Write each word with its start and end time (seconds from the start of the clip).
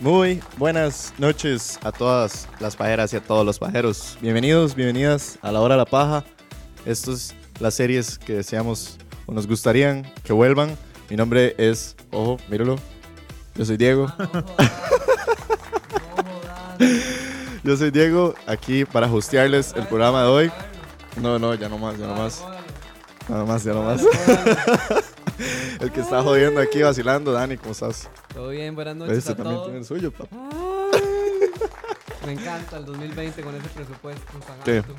Muy 0.00 0.42
buenas 0.58 1.14
noches 1.18 1.78
a 1.82 1.92
todas 1.92 2.48
las 2.58 2.74
pajeras 2.76 3.12
y 3.12 3.16
a 3.16 3.20
todos 3.20 3.46
los 3.46 3.58
pajeros. 3.58 4.18
Bienvenidos, 4.20 4.74
bienvenidas 4.74 5.38
a 5.40 5.52
la 5.52 5.60
hora 5.60 5.74
de 5.74 5.78
la 5.78 5.84
paja. 5.84 6.24
Estas 6.84 7.34
las 7.60 7.74
series 7.74 8.18
que 8.18 8.34
deseamos 8.34 8.98
o 9.26 9.32
nos 9.32 9.46
gustarían 9.46 10.12
que 10.24 10.32
vuelvan. 10.32 10.76
Mi 11.08 11.16
nombre 11.16 11.54
es, 11.58 11.94
ojo, 12.10 12.38
míralo. 12.48 12.76
Yo 13.54 13.64
soy 13.64 13.76
Diego. 13.76 14.12
Yo 17.62 17.76
soy 17.76 17.90
Diego, 17.90 18.34
aquí 18.46 18.84
para 18.84 19.06
hostearles 19.10 19.72
el 19.76 19.86
programa 19.86 20.22
de 20.22 20.28
hoy. 20.28 20.52
No, 21.20 21.38
no, 21.38 21.54
ya 21.54 21.68
no 21.68 21.78
más, 21.78 21.96
ya 21.96 22.08
no 22.08 22.14
más. 22.16 22.44
Nada 23.28 23.44
más, 23.44 23.64
ya 23.64 23.72
no 23.72 23.82
más. 23.84 24.02
el 25.80 25.90
que 25.92 26.00
está 26.00 26.22
jodiendo 26.22 26.60
aquí, 26.60 26.82
vacilando. 26.82 27.32
Dani, 27.32 27.56
¿cómo 27.56 27.72
estás? 27.72 28.08
Todo 28.32 28.48
bien, 28.50 28.74
buenas 28.74 28.96
noches 28.96 29.18
Este 29.18 29.32
a 29.32 29.36
también 29.36 29.56
todos. 29.56 29.66
tiene 29.66 29.78
el 29.80 29.84
suyo, 29.84 30.10
papá. 30.12 30.36
Me 32.26 32.32
encanta 32.32 32.78
el 32.78 32.86
2020 32.86 33.42
con 33.42 33.54
ese 33.54 33.68
presupuesto 33.68 34.22
alto. 34.66 34.94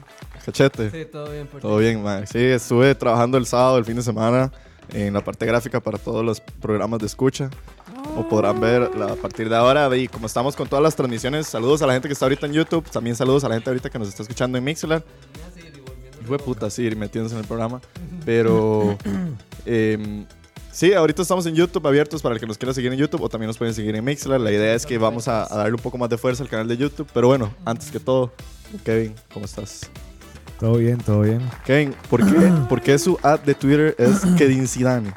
Cachete. 0.46 0.92
Sí, 0.92 1.06
todo 1.12 1.32
bien 1.32 1.48
por 1.48 1.60
Todo 1.60 1.78
ti. 1.78 1.84
bien, 1.84 2.04
man. 2.04 2.28
Sí, 2.28 2.38
estuve 2.40 2.94
trabajando 2.94 3.38
el 3.38 3.48
sábado, 3.48 3.80
el 3.80 3.86
fin 3.86 3.96
de 3.96 4.04
semana, 4.04 4.52
en 4.94 5.12
la 5.14 5.24
parte 5.24 5.46
gráfica 5.48 5.80
para 5.80 5.98
todos 5.98 6.24
los 6.24 6.40
programas 6.40 7.00
de 7.00 7.08
escucha. 7.08 7.50
O 8.16 8.28
podrán 8.30 8.60
ver 8.62 8.84
a 8.84 9.16
partir 9.16 9.50
de 9.50 9.56
ahora. 9.56 9.94
Y 9.98 10.08
como 10.08 10.28
estamos 10.28 10.56
con 10.56 10.68
todas 10.68 10.84
las 10.84 10.96
transmisiones, 10.96 11.48
saludos 11.48 11.82
a 11.82 11.88
la 11.88 11.94
gente 11.94 12.08
que 12.08 12.14
está 12.14 12.26
ahorita 12.26 12.46
en 12.46 12.54
YouTube. 12.54 12.88
También 12.92 13.16
saludos 13.16 13.44
a 13.44 13.50
la 13.50 13.56
gente 13.56 13.72
ahorita 13.72 13.90
que 13.90 13.98
nos 13.98 14.08
está 14.10 14.22
escuchando 14.22 14.58
en 14.60 14.64
Mixler. 14.64 15.04
Fue 16.28 16.38
puta, 16.38 16.70
sí, 16.70 16.84
metiéndose 16.96 17.36
en 17.36 17.42
el 17.42 17.48
programa. 17.48 17.82
Pero 18.24 18.98
em, 19.66 20.26
sí, 20.72 20.94
ahorita 20.94 21.22
estamos 21.22 21.46
en 21.46 21.56
YouTube 21.56 21.86
abiertos 21.88 22.22
para 22.22 22.36
el 22.36 22.42
que 22.42 22.48
nos 22.48 22.58
quiera 22.58 22.74
seguir 22.74 22.92
en 22.92 23.00
YouTube 23.00 23.22
o 23.22 23.30
también 23.30 23.48
nos 23.48 23.58
pueden 23.58 23.74
seguir 23.74 23.96
en 23.96 24.04
Mixler. 24.04 24.40
La 24.40 24.52
idea 24.52 24.74
es 24.76 24.86
que 24.86 24.98
vamos 24.98 25.28
a, 25.28 25.52
a 25.52 25.58
darle 25.58 25.74
un 25.74 25.82
poco 25.82 25.98
más 25.98 26.10
de 26.10 26.18
fuerza 26.18 26.44
al 26.44 26.50
canal 26.50 26.68
de 26.68 26.78
YouTube. 26.78 27.08
Pero 27.14 27.28
bueno, 27.28 27.54
antes 27.66 27.92
que 27.92 28.00
todo, 28.00 28.34
Kevin, 28.84 29.16
¿cómo 29.34 29.46
estás? 29.46 29.90
Todo 30.60 30.78
bien, 30.78 30.98
todo 31.00 31.22
bien. 31.22 31.42
Kevin, 31.66 31.94
¿por 32.10 32.26
qué, 32.26 32.52
por 32.70 32.82
qué 32.82 32.98
su 32.98 33.18
ad 33.22 33.40
de 33.42 33.54
Twitter 33.56 33.96
es 33.98 34.22
Kedin 34.38 34.68
Zidane? 34.68 35.14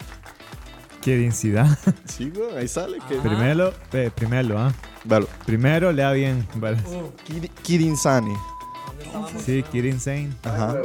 Qué 1.00 1.16
densidad. 1.16 1.78
Sí, 2.04 2.30
güey, 2.30 2.56
ahí 2.56 2.68
sale. 2.68 2.98
Que... 3.08 3.16
primero, 3.16 3.72
eh, 3.92 4.10
primero, 4.14 4.58
¿ah? 4.58 4.72
Primero 5.46 5.92
lea 5.92 6.12
bien. 6.12 6.46
¿vale? 6.56 6.78
Sí, 9.44 9.62
Kid 9.70 9.84
Insane. 9.84 10.30
Ajá. 10.42 10.76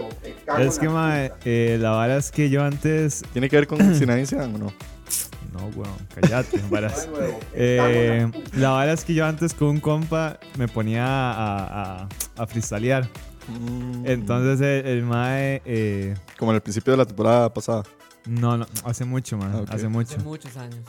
Es 0.60 0.80
que, 0.80 0.88
ma, 0.90 1.26
eh, 1.46 1.78
la 1.80 1.92
vara 1.92 2.18
es 2.18 2.32
que 2.32 2.50
yo 2.50 2.64
antes. 2.64 3.24
¿Tiene 3.34 3.50
que 3.50 3.56
ver 3.58 3.68
con 3.68 3.80
Zidane 3.96 4.24
o 4.32 4.48
no? 4.58 4.74
No, 5.54 5.68
weón, 5.76 5.94
cállate, 6.20 6.60
varas. 6.72 7.08
Eh, 7.54 8.28
la 8.56 8.72
vara 8.72 8.94
es 8.94 9.06
que 9.06 9.14
yo 9.14 9.26
antes 9.26 9.54
con 9.54 9.68
un 9.70 9.80
compa 9.80 10.40
me 10.58 10.68
ponía 10.68 11.06
a, 11.06 12.02
a, 12.04 12.08
a 12.38 12.48
freestylear. 12.48 13.08
Mm. 13.48 14.06
Entonces 14.08 14.62
el, 14.62 14.88
el 14.88 15.04
mae. 15.04 15.62
eh, 15.66 16.16
Como 16.40 16.52
en 16.52 16.56
el 16.56 16.62
principio 16.62 16.92
de 16.94 16.98
la 16.98 17.06
temporada 17.06 17.54
pasada. 17.54 17.84
no, 18.26 18.58
no, 18.58 18.66
hace 18.86 19.06
mucho, 19.06 19.38
man. 19.38 19.52
Ah. 19.54 19.74
Hace 19.76 19.88
mucho. 19.90 20.16
Hace 20.16 20.24
muchos 20.26 20.58
años. 20.58 20.80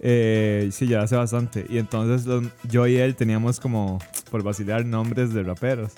Eh, 0.00 0.68
sí, 0.72 0.86
ya 0.88 1.02
hace 1.02 1.16
bastante. 1.16 1.64
Y 1.68 1.78
entonces 1.78 2.26
yo 2.64 2.86
y 2.86 2.96
él 2.96 3.14
teníamos 3.14 3.60
como, 3.60 3.98
por 4.30 4.42
vacilar, 4.42 4.84
nombres 4.84 5.32
de 5.32 5.42
raperos. 5.42 5.92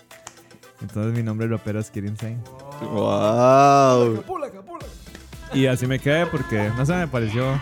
Entonces 0.81 1.13
mi 1.17 1.23
nombre 1.23 1.49
rapero 1.49 1.81
es 1.81 1.91
Kid 1.91 2.05
Insane. 2.05 2.39
¡Wow! 2.83 4.23
Y 5.55 5.67
así 5.67 5.87
me 5.87 5.99
quedé 5.99 6.27
porque, 6.27 6.71
no 6.77 6.85
sé, 6.87 6.95
me 6.95 7.09
pareció... 7.09 7.61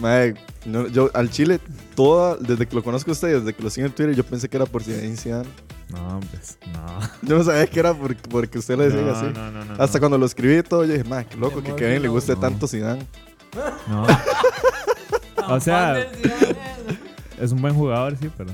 Mae, 0.00 0.34
no, 0.66 0.88
yo 0.88 1.08
al 1.14 1.30
Chile, 1.30 1.60
toda, 1.94 2.36
desde 2.36 2.66
que 2.66 2.74
lo 2.74 2.82
conozco 2.82 3.10
a 3.10 3.12
usted, 3.12 3.38
desde 3.40 3.54
que 3.54 3.62
lo 3.62 3.70
sigo 3.70 3.86
en 3.86 3.92
Twitter, 3.92 4.14
yo 4.14 4.24
pensé 4.24 4.48
que 4.48 4.56
era 4.56 4.66
por 4.66 4.82
Zinedine 4.82 5.16
Zidane. 5.16 5.48
No, 5.90 6.18
pues, 6.30 6.58
no. 6.72 6.98
Yo 7.28 7.38
no 7.38 7.44
sabía 7.44 7.66
que 7.66 7.78
era 7.78 7.94
por- 7.94 8.16
porque 8.16 8.58
usted 8.58 8.76
lo 8.76 8.82
decía 8.84 9.02
No, 9.02 9.12
así. 9.12 9.26
no, 9.32 9.50
no, 9.52 9.64
no, 9.64 9.74
Hasta 9.74 9.98
no. 9.98 10.00
cuando 10.00 10.18
lo 10.18 10.26
escribí 10.26 10.56
y 10.58 10.62
todo, 10.62 10.82
yo 10.84 10.92
dije, 10.94 11.04
mae, 11.04 11.26
qué 11.26 11.36
loco 11.36 11.62
Qué 11.62 11.70
que 11.70 11.76
Kevin 11.76 12.02
le 12.02 12.08
guste 12.08 12.32
No. 12.34 12.40
tanto 12.40 12.66
Zidane. 12.66 13.06
No, 13.86 14.06
O 15.54 15.60
sea- 15.60 16.00
es 17.40 17.52
un 17.52 17.60
buen 17.62 17.74
jugador, 17.74 18.16
sí, 18.16 18.30
pero... 18.36 18.50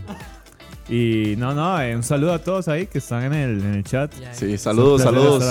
Y 0.91 1.37
no, 1.39 1.55
no, 1.55 1.81
eh, 1.81 1.95
un 1.95 2.03
saludo 2.03 2.33
a 2.33 2.41
todos 2.41 2.67
ahí 2.67 2.87
que 2.87 2.99
están 2.99 3.23
en 3.23 3.33
el, 3.33 3.61
en 3.61 3.75
el 3.75 3.85
chat. 3.85 4.13
Sí, 4.33 4.59
saludos, 4.59 5.03
saludos. 5.03 5.45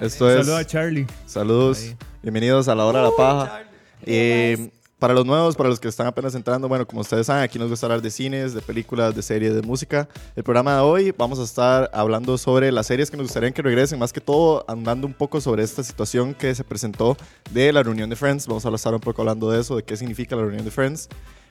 Esto 0.00 0.30
es- 0.30 0.36
saludo 0.38 0.56
a 0.56 0.64
Charlie. 0.64 1.06
Saludos, 1.26 1.80
Ahí. 1.82 1.96
bienvenidos 2.22 2.66
a 2.68 2.74
la 2.74 2.86
hora 2.86 3.00
de 3.00 3.04
la 3.10 3.14
paja. 3.16 3.62
Eh, 4.06 4.70
para 4.98 5.12
los 5.12 5.26
nuevos, 5.26 5.54
para 5.54 5.68
los 5.68 5.78
que 5.78 5.86
están 5.88 6.06
apenas 6.06 6.34
entrando, 6.34 6.66
bueno, 6.66 6.86
como 6.86 7.02
ustedes 7.02 7.26
saben, 7.26 7.42
aquí 7.44 7.58
nos 7.58 7.68
gusta 7.68 7.86
hablar 7.86 8.00
de 8.00 8.10
cines, 8.10 8.54
de 8.54 8.62
películas, 8.62 9.14
de 9.14 9.22
series, 9.22 9.54
de 9.54 9.60
música. 9.62 10.08
El 10.34 10.42
programa 10.44 10.74
de 10.76 10.80
hoy 10.80 11.14
vamos 11.16 11.38
a 11.38 11.44
estar 11.44 11.90
hablando 11.92 12.38
sobre 12.38 12.72
las 12.72 12.86
series 12.86 13.10
que 13.10 13.16
nos 13.18 13.24
gustaría 13.26 13.50
que 13.50 13.60
regresen, 13.62 13.98
más 13.98 14.12
que 14.14 14.20
todo 14.22 14.64
andando 14.66 15.06
un 15.06 15.12
poco 15.12 15.40
sobre 15.42 15.62
esta 15.62 15.84
situación 15.84 16.32
que 16.34 16.54
se 16.54 16.64
presentó 16.64 17.16
de 17.50 17.70
la 17.72 17.82
reunión 17.82 18.08
de 18.08 18.16
Friends. 18.16 18.46
Vamos 18.46 18.64
a 18.64 18.74
estar 18.74 18.94
un 18.94 19.00
poco 19.00 19.20
hablando 19.22 19.50
de 19.50 19.60
eso, 19.60 19.76
de 19.76 19.82
qué 19.84 19.94
significa 19.96 20.34
la 20.34 20.42
reunión 20.42 20.64
de 20.64 20.70
Friends. 20.70 21.08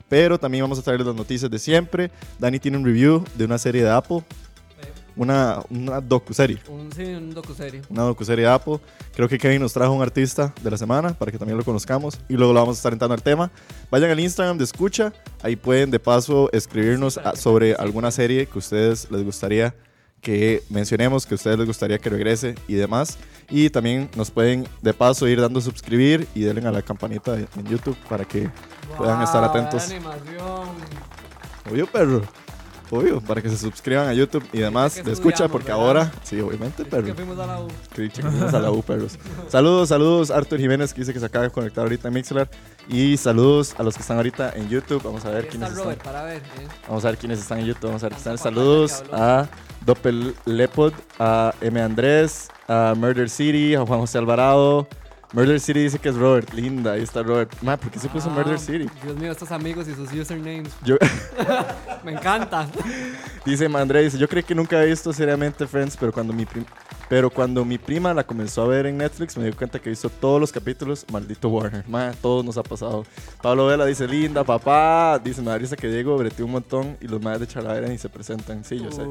Pero 0.08 0.38
también 0.38 0.64
vamos 0.64 0.78
a 0.78 0.82
traerles 0.82 1.06
las 1.06 1.16
noticias 1.16 1.50
de 1.50 1.58
siempre. 1.58 2.10
Dani 2.38 2.58
tiene 2.58 2.76
un 2.78 2.84
review 2.84 3.24
de 3.36 3.44
una 3.44 3.58
serie 3.58 3.82
de 3.84 3.90
Apple, 3.90 4.22
una, 5.16 5.60
una 5.68 6.00
docu-serie 6.00 6.58
Un, 6.68 6.92
sí, 6.92 7.02
un 7.02 7.34
docuserie. 7.34 7.82
una 7.90 8.02
docuserie 8.04 8.44
de 8.44 8.50
Apple. 8.52 8.78
Creo 9.14 9.28
que 9.28 9.36
Kevin 9.36 9.60
nos 9.60 9.72
trajo 9.72 9.92
un 9.92 10.00
artista 10.00 10.54
de 10.62 10.70
la 10.70 10.78
semana 10.78 11.12
para 11.12 11.32
que 11.32 11.38
también 11.38 11.58
lo 11.58 11.64
conozcamos 11.64 12.18
y 12.28 12.34
luego 12.34 12.52
lo 12.52 12.60
vamos 12.60 12.76
a 12.76 12.78
estar 12.78 12.92
entrando 12.92 13.14
al 13.14 13.22
tema. 13.22 13.50
Vayan 13.90 14.10
al 14.10 14.20
Instagram 14.20 14.56
de 14.58 14.64
Escucha, 14.64 15.12
ahí 15.42 15.56
pueden 15.56 15.90
de 15.90 15.98
paso 15.98 16.48
escribirnos 16.52 17.18
a- 17.18 17.34
sobre 17.34 17.74
alguna 17.74 18.12
serie 18.12 18.46
que 18.46 18.52
a 18.54 18.58
ustedes 18.58 19.10
les 19.10 19.24
gustaría 19.24 19.74
que 20.20 20.62
mencionemos, 20.70 21.26
que 21.26 21.34
a 21.34 21.36
ustedes 21.36 21.58
les 21.58 21.66
gustaría 21.66 21.98
que 21.98 22.10
regrese 22.10 22.54
y 22.66 22.74
demás. 22.74 23.18
Y 23.50 23.70
también 23.70 24.10
nos 24.16 24.30
pueden 24.30 24.66
de 24.82 24.92
paso 24.92 25.26
ir 25.26 25.40
dando 25.40 25.60
suscribir 25.60 26.26
y 26.34 26.40
denle 26.42 26.66
a 26.68 26.72
la 26.72 26.82
campanita 26.82 27.36
en 27.38 27.64
YouTube 27.66 27.96
para 28.08 28.24
que 28.24 28.50
puedan 28.96 29.22
estar 29.22 29.40
Wow, 29.40 29.50
atentos. 29.50 29.84
animación. 29.90 30.68
Obvio, 31.70 31.86
perro. 31.86 32.22
Obvio, 32.90 33.20
para 33.20 33.42
que 33.42 33.50
se 33.50 33.58
suscriban 33.58 34.08
a 34.08 34.14
YouTube 34.14 34.42
y 34.52 34.58
demás 34.58 34.94
que 34.94 35.02
de 35.02 35.12
Escucha, 35.12 35.48
porque 35.48 35.68
¿verdad? 35.68 35.84
ahora, 35.86 36.12
sí, 36.22 36.40
obviamente, 36.40 36.82
Es 36.82 36.88
perro. 36.88 37.04
que 37.06 37.14
fuimos 37.14 37.38
a 37.38 37.46
la 37.46 37.60
U. 37.60 37.68
Que 37.94 38.02
dicho 38.02 38.22
que 38.22 38.28
fuimos 38.30 38.54
a 38.54 38.58
la 38.60 38.70
U, 38.70 38.82
perros. 38.82 39.18
Saludos, 39.48 39.88
saludos, 39.90 40.30
Arthur 40.30 40.58
Jiménez, 40.58 40.94
que 40.94 41.00
dice 41.02 41.12
que 41.12 41.20
se 41.20 41.26
acaba 41.26 41.44
de 41.44 41.50
conectar 41.50 41.84
ahorita 41.84 42.08
en 42.08 42.14
Mixler. 42.14 42.48
Y 42.88 43.16
saludos 43.18 43.74
a 43.78 43.82
los 43.82 43.94
que 43.94 44.00
están 44.00 44.16
ahorita 44.16 44.52
en 44.56 44.68
YouTube. 44.68 45.02
Vamos 45.02 45.24
a 45.26 45.30
ver 45.30 45.48
quiénes 45.48 45.68
está 45.68 45.80
están. 45.80 45.84
Robert 45.84 46.02
para 46.02 46.22
ver. 46.24 46.38
¿eh? 46.38 46.68
Vamos 46.88 47.04
a 47.04 47.08
ver 47.10 47.18
quiénes 47.18 47.38
están 47.40 47.58
en 47.58 47.66
YouTube. 47.66 47.86
Vamos 47.88 48.02
a 48.02 48.06
ver 48.08 48.12
quiénes 48.16 48.26
están. 48.26 48.38
Saludos 48.38 49.04
a 49.12 49.46
Doppel 49.84 50.34
Lepod, 50.46 50.92
a 51.18 51.54
M. 51.60 51.80
Andrés, 51.82 52.48
a 52.66 52.94
Murder 52.96 53.28
City, 53.28 53.74
a 53.74 53.84
Juan 53.84 54.00
José 54.00 54.16
Alvarado. 54.18 54.88
Murder 55.32 55.60
City 55.60 55.80
dice 55.80 55.98
que 55.98 56.08
es 56.08 56.16
Robert. 56.16 56.52
Linda, 56.54 56.92
ahí 56.92 57.02
está 57.02 57.22
Robert. 57.22 57.52
Ma, 57.62 57.76
¿por 57.76 57.90
qué 57.90 57.98
se 57.98 58.08
puso 58.08 58.30
Ah, 58.30 58.34
Murder 58.34 58.58
City? 58.58 58.86
Dios 59.04 59.16
mío, 59.16 59.30
estos 59.30 59.52
amigos 59.52 59.86
y 59.88 59.94
sus 59.94 60.10
usernames. 60.12 60.72
Yo, 60.84 60.96
Me 62.04 62.12
encanta. 62.12 62.66
dice 63.44 63.66
Andrés, 63.66 64.04
dice, 64.12 64.18
yo 64.18 64.28
creo 64.28 64.44
que 64.44 64.54
nunca 64.54 64.82
he 64.82 64.86
visto 64.86 65.12
seriamente 65.12 65.66
Friends, 65.66 65.96
pero 65.98 66.12
cuando 66.12 66.32
mi, 66.32 66.46
prim- 66.46 66.64
Pero 67.10 67.28
cuando 67.28 67.64
mi 67.64 67.76
prima 67.76 68.14
la 68.14 68.24
comenzó 68.24 68.62
a 68.62 68.68
ver 68.68 68.86
en 68.86 68.96
Netflix, 68.96 69.36
me 69.36 69.44
di 69.44 69.52
cuenta 69.52 69.78
que 69.78 69.90
hizo 69.90 70.08
todos 70.08 70.40
los 70.40 70.50
capítulos, 70.50 71.04
maldito 71.12 71.48
Warner. 71.50 71.84
Ma, 71.88 72.12
todos 72.22 72.42
nos 72.44 72.56
ha 72.56 72.62
pasado. 72.62 73.04
Pablo 73.42 73.66
Vela 73.66 73.84
dice, 73.84 74.08
linda, 74.08 74.44
papá. 74.44 75.18
Dice, 75.22 75.42
me 75.42 75.50
da 75.50 75.58
risa 75.58 75.76
que 75.76 75.88
Diego 75.88 76.16
breteó 76.16 76.46
un 76.46 76.52
montón 76.52 76.96
y 77.02 77.06
los 77.08 77.20
madres 77.20 77.40
de 77.40 77.46
Chalavera 77.48 77.88
ni 77.88 77.98
se 77.98 78.08
presentan. 78.08 78.64
Sí, 78.64 78.78
yo 78.78 78.90
sé. 78.90 79.02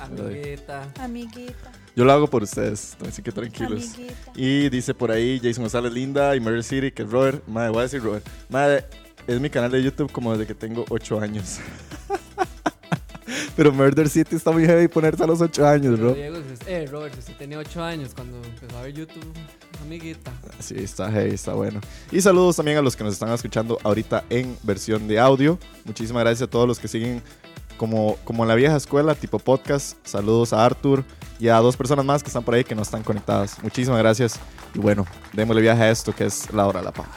Amiguita. 0.00 0.88
Amiguita, 1.00 1.70
Yo 1.96 2.04
lo 2.04 2.12
hago 2.12 2.26
por 2.26 2.42
ustedes, 2.42 2.94
así 3.08 3.22
que 3.22 3.32
tranquilos. 3.32 3.94
amiguita. 3.94 4.32
Y 4.36 4.68
dice 4.68 4.92
por 4.92 5.10
ahí 5.10 5.40
Jason 5.42 5.64
González 5.64 5.90
Linda 5.94 6.36
y 6.36 6.40
Murder 6.40 6.62
City, 6.62 6.92
que 6.92 7.04
es 7.04 7.10
Robert. 7.10 7.42
Madre, 7.48 7.70
voy 7.70 7.78
a 7.78 7.82
decir 7.84 8.02
Robert. 8.02 8.28
Madre, 8.50 8.84
es 9.26 9.40
mi 9.40 9.48
canal 9.48 9.70
de 9.70 9.82
YouTube 9.82 10.12
como 10.12 10.32
desde 10.32 10.46
que 10.46 10.54
tengo 10.54 10.84
8 10.90 11.20
años. 11.20 11.58
Pero 13.56 13.72
Murder 13.72 14.10
City 14.10 14.36
está 14.36 14.50
muy 14.50 14.66
heavy 14.66 14.88
ponerse 14.88 15.24
a 15.24 15.26
los 15.26 15.40
8 15.40 15.66
años, 15.66 15.98
bro. 15.98 16.12
Diego, 16.12 16.36
eh, 16.66 16.86
Robert, 16.90 17.14
si 17.14 17.20
usted 17.20 17.36
tenía 17.36 17.58
8 17.58 17.82
años 17.82 18.12
cuando 18.14 18.42
empezó 18.46 18.76
a 18.76 18.82
ver 18.82 18.92
YouTube, 18.92 19.32
amiguita. 19.80 20.30
Sí, 20.60 20.74
está 20.76 21.10
heavy, 21.10 21.32
está 21.32 21.54
bueno. 21.54 21.80
Y 22.12 22.20
saludos 22.20 22.56
también 22.56 22.76
a 22.76 22.82
los 22.82 22.94
que 22.94 23.04
nos 23.04 23.14
están 23.14 23.30
escuchando 23.30 23.78
ahorita 23.82 24.24
en 24.28 24.54
versión 24.62 25.08
de 25.08 25.18
audio. 25.18 25.58
Muchísimas 25.86 26.24
gracias 26.24 26.46
a 26.46 26.50
todos 26.50 26.68
los 26.68 26.78
que 26.78 26.88
siguen 26.88 27.22
como, 27.76 28.16
como 28.24 28.42
en 28.44 28.48
la 28.48 28.54
vieja 28.54 28.76
escuela, 28.76 29.14
tipo 29.14 29.38
podcast. 29.38 29.96
Saludos 30.06 30.52
a 30.52 30.64
Arthur 30.64 31.04
y 31.38 31.48
a 31.48 31.56
dos 31.58 31.76
personas 31.76 32.04
más 32.04 32.22
que 32.22 32.28
están 32.28 32.42
por 32.42 32.54
ahí 32.54 32.64
que 32.64 32.74
no 32.74 32.82
están 32.82 33.02
conectadas. 33.02 33.62
Muchísimas 33.62 33.98
gracias. 33.98 34.38
Y 34.74 34.78
bueno, 34.78 35.06
démosle 35.32 35.62
viaje 35.62 35.82
a 35.82 35.90
esto 35.90 36.14
que 36.14 36.24
es 36.26 36.52
la 36.52 36.66
hora 36.66 36.80
de 36.80 36.84
la 36.86 36.92
paja. 36.92 37.10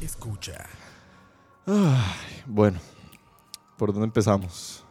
Escucha. 0.00 0.66
Bueno, 2.46 2.78
¿por 3.76 3.92
dónde 3.92 4.06
empezamos? 4.06 4.84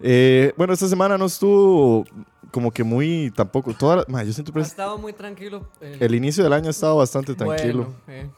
Eh, 0.00 0.52
bueno, 0.56 0.72
esta 0.72 0.88
semana 0.88 1.16
no 1.18 1.26
estuvo 1.26 2.04
como 2.52 2.70
que 2.70 2.84
muy 2.84 3.32
tampoco. 3.34 3.74
Toda 3.74 3.96
la- 3.96 4.04
ma, 4.08 4.22
yo 4.22 4.32
siento 4.32 4.52
Ha 4.58 4.62
estado 4.62 4.98
muy 4.98 5.12
tranquilo. 5.12 5.68
el- 5.80 6.02
el 6.02 6.14
inicio 6.14 6.44
del 6.44 6.52
año 6.52 6.68
ha 6.68 6.70
estado 6.70 6.96
bastante 6.96 7.34
tranquilo. 7.34 7.84
Bueno, 7.84 7.94
eh. 8.08 8.30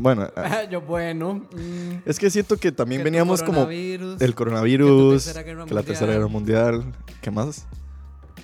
Bueno, 0.00 0.28
ah, 0.36 0.62
Yo, 0.70 0.80
bueno. 0.80 1.34
mm, 1.52 2.02
es 2.06 2.18
que 2.20 2.30
siento 2.30 2.56
que 2.56 2.70
también 2.70 3.00
que 3.00 3.04
veníamos 3.04 3.42
como 3.42 3.68
el 3.68 4.34
coronavirus, 4.34 5.24
que 5.26 5.32
tercera 5.34 5.44
que 5.66 5.74
la 5.74 5.82
tercera 5.82 6.12
guerra 6.12 6.28
mundial. 6.28 6.84
¿qué 7.20 7.30
más? 7.32 7.66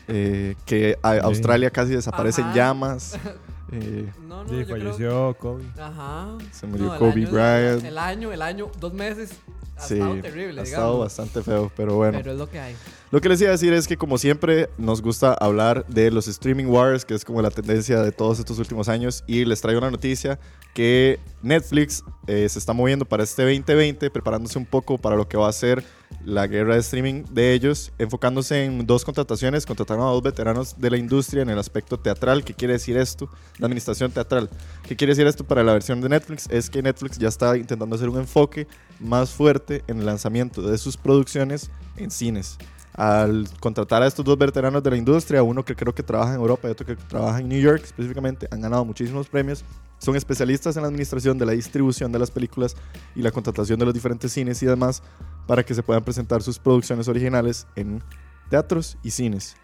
Eh, 0.08 0.56
que 0.66 0.98
a- 1.02 1.18
Australia 1.18 1.70
casi 1.70 1.92
desaparece 1.92 2.40
en 2.40 2.48
Ajá. 2.48 2.56
llamas. 2.56 3.16
eh, 3.72 4.10
No, 4.26 4.42
no, 4.44 4.50
Sí, 4.50 4.56
yo 4.58 4.64
creo- 4.66 4.76
falleció 4.78 5.36
Kobe. 5.38 5.64
Ajá. 5.80 6.36
Se 6.50 6.66
murió 6.66 6.92
el 6.92 6.98
Kobe 6.98 7.12
año- 7.22 7.30
Bryant. 7.30 7.84
El 7.84 7.98
año, 7.98 8.32
el 8.32 8.42
año, 8.42 8.70
dos 8.80 8.92
meses. 8.92 9.30
Ha 9.76 9.80
sí, 9.80 9.94
estado 9.94 10.14
terrible, 10.20 10.60
ha 10.60 10.64
digamos. 10.64 10.68
estado 10.68 10.98
bastante 10.98 11.42
feo, 11.42 11.72
pero 11.76 11.94
bueno. 11.96 12.18
Pero 12.18 12.32
es 12.32 12.38
lo 12.38 12.48
que 12.50 12.58
hay. 12.60 12.76
Lo 13.10 13.20
que 13.20 13.28
les 13.28 13.40
iba 13.40 13.50
a 13.50 13.52
decir 13.52 13.72
es 13.72 13.86
que 13.86 13.96
como 13.96 14.18
siempre 14.18 14.68
nos 14.76 15.00
gusta 15.00 15.34
hablar 15.34 15.86
de 15.86 16.10
los 16.10 16.26
streaming 16.26 16.66
wars, 16.66 17.04
que 17.04 17.14
es 17.14 17.24
como 17.24 17.42
la 17.42 17.50
tendencia 17.50 18.02
de 18.02 18.10
todos 18.10 18.38
estos 18.38 18.58
últimos 18.58 18.88
años, 18.88 19.22
y 19.26 19.44
les 19.44 19.60
traigo 19.60 19.78
una 19.78 19.90
noticia 19.90 20.38
que 20.72 21.20
Netflix 21.40 22.02
eh, 22.26 22.48
se 22.48 22.58
está 22.58 22.72
moviendo 22.72 23.04
para 23.04 23.22
este 23.22 23.42
2020, 23.42 24.10
preparándose 24.10 24.58
un 24.58 24.66
poco 24.66 24.98
para 24.98 25.14
lo 25.14 25.28
que 25.28 25.36
va 25.36 25.48
a 25.48 25.52
ser 25.52 25.84
la 26.24 26.48
guerra 26.48 26.74
de 26.74 26.80
streaming 26.80 27.22
de 27.30 27.52
ellos, 27.52 27.92
enfocándose 27.98 28.64
en 28.64 28.84
dos 28.84 29.04
contrataciones, 29.04 29.66
contrataron 29.66 30.04
a 30.04 30.10
dos 30.10 30.22
veteranos 30.22 30.80
de 30.80 30.90
la 30.90 30.96
industria 30.96 31.42
en 31.42 31.50
el 31.50 31.58
aspecto 31.58 31.98
teatral, 31.98 32.42
¿qué 32.42 32.54
quiere 32.54 32.72
decir 32.72 32.96
esto? 32.96 33.28
La 33.58 33.66
administración 33.66 34.10
teatral. 34.10 34.50
¿Qué 34.82 34.96
quiere 34.96 35.12
decir 35.12 35.26
esto 35.26 35.44
para 35.44 35.62
la 35.62 35.74
versión 35.74 36.00
de 36.00 36.08
Netflix? 36.08 36.48
Es 36.50 36.68
que 36.68 36.82
Netflix 36.82 37.18
ya 37.18 37.28
está 37.28 37.56
intentando 37.56 37.94
hacer 37.94 38.08
un 38.08 38.18
enfoque 38.18 38.66
más 38.98 39.30
fuerte 39.30 39.84
en 39.86 40.00
el 40.00 40.06
lanzamiento 40.06 40.62
de 40.62 40.78
sus 40.78 40.96
producciones 40.96 41.70
en 41.96 42.10
cines 42.10 42.58
al 42.94 43.48
contratar 43.58 44.02
a 44.02 44.06
estos 44.06 44.24
dos 44.24 44.38
veteranos 44.38 44.82
de 44.82 44.90
la 44.90 44.96
industria, 44.96 45.42
uno 45.42 45.64
que 45.64 45.74
creo 45.74 45.94
que 45.94 46.02
trabaja 46.02 46.34
en 46.34 46.40
Europa 46.40 46.68
y 46.68 46.70
otro 46.70 46.86
que 46.86 46.94
trabaja 46.94 47.40
en 47.40 47.48
New 47.48 47.60
York 47.60 47.82
específicamente, 47.84 48.46
han 48.50 48.60
ganado 48.60 48.84
muchísimos 48.84 49.28
premios. 49.28 49.64
Son 49.98 50.14
especialistas 50.14 50.76
en 50.76 50.82
la 50.82 50.88
administración 50.88 51.36
de 51.36 51.46
la 51.46 51.52
distribución 51.52 52.12
de 52.12 52.18
las 52.18 52.30
películas 52.30 52.76
y 53.16 53.22
la 53.22 53.32
contratación 53.32 53.78
de 53.78 53.86
los 53.86 53.94
diferentes 53.94 54.32
cines 54.32 54.62
y 54.62 54.66
demás 54.66 55.02
para 55.46 55.64
que 55.64 55.74
se 55.74 55.82
puedan 55.82 56.04
presentar 56.04 56.42
sus 56.42 56.58
producciones 56.58 57.08
originales 57.08 57.66
en 57.74 58.02
teatros 58.48 58.96
y 59.02 59.10
cines. 59.10 59.56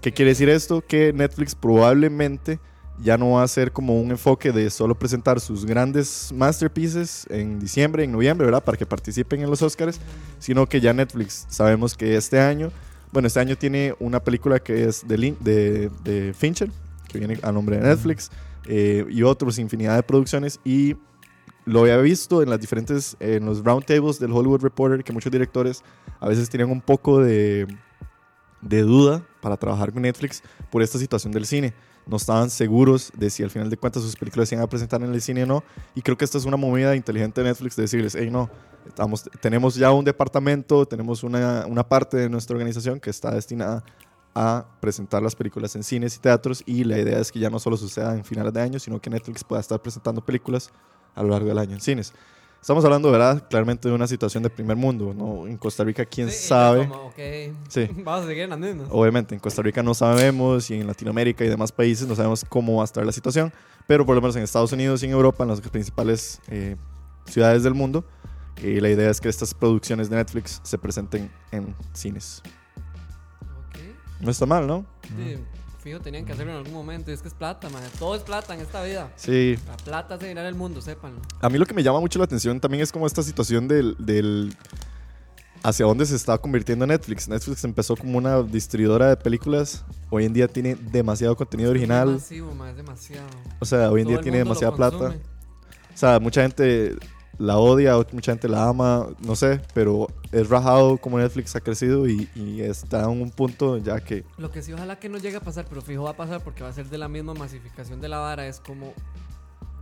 ¿Qué 0.00 0.12
quiere 0.12 0.30
decir 0.30 0.48
esto? 0.48 0.80
Que 0.80 1.12
Netflix 1.12 1.56
probablemente 1.56 2.60
ya 3.02 3.16
no 3.16 3.32
va 3.32 3.42
a 3.42 3.48
ser 3.48 3.72
como 3.72 4.00
un 4.00 4.10
enfoque 4.10 4.52
de 4.52 4.70
solo 4.70 4.94
presentar 4.94 5.40
sus 5.40 5.64
grandes 5.64 6.32
masterpieces 6.34 7.26
en 7.30 7.60
diciembre, 7.60 8.04
en 8.04 8.12
noviembre, 8.12 8.46
¿verdad? 8.46 8.64
Para 8.64 8.76
que 8.76 8.86
participen 8.86 9.40
en 9.40 9.50
los 9.50 9.62
Oscars, 9.62 10.00
sino 10.38 10.66
que 10.66 10.80
ya 10.80 10.92
Netflix 10.92 11.46
sabemos 11.48 11.96
que 11.96 12.16
este 12.16 12.40
año, 12.40 12.72
bueno, 13.12 13.28
este 13.28 13.40
año 13.40 13.56
tiene 13.56 13.94
una 14.00 14.20
película 14.20 14.58
que 14.58 14.84
es 14.84 15.06
de, 15.06 16.32
Fincher, 16.36 16.70
que 17.08 17.18
viene 17.18 17.38
a 17.42 17.52
nombre 17.52 17.76
de 17.76 17.82
Netflix, 17.82 18.30
eh, 18.66 19.06
y 19.08 19.22
otros 19.22 19.58
infinidad 19.58 19.96
de 19.96 20.02
producciones, 20.02 20.60
y 20.64 20.96
lo 21.64 21.80
había 21.80 21.98
visto 21.98 22.42
en 22.42 22.50
las 22.50 22.60
diferentes, 22.60 23.16
en 23.20 23.46
los 23.46 23.62
roundtables 23.62 24.18
del 24.18 24.32
Hollywood 24.32 24.62
Reporter, 24.62 25.04
que 25.04 25.12
muchos 25.12 25.30
directores 25.30 25.82
a 26.18 26.28
veces 26.28 26.50
tienen 26.50 26.70
un 26.70 26.80
poco 26.80 27.20
de 27.20 27.66
duda 28.60 29.22
para 29.40 29.56
trabajar 29.56 29.92
con 29.92 30.02
Netflix 30.02 30.42
por 30.70 30.82
esta 30.82 30.98
situación 30.98 31.32
del 31.32 31.46
cine. 31.46 31.74
No 32.08 32.16
estaban 32.16 32.50
seguros 32.50 33.12
de 33.14 33.30
si 33.30 33.42
al 33.42 33.50
final 33.50 33.68
de 33.68 33.76
cuentas 33.76 34.02
sus 34.02 34.16
películas 34.16 34.48
se 34.48 34.54
iban 34.54 34.64
a 34.64 34.68
presentar 34.68 35.02
en 35.02 35.12
el 35.12 35.20
cine 35.20 35.42
o 35.42 35.46
no. 35.46 35.64
Y 35.94 36.02
creo 36.02 36.16
que 36.16 36.24
esta 36.24 36.38
es 36.38 36.44
una 36.44 36.56
movida 36.56 36.96
inteligente 36.96 37.42
de 37.42 37.48
Netflix 37.48 37.76
de 37.76 37.82
decirles, 37.82 38.16
hey, 38.18 38.30
no, 38.30 38.48
estamos, 38.86 39.28
tenemos 39.40 39.74
ya 39.74 39.92
un 39.92 40.04
departamento, 40.04 40.86
tenemos 40.86 41.22
una, 41.22 41.66
una 41.66 41.86
parte 41.86 42.16
de 42.16 42.28
nuestra 42.28 42.54
organización 42.54 42.98
que 42.98 43.10
está 43.10 43.30
destinada 43.30 43.84
a 44.34 44.64
presentar 44.80 45.22
las 45.22 45.34
películas 45.34 45.74
en 45.76 45.82
cines 45.82 46.16
y 46.16 46.20
teatros 46.20 46.62
y 46.64 46.84
la 46.84 46.98
idea 46.98 47.18
es 47.18 47.32
que 47.32 47.38
ya 47.40 47.50
no 47.50 47.58
solo 47.58 47.76
suceda 47.76 48.14
en 48.14 48.24
finales 48.24 48.52
de 48.52 48.60
año, 48.60 48.78
sino 48.78 49.00
que 49.00 49.10
Netflix 49.10 49.44
pueda 49.44 49.60
estar 49.60 49.80
presentando 49.82 50.24
películas 50.24 50.70
a 51.14 51.22
lo 51.22 51.30
largo 51.30 51.48
del 51.48 51.58
año 51.58 51.74
en 51.74 51.80
cines. 51.80 52.12
Estamos 52.60 52.84
hablando, 52.84 53.10
¿verdad? 53.10 53.46
Claramente 53.48 53.88
de 53.88 53.94
una 53.94 54.06
situación 54.06 54.42
de 54.42 54.50
primer 54.50 54.76
mundo, 54.76 55.14
¿no? 55.14 55.46
En 55.46 55.56
Costa 55.56 55.84
Rica, 55.84 56.04
¿quién 56.04 56.28
Sí, 56.30 56.48
sabe? 56.48 56.88
como, 56.88 57.06
ok, 57.06 57.18
Sí. 57.68 57.88
Vamos 58.04 58.24
a 58.24 58.26
seguir 58.26 58.42
en 58.44 58.50
las 58.50 58.58
mismas. 58.58 58.88
Obviamente, 58.90 59.34
en 59.34 59.40
Costa 59.40 59.62
Rica 59.62 59.82
no 59.82 59.94
sabemos 59.94 60.68
y 60.70 60.74
en 60.74 60.86
Latinoamérica 60.86 61.44
y 61.44 61.48
demás 61.48 61.70
países 61.72 62.06
no 62.08 62.14
sabemos 62.16 62.44
cómo 62.48 62.76
va 62.76 62.82
a 62.82 62.84
estar 62.84 63.06
la 63.06 63.12
situación, 63.12 63.52
pero 63.86 64.04
por 64.04 64.14
lo 64.16 64.20
menos 64.20 64.36
en 64.36 64.42
Estados 64.42 64.72
Unidos 64.72 65.02
y 65.02 65.06
en 65.06 65.12
Europa, 65.12 65.44
en 65.44 65.50
las 65.50 65.60
principales 65.60 66.40
eh, 66.48 66.76
ciudades 67.26 67.62
del 67.62 67.74
mundo, 67.74 68.04
eh, 68.56 68.80
la 68.80 68.90
idea 68.90 69.08
es 69.08 69.20
que 69.20 69.28
estas 69.28 69.54
producciones 69.54 70.10
de 70.10 70.16
Netflix 70.16 70.60
se 70.64 70.76
presenten 70.78 71.30
en 71.52 71.74
cines. 71.92 72.42
Ok. 73.68 73.78
No 74.20 74.30
está 74.32 74.46
mal, 74.46 74.66
¿no? 74.66 74.84
Sí, 75.04 75.38
fijo, 75.88 76.00
tenían 76.00 76.24
que 76.24 76.32
hacerlo 76.32 76.52
en 76.52 76.58
algún 76.58 76.72
momento. 76.72 77.10
y 77.10 77.14
Es 77.14 77.22
que 77.22 77.28
es 77.28 77.34
plata, 77.34 77.68
man. 77.70 77.82
Todo 77.98 78.14
es 78.14 78.22
plata 78.22 78.54
en 78.54 78.60
esta 78.60 78.82
vida. 78.82 79.10
Sí. 79.16 79.58
La 79.66 79.76
plata 79.76 80.14
hace 80.14 80.28
girar 80.28 80.46
el 80.46 80.54
mundo, 80.54 80.80
sépanlo. 80.80 81.20
A 81.40 81.48
mí 81.48 81.58
lo 81.58 81.66
que 81.66 81.74
me 81.74 81.82
llama 81.82 82.00
mucho 82.00 82.18
la 82.18 82.24
atención 82.26 82.60
también 82.60 82.82
es 82.82 82.92
como 82.92 83.06
esta 83.06 83.22
situación 83.22 83.66
del, 83.68 83.96
del 83.98 84.54
hacia 85.62 85.86
dónde 85.86 86.06
se 86.06 86.16
está 86.16 86.38
convirtiendo 86.38 86.86
Netflix. 86.86 87.28
Netflix 87.28 87.64
empezó 87.64 87.96
como 87.96 88.18
una 88.18 88.42
distribuidora 88.42 89.08
de 89.08 89.16
películas, 89.16 89.84
hoy 90.10 90.24
en 90.24 90.32
día 90.32 90.48
tiene 90.48 90.74
demasiado 90.76 91.36
contenido 91.36 91.70
Es 91.70 91.76
original, 91.76 92.12
masivo, 92.12 92.54
man, 92.54 92.70
es 92.70 92.76
demasiado. 92.76 93.26
o 93.58 93.64
sea, 93.64 93.90
hoy 93.90 94.02
en 94.02 94.06
Todo 94.06 94.14
día 94.16 94.22
tiene 94.22 94.38
demasiada 94.38 94.74
plata. 94.74 95.14
O 95.92 95.96
sea, 95.96 96.20
mucha 96.20 96.42
gente 96.42 96.96
la 97.38 97.58
odia, 97.58 97.94
mucha 98.12 98.32
gente 98.32 98.48
la 98.48 98.68
ama, 98.68 99.06
no 99.20 99.36
sé, 99.36 99.60
pero 99.74 100.08
es 100.32 100.48
rajado 100.48 100.98
como 100.98 101.18
Netflix 101.18 101.54
ha 101.56 101.60
crecido 101.60 102.08
y, 102.08 102.28
y 102.34 102.60
está 102.62 103.04
en 103.04 103.10
un 103.22 103.30
punto 103.30 103.78
ya 103.78 104.00
que... 104.00 104.24
Lo 104.38 104.50
que 104.50 104.60
sí, 104.62 104.72
ojalá 104.72 104.98
que 104.98 105.08
no 105.08 105.18
llegue 105.18 105.36
a 105.36 105.40
pasar, 105.40 105.64
pero 105.68 105.80
fijo 105.80 106.02
va 106.02 106.10
a 106.10 106.16
pasar 106.16 106.42
porque 106.42 106.62
va 106.64 106.68
a 106.70 106.72
ser 106.72 106.86
de 106.88 106.98
la 106.98 107.08
misma 107.08 107.34
masificación 107.34 108.00
de 108.00 108.08
la 108.08 108.18
vara. 108.18 108.46
Es 108.46 108.58
como. 108.60 108.92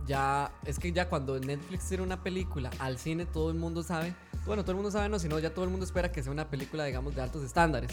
Ya. 0.07 0.51
Es 0.65 0.79
que 0.79 0.91
ya 0.91 1.09
cuando 1.09 1.39
Netflix 1.39 1.89
tira 1.89 2.03
una 2.03 2.21
película 2.23 2.69
al 2.79 2.97
cine, 2.97 3.25
todo 3.25 3.49
el 3.51 3.57
mundo 3.57 3.83
sabe. 3.83 4.13
Bueno, 4.45 4.61
todo 4.63 4.71
el 4.71 4.77
mundo 4.77 4.91
sabe, 4.91 5.09
no, 5.09 5.19
sino 5.19 5.37
ya 5.39 5.53
todo 5.53 5.65
el 5.65 5.71
mundo 5.71 5.85
espera 5.85 6.11
que 6.11 6.23
sea 6.23 6.31
una 6.31 6.47
película, 6.49 6.85
digamos, 6.85 7.13
de 7.15 7.21
altos 7.21 7.43
estándares. 7.43 7.91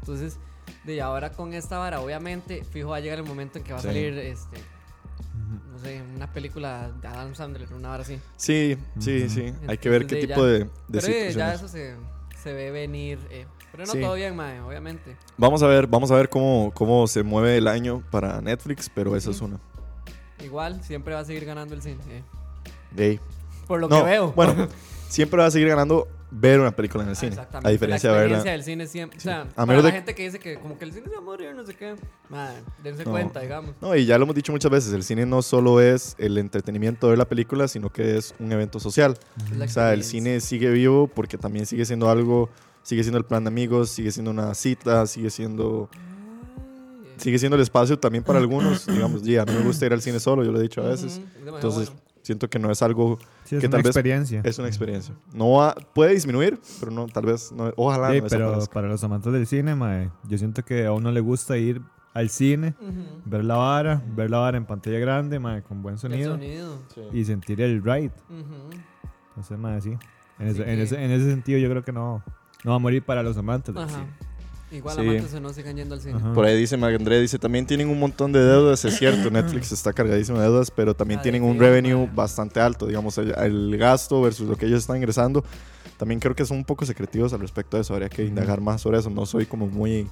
Entonces, 0.00 0.36
de 0.84 1.00
ahora 1.00 1.32
con 1.32 1.54
esta 1.54 1.78
vara, 1.78 2.00
obviamente, 2.00 2.62
fijo 2.64 2.90
va 2.90 2.96
a 2.96 3.00
llegar 3.00 3.18
el 3.18 3.24
momento 3.24 3.58
en 3.58 3.64
que 3.64 3.72
va 3.72 3.78
a 3.78 3.82
Sí. 3.82 3.88
salir, 3.88 4.18
este. 4.18 4.58
No 5.72 5.78
sé, 5.78 6.02
una 6.16 6.32
película 6.32 6.90
de 7.00 7.08
Adam 7.08 7.34
Sandler, 7.34 7.72
una 7.72 7.88
vara 7.90 8.02
así. 8.02 8.18
Sí, 8.36 8.76
sí, 8.98 9.28
sí, 9.28 9.52
hay 9.66 9.78
que 9.78 9.88
ver 9.88 10.02
Entonces, 10.02 10.20
qué 10.20 10.26
tipo 10.26 10.40
ya- 10.40 10.46
de, 10.46 10.58
de 10.60 10.68
Pero 10.88 11.06
eh, 11.06 11.10
ya 11.34 11.54
situaciones. 11.54 11.54
eso 11.56 11.68
se, 11.68 11.94
se 12.42 12.52
ve 12.52 12.70
venir. 12.70 13.18
eh. 13.30 13.46
Pero 13.72 13.84
no 13.86 13.92
Sí. 13.92 14.00
todo 14.00 14.14
bien, 14.14 14.34
mae, 14.34 14.60
obviamente. 14.60 15.16
Vamos 15.36 15.62
a 15.62 15.66
ver, 15.66 15.86
vamos 15.86 16.10
a 16.10 16.14
ver 16.14 16.28
cómo, 16.30 16.72
cómo 16.74 17.06
se 17.06 17.22
mueve 17.22 17.58
el 17.58 17.68
año 17.68 18.02
para 18.10 18.40
Netflix, 18.40 18.88
pero 18.88 19.14
esa 19.16 19.30
es 19.30 19.40
una. 19.42 19.58
Igual, 20.42 20.82
siempre 20.82 21.12
va 21.14 21.20
a 21.20 21.24
seguir 21.24 21.44
ganando 21.44 21.74
el 21.74 21.82
cine. 21.82 21.98
eh. 22.96 23.18
Por 23.66 23.80
lo 23.80 23.88
No, 23.88 23.98
que 23.98 24.10
veo. 24.10 24.32
bueno, 24.32 24.68
siempre 25.08 25.40
va 25.40 25.46
a 25.46 25.50
seguir 25.50 25.68
ganando 25.68 26.08
ver 26.30 26.58
una 26.60 26.74
película 26.74 27.04
en 27.04 27.10
el 27.10 27.16
cine, 27.16 27.30
Exactamente. 27.30 27.68
a 27.68 27.70
diferencia 27.72 28.10
la 28.10 28.16
de 28.16 28.22
experiencia 28.24 28.50
verla. 28.50 28.52
del 28.52 28.64
cine 28.64 28.86
siempre. 28.86 29.18
O 29.18 29.20
sea, 29.22 29.42
A 29.42 29.44
para 29.46 29.66
menos 29.66 29.84
la 29.84 29.90
de- 29.90 29.96
gente 29.96 30.14
que 30.14 30.22
dice 30.24 30.38
que 30.38 30.58
como 30.58 30.76
que 30.78 30.84
el 30.84 30.92
cine 30.92 31.06
se 31.06 31.12
va 31.12 31.18
a 31.18 31.20
morir, 31.20 31.54
no 31.54 31.64
sé 31.64 31.74
qué. 31.74 31.94
Madre, 32.28 32.56
dense 32.82 33.04
No. 33.04 33.12
cuenta, 33.12 33.40
digamos. 33.40 33.74
No, 33.80 33.94
y 33.94 34.04
ya 34.06 34.18
lo 34.18 34.24
hemos 34.24 34.34
dicho 34.34 34.50
muchas 34.52 34.70
veces, 34.70 34.92
el 34.92 35.02
cine 35.04 35.24
no 35.24 35.40
solo 35.42 35.80
es 35.80 36.14
el 36.18 36.36
entretenimiento 36.38 37.06
de 37.06 37.10
ver 37.12 37.18
la 37.18 37.28
película, 37.28 37.68
sino 37.68 37.90
que 37.92 38.16
es 38.16 38.34
un 38.40 38.50
evento 38.50 38.80
social. 38.80 39.16
O 39.64 39.68
sea, 39.68 39.92
el 39.92 40.02
cine 40.04 40.40
sigue 40.40 40.70
vivo 40.70 41.06
porque 41.06 41.38
también 41.38 41.66
sigue 41.66 41.84
siendo 41.84 42.10
algo 42.10 42.50
sigue 42.82 43.02
siendo 43.02 43.18
el 43.18 43.24
plan 43.24 43.42
de 43.42 43.48
amigos, 43.48 43.90
sigue 43.90 44.12
siendo 44.12 44.30
una 44.30 44.54
cita, 44.54 45.06
sigue 45.06 45.28
siendo 45.30 45.88
sigue 47.16 47.38
siendo 47.38 47.56
el 47.56 47.62
espacio 47.62 47.98
también 47.98 48.22
para 48.22 48.38
algunos, 48.38 48.86
digamos, 48.86 49.22
ya, 49.22 49.42
a 49.42 49.44
mí 49.46 49.52
me 49.54 49.62
gusta 49.64 49.86
ir 49.86 49.92
al 49.92 50.02
cine 50.02 50.20
solo, 50.20 50.44
yo 50.44 50.52
lo 50.52 50.58
he 50.60 50.62
dicho 50.62 50.82
a 50.82 50.88
veces. 50.90 51.20
Entonces, 51.44 51.88
bueno. 51.90 52.05
Siento 52.26 52.48
que 52.50 52.58
no 52.58 52.70
es 52.70 52.82
algo 52.82 53.18
Sí, 53.44 53.56
es 53.56 53.60
que 53.62 53.68
tal 53.68 53.80
vez 53.82 53.86
experiencia. 53.90 54.40
es 54.44 54.58
una 54.58 54.68
experiencia. 54.68 55.14
No 55.32 55.52
va- 55.52 55.74
puede 55.94 56.12
disminuir, 56.12 56.58
pero 56.80 56.90
no 56.92 57.06
tal 57.06 57.26
vez 57.26 57.52
no, 57.52 57.72
ojalá 57.76 58.10
Sí, 58.12 58.20
no 58.20 58.26
pero 58.28 58.60
para 58.72 58.88
los 58.88 59.02
amantes 59.04 59.32
del 59.32 59.46
cine, 59.46 59.74
mae, 59.74 60.10
yo 60.28 60.36
siento 60.38 60.64
que 60.64 60.86
a 60.86 60.92
uno 60.92 61.10
le 61.12 61.20
gusta 61.20 61.56
ir 61.56 61.80
al 62.14 62.30
cine, 62.30 62.74
ver 63.26 63.44
la 63.44 63.56
vara, 63.56 64.02
ver 64.16 64.30
la 64.30 64.38
vara 64.38 64.56
en 64.56 64.64
pantalla 64.64 64.98
grande, 64.98 65.38
mae, 65.38 65.62
con 65.62 65.82
buen 65.82 65.94
El 65.94 65.98
sonido, 66.00 66.32
sonido. 66.32 66.78
y 67.12 67.24
sentir 67.24 67.60
el 67.60 67.82
ride. 67.82 68.10
Entonces, 69.28 69.58
mae, 69.58 69.80
sí. 69.80 69.90
En, 70.38 70.48
Así 70.48 70.60
ese, 70.62 70.72
en, 70.72 70.80
ese, 70.80 71.04
en 71.04 71.10
ese 71.10 71.30
sentido 71.30 71.58
yo 71.58 71.68
creo 71.70 71.82
que 71.84 71.92
no, 71.92 72.22
no 72.64 72.70
va 72.70 72.76
a 72.76 72.80
morir 72.80 73.02
para 73.02 73.22
los 73.22 73.36
amantes 73.36 73.74
del 73.74 73.84
Ajá. 73.84 73.92
cine. 73.94 74.06
Igual 74.72 74.96
Sí. 74.96 75.00
amantes 75.02 75.32
o 75.34 75.40
no 75.40 75.52
sigan 75.52 75.76
yendo 75.76 75.94
al 75.94 76.00
cine. 76.00 76.14
Ajá. 76.16 76.32
Por 76.34 76.44
ahí 76.44 76.58
dice 76.58 76.76
Magandré, 76.76 77.20
dice, 77.20 77.38
también 77.38 77.66
tienen 77.66 77.88
un 77.88 78.00
montón 78.00 78.32
de 78.32 78.40
deudas, 78.44 78.84
es 78.84 78.96
cierto, 78.98 79.30
Netflix 79.30 79.70
está 79.70 79.92
cargadísimo 79.92 80.38
de 80.38 80.44
deudas, 80.44 80.70
pero 80.72 80.92
también 80.94 81.20
Ah, 81.20 81.22
tienen 81.22 81.44
un 81.44 81.58
revenue 81.58 82.06
mae. 82.06 82.14
bastante 82.14 82.58
alto, 82.60 82.86
digamos, 82.86 83.16
el, 83.18 83.32
el 83.38 83.76
gasto 83.78 84.20
versus 84.22 84.48
lo 84.48 84.56
que 84.56 84.66
ellos 84.66 84.80
están 84.80 84.96
ingresando. 84.96 85.44
También 85.98 86.18
creo 86.20 86.34
que 86.34 86.44
son 86.44 86.56
un 86.58 86.64
poco 86.64 86.84
secretivos 86.84 87.32
al 87.32 87.40
respecto 87.40 87.76
de 87.76 87.82
eso, 87.82 87.92
habría 87.94 88.08
que 88.08 88.24
indagar 88.24 88.60
más 88.60 88.80
sobre 88.82 88.98
eso, 88.98 89.08
no 89.08 89.24
soy 89.24 89.46
como 89.46 89.66
muy 89.68 90.08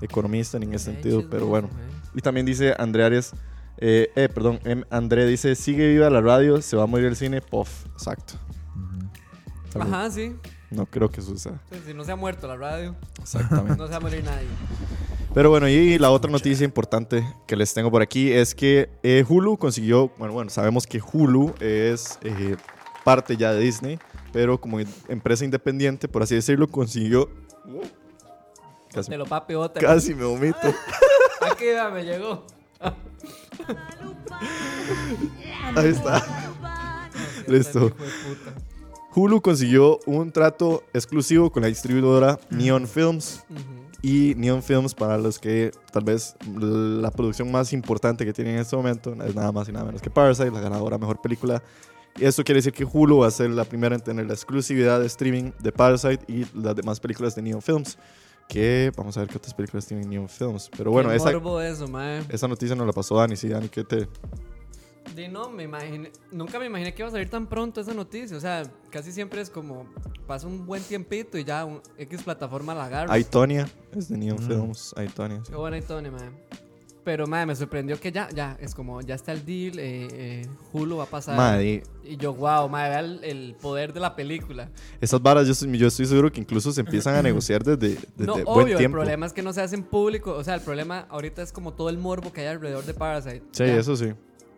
economista 0.00 0.56
en 0.56 0.72
ese 0.72 0.92
sentido, 0.92 1.24
pero 1.28 1.46
bueno. 1.46 1.68
mae. 1.72 1.82
Y 2.14 2.20
también 2.20 2.46
dice 2.46 2.74
André 2.78 3.04
Arias, 3.04 3.32
eh, 3.78 4.10
eh, 4.14 4.28
perdón, 4.32 4.60
em, 4.64 4.84
André 4.88 5.26
dice, 5.26 5.54
sigue 5.56 5.88
viva 5.88 6.08
la 6.10 6.20
radio, 6.20 6.62
se 6.62 6.76
va 6.76 6.84
a 6.84 6.86
morir 6.86 7.06
el 7.06 7.16
cine, 7.16 7.40
puff, 7.40 7.84
exacto. 7.92 8.34
Ujú. 8.76 9.08
Salud. 9.72 9.86
Ajá, 9.92 10.10
sí. 10.10 10.34
No 10.70 10.86
creo 10.86 11.10
que 11.10 11.22
suceda. 11.22 11.60
Si 11.86 11.94
no 11.94 12.04
se 12.04 12.12
ha 12.12 12.16
muerto 12.16 12.48
la 12.48 12.56
radio, 12.56 12.96
Exactamente. 13.20 13.76
no 13.78 13.86
se 13.86 13.90
va 13.92 13.96
a 13.96 14.00
morir 14.00 14.24
nadie. 14.24 14.48
Pero 15.32 15.50
bueno, 15.50 15.68
y 15.68 15.98
la 15.98 16.10
otra 16.10 16.30
noticia 16.30 16.64
importante 16.64 17.26
que 17.46 17.56
les 17.56 17.72
tengo 17.74 17.90
por 17.90 18.00
aquí 18.00 18.32
es 18.32 18.54
que 18.54 18.88
eh, 19.02 19.24
Hulu 19.28 19.58
consiguió, 19.58 20.10
bueno, 20.16 20.32
bueno, 20.32 20.50
sabemos 20.50 20.86
que 20.86 21.00
Hulu 21.00 21.54
es 21.60 22.18
eh, 22.22 22.56
parte 23.04 23.36
ya 23.36 23.52
de 23.52 23.60
Disney, 23.60 23.98
pero 24.32 24.58
como 24.60 24.80
empresa 25.08 25.44
independiente, 25.44 26.08
por 26.08 26.22
así 26.22 26.34
decirlo, 26.34 26.68
consiguió... 26.68 27.28
Casi, 28.92 29.10
Te 29.10 29.18
lo 29.18 29.26
papi 29.26 29.54
otra. 29.54 29.82
casi 29.82 30.14
me 30.14 30.24
vomito. 30.24 30.58
Aquí 31.52 31.66
va, 31.76 31.90
me 31.90 32.02
llegó. 32.02 32.46
Ahí 35.76 35.88
está. 35.88 36.24
Listo. 37.46 37.92
Hulu 39.16 39.40
consiguió 39.40 39.98
un 40.04 40.30
trato 40.30 40.84
exclusivo 40.92 41.50
con 41.50 41.62
la 41.62 41.68
distribuidora 41.68 42.38
Neon 42.50 42.86
Films. 42.86 43.44
Y 44.02 44.34
Neon 44.36 44.62
Films, 44.62 44.94
para 44.94 45.16
los 45.16 45.38
que 45.38 45.70
tal 45.90 46.04
vez 46.04 46.36
la 46.54 47.10
producción 47.10 47.50
más 47.50 47.72
importante 47.72 48.26
que 48.26 48.34
tienen 48.34 48.56
en 48.56 48.60
este 48.60 48.76
momento, 48.76 49.16
es 49.24 49.34
nada 49.34 49.50
más 49.52 49.70
y 49.70 49.72
nada 49.72 49.86
menos 49.86 50.02
que 50.02 50.10
Parasite, 50.10 50.50
la 50.50 50.60
ganadora 50.60 50.98
mejor 50.98 51.22
película. 51.22 51.62
Y 52.18 52.26
esto 52.26 52.44
quiere 52.44 52.58
decir 52.58 52.74
que 52.74 52.84
Hulu 52.84 53.20
va 53.20 53.28
a 53.28 53.30
ser 53.30 53.48
la 53.48 53.64
primera 53.64 53.94
en 53.94 54.02
tener 54.02 54.26
la 54.26 54.34
exclusividad 54.34 55.00
de 55.00 55.06
streaming 55.06 55.50
de 55.60 55.72
Parasite 55.72 56.22
y 56.28 56.44
las 56.54 56.76
demás 56.76 57.00
películas 57.00 57.34
de 57.34 57.40
Neon 57.40 57.62
Films. 57.62 57.96
Que 58.48 58.92
vamos 58.98 59.16
a 59.16 59.20
ver 59.20 59.30
qué 59.30 59.38
otras 59.38 59.54
películas 59.54 59.86
tienen 59.86 60.10
Neon 60.10 60.28
Films. 60.28 60.70
Pero 60.76 60.90
bueno, 60.90 61.08
Qué 61.08 61.16
esa, 61.16 61.30
eso, 61.30 61.98
esa 62.28 62.48
noticia 62.48 62.76
nos 62.76 62.86
la 62.86 62.92
pasó 62.92 63.16
Dani. 63.16 63.34
Sí, 63.34 63.48
Dani, 63.48 63.70
¿qué 63.70 63.82
te...? 63.82 64.06
Di, 65.14 65.28
no, 65.28 65.50
me 65.50 65.62
imaginé, 65.64 66.10
nunca 66.32 66.58
me 66.58 66.66
imaginé 66.66 66.92
que 66.94 67.02
iba 67.02 67.08
a 67.08 67.12
salir 67.12 67.28
tan 67.30 67.46
pronto 67.46 67.80
esa 67.80 67.94
noticia. 67.94 68.36
O 68.36 68.40
sea, 68.40 68.62
casi 68.90 69.12
siempre 69.12 69.40
es 69.40 69.48
como 69.50 69.86
pasa 70.26 70.46
un 70.46 70.66
buen 70.66 70.82
tiempito 70.82 71.38
y 71.38 71.44
ya 71.44 71.64
un 71.64 71.80
X 71.96 72.22
plataforma 72.22 72.74
la 72.74 72.86
agarra. 72.86 73.12
Aitonia, 73.12 73.68
es 73.94 74.08
de 74.08 74.18
Neon 74.18 74.38
Mm. 74.42 74.46
Films. 74.46 74.94
Aitonia, 74.96 75.38
sí. 75.44 75.50
Qué 75.52 75.56
buena 75.56 75.80
Tony, 75.80 76.10
mae. 76.10 76.30
Pero, 77.04 77.28
mae, 77.28 77.46
me 77.46 77.54
sorprendió 77.54 78.00
que 78.00 78.10
ya, 78.10 78.28
ya, 78.34 78.56
es 78.60 78.74
como, 78.74 79.00
ya 79.00 79.14
está 79.14 79.30
el 79.30 79.46
deal, 79.46 79.78
eh, 79.78 80.08
eh, 80.10 80.46
Hulu 80.72 80.96
va 80.96 81.04
a 81.04 81.06
pasar. 81.06 81.36
Madre, 81.36 81.84
Y 82.02 82.16
yo, 82.16 82.34
wow, 82.34 82.68
mae, 82.68 82.88
vea 82.90 82.98
el, 82.98 83.22
el 83.22 83.54
poder 83.62 83.92
de 83.92 84.00
la 84.00 84.16
película. 84.16 84.68
esas 85.00 85.22
varas 85.22 85.46
yo, 85.46 85.52
estoy- 85.52 85.78
yo 85.78 85.86
estoy 85.86 86.06
seguro 86.06 86.32
que 86.32 86.40
incluso 86.40 86.72
se 86.72 86.80
empiezan 86.80 87.14
a 87.14 87.22
negociar 87.22 87.62
desde, 87.62 87.90
desde 87.90 88.02
no, 88.26 88.32
buen 88.34 88.46
obvio, 88.48 88.72
el 88.72 88.78
tiempo. 88.78 88.96
problema 88.96 89.24
es 89.24 89.32
que 89.32 89.42
no 89.42 89.52
se 89.52 89.60
hacen 89.62 89.84
público. 89.84 90.32
O 90.32 90.42
sea, 90.42 90.56
el 90.56 90.62
problema 90.62 91.06
ahorita 91.08 91.42
es 91.42 91.52
como 91.52 91.72
todo 91.74 91.90
el 91.90 91.98
morbo 91.98 92.32
que 92.32 92.40
hay 92.40 92.48
alrededor 92.48 92.84
de 92.84 92.92
Parasite. 92.94 93.42
Sí, 93.52 93.64
Ya. 93.66 93.76
eso 93.76 93.94
sí. 93.96 94.12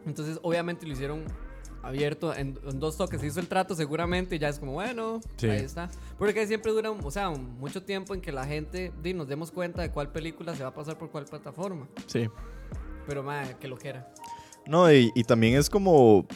Entonces, 0.06 0.38
obviamente 0.42 0.86
lo 0.86 0.92
hicieron 0.92 1.24
abierto 1.82 2.34
en, 2.34 2.58
en 2.68 2.80
dos 2.80 2.96
toques. 2.96 3.20
Se 3.20 3.26
hizo 3.28 3.40
el 3.40 3.46
trato 3.48 3.74
seguramente 3.74 4.36
y 4.36 4.38
ya 4.38 4.48
es 4.48 4.58
como, 4.58 4.72
bueno, 4.72 5.20
Sí. 5.36 5.48
ahí 5.48 5.62
está. 5.64 5.88
Porque 6.18 6.46
siempre 6.46 6.72
dura, 6.72 6.90
o 6.90 7.10
sea, 7.10 7.30
mucho 7.30 7.82
tiempo 7.82 8.14
en 8.14 8.20
que 8.20 8.32
la 8.32 8.44
gente 8.46 8.92
di, 9.02 9.14
nos 9.14 9.28
demos 9.28 9.50
cuenta 9.52 9.82
de 9.82 9.90
cuál 9.90 10.10
película 10.10 10.54
se 10.56 10.62
va 10.62 10.70
a 10.70 10.74
pasar 10.74 10.98
por 10.98 11.10
cuál 11.10 11.24
plataforma. 11.24 11.88
Sí. 12.06 12.28
Pero, 13.06 13.22
mae, 13.22 13.56
que 13.58 13.68
lo 13.68 13.76
quiera. 13.76 14.12
No, 14.66 14.92
y, 14.92 15.10
y 15.14 15.24
también 15.24 15.54
es 15.56 15.70
como, 15.70 16.26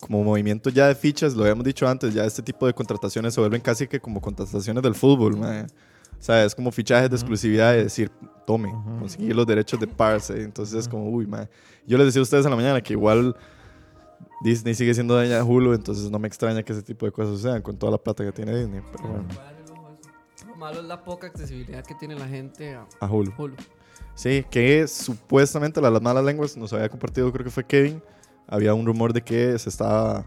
como 0.00 0.22
movimiento 0.24 0.68
ya 0.70 0.88
de 0.88 0.94
fichas, 0.94 1.34
lo 1.34 1.42
habíamos 1.44 1.64
dicho 1.64 1.88
antes, 1.88 2.12
ya 2.12 2.24
este 2.24 2.42
tipo 2.42 2.66
de 2.66 2.74
contrataciones 2.74 3.32
se 3.32 3.40
vuelven 3.40 3.60
casi 3.62 3.86
que 3.86 4.00
como 4.00 4.20
contrataciones 4.20 4.82
del 4.82 4.94
fútbol, 4.94 5.36
mae. 5.38 5.62
O 5.62 6.22
sea, 6.26 6.44
es 6.44 6.54
como 6.54 6.70
fichajes 6.72 7.08
de 7.10 7.16
exclusividad 7.16 7.72
de 7.72 7.84
decir, 7.84 8.10
tome, 8.46 8.68
Ujú. 8.68 8.98
conseguí 9.00 9.32
los 9.32 9.46
derechos 9.46 9.78
de 9.80 9.86
Parse. 9.86 10.42
Entonces 10.42 10.74
es 10.80 10.88
como, 10.88 11.08
uy, 11.10 11.26
mae. 11.26 11.48
Yo 11.86 11.96
les 11.98 12.06
decía 12.06 12.20
a 12.20 12.22
ustedes 12.24 12.44
en 12.44 12.50
la 12.50 12.56
mañana 12.56 12.80
que 12.80 12.92
igual 12.92 13.36
Disney 14.42 14.74
sigue 14.74 14.92
siendo 14.94 15.14
dueña 15.14 15.36
de 15.36 15.42
Hulu, 15.42 15.72
entonces 15.74 16.10
no 16.10 16.18
me 16.18 16.28
extraña 16.28 16.62
que 16.62 16.72
ese 16.72 16.82
tipo 16.82 17.06
de 17.06 17.12
cosas 17.12 17.34
sucedan 17.34 17.62
con 17.62 17.76
toda 17.76 17.92
la 17.92 17.98
plata 17.98 18.24
que 18.24 18.32
tiene 18.32 18.56
Disney. 18.56 18.82
Pero 18.92 19.08
bueno, 19.08 19.24
a. 19.40 19.54
Lo 20.46 20.56
malo 20.56 20.80
es 20.80 20.86
la 20.86 21.02
poca 21.02 21.26
accesibilidad 21.26 21.84
que 21.84 21.94
tiene 21.94 22.14
la 22.14 22.26
gente 22.28 22.74
a 22.74 22.86
a 23.00 23.06
Hulu. 23.10 23.32
Hulu. 23.36 23.54
Sí, 24.14 24.44
que 24.50 24.86
supuestamente 24.86 25.80
la- 25.80 25.90
las 25.90 26.00
malas 26.02 26.24
lenguas 26.24 26.56
nos 26.56 26.72
había 26.72 26.88
compartido, 26.88 27.32
creo 27.32 27.44
que 27.44 27.50
fue 27.50 27.64
Kevin. 27.64 28.00
Había 28.46 28.72
un 28.74 28.86
rumor 28.86 29.12
de 29.12 29.22
que 29.22 29.58
se 29.58 29.68
estaba 29.68 30.24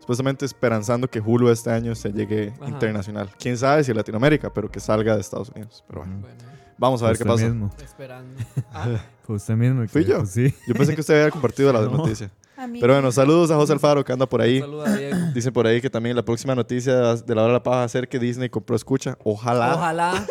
supuestamente 0.00 0.44
esperanzando 0.44 1.08
que 1.08 1.20
Hulu 1.20 1.48
este 1.50 1.70
año 1.70 1.94
se 1.94 2.12
llegue 2.12 2.52
Ajá. 2.60 2.68
internacional. 2.68 3.30
Quién 3.38 3.56
sabe 3.56 3.84
si 3.84 3.94
Latinoamérica, 3.94 4.52
pero 4.52 4.70
que 4.70 4.80
salga 4.80 5.14
de 5.14 5.20
Estados 5.20 5.48
Unidos. 5.50 5.84
Pero 5.86 6.00
bueno. 6.00 6.18
Bueno, 6.20 6.36
vamos 6.80 7.02
a 7.02 7.06
ver 7.08 7.18
qué 7.18 7.24
pasa. 7.24 7.44
mismo. 7.44 7.70
esperando. 7.82 8.42
Ah, 8.72 8.98
Fue 9.24 9.36
usted 9.36 9.54
mismo. 9.54 9.86
¿Fui 9.88 10.04
que 10.04 10.10
yo? 10.10 10.26
Sí. 10.26 10.52
Yo 10.66 10.74
pensé 10.74 10.94
que 10.94 11.00
usted 11.02 11.14
había 11.14 11.30
compartido 11.30 11.72
la 11.72 11.80
No. 11.82 11.98
noticia. 11.98 12.30
A 12.56 12.66
mí. 12.66 12.78
Pero 12.80 12.92
bueno, 12.94 13.10
saludos 13.12 13.50
a 13.50 13.54
José 13.56 13.72
Alfaro 13.72 14.04
que 14.04 14.12
anda 14.12 14.26
por 14.26 14.40
ahí. 14.42 14.60
Saluda 14.60 14.92
a 14.92 14.96
Diego. 14.96 15.16
Dicen 15.34 15.52
por 15.52 15.66
ahí 15.66 15.80
que 15.80 15.88
también 15.88 16.16
la 16.16 16.24
próxima 16.24 16.54
noticia 16.54 17.14
de 17.14 17.34
la 17.34 17.42
hora 17.42 17.52
de 17.52 17.58
la 17.58 17.62
paja 17.62 17.76
va 17.78 17.84
a 17.84 17.88
ser 17.88 18.08
que 18.08 18.18
Disney 18.18 18.48
compró 18.50 18.74
escucha. 18.76 19.16
Ojalá, 19.24 19.74
ojalá, 19.76 20.10
Ojalá. 20.12 20.26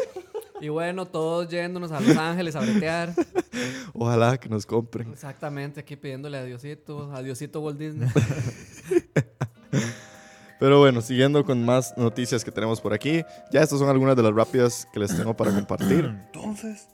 Y 0.61 0.67
bueno, 0.67 1.05
todos 1.05 1.47
yéndonos 1.47 1.89
a 1.91 2.01
Los 2.01 2.17
Ángeles 2.17 2.55
a 2.55 2.59
bretear. 2.59 3.13
que 4.41 4.49
nos 4.49 4.65
compren. 4.65 5.09
Exactamente, 5.13 5.79
aquí 5.79 5.95
pidiéndole 5.95 6.37
a 6.37 6.43
Diosito, 6.43 7.11
a 7.13 7.21
Diosito 7.21 7.61
Walt 7.61 7.79
Disney. 7.79 8.09
Pero 10.59 10.79
bueno, 10.79 11.01
siguiendo 11.01 11.43
con 11.45 11.63
más 11.63 11.97
noticias 11.97 12.43
que 12.43 12.51
tenemos 12.51 12.81
por 12.81 12.93
aquí. 12.93 13.23
Ya 13.51 13.61
estas 13.61 13.79
son 13.79 13.89
algunas 13.89 14.15
de 14.15 14.23
las 14.23 14.33
rápidas 14.33 14.87
que 14.93 14.99
les 14.99 15.15
tengo 15.15 15.35
para 15.35 15.51
compartir. 15.51 16.05
Entonces. 16.33 16.87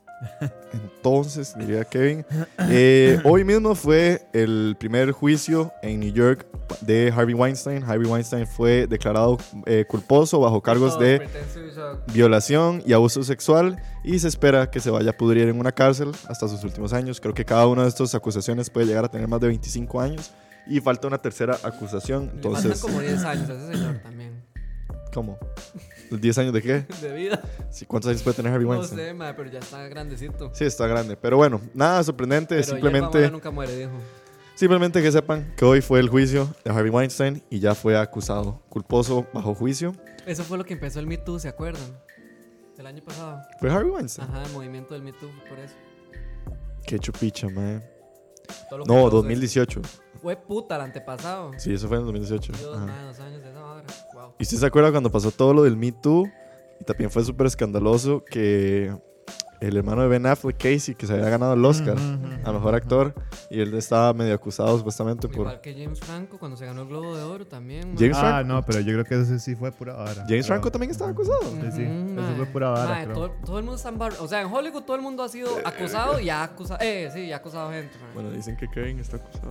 Entonces, 0.71 1.53
diría 1.57 1.83
Kevin. 1.83 2.25
eh, 2.69 3.19
hoy 3.23 3.43
mismo 3.43 3.75
fue 3.75 4.27
el 4.33 4.75
primer 4.79 5.11
juicio 5.11 5.71
en 5.81 5.99
New 5.99 6.13
York 6.13 6.47
de 6.81 7.11
Harvey 7.15 7.33
Weinstein. 7.35 7.83
Harvey 7.83 8.07
Weinstein 8.07 8.47
fue 8.47 8.87
declarado 8.87 9.37
eh, 9.65 9.85
culposo 9.87 10.39
bajo 10.39 10.61
cargos 10.61 10.97
de 10.97 11.27
violación 12.13 12.81
y 12.85 12.93
abuso 12.93 13.23
sexual 13.23 13.77
y 14.03 14.19
se 14.19 14.27
espera 14.27 14.69
que 14.71 14.79
se 14.79 14.89
vaya 14.89 15.11
a 15.11 15.13
pudrir 15.13 15.47
en 15.49 15.59
una 15.59 15.71
cárcel 15.71 16.11
hasta 16.27 16.47
sus 16.47 16.63
últimos 16.63 16.93
años. 16.93 17.19
Creo 17.19 17.33
que 17.33 17.45
cada 17.45 17.67
una 17.67 17.83
de 17.83 17.89
estas 17.89 18.15
acusaciones 18.15 18.69
puede 18.69 18.87
llegar 18.87 19.05
a 19.05 19.09
tener 19.09 19.27
más 19.27 19.41
de 19.41 19.47
25 19.47 19.99
años 19.99 20.31
y 20.67 20.79
falta 20.81 21.07
una 21.07 21.17
tercera 21.21 21.57
acusación. 21.63 22.27
Le 22.27 22.31
Entonces, 22.33 22.79
como 22.81 22.99
10 22.99 23.23
años 23.23 23.49
a 23.49 23.53
ese 23.53 23.67
señor 23.73 23.99
también. 23.99 24.43
¿cómo? 25.13 25.37
¿Los 26.11 26.19
10 26.19 26.37
años 26.39 26.53
de 26.53 26.61
qué? 26.61 26.85
De 27.01 27.13
vida. 27.13 27.41
Sí, 27.71 27.85
¿Cuántos 27.85 28.09
años 28.11 28.21
puede 28.21 28.35
tener 28.35 28.51
Harvey 28.51 28.65
No 28.67 28.71
Weinstein? 28.73 28.99
sé, 28.99 29.13
ma, 29.13 29.33
pero 29.35 29.49
ya 29.49 29.59
está 29.59 29.87
grandecito. 29.87 30.51
Sí, 30.53 30.65
está 30.65 30.87
grande. 30.87 31.15
Pero 31.17 31.37
bueno, 31.37 31.61
nada 31.73 32.03
sorprendente. 32.03 32.55
Pero 32.55 32.67
simplemente, 32.67 33.31
nunca 33.31 33.49
muere, 33.49 33.75
dijo. 33.77 33.91
simplemente 34.55 35.01
que 35.01 35.11
sepan 35.11 35.53
que 35.55 35.63
hoy 35.65 35.81
fue 35.81 35.99
el 36.01 36.09
juicio 36.09 36.53
de 36.65 36.71
Harvey 36.71 36.91
Weinstein 36.91 37.41
y 37.49 37.59
ya 37.59 37.73
fue 37.75 37.97
acusado 37.97 38.61
culposo 38.69 39.25
bajo 39.33 39.55
juicio. 39.55 39.95
Eso 40.25 40.43
fue 40.43 40.57
lo 40.57 40.65
que 40.65 40.73
empezó 40.73 40.99
el 40.99 41.07
Me 41.07 41.17
Too, 41.17 41.39
¿se 41.39 41.47
acuerdan? 41.47 41.97
El 42.77 42.85
año 42.85 43.01
pasado. 43.01 43.41
¿Fue 43.61 43.71
Harvey 43.71 43.91
Weinstein? 43.91 44.27
Ajá, 44.29 44.43
el 44.43 44.51
movimiento 44.51 44.93
del 44.95 45.03
Me 45.03 45.13
Too, 45.13 45.29
por 45.47 45.57
eso. 45.59 45.75
Qué 46.85 46.99
chupicha, 46.99 47.47
man. 47.47 47.81
No, 48.71 48.85
causó 48.85 49.09
2018. 49.11 49.79
eso. 49.79 49.89
Fue 50.25 50.35
puta 50.37 50.75
el 50.77 50.81
antepasado. 50.81 51.51
Sí, 51.57 51.71
eso 51.71 51.87
fue 51.87 51.97
en 51.97 52.05
2018. 52.05 52.53
Dios, 52.53 52.75
Ajá. 52.75 52.85
ma, 52.87 53.03
dos 53.03 53.19
años 53.19 53.43
de 53.43 53.49
esa 53.51 53.63
hora. 53.63 53.83
Wow. 54.15 54.33
¿Y 54.39 54.43
usted 54.43 54.57
se 54.57 54.65
acuerda 54.65 54.89
cuando 54.89 55.11
pasó 55.11 55.29
todo 55.29 55.53
lo 55.53 55.61
del 55.61 55.77
Me 55.77 55.91
Too? 55.91 56.27
Y 56.81 56.83
también 56.83 57.11
fue 57.11 57.23
súper 57.23 57.45
escandaloso 57.45 58.23
que 58.25 58.91
el 59.61 59.77
hermano 59.77 60.01
de 60.01 60.07
Ben 60.09 60.25
Affleck, 60.25 60.57
Casey, 60.57 60.95
que 60.95 61.05
se 61.07 61.13
había 61.13 61.29
ganado 61.29 61.53
el 61.53 61.63
Oscar 61.63 61.95
a 62.43 62.51
mejor 62.51 62.73
actor. 62.73 63.13
Y 63.51 63.61
él 63.61 63.73
estaba 63.75 64.13
medio 64.13 64.33
acusado 64.33 64.75
supuestamente 64.79 65.27
por. 65.29 65.41
Igual 65.41 65.61
que 65.61 65.73
James 65.75 65.99
Franco 65.99 66.39
cuando 66.39 66.57
se 66.57 66.65
ganó 66.65 66.81
el 66.81 66.87
Globo 66.87 67.15
de 67.15 67.21
Oro 67.23 67.45
también. 67.45 67.93
ma. 67.93 67.99
James 67.99 68.17
Ah, 68.17 68.19
Franco. 68.21 68.47
no, 68.53 68.65
pero 68.65 68.79
yo 68.79 68.93
creo 68.93 69.05
que 69.05 69.21
eso 69.21 69.37
sí 69.39 69.55
fue 69.55 69.71
pura 69.71 69.93
vara. 69.93 70.13
James 70.13 70.27
Pero- 70.27 70.43
Franco 70.45 70.71
también 70.71 70.89
estaba 70.91 71.11
acusado. 71.11 71.39
Sí, 71.43 71.71
sí, 71.71 71.83
eso 71.83 72.35
fue 72.35 72.45
pura 72.47 72.69
vara, 72.71 72.89
Mae, 72.89 73.03
creo. 73.05 73.15
todo, 73.15 73.31
todo 73.45 73.57
el 73.59 73.63
mundo 73.63 73.75
está 73.77 73.89
en 73.89 73.97
bar... 73.99 74.13
O 74.19 74.27
sea, 74.27 74.41
en 74.41 74.51
Hollywood 74.51 74.81
todo 74.83 74.95
el 74.97 75.03
mundo 75.03 75.21
ha 75.23 75.29
sido 75.29 75.49
acusado 75.63 76.19
y 76.19 76.29
ha 76.31 76.41
acusado... 76.43 76.79
Eh, 76.83 77.11
sí, 77.13 77.31
ha 77.31 77.37
acusado 77.37 77.69
gente, 77.71 77.95
mae. 77.99 78.13
Bueno, 78.15 78.31
dicen 78.31 78.57
que 78.57 78.67
Kevin 78.67 78.99
está 78.99 79.17
acusado. 79.17 79.49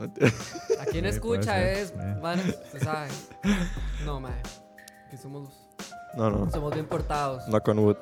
A 0.00 0.84
quien 0.86 1.04
Sí, 1.04 1.10
escucha 1.10 1.62
es... 1.70 1.92
Vale, 2.20 2.42
se 2.72 2.80
sabe. 2.80 3.08
No, 4.04 4.20
mae. 4.20 4.32
Que 5.10 5.16
somos, 5.16 5.48
No, 6.16 6.30
no. 6.30 6.50
somos 6.50 6.72
bien 6.72 6.86
portados. 6.86 7.44
Knock 7.46 7.68
on 7.68 7.78
wood. 7.80 7.96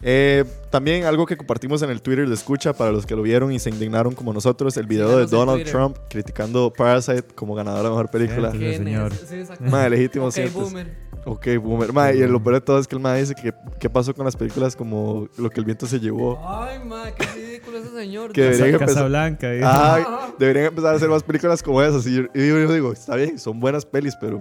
Eh, 0.00 0.44
también 0.70 1.04
algo 1.04 1.26
que 1.26 1.36
compartimos 1.36 1.82
en 1.82 1.90
el 1.90 2.00
Twitter 2.02 2.28
de 2.28 2.34
escucha 2.34 2.72
para 2.72 2.92
los 2.92 3.04
que 3.04 3.16
lo 3.16 3.22
vieron 3.22 3.50
y 3.52 3.58
se 3.58 3.68
indignaron 3.68 4.14
como 4.14 4.32
nosotros, 4.32 4.76
el 4.76 4.86
video 4.86 5.08
de 5.18 5.26
Síganos 5.26 5.30
Donald. 5.30 5.64
Trump 5.68 5.96
criticando 6.08 6.72
Parasite 6.72 7.24
como 7.34 7.54
ganadora 7.56 7.84
de 7.84 7.88
mejor 7.90 8.08
película. 8.10 8.52
Sí, 8.52 8.58
¿Quién 8.58 8.84
señor. 8.84 9.12
Sí. 9.12 9.42
Madre, 9.60 9.90
legítimo 9.90 10.26
Ok, 10.26 10.32
sientes. 10.32 10.54
boomer. 10.54 11.08
Ok, 11.24 11.46
boomer. 11.60 11.92
Mae, 11.92 12.16
y 12.16 12.26
lo 12.28 12.40
peor 12.42 12.54
de 12.54 12.60
todo 12.60 12.78
es 12.78 12.86
que 12.86 12.94
el 12.94 13.02
mae 13.02 13.20
dice 13.20 13.34
que 13.34 13.52
qué 13.80 13.90
pasó 13.90 14.14
con 14.14 14.24
las 14.24 14.36
películas 14.36 14.76
como 14.76 15.28
Lo 15.36 15.50
que 15.50 15.58
el 15.58 15.66
viento 15.66 15.86
se 15.86 15.98
llevó. 15.98 16.38
Ay, 16.46 16.78
mae, 16.84 17.12
qué 17.14 17.26
ridículo 17.34 17.78
ese 17.78 17.90
señor. 17.90 18.32
Que 18.32 18.42
Dios. 18.42 18.56
debería 18.58 18.78
Casa, 18.78 18.84
empezar- 18.84 19.02
Casablanca. 19.02 19.52
¿eh? 19.54 19.60
Ay, 19.64 20.04
deberían 20.38 20.66
empezar 20.66 20.94
a 20.94 20.96
hacer 20.96 21.08
más 21.08 21.24
películas 21.24 21.60
como 21.62 21.82
esas. 21.82 22.06
Y 22.06 22.14
yo, 22.14 22.22
y 22.34 22.48
yo- 22.48 22.58
yo 22.60 22.72
digo, 22.72 22.92
está 22.92 23.16
bien, 23.16 23.36
son 23.38 23.58
buenas 23.58 23.84
pelis, 23.84 24.14
pero 24.20 24.40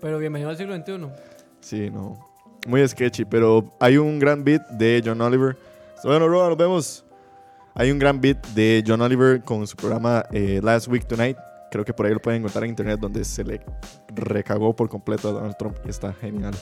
Pero 0.00 0.18
bienvenido 0.18 0.48
al 0.50 0.56
siglo 0.56 0.74
XXI. 0.74 1.08
sí, 1.60 1.90
no. 1.90 2.18
Muy 2.66 2.86
sketchy, 2.88 3.24
pero 3.24 3.70
hay 3.78 3.98
un 3.98 4.18
gran 4.18 4.42
beat 4.42 4.66
de 4.68 5.02
John 5.04 5.20
Oliver. 5.20 5.56
Bueno, 6.02 6.28
Roa, 6.28 6.48
nos 6.48 6.58
vemos. 6.58 7.04
Hay 7.74 7.90
un 7.90 7.98
gran 7.98 8.20
beat 8.20 8.46
de 8.48 8.82
John 8.86 9.00
Oliver 9.00 9.42
con 9.42 9.66
su 9.66 9.76
programa 9.76 10.24
eh, 10.32 10.60
Last 10.62 10.88
Week 10.88 11.06
Tonight. 11.06 11.36
Creo 11.70 11.84
que 11.84 11.92
por 11.92 12.06
ahí 12.06 12.12
lo 12.12 12.20
pueden 12.20 12.40
encontrar 12.40 12.64
en 12.64 12.70
internet, 12.70 13.00
donde 13.00 13.24
se 13.24 13.42
le 13.42 13.60
recagó 14.14 14.74
por 14.74 14.88
completo 14.88 15.28
a 15.28 15.32
Donald 15.32 15.56
Trump 15.58 15.76
y 15.84 15.90
está 15.90 16.12
genial. 16.12 16.54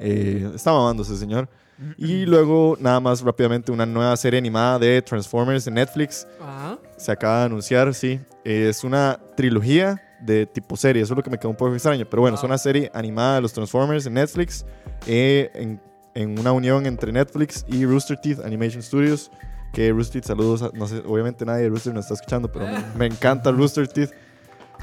Eh, 0.00 0.50
está 0.54 0.72
mamando 0.72 1.02
ese 1.02 1.16
señor. 1.16 1.48
Y 1.96 2.26
luego, 2.26 2.76
nada 2.80 3.00
más 3.00 3.22
rápidamente, 3.22 3.72
una 3.72 3.86
nueva 3.86 4.16
serie 4.16 4.38
animada 4.38 4.78
de 4.78 5.00
Transformers 5.00 5.66
en 5.66 5.74
Netflix. 5.74 6.26
Ajá. 6.40 6.78
Se 6.96 7.12
acaba 7.12 7.40
de 7.40 7.44
anunciar, 7.46 7.94
sí. 7.94 8.20
Es 8.44 8.84
una 8.84 9.18
trilogía 9.36 10.02
de 10.24 10.46
tipo 10.46 10.76
serie. 10.76 11.02
Eso 11.02 11.12
es 11.14 11.16
lo 11.16 11.22
que 11.22 11.30
me 11.30 11.38
quedó 11.38 11.50
un 11.50 11.56
poco 11.56 11.72
extraño. 11.74 12.06
Pero 12.08 12.22
bueno, 12.22 12.36
es 12.36 12.40
Wow. 12.42 12.48
una 12.50 12.58
serie 12.58 12.90
animada 12.94 13.36
de 13.36 13.40
los 13.42 13.52
Transformers 13.52 14.06
en 14.06 14.14
Netflix. 14.14 14.64
eh, 15.06 15.50
en, 15.54 15.80
en 16.14 16.38
una 16.38 16.52
unión 16.52 16.86
entre 16.86 17.10
Netflix 17.10 17.64
y 17.68 17.84
Rooster 17.86 18.16
Teeth 18.20 18.40
Animation 18.44 18.82
Studios. 18.82 19.30
Que 19.72 19.90
Rooster 19.90 20.20
Teeth, 20.20 20.26
saludos. 20.28 20.62
a- 20.62 20.70
no 20.74 20.86
sé, 20.86 21.02
obviamente 21.06 21.44
nadie 21.46 21.62
de 21.64 21.68
Rooster 21.70 21.92
nos 21.94 22.04
está 22.04 22.14
escuchando, 22.14 22.50
pero 22.52 22.66
me, 22.66 22.84
me 22.96 23.06
encanta 23.06 23.50
Rooster 23.50 23.88
Teeth. 23.88 24.10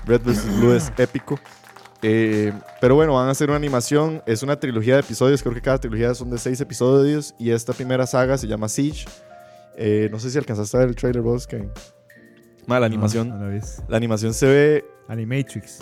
Red 0.05 0.22
vs. 0.24 0.58
Blue 0.60 0.74
es 0.74 0.91
épico. 0.98 1.39
Eh, 2.01 2.53
pero 2.81 2.96
bueno, 2.96 3.13
van 3.13 3.27
a 3.27 3.31
hacer 3.31 3.50
una 3.50 3.58
animación. 3.58 4.22
Es 4.25 4.41
una 4.43 4.60
trilogía 4.60 4.96
de 4.96 5.01
episodios. 5.01 5.41
Creo 5.43 5.53
que 5.53 5.62
cada 5.62 5.77
trilogía 5.77 6.13
son 6.15 6.29
de 6.31 6.38
seis 6.38 6.60
episodios. 6.62 7.36
Y 7.38 7.51
esta 7.51 7.74
primera 7.74 8.08
saga 8.08 8.38
se 8.38 8.48
llama 8.48 8.67
Siege. 8.69 9.05
Eh, 9.77 10.08
no 10.12 10.19
sé 10.19 10.29
si 10.31 10.38
alcanzaste 10.38 10.75
a 10.77 10.79
ver 10.81 10.89
el 10.89 10.96
trailer 10.96 11.22
vos. 11.22 11.48
Ma, 12.65 12.79
la 12.79 12.86
animación. 12.86 13.29
No, 13.29 13.38
no. 13.38 13.62
La 13.88 13.98
animación 13.98 14.34
se 14.34 14.46
ve, 14.48 14.86
Animatrix. 15.10 15.80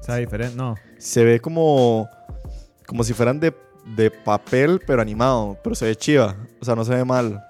O 0.00 0.02
sea, 0.04 0.16
diferente. 0.16 0.54
No. 0.54 0.76
se 0.98 1.24
ve 1.24 1.40
como, 1.40 2.08
como 2.86 3.02
si 3.02 3.12
fueran 3.12 3.40
de, 3.40 3.52
de 3.96 4.10
papel, 4.10 4.80
pero 4.86 5.02
animado. 5.02 5.58
Pero 5.64 5.74
se 5.74 5.86
ve 5.86 5.96
chiva. 5.96 6.36
O 6.60 6.64
sea, 6.64 6.76
no 6.76 6.84
se 6.84 6.94
ve 6.94 7.04
mal. 7.04 7.42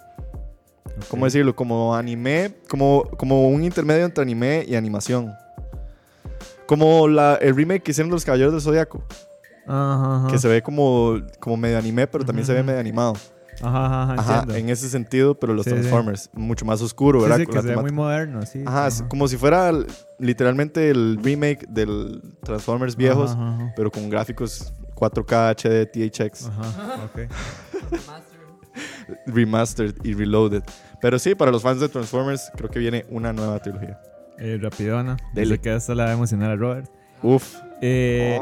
¿Cómo 1.10 1.24
Ok. 1.24 1.26
decirlo? 1.26 1.54
Como 1.54 1.94
anime, 1.94 2.54
como, 2.70 3.02
como 3.18 3.48
un 3.48 3.62
intermedio 3.62 4.06
entre 4.06 4.22
anime 4.22 4.64
y 4.66 4.74
animación. 4.76 5.34
Como 6.66 7.06
la, 7.08 7.34
el 7.36 7.54
remake 7.54 7.82
que 7.82 7.90
hicieron 7.90 8.08
de 8.10 8.14
los 8.14 8.24
Caballeros 8.24 8.52
del 8.54 8.62
Zodiaco. 8.62 9.04
Ajá, 9.66 10.16
ajá. 10.16 10.28
Que 10.28 10.38
se 10.38 10.48
ve 10.48 10.62
como, 10.62 11.20
como 11.40 11.56
medio 11.56 11.76
anime, 11.78 12.06
pero 12.06 12.24
también 12.24 12.46
se 12.46 12.54
ve 12.54 12.62
medio 12.62 12.80
animado. 12.80 13.14
Ajá, 13.62 14.02
ajá, 14.02 14.14
ajá, 14.42 14.58
en 14.58 14.68
ese 14.70 14.88
sentido, 14.88 15.38
pero 15.38 15.54
los 15.54 15.64
Sí, 15.64 15.70
sí. 15.70 15.76
Transformers. 15.76 16.30
Mucho 16.34 16.64
más 16.64 16.80
oscuro, 16.82 17.20
¿verdad? 17.22 17.38
sí, 17.38 17.46
que 17.46 17.60
se 17.62 17.68
ve 17.68 17.76
muy 17.76 17.92
moderno, 17.92 18.44
sí. 18.46 18.62
Ajá, 18.66 18.88
como 19.08 19.26
si 19.28 19.36
fuera 19.36 19.72
literalmente 20.18 20.90
el 20.90 21.18
remake 21.22 21.66
del 21.68 22.22
Transformers 22.42 22.96
viejos, 22.96 23.30
Ajá, 23.32 23.72
pero 23.76 23.90
con 23.90 24.08
gráficos 24.10 24.72
4K 24.94 25.50
HD 25.56 25.86
THX, 25.86 26.46
Ajá, 26.48 27.04
ok. 27.04 27.30
Master. 28.06 28.36
remastered 29.26 29.94
y 30.04 30.14
reloaded. 30.14 30.62
Pero 31.00 31.18
sí, 31.18 31.34
para 31.34 31.50
los 31.50 31.62
fans 31.62 31.80
de 31.80 31.88
Transformers, 31.88 32.50
creo 32.56 32.70
que 32.70 32.78
viene 32.78 33.04
una 33.10 33.32
nueva 33.32 33.58
trilogía. 33.60 33.98
Eh, 34.38 34.58
rapidona. 34.60 35.16
Dice 35.34 35.58
que 35.58 35.74
esta 35.74 35.94
la 35.94 36.04
va 36.04 36.10
a 36.10 36.12
emocionar 36.14 36.50
a 36.50 36.56
Robert. 36.56 36.90
Uf, 37.22 37.56
Eh. 37.80 38.38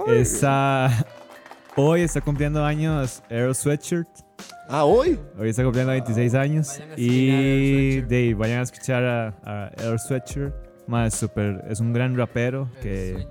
Hoy 1.76 2.02
está 2.02 2.20
cumpliendo 2.20 2.64
años 2.64 3.22
Earl 3.28 3.54
Sweatshirt. 3.54 4.08
Ah, 4.68 4.84
hoy. 4.84 5.18
Hoy 5.38 5.48
está 5.48 5.62
cumpliendo 5.62 5.92
26 5.92 6.34
años. 6.34 6.68
Vayan 6.78 6.92
a 6.92 6.94
Y 6.96 8.00
de 8.02 8.16
ahí, 8.16 8.34
vayan 8.34 8.60
a 8.60 8.62
escuchar 8.62 9.04
a, 9.04 9.28
a 9.44 9.70
Earl 9.82 9.98
Sweatshirt. 9.98 10.54
Ma, 10.86 11.06
es, 11.06 11.14
súper- 11.14 11.64
es 11.68 11.80
un 11.80 11.92
gran 11.94 12.14
rapero 12.16 12.70
que 12.82 13.26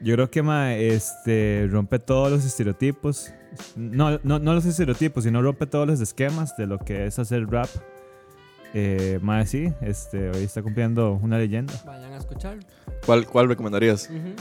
yo 0.00 0.14
creo 0.14 0.30
que 0.30 0.42
ma, 0.42 0.74
este, 0.74 1.66
rompe 1.70 1.98
todos 1.98 2.30
los 2.30 2.44
estereotipos. 2.46 3.30
No, 3.74 4.18
no, 4.22 4.38
no 4.38 4.54
los 4.54 4.64
estereotipos, 4.66 5.24
sino 5.24 5.42
rompe 5.42 5.66
todos 5.66 5.86
los 5.86 6.00
esquemas 6.00 6.56
de 6.56 6.66
lo 6.66 6.78
que 6.78 7.06
es 7.06 7.18
hacer 7.18 7.46
rap. 7.46 7.68
Eh, 8.74 9.18
ma, 9.22 9.44
sí, 9.46 9.72
este, 9.80 10.28
hoy 10.30 10.44
está 10.44 10.62
cumpliendo 10.62 11.12
una 11.22 11.38
leyenda. 11.38 11.72
Vayan 11.86 12.12
a 12.12 12.16
escuchar. 12.18 12.58
¿Cuál, 13.06 13.26
cuál 13.26 13.48
recomendarías? 13.48 14.10
Ujú. 14.10 14.34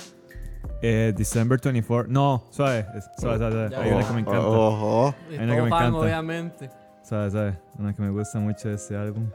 Eh, 0.82 1.14
December 1.16 1.60
24. 1.62 2.12
No, 2.12 2.44
suave. 2.52 2.86
es- 2.96 3.10
Suave, 3.18 3.38
suave, 3.38 3.70
suave. 3.70 3.76
Hay 3.76 3.92
una 3.92 4.08
que 4.08 4.14
me 4.14 4.20
encanta. 4.22 4.40
Ojo. 4.48 5.16
Y 5.30 5.34
Hay 5.36 5.44
una 5.44 5.56
que 5.56 5.62
me 5.62 5.68
encanta. 5.68 5.98
obviamente. 6.00 6.70
Suave, 7.04 7.32
suave. 7.32 7.60
Una 7.80 7.94
que 7.94 8.02
me 8.02 8.10
gusta 8.10 8.40
mucho 8.40 8.70
de 8.70 8.76
este 8.76 8.96
álbum. 8.96 9.30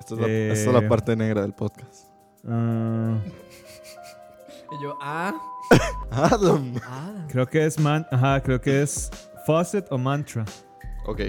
Esta 0.00 0.14
es, 0.14 0.20
la, 0.20 0.26
Eh. 0.28 0.52
esta 0.52 0.70
es 0.70 0.82
la 0.82 0.88
parte 0.88 1.16
negra 1.16 1.42
del 1.42 1.52
podcast. 1.52 2.06
Ah, 2.48 3.16
Y 4.70 4.82
yo, 4.82 4.96
ah, 5.00 5.34
Adam. 6.10 6.74
ah. 6.86 7.26
creo 7.28 7.46
que 7.46 7.64
es 7.66 7.78
man. 7.78 8.06
Ajá, 8.10 8.40
creo 8.42 8.60
que 8.60 8.82
es 8.82 9.10
Faucet 9.46 9.86
o 9.90 9.98
Mantra. 9.98 10.44
Ok. 11.06 11.20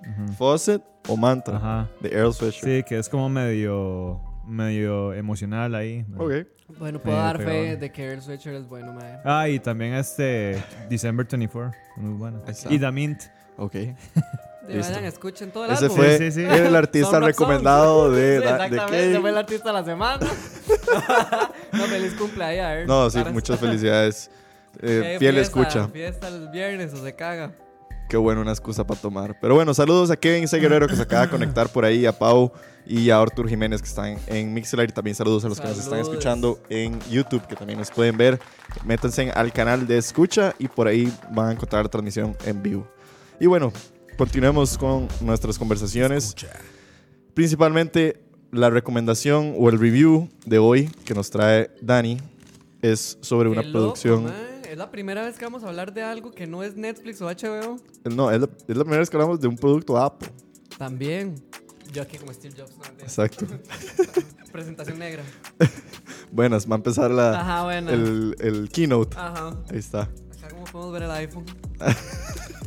Ujú. 0.00 0.32
Faucet 0.34 0.82
o 1.08 1.16
Mantra 1.16 1.56
Ajá. 1.56 1.88
de 2.00 2.08
Earl. 2.10 2.32
Sí, 2.34 2.82
que 2.82 2.98
es 2.98 3.08
como 3.08 3.28
medio. 3.28 4.20
Medio 4.46 5.12
emocional 5.14 5.74
ahí. 5.74 6.04
Ok. 6.16 6.32
Bueno, 6.78 7.00
puedo 7.00 7.16
dar 7.16 7.38
fe 7.38 7.76
de 7.76 7.92
que 7.92 8.04
Earl 8.04 8.22
Switcher 8.22 8.54
es 8.54 8.68
bueno, 8.68 8.92
mae. 8.92 9.18
Ah, 9.24 9.48
y 9.48 9.58
también 9.60 9.94
este 9.94 10.62
December 10.90 11.26
24. 11.30 11.72
Muy 11.96 12.14
bueno. 12.18 12.42
Está. 12.46 12.72
Y 12.72 12.78
The 12.78 12.90
Mint. 12.90 13.22
Ok. 13.56 13.72
De 14.66 14.74
Listo. 14.78 14.94
vayan, 14.94 15.04
escuchen 15.04 15.52
todo 15.52 15.64
el 15.66 15.70
Ese 15.70 15.84
álbum. 15.84 15.96
fue 15.98 16.18
Sí, 16.18 16.32
sí, 16.32 16.40
sí. 16.40 16.44
el 16.44 16.74
artista 16.74 17.08
Son 17.10 17.20
rock 17.20 17.28
recomendado 17.28 18.06
songs. 18.06 18.16
de, 18.16 18.36
Sí, 18.40 18.44
da- 18.44 18.56
de 18.58 18.64
exactamente, 18.64 19.06
Kane. 19.12 19.20
fue 19.20 19.30
el 19.30 19.36
artista 19.38 19.68
de 19.68 19.72
la 19.72 19.84
semana. 19.84 20.26
no, 21.72 21.84
feliz 21.84 22.14
cumpleaños 22.14 22.64
a. 22.64 22.84
No, 22.84 23.08
sí, 23.10 23.18
Para- 23.18 23.30
muchas 23.30 23.60
felicidades. 23.60 24.28
Eh, 24.82 25.16
fiel 25.20 25.34
fiesta, 25.36 25.40
escucha. 25.60 25.88
Fiesta 25.88 26.26
el 26.28 26.48
viernes 26.48 26.92
o 26.94 26.96
se 27.02 27.14
caga. 27.14 27.52
Qué 28.08 28.16
bueno, 28.16 28.40
una 28.40 28.52
excusa 28.52 28.86
para 28.86 29.00
tomar. 29.00 29.36
Pero 29.40 29.54
bueno, 29.54 29.74
saludos 29.74 30.10
a 30.10 30.16
Kevin 30.16 30.46
C. 30.46 30.58
Guerrero 30.60 30.86
que 30.86 30.94
se 30.94 31.02
acaba 31.02 31.22
de 31.22 31.30
conectar 31.30 31.68
por 31.68 31.84
ahí, 31.84 32.06
a 32.06 32.16
Pau 32.16 32.52
y 32.86 33.10
a 33.10 33.20
Artur 33.20 33.48
Jiménez 33.48 33.82
que 33.82 33.88
están 33.88 34.16
en 34.28 34.54
Mixler. 34.54 34.88
Y 34.88 34.92
también 34.92 35.16
saludos 35.16 35.44
a 35.44 35.48
los 35.48 35.58
que 35.60 35.66
nos 35.66 35.78
están 35.78 35.90
Saludos. 35.90 36.08
escuchando 36.08 36.60
en 36.68 37.00
YouTube, 37.10 37.44
que 37.48 37.56
también 37.56 37.80
nos 37.80 37.90
pueden 37.90 38.16
ver. 38.16 38.38
Métanse 38.84 39.30
al 39.32 39.52
canal 39.52 39.88
de 39.88 39.98
Escucha 39.98 40.54
y 40.58 40.68
por 40.68 40.86
ahí 40.86 41.12
van 41.32 41.48
a 41.48 41.52
encontrar 41.52 41.84
la 41.84 41.90
transmisión 41.90 42.36
en 42.44 42.62
vivo. 42.62 42.86
Y 43.40 43.46
bueno, 43.46 43.72
continuemos 44.16 44.78
con 44.78 45.08
nuestras 45.20 45.58
conversaciones. 45.58 46.26
Escucha. 46.28 46.50
Principalmente 47.34 48.22
la 48.52 48.70
recomendación 48.70 49.54
o 49.58 49.68
el 49.68 49.80
review 49.80 50.28
de 50.46 50.58
hoy 50.58 50.88
que 51.04 51.12
nos 51.12 51.30
trae 51.30 51.70
Dani 51.82 52.18
es 52.82 53.18
sobre 53.20 53.48
una 53.48 53.62
loco, 53.62 53.72
producción. 53.72 54.32
Es 54.68 54.76
la 54.76 54.90
primera 54.90 55.22
vez 55.24 55.38
que 55.38 55.44
vamos 55.44 55.62
a 55.62 55.68
hablar 55.68 55.94
de 55.94 56.02
algo 56.02 56.32
que 56.32 56.46
no 56.46 56.62
es 56.62 56.76
Netflix 56.76 57.22
o 57.22 57.26
HBO. 57.26 57.76
No, 58.04 58.30
es 58.30 58.40
la, 58.40 58.48
es 58.66 58.76
la 58.76 58.82
primera 58.84 58.98
vez 58.98 59.10
que 59.10 59.16
hablamos 59.16 59.40
de 59.40 59.46
un 59.46 59.56
producto 59.56 59.96
Apple. 59.96 60.28
También. 60.76 61.36
Yo 61.92 62.02
aquí 62.02 62.18
como 62.18 62.32
Steve 62.32 62.54
Jobs. 62.58 62.76
¿no? 62.76 62.84
Exacto. 63.00 63.46
Presentación 64.52 64.98
negra. 64.98 65.22
Buenas, 66.32 66.68
va 66.68 66.74
a 66.74 66.78
empezar 66.78 67.10
la, 67.10 67.40
Ajá, 67.40 67.78
el, 67.78 68.34
el 68.40 68.68
keynote. 68.70 69.16
Ajá. 69.16 69.56
Ahí 69.70 69.78
está. 69.78 70.08
Podemos 70.72 70.92
ver 70.92 71.02
el 71.04 71.10
iPhone. 71.12 71.44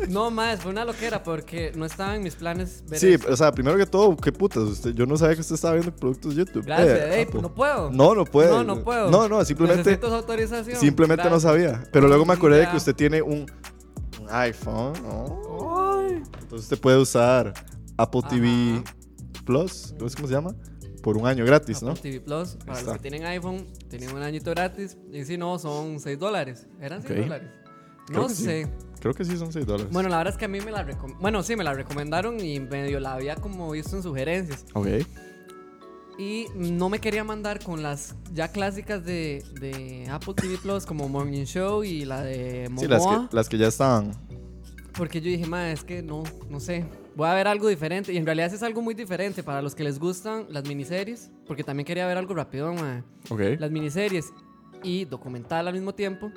no, 0.10 0.32
más, 0.32 0.62
fue 0.62 0.72
una 0.72 0.86
loquera 0.86 1.24
porque 1.24 1.72
no 1.76 1.86
estaba 1.86 2.16
en 2.16 2.24
mis 2.24 2.36
planes 2.36 2.84
ver 2.88 3.00
Sí, 3.00 3.14
eso. 3.14 3.28
o 3.32 3.36
sea, 3.36 3.52
primero 3.52 3.78
que 3.78 3.86
todo, 3.86 4.16
qué 4.18 4.32
putas. 4.32 4.64
Usted, 4.64 4.94
yo 4.94 5.06
no 5.06 5.18
sabía 5.18 5.36
que 5.36 5.42
usted 5.42 5.56
estaba 5.56 5.74
viendo 5.76 5.96
productos 5.96 6.36
YouTube. 6.36 6.66
Gracias, 6.66 6.88
Eh, 7.00 7.16
ey, 7.20 7.24
Apple. 7.24 7.42
no 7.42 7.54
puedo. 7.54 7.92
No, 7.92 8.16
no 8.16 8.26
puede. 8.26 8.50
No, 8.50 8.64
no 8.64 8.84
puedo. 8.84 9.10
No, 9.12 9.28
no, 9.28 9.44
simplemente, 9.46 9.84
Necesito 9.84 10.08
su 10.10 10.16
autorización. 10.16 10.80
simplemente 10.80 11.30
no 11.30 11.40
sabía. 11.40 11.84
Pero 11.92 12.08
luego 12.08 12.26
me 12.26 12.34
acordé 12.34 12.60
de 12.60 12.70
que 12.70 12.78
usted 12.78 12.96
tiene 12.96 13.22
un, 13.22 13.46
un 14.22 14.28
iPhone. 14.30 14.94
oh. 15.06 16.00
Entonces 16.42 16.62
usted 16.66 16.80
puede 16.80 16.98
usar 16.98 17.54
Apple 17.98 18.22
TV 18.30 18.84
Plus, 19.46 19.94
¿cómo 19.98 20.08
es 20.08 20.14
se 20.14 20.28
llama? 20.28 20.56
Por 21.04 21.16
un 21.18 21.26
año 21.28 21.46
gratis, 21.46 21.82
¿no? 21.82 21.92
Apple 21.92 22.02
TV 22.02 22.20
Plus, 22.22 22.56
para 22.66 22.80
Está. 22.80 22.92
los 22.92 23.02
que 23.02 23.10
tienen 23.10 23.26
iPhone, 23.28 23.66
tienen 23.90 24.14
un 24.14 24.22
añito 24.22 24.52
gratis. 24.52 24.98
Y 25.12 25.24
si 25.26 25.38
no, 25.38 25.58
son 25.60 26.00
6 26.00 26.20
dólares. 26.20 26.68
¿Eran 26.82 27.02
6 27.02 27.12
Ok. 27.14 27.24
dólares? 27.24 27.50
Creo 28.10 28.22
No 28.24 28.28
que 28.28 28.34
sí. 28.36 28.44
sé. 28.44 28.68
Creo 29.00 29.14
que 29.14 29.24
sí 29.24 29.38
son 29.38 29.54
6 29.54 29.66
dólares. 29.66 29.92
Bueno, 29.94 30.10
la 30.10 30.18
verdad 30.18 30.34
es 30.34 30.38
que 30.38 30.44
a 30.46 30.50
mí 30.50 30.60
me 30.60 30.72
la 30.72 30.86
recom- 30.86 31.16
Bueno, 31.22 31.42
sí, 31.42 31.56
me 31.56 31.64
la 31.64 31.74
recomendaron 31.74 32.38
y 32.44 32.60
medio 32.60 33.00
la 33.00 33.14
había 33.14 33.36
como 33.38 33.72
visto 33.72 33.96
en 33.96 34.04
sugerencias. 34.04 34.66
Ok. 34.74 34.88
Y 36.18 36.48
no 36.56 36.90
me 36.90 37.00
quería 37.00 37.24
mandar 37.24 37.64
con 37.64 37.82
las 37.82 38.14
ya 38.34 38.50
clásicas 38.50 39.06
de, 39.06 39.42
de 39.62 40.06
Apple 40.12 40.34
TV 40.34 40.58
Plus, 40.58 40.86
como 40.86 41.08
Morning 41.08 41.46
Show 41.46 41.86
y 41.86 42.04
la 42.04 42.22
de 42.24 42.68
Momoa. 42.70 42.82
Sí, 42.82 42.88
las 42.90 43.08
que, 43.08 43.36
las 43.36 43.50
que 43.50 43.58
ya 43.58 43.68
estaban. 43.68 44.12
Porque 44.98 45.22
yo 45.22 45.30
dije, 45.30 45.46
ma, 45.46 45.72
es 45.72 45.86
que 45.86 46.02
no, 46.02 46.24
no 46.50 46.60
sé. 46.60 46.86
Voy 47.16 47.30
a 47.30 47.34
ver 47.36 47.48
algo 47.48 47.70
diferente. 47.70 48.12
Y 48.12 48.18
en 48.18 48.26
realidad 48.26 48.54
es 48.54 48.62
algo 48.64 48.82
muy 48.82 48.96
diferente 48.96 49.44
para 49.44 49.62
los 49.62 49.76
que 49.76 49.86
les 49.86 49.98
gustan 49.98 50.46
las 50.50 50.66
miniseries. 50.68 51.32
Porque 51.48 51.64
también 51.64 51.86
quería 51.86 52.06
ver 52.06 52.18
algo 52.18 52.34
rápido, 52.34 52.74
ma. 52.74 53.02
Ok. 53.30 53.42
Las 53.58 53.72
miniseries 53.72 54.34
y 54.84 55.06
documental 55.06 55.70
al 55.70 55.74
mismo 55.74 55.96
tiempo. 55.96 56.34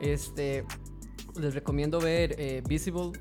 Este, 0.00 0.64
les 1.38 1.54
recomiendo 1.54 2.00
ver 2.00 2.34
eh, 2.38 2.62
Visible 2.66 3.12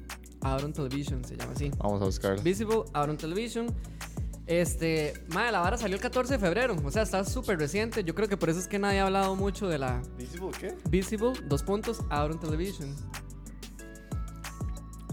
Out 0.41 0.63
on 0.63 0.73
Television, 0.73 1.23
se 1.23 1.35
llama 1.35 1.53
así. 1.53 1.71
Vamos 1.77 2.01
a 2.01 2.05
buscarla. 2.05 2.41
Visible 2.41 2.83
Out 2.93 3.09
on 3.09 3.17
Television. 3.17 3.67
Este, 4.47 5.13
madre, 5.27 5.51
la 5.51 5.59
vara 5.59 5.77
salió 5.77 5.95
el 5.95 6.01
14 6.01 6.33
de 6.33 6.39
febrero, 6.39 6.75
o 6.83 6.89
sea, 6.89 7.03
está 7.03 7.23
súper 7.23 7.59
reciente. 7.59 8.03
Yo 8.03 8.15
creo 8.15 8.27
que 8.27 8.35
por 8.35 8.49
eso 8.49 8.59
es 8.59 8.67
que 8.67 8.79
nadie 8.79 8.99
ha 8.99 9.05
hablado 9.05 9.35
mucho 9.35 9.67
de 9.67 9.77
la 9.77 10.01
¿Visible 10.17 10.49
qué? 10.59 10.75
Visible, 10.89 11.33
dos 11.47 11.61
puntos, 11.61 12.01
Out 12.09 12.31
on 12.31 12.39
Television. 12.39 12.95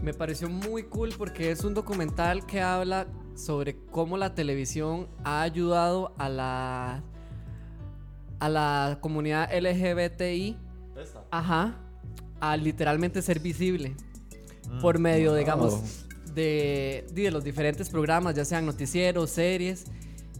Me 0.02 0.14
pareció 0.14 0.48
muy 0.48 0.84
cool 0.84 1.14
porque 1.18 1.50
es 1.50 1.64
un 1.64 1.74
documental 1.74 2.46
que 2.46 2.62
habla 2.62 3.08
sobre 3.34 3.76
cómo 3.90 4.16
la 4.16 4.34
televisión 4.34 5.08
ha 5.22 5.42
ayudado 5.42 6.14
a 6.16 6.28
la 6.28 7.02
a 8.38 8.48
la 8.48 8.98
comunidad 9.00 9.50
LGBTI, 9.52 10.56
ajá, 11.30 11.74
a 12.40 12.56
literalmente 12.56 13.22
ser 13.22 13.40
visible 13.40 13.94
por 14.80 14.98
medio, 14.98 15.34
digamos, 15.34 16.04
de, 16.34 17.06
de 17.12 17.30
los 17.30 17.42
diferentes 17.44 17.88
programas, 17.88 18.34
ya 18.34 18.44
sean 18.44 18.66
noticieros, 18.66 19.30
series 19.30 19.84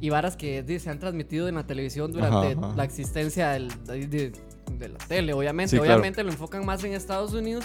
y 0.00 0.10
varas 0.10 0.36
que 0.36 0.62
se 0.78 0.90
han 0.90 0.98
transmitido 0.98 1.48
en 1.48 1.54
la 1.54 1.66
televisión 1.66 2.12
durante 2.12 2.52
Ajá, 2.52 2.66
ajá. 2.66 2.76
la 2.76 2.84
existencia 2.84 3.50
del- 3.50 3.68
de, 3.86 4.06
de- 4.08 4.88
la 4.90 4.98
tele, 5.08 5.32
obviamente. 5.32 5.70
Sí, 5.70 5.76
claro. 5.78 5.94
obviamente 5.94 6.22
lo 6.22 6.30
enfocan 6.30 6.66
más 6.66 6.84
en 6.84 6.92
Estados 6.92 7.32
Unidos, 7.32 7.64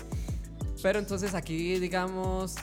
pero 0.81 0.97
entonces 0.99 1.33
aquí, 1.35 1.77
digamos, 1.79 2.55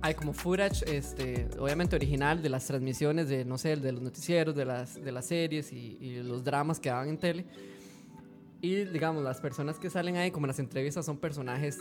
hay 0.00 0.14
como 0.14 0.32
footage, 0.32 0.82
este, 0.92 1.46
obviamente 1.60 1.94
original 1.94 2.42
de 2.42 2.48
las 2.48 2.66
transmisiones 2.66 3.28
de, 3.28 3.44
no 3.44 3.56
sé, 3.58 3.76
de 3.76 3.92
los 3.92 4.02
noticieros, 4.02 4.56
de 4.56 4.64
las, 4.64 5.00
de 5.00 5.12
las 5.12 5.26
series 5.26 5.72
y, 5.72 5.96
y 6.00 6.22
los 6.24 6.42
dramas 6.42 6.80
que 6.80 6.88
daban 6.88 7.08
en 7.10 7.18
tele. 7.18 7.46
Y, 8.62 8.84
digamos, 8.86 9.22
las 9.22 9.40
personas 9.40 9.78
que 9.78 9.90
salen 9.90 10.16
ahí, 10.16 10.30
como 10.30 10.46
en 10.46 10.48
las 10.48 10.58
entrevistas, 10.60 11.04
son 11.04 11.18
personajes 11.18 11.80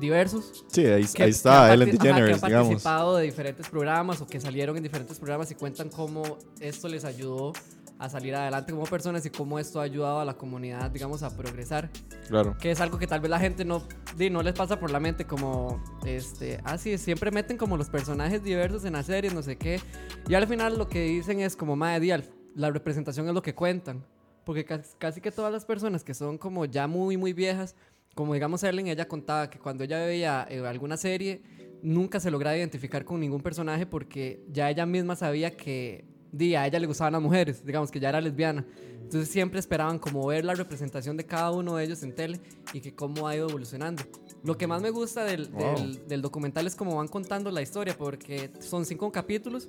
diversos. 0.00 0.64
Sí, 0.68 0.86
ahí, 0.86 1.04
que- 1.04 1.24
ahí 1.24 1.30
está 1.30 1.72
Ellen 1.74 1.90
parti- 1.90 1.96
ajá, 1.98 2.04
DeGeneres, 2.14 2.38
que 2.40 2.44
han 2.46 2.48
digamos. 2.50 2.68
participado 2.68 3.16
de 3.16 3.24
diferentes 3.24 3.68
programas 3.68 4.20
o 4.22 4.26
que 4.26 4.40
salieron 4.40 4.76
en 4.76 4.82
diferentes 4.82 5.18
programas 5.18 5.50
y 5.50 5.54
cuentan 5.54 5.88
cómo 5.90 6.38
esto 6.60 6.88
les 6.88 7.04
ayudó 7.04 7.52
a 7.98 8.08
salir 8.08 8.34
adelante 8.34 8.72
como 8.72 8.84
personas 8.84 9.24
y 9.26 9.30
cómo 9.30 9.58
esto 9.58 9.80
ha 9.80 9.84
ayudado 9.84 10.20
a 10.20 10.24
la 10.24 10.34
comunidad, 10.34 10.90
digamos, 10.90 11.22
a 11.22 11.36
progresar. 11.36 11.90
Claro. 12.28 12.56
Que 12.58 12.70
es 12.70 12.80
algo 12.80 12.98
que 12.98 13.06
tal 13.06 13.20
vez 13.20 13.30
la 13.30 13.38
gente 13.38 13.64
no, 13.64 13.86
no 14.30 14.42
les 14.42 14.54
pasa 14.54 14.80
por 14.80 14.90
la 14.90 14.98
mente 14.98 15.24
como, 15.26 15.82
este, 16.04 16.58
ah, 16.64 16.78
sí, 16.78 16.96
siempre 16.98 17.30
meten 17.30 17.56
como 17.56 17.76
los 17.76 17.90
personajes 17.90 18.42
diversos 18.42 18.84
en 18.84 18.94
las 18.94 19.06
series, 19.06 19.34
no 19.34 19.42
sé 19.42 19.56
qué. 19.56 19.80
Y 20.28 20.34
al 20.34 20.46
final 20.48 20.78
lo 20.78 20.88
que 20.88 21.02
dicen 21.02 21.40
es 21.40 21.54
como, 21.54 21.76
madre, 21.76 22.22
la 22.54 22.70
representación 22.70 23.28
es 23.28 23.34
lo 23.34 23.42
que 23.42 23.54
cuentan. 23.54 24.04
Porque 24.44 24.64
casi, 24.64 25.20
que 25.20 25.30
todas 25.30 25.52
las 25.52 25.64
personas 25.64 26.02
que 26.02 26.14
son 26.14 26.38
como 26.38 26.64
ya 26.64 26.86
muy, 26.86 27.16
muy 27.16 27.32
viejas, 27.32 27.74
como 28.14 28.34
digamos 28.34 28.62
Ellen, 28.62 28.88
ella 28.88 29.06
contaba 29.06 29.48
que 29.48 29.58
cuando 29.58 29.84
ella 29.84 30.04
veía 30.04 30.46
eh, 30.50 30.58
alguna 30.66 30.96
serie, 30.96 31.42
nunca 31.82 32.20
se 32.20 32.30
lograba 32.30 32.56
identificar 32.56 33.04
con 33.04 33.20
ningún 33.20 33.40
personaje 33.40 33.86
porque 33.86 34.44
ya 34.50 34.70
ella 34.70 34.86
misma 34.86 35.16
sabía 35.16 35.56
que 35.56 36.04
di, 36.30 36.54
a 36.54 36.66
ella 36.66 36.78
le 36.78 36.86
gustaban 36.86 37.12
las 37.12 37.22
mujeres, 37.22 37.64
digamos 37.64 37.90
que 37.90 38.00
ya 38.00 38.08
era 38.08 38.20
lesbiana. 38.20 38.64
Entonces 39.02 39.28
siempre 39.28 39.60
esperaban 39.60 39.98
como 39.98 40.26
ver 40.26 40.44
la 40.44 40.54
representación 40.54 41.16
de 41.16 41.26
cada 41.26 41.50
uno 41.50 41.76
de 41.76 41.84
ellos 41.84 42.02
en 42.02 42.14
tele 42.14 42.40
y 42.72 42.80
que 42.80 42.94
cómo 42.94 43.28
ha 43.28 43.36
ido 43.36 43.48
evolucionando. 43.48 44.02
Lo 44.44 44.58
que 44.58 44.66
más 44.66 44.82
me 44.82 44.90
gusta 44.90 45.24
del, 45.24 45.48
Wow. 45.50 45.76
del, 45.76 46.08
del 46.08 46.22
documental 46.22 46.66
es 46.66 46.74
cómo 46.74 46.96
van 46.96 47.08
contando 47.08 47.50
la 47.50 47.62
historia, 47.62 47.96
porque 47.96 48.50
son 48.60 48.84
cinco 48.84 49.12
capítulos 49.12 49.68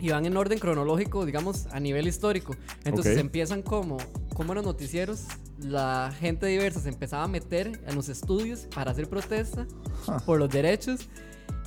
y 0.00 0.08
van 0.10 0.24
en 0.24 0.36
orden 0.36 0.58
cronológico, 0.58 1.26
digamos, 1.26 1.66
a 1.66 1.80
nivel 1.80 2.08
histórico. 2.08 2.54
Entonces 2.84 3.14
Ok. 3.14 3.20
empiezan 3.20 3.62
como, 3.62 3.98
como 4.34 4.52
en 4.52 4.56
los 4.56 4.64
noticieros, 4.64 5.24
la 5.58 6.12
gente 6.18 6.46
diversa 6.46 6.80
se 6.80 6.88
empezaba 6.88 7.24
a 7.24 7.28
meter 7.28 7.82
en 7.86 7.94
los 7.94 8.08
estudios 8.08 8.60
para 8.74 8.92
hacer 8.92 9.08
protesta 9.08 9.66
por 10.24 10.38
los 10.38 10.48
derechos. 10.48 11.00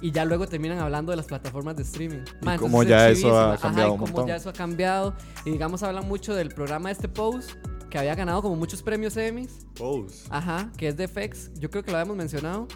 Y 0.02 0.12
ya 0.12 0.26
luego 0.26 0.48
terminan 0.48 0.80
hablando 0.80 1.12
de 1.12 1.15
las 1.17 1.28
plataformas 1.28 1.78
de 1.78 1.84
streaming. 1.84 2.24
Ma, 2.41 2.56
Y 2.56 2.58
cómo 2.58 2.84
ya 2.84 3.08
es 3.10 3.19
eso 3.19 3.28
ha 3.39 3.43
chivísima. 3.43 3.54
Ajá, 3.54 3.62
cambiado 3.62 3.89
y 3.89 3.91
un 3.93 3.98
cómo 4.00 4.12
montón. 4.12 4.28
ya 4.28 4.36
eso 4.36 4.50
ha 4.50 4.54
cambiado. 4.54 5.13
Y 5.46 5.52
digamos, 5.52 5.82
hablan 5.84 6.08
mucho 6.10 6.34
del 6.36 6.50
programa 6.50 6.91
este 6.91 7.08
Pose, 7.08 7.52
que 7.93 7.99
había 7.99 8.15
ganado 8.15 8.41
como 8.41 8.56
muchos 8.56 8.82
premios 8.82 9.15
Emmys. 9.17 9.67
Pose. 9.77 10.25
Ajá, 10.32 10.71
que 10.75 10.88
es 10.88 10.97
de 10.97 11.08
FX. 11.08 11.51
Yo 11.60 11.69
creo 11.69 11.84
que 11.84 11.91
lo 11.91 11.97
habíamos 11.97 12.17
mencionado. 12.17 12.67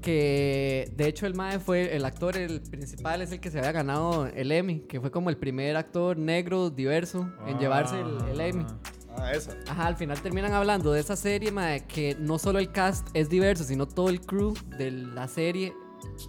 Que 0.00 0.88
de 0.94 1.08
hecho 1.08 1.26
el 1.26 1.34
Mae 1.34 1.58
fue 1.58 1.96
el 1.96 2.04
actor, 2.04 2.36
el 2.36 2.60
principal 2.60 3.22
es 3.22 3.32
el 3.32 3.40
que 3.40 3.50
se 3.50 3.58
había 3.58 3.72
ganado 3.72 4.28
el 4.28 4.52
Emmy, 4.52 4.82
que 4.82 5.00
fue 5.00 5.10
como 5.10 5.30
el 5.30 5.36
primer 5.36 5.76
actor 5.76 6.16
negro 6.16 6.70
diverso 6.70 7.28
en 7.48 7.58
llevarse 7.58 7.98
el, 8.00 8.18
el 8.30 8.40
Emmy. 8.40 8.64
Ah, 9.18 9.32
esa. 9.32 9.56
Ajá, 9.66 9.88
al 9.88 9.96
final 9.96 10.22
terminan 10.22 10.52
hablando 10.52 10.92
de 10.92 11.00
esa 11.00 11.16
serie, 11.16 11.50
mae, 11.50 11.84
que 11.84 12.16
no 12.20 12.38
solo 12.38 12.60
el 12.60 12.70
cast 12.70 13.08
es 13.14 13.28
diverso, 13.28 13.64
sino 13.64 13.88
todo 13.88 14.10
el 14.10 14.20
crew 14.20 14.54
de 14.78 14.92
la 14.92 15.26
serie. 15.26 15.74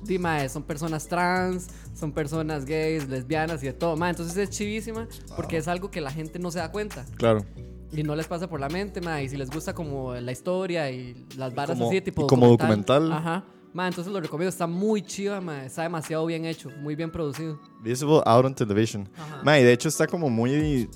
Di, 0.06 0.18
mae, 0.18 0.50
son 0.50 0.64
personas 0.64 1.08
trans, 1.08 1.68
son 1.94 2.14
personas 2.14 2.66
gays, 2.66 3.08
lesbianas 3.08 3.62
y 3.62 3.68
de 3.68 3.74
todo. 3.74 3.96
Mae, 3.96 4.10
entonces 4.10 4.36
es 4.38 4.50
chivísima 4.50 5.08
porque 5.36 5.58
es 5.58 5.68
algo 5.68 5.92
que 5.92 6.02
la 6.02 6.10
gente 6.10 6.40
no 6.40 6.50
se 6.50 6.58
da 6.58 6.72
cuenta. 6.72 7.06
Claro. 7.18 7.46
Y 7.92 8.04
no 8.04 8.16
les 8.16 8.28
pasa 8.28 8.48
por 8.50 8.60
la 8.60 8.70
mente, 8.70 9.00
ma. 9.02 9.22
Y 9.22 9.30
si 9.30 9.38
les 9.38 9.50
gusta 9.50 9.74
como 9.74 10.14
la 10.16 10.32
historia 10.32 10.90
y 10.92 11.26
las 11.38 11.54
varas 11.56 11.78
como- 11.78 11.90
así, 11.90 12.02
tipo 12.02 12.24
y 12.24 12.28
como 12.28 12.48
documental. 12.48 13.12
Ajá. 13.12 13.46
Ma, 13.74 13.88
entonces 13.88 14.12
lo 14.12 14.20
recomiendo. 14.20 14.50
Está 14.50 14.68
muy 14.68 15.02
chiva, 15.02 15.40
ma. 15.40 15.66
Está 15.66 15.84
demasiado 15.84 16.26
bien 16.26 16.46
hecho. 16.46 16.70
Muy 16.82 16.96
bien 16.96 17.12
producido. 17.12 17.60
Visible 17.84 18.22
Out 18.26 18.46
on 18.46 18.56
Television. 18.56 19.08
Ajá. 19.18 19.42
Ma, 19.44 19.60
y 19.60 19.64
de 19.64 19.72
hecho 19.74 19.88
está 19.90 20.08
como 20.08 20.30
muy. 20.30 20.90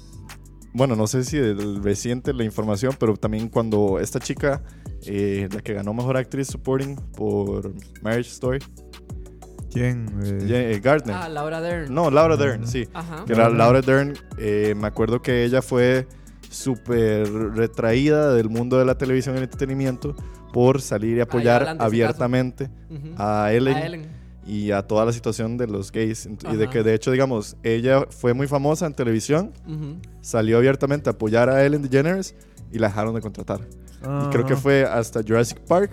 Bueno, 0.73 0.95
no 0.95 1.05
sé 1.05 1.23
si 1.25 1.37
del 1.37 1.83
reciente 1.83 2.33
la 2.33 2.43
información, 2.45 2.95
pero 2.97 3.15
también 3.17 3.49
cuando 3.49 3.99
esta 3.99 4.19
chica, 4.19 4.63
eh, 5.05 5.49
la 5.51 5.61
que 5.61 5.73
ganó 5.73 5.93
mejor 5.93 6.15
actriz 6.17 6.47
supporting 6.47 6.95
por 7.13 7.73
Marriage 8.01 8.29
Story, 8.31 8.59
¿Quién? 9.71 10.05
Eh, 10.23 10.79
Gardner. 10.83 11.15
Ah, 11.15 11.29
Laura 11.29 11.61
Dern. 11.61 11.93
No, 11.93 12.11
Laura 12.11 12.35
Dern, 12.35 12.67
sí. 12.67 12.87
Ajá. 12.93 13.23
Que 13.25 13.33
era 13.33 13.49
Laura 13.49 13.81
Dern, 13.81 14.13
eh, 14.37 14.73
me 14.75 14.87
acuerdo 14.87 15.21
que 15.21 15.45
ella 15.45 15.61
fue 15.61 16.07
súper 16.51 17.31
retraída 17.55 18.33
del 18.33 18.49
mundo 18.49 18.77
de 18.77 18.85
la 18.85 18.97
televisión 18.97 19.35
y 19.35 19.37
el 19.39 19.43
entretenimiento 19.45 20.15
por 20.53 20.81
salir 20.81 21.17
y 21.17 21.21
apoyar 21.21 21.77
abiertamente 21.79 22.69
a 23.17 23.51
Ellen, 23.53 23.75
A 23.77 23.85
Ellen. 23.85 24.05
y 24.45 24.71
a 24.71 24.81
toda 24.83 25.05
la 25.05 25.13
situación 25.13 25.57
de 25.57 25.67
los 25.67 25.91
gays. 25.91 26.27
Y 26.51 26.55
de 26.57 26.69
que 26.69 26.83
de 26.83 26.93
hecho, 26.93 27.11
digamos, 27.11 27.55
ella 27.63 28.05
fue 28.09 28.33
muy 28.33 28.47
famosa 28.47 28.85
en 28.85 28.93
televisión, 28.93 29.53
salió 30.21 30.57
abiertamente 30.57 31.09
a 31.09 31.13
apoyar 31.13 31.49
a 31.49 31.65
Ellen 31.65 31.81
DeGeneres 31.81 32.35
y 32.71 32.79
la 32.79 32.87
dejaron 32.87 33.15
de 33.15 33.21
contratar. 33.21 33.61
Y 34.01 34.29
creo 34.31 34.45
que 34.45 34.53
ajá. 34.53 34.61
fue 34.61 34.83
hasta 34.83 35.21
Jurassic 35.23 35.59
Park 35.61 35.91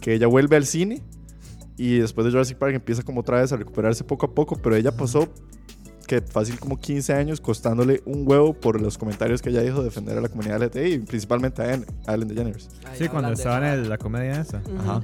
que 0.00 0.14
ella 0.14 0.26
vuelve 0.28 0.56
al 0.56 0.64
cine 0.66 1.02
y 1.76 1.98
después 1.98 2.24
de 2.24 2.30
Jurassic 2.30 2.56
Park 2.58 2.74
empieza 2.74 3.02
como 3.02 3.20
otra 3.20 3.40
vez 3.40 3.52
a 3.52 3.56
recuperarse 3.56 4.02
poco 4.04 4.26
a 4.26 4.34
poco, 4.34 4.56
pero 4.56 4.74
ella 4.76 4.96
pasó 4.96 5.28
que 6.08 6.20
fácil 6.22 6.58
como 6.58 6.80
15 6.80 7.12
años 7.12 7.40
costándole 7.40 8.02
un 8.06 8.24
huevo 8.26 8.54
por 8.54 8.80
los 8.80 8.98
comentarios 8.98 9.40
que 9.42 9.50
ella 9.50 9.60
dijo 9.62 9.78
de 9.78 9.84
defender 9.84 10.18
a 10.18 10.20
la 10.20 10.28
comunidad 10.28 10.56
LGTBI 10.62 10.92
y 10.94 10.98
principalmente 11.00 11.62
a 11.62 11.74
Ellen, 12.14 12.26
DeGeneres. 12.28 12.68
Ahí 12.86 12.98
Sí, 12.98 13.08
cuando 13.08 13.30
estaba 13.32 13.58
en 13.58 13.64
el- 13.82 13.88
la 13.88 13.98
comedia 13.98 14.40
esa. 14.40 14.60
Ajá. 14.80 15.02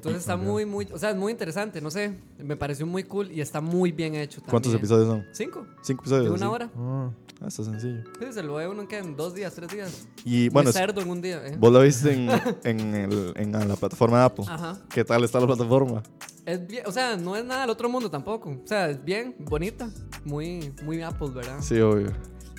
Entonces 0.00 0.22
está 0.22 0.36
muy, 0.36 0.64
muy. 0.64 0.88
O 0.92 0.98
sea, 0.98 1.10
es 1.10 1.16
muy 1.16 1.30
interesante. 1.30 1.80
No 1.82 1.90
sé. 1.90 2.18
Me 2.38 2.56
pareció 2.56 2.86
muy 2.86 3.04
cool 3.04 3.30
y 3.30 3.40
está 3.42 3.60
muy 3.60 3.92
bien 3.92 4.14
hecho. 4.14 4.40
¿Cuántos 4.48 4.72
también. 4.72 4.78
episodios 4.78 5.08
son? 5.08 5.26
Cinco. 5.32 5.66
Cinco 5.82 6.02
episodios. 6.02 6.24
De 6.24 6.30
una 6.30 6.46
sí. 6.46 6.52
hora. 6.52 6.70
Oh. 6.76 7.12
Ah, 7.42 7.48
está 7.48 7.64
sencillo. 7.64 8.02
Sí, 8.18 8.26
se 8.32 8.42
lo 8.42 8.54
ve 8.54 8.66
uno 8.68 8.82
en, 8.82 8.94
en 8.94 9.16
dos 9.16 9.34
días, 9.34 9.54
tres 9.54 9.70
días. 9.70 10.06
Y 10.24 10.40
Muy 10.44 10.48
bueno, 10.50 10.72
cerdo 10.72 11.00
en 11.02 11.10
un 11.10 11.20
día. 11.20 11.46
¿eh? 11.46 11.56
vos 11.58 11.70
lo 11.72 11.80
viste 11.82 12.12
en, 12.14 12.30
en, 12.64 12.94
el- 12.94 13.32
en 13.36 13.52
la 13.52 13.76
plataforma 13.76 14.18
de 14.20 14.24
Apple. 14.24 14.44
Ajá. 14.48 14.78
¿Qué 14.92 15.04
tal 15.04 15.22
está 15.24 15.38
la 15.40 15.46
plataforma? 15.46 16.02
Es 16.46 16.66
bien, 16.66 16.84
o 16.86 16.92
sea, 16.92 17.16
no 17.16 17.36
es 17.36 17.44
nada 17.44 17.60
del 17.62 17.70
otro 17.70 17.88
mundo 17.88 18.10
tampoco. 18.10 18.50
O 18.50 18.66
sea, 18.66 18.88
es 18.90 19.02
bien, 19.04 19.36
bonita. 19.38 19.88
Muy, 20.24 20.72
muy 20.82 21.02
Apple, 21.02 21.28
¿verdad? 21.34 21.58
Sí, 21.60 21.78
obvio. 21.80 22.10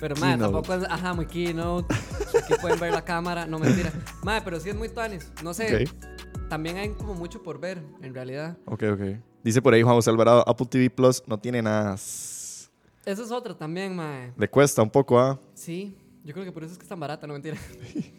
Pero, 0.02 0.16
madre, 0.16 0.32
Keynote. 0.38 0.52
tampoco 0.52 0.74
es, 0.74 0.90
ajá, 0.90 1.14
muy 1.14 1.26
keynote. 1.26 1.94
Aquí 2.42 2.54
pueden 2.60 2.80
ver 2.80 2.92
la 2.92 3.04
cámara, 3.04 3.46
no 3.46 3.60
mentira. 3.60 3.92
Madre, 4.24 4.42
pero 4.44 4.58
sí 4.58 4.68
es 4.68 4.74
muy 4.74 4.88
tuanis. 4.88 5.30
No 5.44 5.54
sé, 5.54 5.84
Ok, 5.86 6.48
también 6.48 6.76
hay 6.76 6.88
como 6.90 7.14
mucho 7.14 7.40
por 7.40 7.60
ver, 7.60 7.80
en 8.02 8.12
realidad. 8.12 8.58
ok, 8.66 8.82
ok. 8.94 9.00
Dice 9.44 9.62
por 9.62 9.74
ahí 9.74 9.82
Juan 9.82 9.94
José 9.94 10.10
Alvarado, 10.10 10.42
Apple 10.48 10.66
TV 10.66 10.90
Plus 10.90 11.22
no 11.28 11.38
tiene 11.38 11.62
nada. 11.62 11.94
Eso 11.94 12.68
es 13.06 13.30
otra 13.30 13.56
también, 13.56 13.94
madre. 13.94 14.32
Le 14.36 14.48
cuesta 14.48 14.82
un 14.82 14.90
poco, 14.90 15.20
¿ah? 15.20 15.38
Sí, 15.54 15.96
yo 16.24 16.32
creo 16.34 16.44
que 16.44 16.50
por 16.50 16.64
eso 16.64 16.72
es 16.72 16.78
que 16.78 16.82
es 16.82 16.88
tan 16.88 16.98
barata, 16.98 17.26
no 17.28 17.32
mentira. 17.34 17.56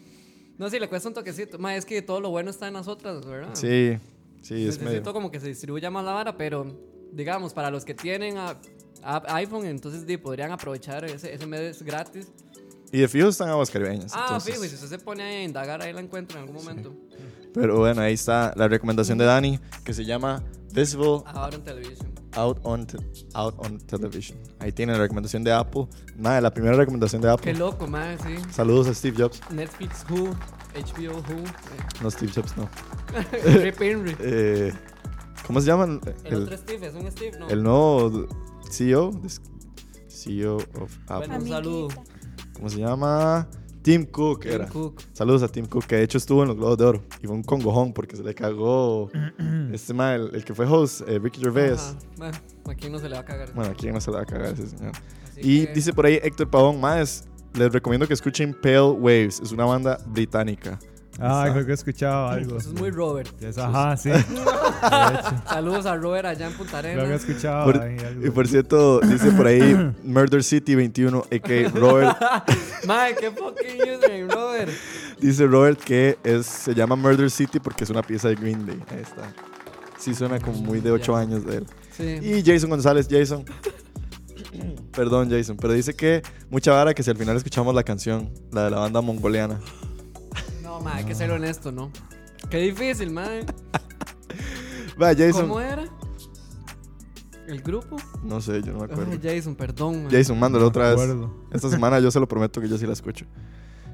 No, 0.56 0.70
sí, 0.70 0.78
le 0.78 0.88
cuesta 0.88 1.08
un 1.08 1.14
toquecito. 1.14 1.58
Madre, 1.58 1.78
es 1.78 1.84
que 1.84 2.00
todo 2.00 2.20
lo 2.20 2.30
bueno 2.30 2.48
está 2.48 2.68
en 2.68 2.74
las 2.74 2.86
otras, 2.86 3.26
¿verdad? 3.26 3.50
Sí, 3.54 3.98
sí, 4.40 4.54
es 4.68 4.78
Necesito 4.78 4.84
medio. 4.84 5.12
como 5.12 5.30
que 5.32 5.40
se 5.40 5.48
distribuya 5.48 5.90
más 5.90 6.04
la 6.04 6.12
vara, 6.12 6.36
pero 6.36 6.64
digamos, 7.12 7.52
para 7.52 7.70
los 7.72 7.84
que 7.84 7.92
tienen 7.92 8.38
a- 8.38 8.56
iPhone, 9.28 9.66
entonces 9.66 10.06
di, 10.06 10.16
podrían 10.16 10.50
aprovechar 10.52 11.04
ese, 11.04 11.32
ese 11.34 11.46
mes 11.46 11.82
gratis. 11.82 12.28
Y 12.92 12.98
de 13.00 13.08
fijo 13.08 13.28
están 13.28 13.48
aguas 13.48 13.70
caribeñas. 13.70 14.12
Ah, 14.14 14.24
entonces- 14.28 14.52
fijo, 14.54 14.64
y 14.64 14.68
si 14.68 14.74
usted 14.76 14.88
se 14.88 14.98
pone 14.98 15.22
a 15.22 15.42
indagar, 15.42 15.82
ahí 15.82 15.92
la 15.92 16.00
encuentra 16.00 16.38
en 16.38 16.46
algún 16.46 16.62
momento. 16.62 16.94
Pero 17.52 17.78
bueno, 17.78 18.00
ahí 18.02 18.14
está 18.14 18.52
la 18.56 18.66
recomendación 18.68 19.18
de 19.18 19.24
Dani, 19.24 19.60
que 19.84 19.92
se 19.94 20.04
llama 20.04 20.42
Visible 20.72 21.22
Ahora 21.26 21.54
en 21.56 21.62
televisión. 21.62 22.12
Out 22.36 22.58
on, 22.64 22.84
te- 22.84 22.98
out 23.34 23.54
on 23.58 23.78
Television. 23.78 24.36
Ahí 24.58 24.72
tiene 24.72 24.92
la 24.92 24.98
recomendación 24.98 25.44
de 25.44 25.52
Apple. 25.52 25.86
Nada, 26.16 26.40
la 26.40 26.52
primera 26.52 26.74
recomendación 26.74 27.22
de 27.22 27.30
Apple. 27.30 27.52
Qué 27.52 27.56
loco, 27.56 27.86
madre, 27.86 28.18
sí. 28.26 28.42
Saludos 28.50 28.88
a 28.88 28.94
Steve 28.94 29.16
Jobs. 29.22 29.40
Netflix 29.52 30.04
Who, 30.10 30.30
HBO 30.74 31.18
Who, 31.18 31.44
No, 32.02 32.10
Steve 32.10 32.32
Jobs, 32.34 32.56
no. 32.56 32.68
Rip 33.62 33.80
Henry. 33.80 34.16
Eh, 34.18 34.72
¿Cómo 35.46 35.60
se 35.60 35.66
llaman? 35.68 36.00
El, 36.24 36.42
otro 36.42 36.56
Steve, 36.56 36.88
es 36.88 36.94
un 36.94 37.08
Steve, 37.12 37.38
¿no? 37.38 37.48
el 37.48 37.62
nuevo 37.62 38.26
CEO, 38.74 39.10
CEO 40.08 40.56
of 40.56 40.98
Apple. 41.08 41.28
Bueno, 41.28 41.36
un 41.44 41.48
saludo. 41.48 41.88
¿Cómo 42.54 42.68
se 42.68 42.78
llama? 42.78 43.48
Tim 43.82 44.06
Cook 44.06 44.42
Tim 44.42 44.52
era. 44.52 44.66
Cook. 44.66 45.02
Saludos 45.12 45.42
a 45.42 45.48
Tim 45.48 45.66
Cook, 45.66 45.84
que 45.84 45.96
de 45.96 46.04
hecho 46.04 46.16
estuvo 46.16 46.42
en 46.42 46.48
los 46.48 46.56
Globos 46.56 46.78
de 46.78 46.84
Oro. 46.86 47.02
Y 47.22 47.26
fue 47.26 47.36
un 47.36 47.42
congojón 47.42 47.92
porque 47.92 48.16
se 48.16 48.22
le 48.22 48.34
cagó 48.34 49.10
este 49.72 49.92
mal, 49.92 50.28
el, 50.30 50.36
el 50.36 50.44
que 50.44 50.54
fue 50.54 50.66
host, 50.66 51.02
eh, 51.06 51.18
Ricky 51.18 51.40
Gervais. 51.40 51.78
Ajá. 51.80 51.98
Bueno, 52.16 52.38
aquí 52.70 52.88
no 52.88 52.98
se 52.98 53.08
le 53.08 53.14
va 53.16 53.20
a 53.20 53.24
cagar. 53.24 53.52
Bueno, 53.54 53.70
aquí 53.72 53.90
no 53.90 54.00
se 54.00 54.10
le 54.10 54.16
va 54.16 54.22
a 54.22 54.26
cagar 54.26 54.54
ese 54.54 54.68
señor. 54.68 54.92
Así 55.24 55.40
Y 55.42 55.66
que- 55.66 55.72
dice 55.74 55.92
por 55.92 56.06
ahí 56.06 56.18
Héctor 56.22 56.48
Pavón, 56.50 56.80
más 56.80 57.24
les 57.52 57.72
recomiendo 57.72 58.06
que 58.08 58.14
escuchen 58.14 58.54
Pale 58.62 58.80
Waves. 58.92 59.40
Es 59.40 59.52
una 59.52 59.64
banda 59.66 59.98
británica. 60.06 60.78
Ah, 61.20 61.48
creo 61.52 61.64
que 61.64 61.70
he 61.70 61.74
escuchado 61.74 62.28
algo. 62.28 62.56
Eso 62.58 62.70
es 62.72 62.80
muy 62.80 62.90
Robert. 62.90 63.30
Es- 63.42 63.56
ajá, 63.58 63.96
sí. 63.96 64.10
Saludos 65.48 65.86
a 65.86 65.96
Robert 65.96 66.26
allá 66.26 66.48
en 66.48 66.52
Punta 66.54 66.80
creo 66.80 66.92
que 66.94 66.98
he 66.98 67.02
Arenas. 67.02 67.20
escuchado 67.28 67.64
Por- 67.66 67.80
ahí 67.80 67.98
algo. 67.98 68.26
Y 68.26 68.30
por 68.30 68.48
cierto, 68.48 69.00
dice 69.00 69.30
por 69.32 69.46
ahí 69.46 69.92
Murder 70.04 70.42
City 70.42 70.74
21, 70.74 71.18
a.k.a. 71.30 71.68
Robert. 71.70 72.16
Madre, 72.86 73.14
qué 73.20 73.30
fucking 73.30 73.80
username, 73.82 74.28
Robert. 74.34 74.70
dice 75.20 75.46
Robert 75.46 75.78
que 75.80 76.18
es, 76.24 76.46
se 76.46 76.74
llama 76.74 76.96
Murder 76.96 77.30
City 77.30 77.60
porque 77.60 77.84
es 77.84 77.90
una 77.90 78.02
pieza 78.02 78.28
de 78.28 78.34
Green 78.34 78.66
Day. 78.66 78.82
Ahí 78.90 79.00
está. 79.02 79.32
Sí 79.98 80.14
suena 80.14 80.38
como 80.40 80.58
muy 80.58 80.80
de 80.80 80.90
8 80.90 81.12
Ya. 81.12 81.18
años 81.20 81.46
de 81.46 81.56
él. 81.58 81.66
Sí. 81.96 82.18
Y 82.22 82.42
Jason 82.44 82.68
González, 82.70 83.06
Jason. 83.08 83.44
Perdón, 84.92 85.30
Jason, 85.30 85.56
pero 85.56 85.72
dice 85.72 85.94
que 85.94 86.22
mucha 86.50 86.72
vara 86.72 86.94
que 86.94 87.02
si 87.02 87.10
al 87.10 87.16
final 87.16 87.36
escuchamos 87.36 87.74
la 87.74 87.82
canción, 87.82 88.30
la 88.52 88.64
de 88.64 88.70
la 88.70 88.78
banda 88.78 89.00
mongoliana. 89.00 89.58
No, 90.74 90.80
madre, 90.80 90.98
hay 90.98 91.04
que 91.04 91.14
ser 91.14 91.30
honesto, 91.30 91.70
¿no? 91.70 91.88
Qué 92.50 92.58
difícil, 92.58 93.12
madre. 93.12 93.46
Va, 95.00 95.14
Jason. 95.14 95.42
¿Cómo 95.42 95.60
era? 95.60 95.84
¿El 97.46 97.60
grupo? 97.62 97.96
No 98.24 98.40
sé, 98.40 98.60
yo 98.60 98.72
no 98.72 98.80
me 98.80 98.84
acuerdo. 98.86 99.12
Ay, 99.12 99.20
Jason, 99.22 99.54
perdón, 99.54 100.04
madre. 100.04 100.18
Jason, 100.18 100.36
mándalo 100.36 100.64
No 100.64 100.68
otra 100.70 100.92
vez. 100.92 101.16
Esta 101.52 101.70
semana 101.70 102.00
yo 102.00 102.10
se 102.10 102.18
lo 102.18 102.26
prometo 102.26 102.60
que 102.60 102.68
yo 102.68 102.76
sí 102.76 102.86
la 102.88 102.92
escucho. 102.92 103.24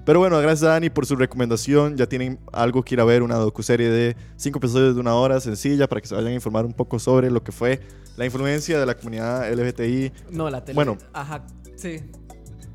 Pero 0.06 0.20
bueno, 0.20 0.38
gracias 0.38 0.62
a 0.62 0.72
Dani 0.72 0.88
por 0.88 1.04
su 1.04 1.16
recomendación. 1.16 1.98
Ya 1.98 2.06
tienen 2.06 2.40
algo 2.50 2.82
que 2.82 2.94
ir 2.94 3.00
a 3.02 3.04
ver, 3.04 3.22
una 3.22 3.34
docuserie 3.34 3.90
de 3.90 4.16
cinco 4.36 4.56
episodios 4.58 4.94
de 4.94 5.02
una 5.02 5.14
hora, 5.14 5.38
sencilla, 5.38 5.86
para 5.86 6.00
que 6.00 6.06
se 6.08 6.14
vayan 6.14 6.30
a 6.30 6.34
informar 6.34 6.64
un 6.64 6.72
poco 6.72 6.98
sobre 6.98 7.30
lo 7.30 7.42
que 7.44 7.52
fue 7.52 7.80
la 8.16 8.24
influencia 8.24 8.80
de 8.80 8.86
la 8.86 8.96
comunidad 8.96 9.52
LGTBI, 9.52 10.12
No, 10.30 10.48
la 10.48 10.64
tele. 10.64 10.76
Bueno. 10.76 10.96
Ajá, 11.12 11.44
sí. 11.76 12.00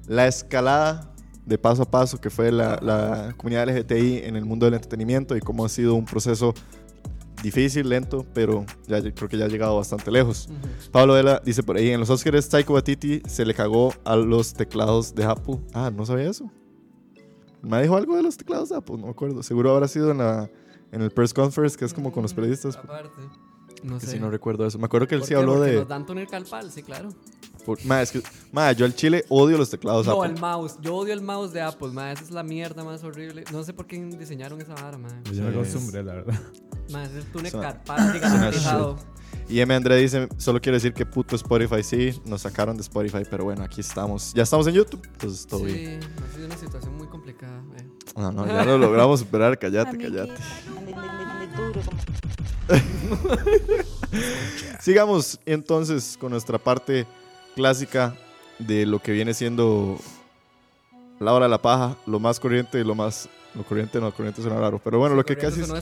la 0.05 0.27
escalada 0.27 1.14
de 1.45 1.58
paso 1.58 1.84
a 1.84 1.86
paso 1.86 2.19
que 2.19 2.29
fue 2.29 2.51
la, 2.51 2.79
la 2.81 3.34
comunidad 3.38 3.67
LGTBI 3.69 4.23
en 4.23 4.36
el 4.36 4.45
mundo 4.45 4.65
del 4.65 4.73
entretenimiento 4.73 5.36
y 5.36 5.41
cómo 5.41 5.65
ha 5.65 5.69
sido 5.69 5.95
un 5.95 6.05
proceso 6.05 6.53
difícil, 7.43 7.89
lento, 7.89 8.25
pero 8.34 8.65
ya 8.88 8.99
creo 9.01 9.29
que 9.29 9.38
ya 9.38 9.45
ha 9.45 9.47
llegado 9.47 9.75
bastante 9.75 10.10
lejos. 10.10 10.47
Ujú. 10.49 10.91
Pablo 10.91 11.13
Vela 11.13 11.41
dice 11.45 11.62
por 11.62 11.77
ahí, 11.77 11.89
en 11.89 11.99
los 11.99 12.10
Oscars 12.10 12.49
Taika 12.49 12.73
Waititi 12.73 13.21
se 13.27 13.45
le 13.45 13.53
cagó 13.53 13.93
a 14.03 14.15
los 14.15 14.53
teclados 14.53 15.13
de 15.13 15.25
Apple. 15.25 15.60
Ah, 15.73 15.91
no 15.95 16.05
sabía 16.05 16.29
eso. 16.29 16.49
¿Me 17.62 17.81
dijo 17.81 17.95
algo 17.95 18.15
de 18.15 18.23
los 18.23 18.38
teclados 18.38 18.69
de 18.69 18.77
Apple? 18.77 18.97
No 18.97 19.05
me 19.05 19.12
acuerdo. 19.12 19.43
Seguro 19.43 19.71
habrá 19.71 19.88
sido 19.88 20.12
en, 20.12 20.19
la, 20.19 20.49
en 20.91 21.01
el 21.01 21.12
press 21.12 21.34
conference, 21.34 21.77
que 21.77 21.86
es 21.86 21.93
como 21.93 22.12
con 22.12 22.23
los 22.23 22.34
periodistas. 22.34 22.75
Aparte. 22.75 23.21
No 23.84 23.99
sé. 23.99 24.08
si 24.08 24.19
no 24.19 24.31
recuerdo 24.31 24.65
eso. 24.65 24.79
Me 24.79 24.86
acuerdo 24.86 25.08
que 25.08 25.15
él 25.15 25.21
¿Por 25.21 25.27
sí 25.27 25.34
habló 25.36 25.60
de... 25.60 25.75
Nos 25.75 25.88
dan 25.88 26.05
túnel 26.05 26.27
calpal, 26.27 26.71
sí, 26.71 26.81
claro. 26.81 27.10
Por- 27.65 27.84
ma, 27.86 28.01
es 28.01 28.12
que, 28.12 28.21
ma, 28.51 28.71
yo 28.71 28.86
al 28.86 28.95
chile 28.95 29.25
odio 29.30 29.58
los 29.58 29.69
teclados 29.69 30.06
No, 30.06 30.21
Apple. 30.21 30.36
el 30.36 30.39
mouse. 30.41 30.75
Yo 30.82 30.95
odio 30.95 31.13
el 31.13 31.21
mouse 31.21 31.51
de 31.51 31.62
Apple, 31.62 31.89
ma. 31.89 32.12
Esa 32.12 32.23
es 32.23 32.32
la 32.32 32.43
mierda 32.43 32.84
más 32.84 33.04
horrible. 33.04 33.43
No 33.51 33.63
sé 33.63 33.73
por 33.73 33.88
qué 33.88 34.01
diseñaron 34.04 34.62
esa 34.62 34.73
vara, 34.75 34.97
ma. 34.97 35.10
Yo 35.34 35.43
me 35.43 35.49
acostumbré, 35.49 36.04
la 36.04 36.13
verdad. 36.13 36.39
Ma, 36.91 37.04
es 37.04 37.12
el 37.12 37.25
túnel 37.25 37.51
carpal 37.51 38.13
gigantizado. 38.13 38.97
Y 39.49 39.60
M. 39.60 39.73
André 39.75 39.97
dice, 39.97 40.28
solo 40.38 40.60
quiero 40.62 40.75
decir 40.75 40.93
que 40.93 41.06
puto 41.06 41.36
Spotify 41.36 41.84
sí, 41.84 42.19
nos 42.25 42.41
sacaron 42.41 42.78
de 42.78 42.82
Spotify, 42.82 43.23
pero 43.30 43.43
bueno, 43.43 43.63
aquí 43.63 43.82
estamos. 43.82 44.34
Ya 44.34 44.43
estamos 44.43 44.65
en 44.67 44.75
YouTube, 44.75 45.01
entonces 45.12 45.45
todo 45.45 45.63
bien. 45.63 46.01
Sí, 46.01 46.08
ha 46.32 46.36
sido 46.36 46.45
una 46.47 46.58
situación 46.58 46.97
muy 46.97 47.08
complicada. 47.08 47.62
eh. 47.78 47.86
No, 48.15 48.32
no, 48.32 48.47
ya 48.47 48.63
lo 48.63 48.78
logramos 48.78 49.19
superar, 49.19 49.60
callate, 49.60 49.97
callate. 49.97 50.34
Sigamos 54.80 55.39
entonces 55.45 56.17
con 56.19 56.32
nuestra 56.32 56.58
parte 56.58 57.06
clásica 57.55 58.13
de 58.59 58.85
lo 58.85 58.99
que 58.99 59.11
viene 59.11 59.33
siendo 59.33 59.97
la 61.19 61.33
hora 61.33 61.45
de 61.45 61.49
la 61.49 61.61
paja, 61.61 61.95
lo 62.05 62.19
más 62.19 62.39
corriente 62.39 62.79
y 62.79 62.83
lo 62.83 62.95
más... 62.95 63.29
Lo 63.55 63.63
corriente 63.63 64.01
no, 64.01 64.11
corriente 64.13 64.41
suena 64.41 64.59
raro, 64.59 64.81
pero 64.83 64.99
bueno, 64.99 65.15
lo 65.15 65.23
que 65.23 65.37
casi... 65.37 65.61
ma. 65.61 65.79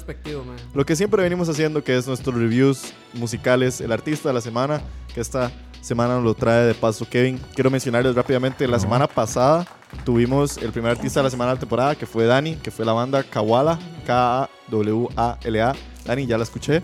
Lo 0.75 0.85
que 0.85 0.95
siempre 0.95 1.23
venimos 1.23 1.49
haciendo, 1.49 1.83
que 1.83 1.97
es 1.97 2.05
nuestros 2.05 2.35
reviews 2.35 2.93
musicales, 3.13 3.81
el 3.81 3.91
artista 3.91 4.29
de 4.29 4.33
la 4.33 4.41
semana, 4.41 4.79
que 5.11 5.19
esta 5.19 5.51
semana 5.81 6.13
nos 6.15 6.23
lo 6.23 6.35
trae 6.35 6.65
de 6.65 6.75
paso 6.75 7.09
Kevin. 7.09 7.41
Quiero 7.55 7.71
mencionarles 7.71 8.13
rápidamente, 8.13 8.67
la 8.67 8.77
semana 8.79 9.07
pasada 9.07 9.65
tuvimos 10.05 10.57
el 10.57 10.71
primer 10.71 10.91
artista 10.91 11.21
de 11.21 11.23
la 11.23 11.29
semana 11.31 11.49
de 11.49 11.55
la 11.55 11.59
temporada, 11.61 11.95
que 11.95 12.05
fue 12.05 12.25
Dani, 12.25 12.57
que 12.57 12.69
fue 12.69 12.85
la 12.85 12.93
banda 12.93 13.23
Kawala, 13.23 13.79
K-A-W-A-L-A. 14.05 15.75
Dani, 16.05 16.25
ya 16.27 16.37
la 16.37 16.43
escuché. 16.43 16.83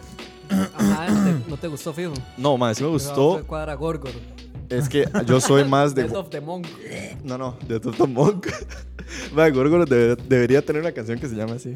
Ajá, 0.50 1.10
no 1.10 1.24
te, 1.24 1.50
no 1.50 1.58
te 1.58 1.68
gustó, 1.68 1.94
fijo. 1.94 2.14
No, 2.36 2.58
man, 2.58 2.74
sí 2.74 2.84
me 2.84 2.90
gustó. 2.90 3.44
Cuadra 3.46 3.76
Gorgor. 3.76 4.12
Es 4.70 4.88
que 4.88 5.06
yo 5.26 5.42
soy 5.42 5.64
más 5.66 5.96
de... 5.96 6.04
Death 6.04 6.16
of 6.16 6.30
the 6.30 6.42
Monk. 6.42 6.68
No, 7.24 7.38
no, 7.38 7.58
de 7.68 7.80
Toto 7.80 8.06
Monk. 8.08 8.48
Man, 9.34 9.52
Gorgoro 9.54 9.86
debe- 9.86 10.16
debería 10.28 10.64
tener 10.64 10.82
una 10.82 10.92
canción 10.92 11.18
que 11.20 11.28
se 11.28 11.36
llame 11.36 11.54
así. 11.54 11.76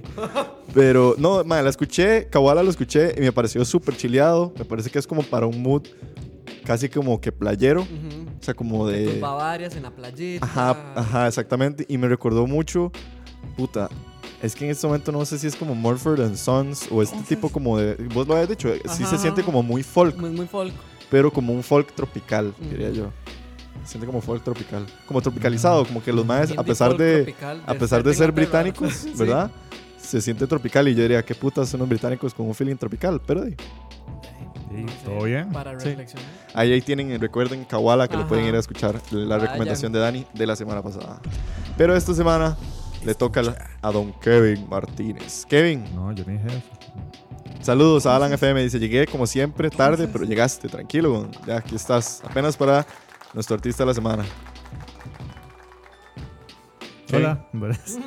Pero 0.73 1.15
no, 1.17 1.43
man, 1.43 1.63
la 1.63 1.69
escuché, 1.71 2.27
Kawala 2.29 2.61
lo 2.61 2.69
escuché 2.69 3.15
y 3.17 3.21
me 3.21 3.31
pareció 3.31 3.65
súper 3.65 3.97
chileado. 3.97 4.53
Me 4.57 4.65
parece 4.65 4.91
que 4.91 4.99
es 4.99 5.07
como 5.07 5.23
para 5.23 5.47
un 5.47 5.59
mood 5.61 5.81
casi 6.63 6.89
como 6.89 7.19
que 7.19 7.31
playero. 7.31 7.81
Ujú. 7.81 8.29
O 8.39 8.43
sea, 8.43 8.53
como 8.53 8.83
Tus 8.85 8.91
de... 8.93 9.19
Bavarias 9.19 9.75
en 9.75 9.81
la 9.83 9.89
playita. 9.91 10.45
Ajá, 10.45 10.77
ajá, 10.95 11.27
exactamente. 11.27 11.85
Y 11.89 11.97
me 11.97 12.07
recordó 12.07 12.45
mucho, 12.45 12.91
puta, 13.57 13.89
es 14.43 14.53
que 14.53 14.65
en 14.65 14.71
este 14.71 14.85
momento 14.85 15.11
no 15.11 15.25
sé 15.25 15.39
si 15.39 15.47
es 15.47 15.55
como 15.55 15.73
Mumford 15.73 16.21
and 16.21 16.35
Sons 16.35 16.87
o 16.91 17.01
este 17.01 17.17
tipo 17.23 17.49
como 17.49 17.79
de... 17.79 17.95
Vos 18.13 18.27
lo 18.27 18.35
habías 18.35 18.49
dicho, 18.49 18.69
sí 18.89 18.97
se 18.97 19.03
Ajá. 19.05 19.17
siente 19.17 19.41
como 19.41 19.63
muy 19.63 19.81
folk, 19.81 20.17
Muy, 20.17 20.29
muy 20.29 20.45
folk. 20.45 20.73
Pero 21.13 21.31
como 21.31 21.53
un 21.53 21.61
folk 21.61 21.93
tropical, 21.93 22.55
Ujú. 22.59 22.69
diría 22.71 22.89
yo. 22.89 23.11
Se 23.83 23.91
siente 23.91 24.07
como 24.07 24.19
folk 24.19 24.43
tropical. 24.43 24.83
Como 25.07 25.21
tropicalizado, 25.21 25.85
como 25.85 26.01
que 26.01 26.11
los 26.11 26.25
maes, 26.25 26.57
a 26.57 26.63
pesar 26.63 26.97
de... 26.97 27.17
tropical, 27.23 27.61
A 27.67 27.73
pesar 27.75 28.01
de 28.03 28.11
Setting 28.13 28.17
ser 28.25 28.31
británicos, 28.31 28.93
Sí. 28.95 29.13
¿verdad? 29.15 29.51
Se 29.99 30.19
siente 30.21 30.47
tropical 30.47 30.87
y 30.87 30.95
yo 30.95 31.03
diría, 31.03 31.23
qué 31.23 31.35
putas 31.35 31.69
son 31.69 31.81
los 31.81 31.89
británicos 31.89 32.33
con 32.33 32.47
un 32.47 32.55
feeling 32.55 32.77
tropical, 32.77 33.21
pero 33.27 33.41
de- 33.41 33.51
Sí, 33.51 34.85
¿Todo 35.05 35.25
bien? 35.25 35.51
Para 35.51 35.79
Sí. 35.79 35.89
reflexionar. 35.89 36.25
ahí, 36.55 36.71
ahí 36.73 36.81
tienen, 36.81 37.21
recuerden 37.21 37.63
Kawala, 37.63 38.07
que 38.07 38.15
lo 38.15 38.21
Ajá. 38.21 38.29
pueden 38.29 38.45
ir 38.45 38.55
a 38.55 38.59
escuchar, 38.59 38.99
la 39.11 39.35
Vayan. 39.37 39.41
recomendación 39.41 39.91
de 39.91 39.99
Dani 39.99 40.25
de 40.33 40.47
la 40.47 40.55
semana 40.55 40.81
pasada. 40.81 41.21
Pero 41.77 41.95
esta 41.95 42.15
semana 42.15 42.57
le 43.05 43.13
toca 43.13 43.41
a 43.83 43.91
don 43.91 44.11
Kevin 44.13 44.67
Martínez. 44.67 45.45
Kevin, 45.45 45.83
No, 45.93 46.11
yo 46.11 46.23
no 46.25 46.31
dije 46.31 46.47
eso. 46.47 46.69
Saludos 47.63 48.05
a 48.05 48.15
Alan 48.15 48.31
FM, 48.33 48.61
dice, 48.63 48.77
llegué 48.79 49.07
como 49.07 49.25
siempre 49.25 49.69
tarde, 49.69 50.07
pero 50.07 50.25
llegaste, 50.25 50.67
tranquilo, 50.69 51.27
ya 51.47 51.57
aquí 51.57 51.75
estás, 51.75 52.21
apenas 52.23 52.55
para 52.57 52.85
nuestro 53.33 53.55
artista 53.55 53.83
de 53.83 53.87
la 53.87 53.93
semana. 53.93 54.23
Hola. 57.13 57.45
buenas. 57.53 57.97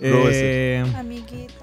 Luego 0.00 0.28
Eh, 0.30 0.84
Amiguita. 0.96 1.54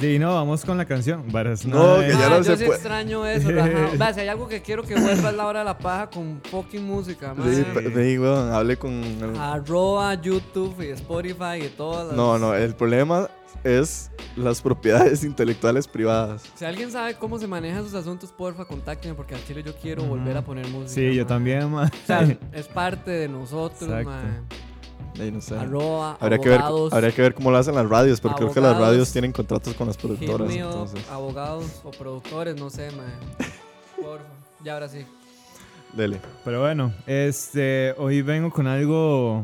Y 0.00 0.18
no, 0.18 0.34
vamos 0.34 0.64
con 0.64 0.76
la 0.76 0.84
canción. 0.86 1.24
Varas, 1.30 1.64
No, 1.64 2.00
que 2.00 2.08
ya 2.08 2.26
Ah, 2.26 2.28
no 2.30 2.36
yo 2.38 2.44
se 2.44 2.56
sí 2.56 2.64
puede. 2.64 2.78
extraño 2.78 3.24
eso, 3.26 3.50
rajado. 3.52 3.96
Va, 4.00 4.12
si 4.12 4.20
hay 4.20 4.28
algo 4.28 4.48
que 4.48 4.60
quiero 4.60 4.82
que 4.82 4.94
vuelva 4.98 5.30
es 5.30 5.36
la 5.36 5.46
hora 5.46 5.60
de 5.60 5.64
la 5.66 5.78
paja 5.78 6.10
con 6.10 6.40
fucking 6.50 6.84
música, 6.84 7.32
man. 7.32 7.54
Sí, 7.54 7.62
pe- 7.72 8.18
weón, 8.18 8.52
hable 8.52 8.76
con. 8.76 8.92
el- 8.92 9.36
Arroba 9.38 10.12
YouTube 10.20 10.82
y 10.82 10.88
Spotify 10.90 11.64
y 11.66 11.68
todas 11.76 12.08
las... 12.08 12.16
No, 12.16 12.38
no, 12.40 12.54
el 12.56 12.74
problema 12.74 13.28
es 13.64 14.10
las 14.36 14.60
propiedades 14.62 15.24
intelectuales 15.24 15.88
privadas. 15.88 16.42
Si 16.54 16.64
alguien 16.64 16.90
sabe 16.90 17.14
cómo 17.14 17.38
se 17.38 17.46
manejan 17.46 17.82
sus 17.84 17.94
asuntos, 17.94 18.30
porfa, 18.30 18.64
contáctenme 18.66 19.14
porque 19.14 19.34
al 19.34 19.44
chile 19.44 19.62
yo 19.62 19.74
quiero 19.76 20.04
volver 20.04 20.36
a 20.36 20.44
poner 20.44 20.66
música. 20.68 20.90
Sí, 20.90 21.14
yo 21.14 21.22
man. 21.22 21.28
también, 21.28 21.70
mae. 21.70 21.86
O 21.88 22.06
sea, 22.06 22.38
es 22.52 22.68
parte 22.68 23.10
de 23.10 23.28
nosotros, 23.28 23.82
Exacto. 23.82 24.10
man. 24.10 24.46
Ahí 25.18 25.30
no 25.30 25.40
sé. 25.40 25.56
Arroba, 25.56 26.16
Habría 26.20 26.38
que, 26.38 26.48
ver, 26.48 26.60
abogados, 26.60 26.92
habría 26.92 27.12
que 27.12 27.22
ver 27.22 27.34
cómo 27.34 27.50
lo 27.50 27.56
hacen 27.58 27.74
las 27.74 27.88
radios, 27.88 28.20
porque 28.20 28.36
creo 28.38 28.52
que 28.52 28.60
las 28.60 28.70
Abogados. 28.70 28.92
radios 28.94 29.12
tienen 29.12 29.32
contratos 29.32 29.72
con 29.74 29.86
las 29.86 29.96
productoras. 29.96 30.50
Entonces, 30.52 31.08
abogados 31.08 31.80
o 31.84 31.90
productores, 31.92 32.56
no 32.56 32.68
sé, 32.68 32.90
man. 32.92 33.06
Porfa. 34.00 34.24
Ya 34.64 34.74
ahora 34.74 34.88
sí. 34.88 35.06
dele. 35.92 36.18
Pero 36.44 36.60
bueno, 36.60 36.92
este, 37.06 37.94
hoy 37.96 38.22
vengo 38.22 38.50
con 38.50 38.66
algo. 38.66 39.42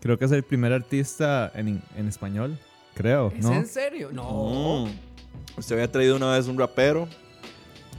Creo 0.00 0.18
que 0.18 0.26
es 0.26 0.32
el 0.32 0.42
primer 0.42 0.72
artista 0.74 1.50
en, 1.54 1.82
en 1.96 2.08
español. 2.08 2.58
Creo, 2.94 3.32
¿Es 3.36 3.44
¿no? 3.44 3.52
en 3.54 3.66
serio? 3.66 4.10
No. 4.12 4.86
Mm. 4.86 5.58
Usted 5.58 5.74
había 5.76 5.90
traído 5.90 6.16
una 6.16 6.32
vez 6.32 6.46
un 6.46 6.58
rapero. 6.58 7.08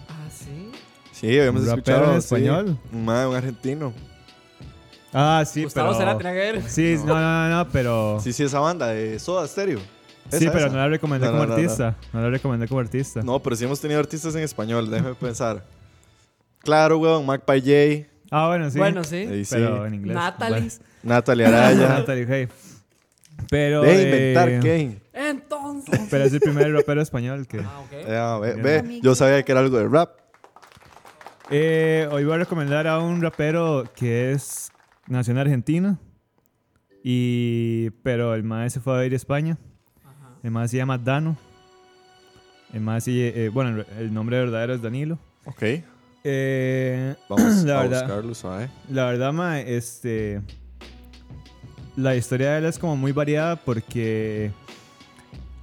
Ah, 0.10 0.28
sí. 0.32 0.72
Sí, 1.12 1.38
habíamos 1.40 1.62
¿Un 1.64 1.68
rapero 1.70 1.98
escuchado. 1.98 2.16
en 2.16 2.22
sí. 2.22 2.26
español? 2.26 2.80
Un 2.92 3.10
un 3.10 3.36
argentino. 3.36 3.94
Ah, 5.14 5.44
sí, 5.46 5.64
Gustavo 5.64 5.98
pero. 5.98 6.18
Que 6.18 6.24
ver. 6.32 6.62
Sí, 6.70 6.96
no, 7.06 7.16
no, 7.16 7.22
no, 7.22 7.50
no, 7.64 7.70
pero. 7.70 8.20
Sí, 8.22 8.34
sí, 8.34 8.44
esa 8.44 8.60
banda 8.60 8.88
de 8.88 9.18
Soda 9.20 9.48
Stereo. 9.48 9.80
Sí, 10.30 10.48
pero 10.48 10.58
esa. 10.60 10.70
no 10.70 10.76
la 10.78 10.88
recomendé 10.90 11.28
No, 11.28 11.34
como 11.34 11.44
no, 11.46 11.50
no, 11.50 11.56
artista. 11.56 11.96
No. 12.12 12.22
la 12.22 12.30
recomendé 12.30 12.68
como 12.68 12.82
artista. 12.82 13.22
No, 13.22 13.40
pero 13.42 13.56
sí 13.56 13.64
hemos 13.64 13.80
tenido 13.80 14.00
artistas 14.00 14.36
en 14.36 14.42
español, 14.42 14.90
déjeme 14.90 15.14
pensar. 15.16 15.64
Claro, 16.60 16.98
weón, 16.98 17.26
Mac 17.26 17.44
J, 17.46 18.08
Ah, 18.32 18.48
bueno, 18.48 18.70
sí. 18.72 18.78
Bueno, 18.80 19.04
sí. 19.04 19.18
ahí 19.18 19.46
sí, 19.46 19.56
Pero 19.56 19.86
en 19.86 19.94
inglés. 19.94 20.16
Natalie. 20.16 20.70
Natalia 21.04 21.46
Bueno, 21.50 21.62
Araya. 21.64 21.90
Natalie, 22.00 22.26
hey. 22.28 22.48
Pero. 23.50 23.82
de 23.82 24.04
inventar 24.04 24.50
eh, 24.50 24.60
qué. 24.62 24.98
Entonces. 25.14 26.08
Pero 26.10 26.24
es 26.24 26.34
el 26.34 26.40
primer 26.40 26.72
rapero 26.74 27.02
español 27.02 27.48
que. 27.48 27.60
Ah, 27.60 27.80
ok. 27.82 28.08
Ya, 28.08 28.38
ve, 28.38 28.54
ve, 28.62 29.00
yo 29.02 29.16
sabía 29.16 29.44
que 29.44 29.52
era 29.52 29.62
algo 29.62 29.78
de 29.78 29.88
rap. 29.88 30.12
Eh, 31.52 32.08
hoy 32.12 32.24
voy 32.24 32.34
a 32.34 32.38
recomendar 32.38 32.88
a 32.88 33.00
un 33.00 33.22
rapero 33.22 33.84
que 33.96 34.32
es 34.32 34.72
nació 35.08 35.32
en 35.34 35.38
Argentina. 35.40 36.00
Y, 37.04 37.92
pero 38.02 38.34
el 38.34 38.44
más 38.44 38.74
se 38.74 38.80
fue 38.80 39.00
a 39.00 39.06
ir 39.06 39.14
a 39.14 39.16
España. 39.16 39.58
Ajá. 40.04 40.32
El 40.42 40.52
más 40.52 40.72
se 40.72 40.78
llama 40.78 40.98
Dano. 40.98 41.38
El 42.74 42.82
más 42.82 43.06
bueno, 43.54 43.70
el, 43.82 43.86
el 44.00 44.14
nombre 44.14 44.40
verdadero 44.40 44.74
es 44.74 44.82
Danilo. 44.82 45.20
Ok, 45.46 45.64
Eh, 46.24 47.16
vamos 47.30 47.54
La 47.64 47.80
a 47.80 47.84
verdad. 47.84 48.02
buscarlo, 48.02 48.34
suave. 48.34 48.70
la 48.90 49.06
verdad, 49.06 49.32
ma, 49.32 49.60
este. 49.60 50.42
La 51.96 52.16
historia 52.16 52.52
de 52.54 52.58
él 52.60 52.66
es 52.66 52.78
como 52.80 52.96
muy 52.98 53.12
variada 53.12 53.56
porque. 53.56 54.52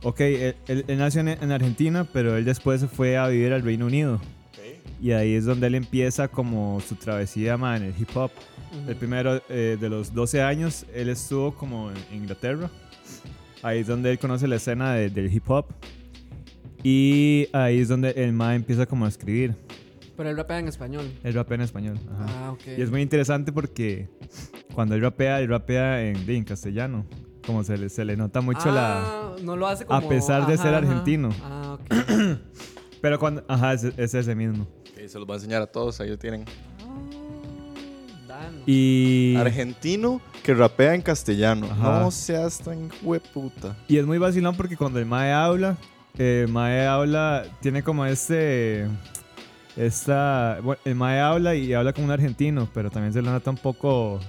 Ok, 0.02 0.20
él, 0.20 0.56
él- 0.66 0.84
él 0.88 0.98
nació 0.98 1.20
en, 1.20 1.28
en 1.28 1.52
Argentina, 1.52 2.04
pero 2.12 2.36
él 2.36 2.44
después 2.44 2.80
se 2.80 2.88
fue 2.88 3.16
a 3.16 3.28
vivir 3.28 3.52
al 3.52 3.62
Reino 3.62 3.86
Unido. 3.86 4.20
Y 5.00 5.12
ahí 5.12 5.34
es 5.34 5.44
donde 5.44 5.66
él 5.66 5.74
empieza 5.74 6.28
como 6.28 6.80
su 6.80 6.94
travesía 6.94 7.56
ma, 7.56 7.76
en 7.76 7.84
el 7.84 7.94
hip 7.98 8.16
hop. 8.16 8.30
El 8.88 8.96
primero 8.96 9.42
eh, 9.48 9.76
de 9.80 9.88
los 9.88 10.14
12 10.14 10.40
años, 10.42 10.86
él 10.94 11.08
estuvo 11.08 11.54
como 11.54 11.90
en 11.90 11.96
Inglaterra. 12.16 12.70
Ahí 13.62 13.80
es 13.80 13.86
donde 13.86 14.10
él 14.12 14.18
conoce 14.18 14.48
la 14.48 14.56
escena 14.56 14.94
de- 14.94 15.10
del 15.10 15.32
hip 15.32 15.48
hop. 15.50 15.66
Y 16.82 17.48
ahí 17.52 17.78
es 17.80 17.88
donde 17.88 18.10
el 18.10 18.32
ma 18.32 18.54
empieza 18.54 18.86
como 18.86 19.04
a 19.04 19.08
escribir. 19.08 19.54
Pero 20.16 20.30
él 20.30 20.36
rapea 20.36 20.58
en 20.58 20.68
español. 20.68 21.10
Él 21.22 21.34
rapea 21.34 21.54
en 21.56 21.60
español. 21.62 21.98
ajá. 22.10 22.26
Ah, 22.28 22.52
ok. 22.52 22.60
Y 22.78 22.82
es 22.82 22.90
muy 22.90 23.02
interesante 23.02 23.52
porque 23.52 24.08
cuando 24.74 24.94
él 24.94 25.02
rapea, 25.02 25.40
él 25.40 25.48
rapea 25.48 26.02
en, 26.02 26.28
en 26.28 26.44
castellano. 26.44 27.06
Como 27.46 27.64
se 27.64 27.76
le, 27.76 27.88
se 27.88 28.04
le 28.04 28.16
nota 28.16 28.40
mucho 28.40 28.70
la... 28.70 29.02
Ah, 29.02 29.36
no 29.42 29.56
lo 29.56 29.66
hace 29.66 29.84
como... 29.84 29.98
A 29.98 30.08
pesar 30.08 30.46
de 30.46 30.54
ajá, 30.54 30.62
ser 30.62 30.74
ajá. 30.74 30.86
argentino. 30.86 31.30
Ah, 31.42 31.76
ok. 31.80 32.38
Pero 33.00 33.18
cuando... 33.18 33.44
Ajá, 33.48 33.72
es, 33.72 33.82
es 33.84 34.14
ese 34.14 34.34
mismo. 34.36 34.62
Ok, 34.62 35.08
se 35.08 35.18
los 35.18 35.26
voy 35.26 35.34
a 35.34 35.36
enseñar 35.38 35.60
a 35.60 35.66
todos, 35.66 36.00
ahí 36.00 36.08
lo 36.08 36.18
tienen. 36.18 36.44
Ah. 36.80 36.92
Y... 38.66 39.34
Argentino 39.36 40.20
que 40.42 40.54
rapea 40.54 40.94
en 40.94 41.02
castellano. 41.02 41.66
Ajá. 41.70 42.00
No 42.00 42.10
seas 42.10 42.58
tan 42.58 42.90
hueputa. 43.02 43.76
Y 43.88 43.98
es 43.98 44.06
muy 44.06 44.18
vacilón 44.18 44.56
porque 44.56 44.76
cuando 44.76 44.98
el 44.98 45.06
Mae 45.06 45.32
habla, 45.32 45.76
eh, 46.18 46.44
el 46.46 46.52
Mae 46.52 46.86
habla, 46.86 47.44
tiene 47.60 47.82
como 47.82 48.04
este. 48.06 48.86
Esta. 49.76 50.58
Bueno, 50.62 50.80
el 50.84 50.94
Mae 50.94 51.20
habla 51.20 51.54
y 51.54 51.72
habla 51.72 51.92
como 51.92 52.06
un 52.06 52.10
argentino, 52.12 52.68
pero 52.74 52.90
también 52.90 53.12
se 53.12 53.22
le 53.22 53.30
nota 53.30 53.50
un 53.50 53.56
poco 53.56 54.20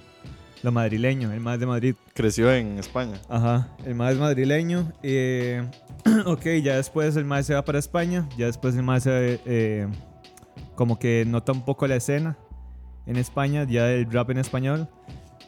lo 0.61 0.71
madrileño. 0.71 1.31
El 1.33 1.39
Mae 1.41 1.55
es 1.55 1.59
de 1.59 1.65
Madrid. 1.65 1.95
Creció 2.13 2.51
en 2.53 2.77
España. 2.79 3.19
Ajá, 3.29 3.69
el 3.85 3.95
Mae 3.95 4.13
es 4.13 4.19
madrileño. 4.19 4.91
eh, 5.03 5.67
ok, 6.25 6.45
ya 6.63 6.77
después 6.77 7.15
el 7.17 7.25
Mae 7.25 7.43
se 7.43 7.53
va 7.53 7.63
para 7.65 7.79
España. 7.79 8.27
Ya 8.37 8.45
después 8.45 8.75
el 8.75 8.83
Mae 8.83 9.01
se. 9.01 9.41
eh, 9.45 9.87
como 10.75 10.97
que 10.97 11.23
nota 11.27 11.51
un 11.51 11.63
poco 11.65 11.85
la 11.87 11.95
escena 11.95 12.37
en 13.05 13.17
España, 13.17 13.65
ya 13.69 13.91
el 13.91 14.09
rap 14.11 14.29
en 14.31 14.37
español. 14.39 14.87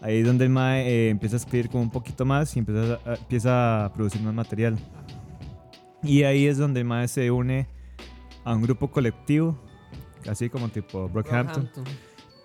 Ahí 0.01 0.19
es 0.19 0.27
donde 0.27 0.43
el 0.43 0.51
Mae 0.51 0.86
eh, 0.88 1.10
empieza 1.10 1.38
a 1.38 1.39
escribir 1.39 1.69
como 1.69 1.84
un 1.84 1.89
poquito 1.89 2.25
más 2.25 2.55
y 2.55 2.60
empieza 2.60 2.99
a, 3.05 3.15
empieza 3.15 3.86
a 3.86 3.93
producir 3.93 4.21
más 4.21 4.34
material. 4.34 4.77
Y 6.03 6.23
ahí 6.23 6.45
es 6.45 6.58
donde 6.58 6.81
el 6.81 6.86
Mae 6.86 7.08
se 7.08 7.31
une 7.31 7.67
a 8.43 8.53
un 8.53 8.62
grupo 8.62 8.91
colectivo, 8.91 9.58
así 10.27 10.49
como 10.49 10.69
tipo 10.69 11.07
Brockhampton, 11.09 11.69
Brockhampton. 11.73 11.85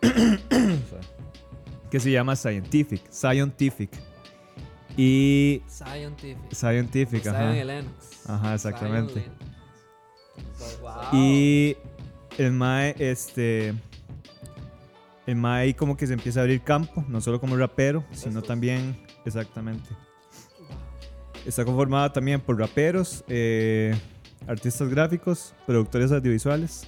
que 1.91 2.01
se 2.01 2.11
llama 2.11 2.37
Scientific. 2.37 3.03
Scientific. 3.11 3.91
Y. 4.97 5.63
Scientific. 5.69 6.53
Scientific, 6.53 7.27
ajá. 7.27 7.53
Lennox. 7.53 8.29
Ajá, 8.29 8.55
exactamente. 8.55 9.13
Zion 9.13 9.25
Lennox. 9.39 10.81
Wow. 10.81 10.93
Y 11.13 11.77
el 12.39 12.53
Mae, 12.53 12.95
este. 12.99 13.75
El 15.27 15.37
Mae 15.37 15.75
como 15.75 15.97
que 15.97 16.07
se 16.07 16.15
empieza 16.15 16.41
a 16.41 16.43
abrir 16.43 16.63
campo, 16.63 17.05
no 17.09 17.21
solo 17.21 17.41
como 17.41 17.57
rapero, 17.57 18.05
sino 18.13 18.43
también. 18.43 19.01
Exactamente. 19.25 19.89
Está 21.47 21.65
conformada 21.65 22.13
también 22.13 22.41
por 22.41 22.59
raperos, 22.59 23.25
eh, 23.29 23.99
artistas 24.47 24.89
gráficos, 24.89 25.55
productores 25.67 26.13
audiovisuales 26.13 26.87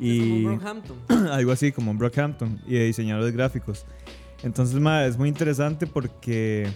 y 0.00 0.18
Es 0.18 0.28
como 0.28 0.48
Brockhampton. 0.48 0.96
algo 1.30 1.52
así 1.52 1.72
como 1.72 1.94
Brockhampton 1.94 2.60
y 2.66 2.74
de 2.74 2.84
diseñadores 2.86 3.32
gráficos. 3.34 3.86
Entonces, 4.42 4.80
es 5.06 5.18
muy 5.18 5.28
interesante 5.28 5.86
porque 5.86 6.68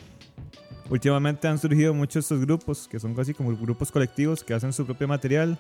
últimamente 0.90 1.48
han 1.48 1.58
surgido 1.58 1.94
muchos 1.94 2.24
estos 2.24 2.40
grupos 2.40 2.86
que 2.86 3.00
son 3.00 3.14
casi 3.14 3.32
como 3.32 3.56
grupos 3.56 3.90
colectivos 3.90 4.44
que 4.44 4.52
hacen 4.52 4.72
su 4.72 4.84
propio 4.84 5.08
material, 5.08 5.58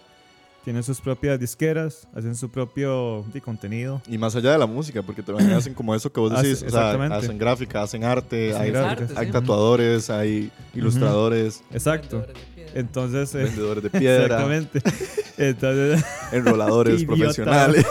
tienen 0.64 0.82
sus 0.82 1.00
propias 1.00 1.38
disqueras, 1.38 2.08
hacen 2.14 2.34
su 2.34 2.48
propio 2.48 3.24
contenido. 3.44 4.00
Y 4.08 4.16
más 4.18 4.34
allá 4.34 4.52
de 4.52 4.58
la 4.58 4.66
música, 4.66 5.02
porque 5.02 5.22
también 5.22 5.52
hacen 5.52 5.74
como 5.74 5.94
eso 5.94 6.10
que 6.10 6.20
vos 6.20 6.32
Hace- 6.32 6.48
decís. 6.48 6.62
o 6.66 6.70
sea, 6.70 6.90
hacen 6.92 7.38
gráfica, 7.38 7.82
hacen 7.82 8.02
arte, 8.04 8.50
Hacen 8.52 8.62
hay, 8.62 8.70
gráfica, 8.70 9.20
hay 9.20 9.26
sí. 9.26 9.32
tatuadores, 9.32 10.08
hay 10.10 10.50
ilustradores, 10.74 11.62
Exacto. 11.72 12.24
Vendedores 12.24 12.34
de 12.34 12.40
piedra. 12.54 12.80
Entonces, 12.80 13.34
eh, 13.34 13.38
vendedores 13.44 13.82
de 13.84 13.90
piedra, 13.90 14.24
exactamente. 14.24 14.80
Entonces, 15.38 16.04
enroladores 16.32 17.04
profesionales. 17.04 17.86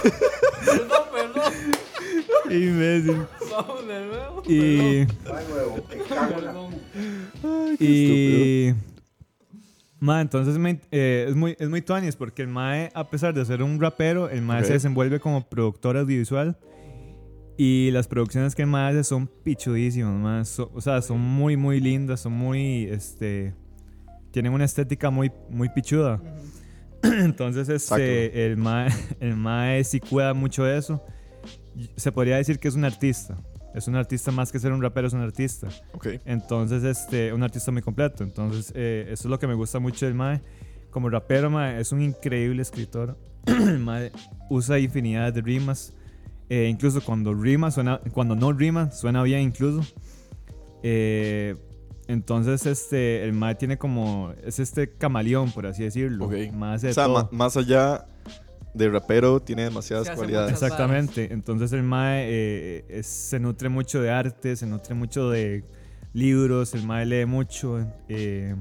Perdón, 0.65 1.03
perdón. 1.13 2.62
imbécil. 2.63 3.17
Vamos 3.51 3.88
de 3.88 4.05
nuevo. 4.05 4.43
Y, 4.45 5.05
Perdón. 5.23 6.73
y 7.79 8.73
Ma, 10.04 10.20
entonces 10.20 10.58
me- 10.58 10.82
eh, 10.92 11.28
es 11.30 11.36
muy 11.36 11.56
es 11.60 11.70
muy 11.70 11.82
tuanis 11.82 12.18
porque 12.18 12.42
el 12.42 12.50
Mae, 12.50 12.89
a 12.94 13.10
pesar 13.10 13.34
de 13.34 13.46
ser 13.46 13.63
un 13.63 13.80
rapero, 13.80 14.30
el 14.30 14.42
Mae 14.42 14.58
se 14.66 14.74
desenvuelve 14.74 15.20
como 15.22 15.48
productor 15.48 15.96
audiovisual 15.96 16.58
y 17.58 17.89
las 17.92 18.08
producciones 18.10 18.54
que 18.54 18.63
el 18.63 18.68
Mae 18.68 18.92
hace 18.92 19.06
son 19.06 19.28
pichudísimas. 19.28 20.50
So- 20.50 20.70
o 20.74 20.82
sea, 20.82 21.02
son 21.02 21.22
muy 21.22 21.56
muy 21.56 21.80
lindas, 21.80 22.20
son 22.20 22.34
muy 22.34 22.84
este 22.86 23.54
tienen 24.32 24.52
una 24.52 24.66
estética 24.66 25.10
muy 25.10 25.32
muy 25.50 25.70
pichuda. 25.70 26.22
Entonces 27.04 27.70
este 27.70 28.46
el 28.46 28.58
Mae 28.58 28.89
el 29.22 29.38
Mae 29.38 29.84
sí 29.86 30.02
cuida 30.02 30.34
mucho 30.34 30.66
de 30.66 30.80
eso. 30.80 31.02
Se 31.96 32.12
podría 32.12 32.36
decir 32.38 32.60
que 32.60 32.68
es 32.68 32.76
un 32.76 32.84
artista. 32.84 33.38
Es 33.73 33.88
un 33.88 33.95
artista 33.95 34.31
más 34.31 34.51
que 34.51 34.59
ser 34.59 34.71
un 34.71 34.81
rapero, 34.81 35.07
es 35.07 35.13
un 35.13 35.21
artista. 35.21 35.67
ok. 35.93 36.07
Entonces, 36.25 36.83
este, 36.83 37.33
un 37.33 37.43
artista 37.43 37.71
muy 37.71 37.81
completo. 37.81 38.23
Entonces, 38.23 38.71
eh, 38.75 39.05
eso 39.09 39.23
es 39.23 39.29
lo 39.29 39.39
que 39.39 39.47
me 39.47 39.53
gusta 39.55 39.79
mucho 39.79 40.05
del 40.05 40.13
Mae. 40.15 40.41
Como 40.91 41.09
rapero, 41.09 41.49
Mae, 41.49 41.79
es 41.79 41.91
un 41.91 42.01
increíble 42.01 42.62
escritor. 42.62 43.17
El 43.45 43.79
Mae 43.79 44.12
usa 44.49 44.77
infinidad 44.79 45.33
de 45.33 45.41
rimas. 45.41 45.93
Eh, 46.49 46.67
incluso 46.69 47.01
cuando 47.03 47.33
rima, 47.33 47.71
suena, 47.71 47.99
cuando 48.12 48.36
no 48.36 48.51
rima, 48.53 48.91
suena 48.91 49.23
bien 49.23 49.41
incluso. 49.41 49.81
Eh, 50.84 51.55
entonces, 52.07 52.65
este, 52.65 53.24
el 53.24 53.34
mae 53.34 53.55
tiene 53.55 53.78
como, 53.78 54.34
es 54.43 54.59
este 54.59 54.91
camaleón, 54.91 55.51
por 55.51 55.65
así 55.65 55.84
decirlo. 55.84 56.26
Ok. 56.26 56.34
Mae 56.53 56.76
hace 56.76 56.88
de 56.88 56.91
O 56.91 56.93
sea, 56.93 57.05
todo. 57.05 57.30
más 57.32 57.55
allá 57.57 58.05
de 58.74 58.89
rapero, 58.89 59.39
tiene 59.39 59.63
demasiadas 59.63 60.09
cualidades. 60.11 60.51
Exactamente. 60.53 61.32
Entonces 61.32 61.71
el 61.74 61.84
Mae 61.84 62.26
eh, 62.28 62.86
es- 62.89 63.07
se 63.07 63.39
nutre 63.39 63.69
mucho 63.69 64.01
de 64.01 64.09
arte, 64.11 64.55
se 64.55 64.65
nutre 64.65 64.95
mucho 64.95 65.30
de 65.30 65.63
libros, 66.13 66.74
el 66.74 66.84
Mae 66.86 67.05
lee 67.05 67.26
mucho. 67.26 67.80
eh, 68.09 68.55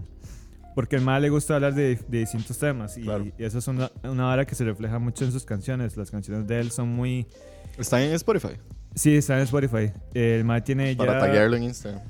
porque 0.75 0.97
el 0.97 1.03
Mae 1.03 1.21
le 1.21 1.29
gusta 1.29 1.55
hablar 1.57 1.75
de, 1.75 1.99
de 2.09 2.19
distintos 2.19 2.57
temas. 2.59 2.97
Y, 2.97 3.03
Claro. 3.03 3.27
y 3.27 3.45
eso 3.45 3.59
es 3.59 3.69
una, 3.69 3.91
una 4.05 4.25
vara 4.25 4.47
que 4.47 4.55
se 4.55 4.65
refleja 4.65 4.99
mucho 4.99 5.25
en 5.25 5.33
sus 5.33 5.45
canciones. 5.45 5.97
Las 5.99 6.11
canciones 6.11 6.47
de 6.47 6.61
él 6.61 6.71
son 6.71 6.89
muy... 6.89 7.27
Están 7.79 8.01
en 8.03 8.13
Spotify. 8.13 8.55
Sí, 8.95 9.15
está 9.17 9.37
en 9.37 9.43
Spotify. 9.43 9.93
El 10.15 10.45
Mae 10.45 10.63
tiene 10.63 10.95
Para 10.97 11.15
ya... 11.15 11.19
taguearlo 11.21 11.57
en 11.57 11.65
Instagram. 11.65 12.01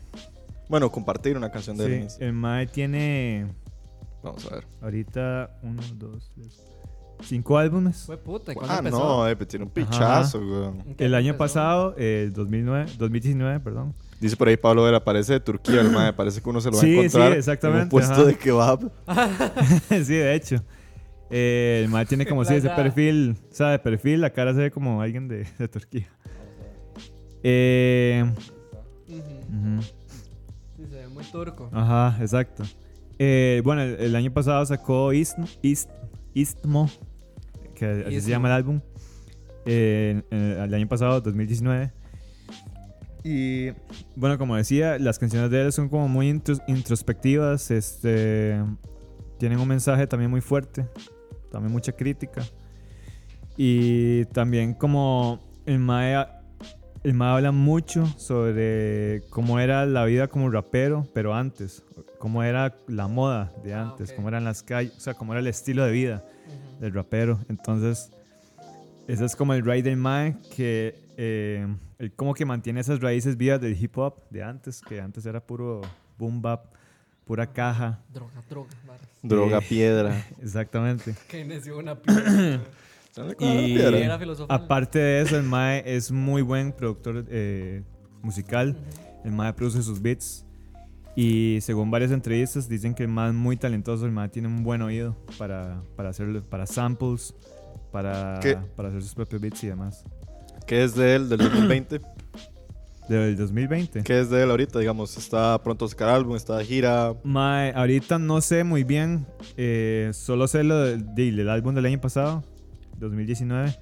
Bueno, 0.69 0.91
compartir 0.93 1.37
una 1.37 1.51
canción 1.51 1.77
de 1.77 1.85
él 1.87 1.93
en 1.93 1.99
Sí, 1.99 2.05
Instagram. 2.05 2.29
el 2.29 2.35
Mae 2.35 2.67
tiene 2.69 3.47
Vamos 4.23 4.47
a 4.51 4.55
ver. 4.55 4.65
ahorita 4.81 5.59
uno, 5.65 5.83
dos, 5.97 6.31
tres, 6.35 6.61
cinco 7.23 7.59
álbumes. 7.59 8.05
Fue 8.07 8.17
puta. 8.17 8.53
¿y 8.53 8.55
cuándo 8.55 8.75
Ah, 8.75 8.79
empezó? 8.79 8.99
no, 8.99 9.29
eh, 9.29 9.37
pero 9.37 9.49
tiene 9.49 9.65
un 9.65 9.71
pichazo, 9.71 10.39
weón. 10.39 10.81
¿En 10.87 10.95
qué 10.95 11.05
El 11.05 11.15
año 11.15 11.31
empezó? 11.31 11.39
pasado, 11.39 11.95
el 11.97 12.33
2009, 12.33 12.93
2019, 12.99 13.61
perdón. 13.61 13.95
Dice 14.21 14.37
por 14.37 14.49
ahí 14.49 14.57
Pablo 14.57 14.85
Vera, 14.85 15.03
parece 15.03 15.33
de 15.35 15.41
Turquía, 15.41 15.81
el 15.81 15.91
mae. 15.91 16.13
Parece 16.13 16.41
que 16.41 16.49
uno 16.49 16.61
se 16.61 16.71
lo 16.71 16.77
va 16.77 16.81
Sí, 16.81 16.87
a 16.87 16.91
sí, 16.91 16.99
encontrar 17.07 17.33
exactamente, 17.33 17.81
en 17.81 17.85
un 17.87 17.91
puesto 17.91 18.13
ajá. 18.15 18.25
de 18.25 18.35
kebab. 18.37 18.91
sí, 20.05 20.15
de 20.15 20.35
hecho. 20.35 20.57
Eh, 21.31 21.81
el 21.85 21.91
mae 21.91 22.05
tiene 22.07 22.27
como 22.27 22.45
si 22.45 22.55
ese 22.55 22.69
perfil, 22.71 23.37
o 23.51 23.55
sea, 23.55 23.69
de 23.71 23.79
perfil, 23.79 24.21
la 24.21 24.31
cara 24.31 24.53
se 24.55 24.61
ve 24.61 24.71
como 24.71 25.01
alguien 25.03 25.29
de, 25.29 25.47
de 25.59 25.69
Turquía. 25.69 26.09
Eh, 27.43 28.25
Sí, 30.77 30.87
se 30.89 30.97
ve 30.97 31.09
muy 31.09 31.25
turco. 31.25 31.69
Ajá, 31.73 32.17
exacto. 32.21 32.63
Eh, 33.19 33.61
bueno, 33.65 33.83
el, 33.83 33.95
el 34.01 34.17
año 34.17 34.33
pasado 34.33 34.65
sacó 34.67 35.13
Istmo, 35.13 35.47
Ist- 35.63 35.89
Istmo, 36.35 36.91
que 37.75 38.05
así 38.07 38.21
se 38.21 38.31
llama 38.31 38.49
el 38.49 38.55
álbum. 38.55 38.81
Eh, 39.67 40.23
en- 40.31 40.41
el 40.41 40.75
año 40.75 40.89
pasado, 40.89 41.21
2019. 41.21 41.93
Y 43.25 43.71
bueno, 44.17 44.37
como 44.37 44.57
decía, 44.57 44.99
las 44.99 45.19
canciones 45.19 45.51
de 45.51 45.63
él 45.63 45.73
son 45.73 45.89
como 45.89 46.09
muy 46.09 46.29
intros- 46.31 46.63
introspectivas. 46.67 47.71
Este, 47.71 48.61
tienen 49.39 49.59
un 49.61 49.69
mensaje 49.69 50.07
también 50.07 50.31
muy 50.31 50.41
fuerte, 50.41 50.87
también 51.51 51.73
mucha 51.73 51.93
crítica. 51.93 52.43
Y 53.57 54.25
también 54.27 54.75
como 54.75 55.41
el 55.67 55.79
Mae, 55.79 56.27
el 57.05 57.15
Mae 57.15 57.37
habla 57.37 57.53
mucho 57.53 58.07
sobre 58.17 59.23
cómo 59.31 59.61
era 59.61 59.87
la 59.87 60.05
vida 60.05 60.27
como 60.27 60.51
rapero, 60.51 61.07
pero 61.15 61.35
antes, 61.35 61.85
cómo 62.23 62.45
era 62.45 62.77
la 62.87 63.09
moda 63.09 63.53
de 63.65 63.75
Ah, 63.75 63.83
antes, 63.83 64.11
ok. 64.11 64.15
cómo 64.17 64.29
eran 64.29 64.45
las 64.45 64.63
calles, 64.63 64.95
o 64.97 65.01
sea, 65.01 65.15
cómo 65.15 65.33
era 65.33 65.41
el 65.41 65.49
estilo 65.49 65.85
de 65.85 65.91
vida 65.91 66.23
Ujú. 66.47 66.81
del 66.81 66.95
rapero. 66.95 67.41
Entonces, 67.49 68.13
ese 69.09 69.25
es 69.25 69.35
como 69.35 69.55
el 69.55 69.65
ride 69.65 69.83
del 69.83 69.97
Mae 69.97 70.37
que 70.55 70.95
eh, 71.17 71.67
él 71.99 72.13
como 72.15 72.33
que 72.35 72.45
mantiene 72.45 72.79
esas 72.79 73.01
raíces 73.01 73.37
vivas 73.37 73.61
del 73.61 73.77
hip 73.77 73.99
hop 73.99 74.23
de 74.31 74.41
antes, 74.45 74.81
que 74.83 75.01
antes 75.01 75.27
era 75.27 75.41
puro 75.45 75.81
boom 76.17 76.41
bap, 76.41 76.67
pura 77.25 77.45
caja. 77.53 77.99
Droga, 78.15 78.33
droga. 78.49 78.71
Droga, 79.25 79.59
Eh. 79.59 79.67
piedra. 79.69 80.25
Exactamente. 80.41 81.17
Que 81.27 81.45
neció 81.45 81.77
una 81.77 81.97
piedra. 81.97 82.61
Y 83.41 83.75
Piedra. 83.75 84.19
Aparte 84.49 84.99
de 84.99 85.21
eso, 85.23 85.37
el 85.37 85.43
Mae 85.43 85.83
es 85.85 86.11
muy 86.11 86.41
buen 86.41 86.73
productor 86.73 87.27
eh, 87.29 87.83
musical. 88.23 88.75
El 89.23 89.33
Mae 89.33 89.53
produce 89.53 89.83
sus 89.83 90.01
beats. 90.01 90.47
Y 91.15 91.59
según 91.61 91.91
varias 91.91 92.11
entrevistas, 92.11 92.69
dicen 92.69 92.95
que 92.95 93.03
el 93.05 93.11
es 93.11 93.35
muy 93.35 93.57
talentoso. 93.57 94.07
El 94.07 94.13
Mae 94.13 94.29
tiene 94.29 94.49
un 94.49 94.63
buen 94.65 94.81
oído 94.83 95.17
para, 95.39 95.83
para, 95.97 96.09
hacerlo, 96.09 96.43
para 96.43 96.67
samples, 96.67 97.35
para, 97.91 98.39
¿Qué? 98.41 98.57
para 98.77 98.89
hacer 98.89 99.03
sus 99.03 99.15
propios 99.15 99.41
beats 99.43 99.63
y 99.65 99.69
demás. 99.69 100.05
¿Qué 100.67 100.85
es 100.85 100.95
de 100.95 101.17
él 101.17 101.29
del 101.29 101.39
2020? 101.39 102.01
Del 103.09 103.37
2020. 103.37 104.05
¿Qué 104.05 104.21
es 104.21 104.31
de 104.31 104.45
él 104.45 104.51
ahorita? 104.51 104.79
Digamos, 104.79 105.19
está 105.19 105.61
pronto 105.63 105.85
a 105.85 105.89
sacar 105.89 106.09
álbum, 106.09 106.37
está 106.37 106.57
de 106.59 106.65
gira. 106.65 107.13
Mae, 107.25 107.73
ahorita 107.75 108.19
no 108.21 108.41
sé 108.41 108.63
muy 108.63 108.85
bien. 108.85 109.27
eh, 109.57 110.11
solo 110.15 110.47
sé 110.47 110.63
lo 110.63 110.79
del, 110.79 111.13
del- 111.15 111.37
del 111.37 111.49
álbum 111.51 111.75
del 111.75 111.85
año 111.87 112.01
pasado, 112.01 112.45
2019. 113.01 113.77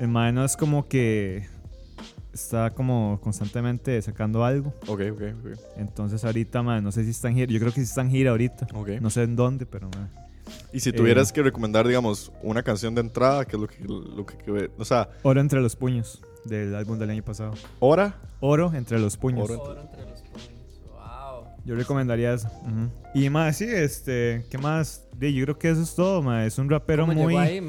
El 0.00 0.08
Mae 0.08 0.32
no 0.32 0.42
es 0.42 0.56
como 0.56 0.88
que 0.88 1.46
está 2.36 2.70
como 2.70 3.18
constantemente 3.22 4.00
sacando 4.02 4.44
algo. 4.44 4.72
Ok, 4.86 5.00
ok, 5.12 5.22
ok. 5.40 5.58
Entonces 5.76 6.24
ahorita, 6.24 6.62
mae, 6.62 6.80
no 6.80 6.92
sé 6.92 7.04
si 7.04 7.10
está 7.10 7.28
en 7.28 7.34
gira. 7.34 7.52
Yo 7.52 7.58
creo 7.58 7.72
que 7.72 7.80
sí 7.80 7.86
está 7.88 8.00
en 8.02 8.10
gira 8.10 8.30
ahorita. 8.30 8.66
Ok. 8.74 8.88
No 9.00 9.10
sé 9.10 9.22
en 9.24 9.34
dónde, 9.36 9.66
pero 9.66 9.88
mae. 9.88 10.06
Y 10.72 10.78
si 10.80 10.90
Eh. 10.90 10.92
tuvieras 10.92 11.32
que 11.32 11.42
recomendar, 11.42 11.86
digamos, 11.88 12.30
una 12.42 12.62
canción 12.62 12.94
de 12.94 13.00
entrada, 13.00 13.44
que 13.44 13.56
es 13.56 13.60
lo 13.60 13.66
que, 13.68 13.84
lo 13.84 14.24
que, 14.24 14.36
que- 14.38 14.70
o 14.78 14.84
sea, 14.84 15.08
Oro 15.22 15.40
entre 15.40 15.60
los 15.60 15.74
puños 15.74 16.22
del 16.44 16.74
álbum 16.76 16.98
del 16.98 17.10
año 17.10 17.24
pasado. 17.24 17.52
hora, 17.80 18.14
Oro 18.40 18.72
entre 18.74 18.98
los 19.00 19.16
puños. 19.16 19.50
Oro. 19.50 19.60
Oro 19.62 19.80
entre 19.80 20.02
los 20.08 20.20
puños. 20.22 20.50
Wow. 20.92 21.46
Yo 21.64 21.74
recomendaría 21.74 22.32
eso. 22.34 22.48
ujú. 22.62 22.90
Y 23.14 23.28
más, 23.30 23.56
sí, 23.56 23.64
este, 23.68 24.44
¿qué 24.50 24.58
más? 24.58 25.04
Di, 25.18 25.32
yo 25.34 25.44
creo 25.46 25.58
que 25.58 25.70
eso 25.70 25.82
es 25.82 25.94
todo, 25.94 26.22
mae. 26.22 26.46
Es 26.46 26.58
un 26.58 26.70
rapero 26.70 27.06
¿Cómo 27.06 27.20
muy... 27.20 27.32
llegó 27.34 27.40
ahí? 27.40 27.60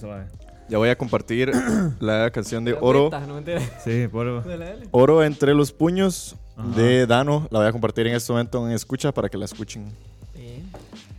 Suave. 0.00 0.26
ya 0.68 0.78
voy 0.78 0.88
a 0.88 0.96
compartir 0.98 1.50
la 2.00 2.30
canción 2.30 2.64
de 2.64 2.74
Oro. 2.80 3.10
Sí. 3.84 4.08
Oro 4.90 5.22
entre 5.24 5.54
los 5.54 5.72
puños 5.72 6.36
Ajá. 6.56 6.68
de 6.76 7.06
Dano. 7.06 7.46
La 7.50 7.58
voy 7.60 7.68
a 7.68 7.72
compartir 7.72 8.06
en 8.06 8.14
este 8.14 8.32
momento 8.32 8.66
en 8.66 8.72
escucha 8.74 9.12
para 9.12 9.28
que 9.28 9.36
la 9.38 9.44
escuchen. 9.44 9.86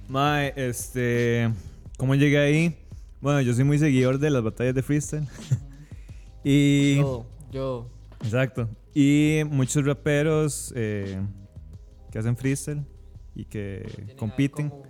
Mae, 0.07 0.53
este. 0.55 1.51
¿Cómo 1.97 2.15
llegué 2.15 2.37
ahí? 2.39 2.77
Bueno, 3.19 3.41
yo 3.41 3.53
soy 3.53 3.63
muy 3.65 3.77
seguidor 3.79 4.19
de 4.19 4.29
las 4.29 4.41
batallas 4.43 4.73
de 4.75 4.81
freestyle. 4.83 5.27
y. 6.43 6.97
Yo, 6.97 7.25
yo. 7.51 7.89
Exacto. 8.23 8.69
Y 8.93 9.41
muchos 9.49 9.85
raperos 9.85 10.73
eh, 10.75 11.19
que 12.11 12.19
hacen 12.19 12.35
freestyle 12.37 12.83
y 13.35 13.45
que 13.45 14.15
compiten 14.17 14.69
como- 14.69 14.83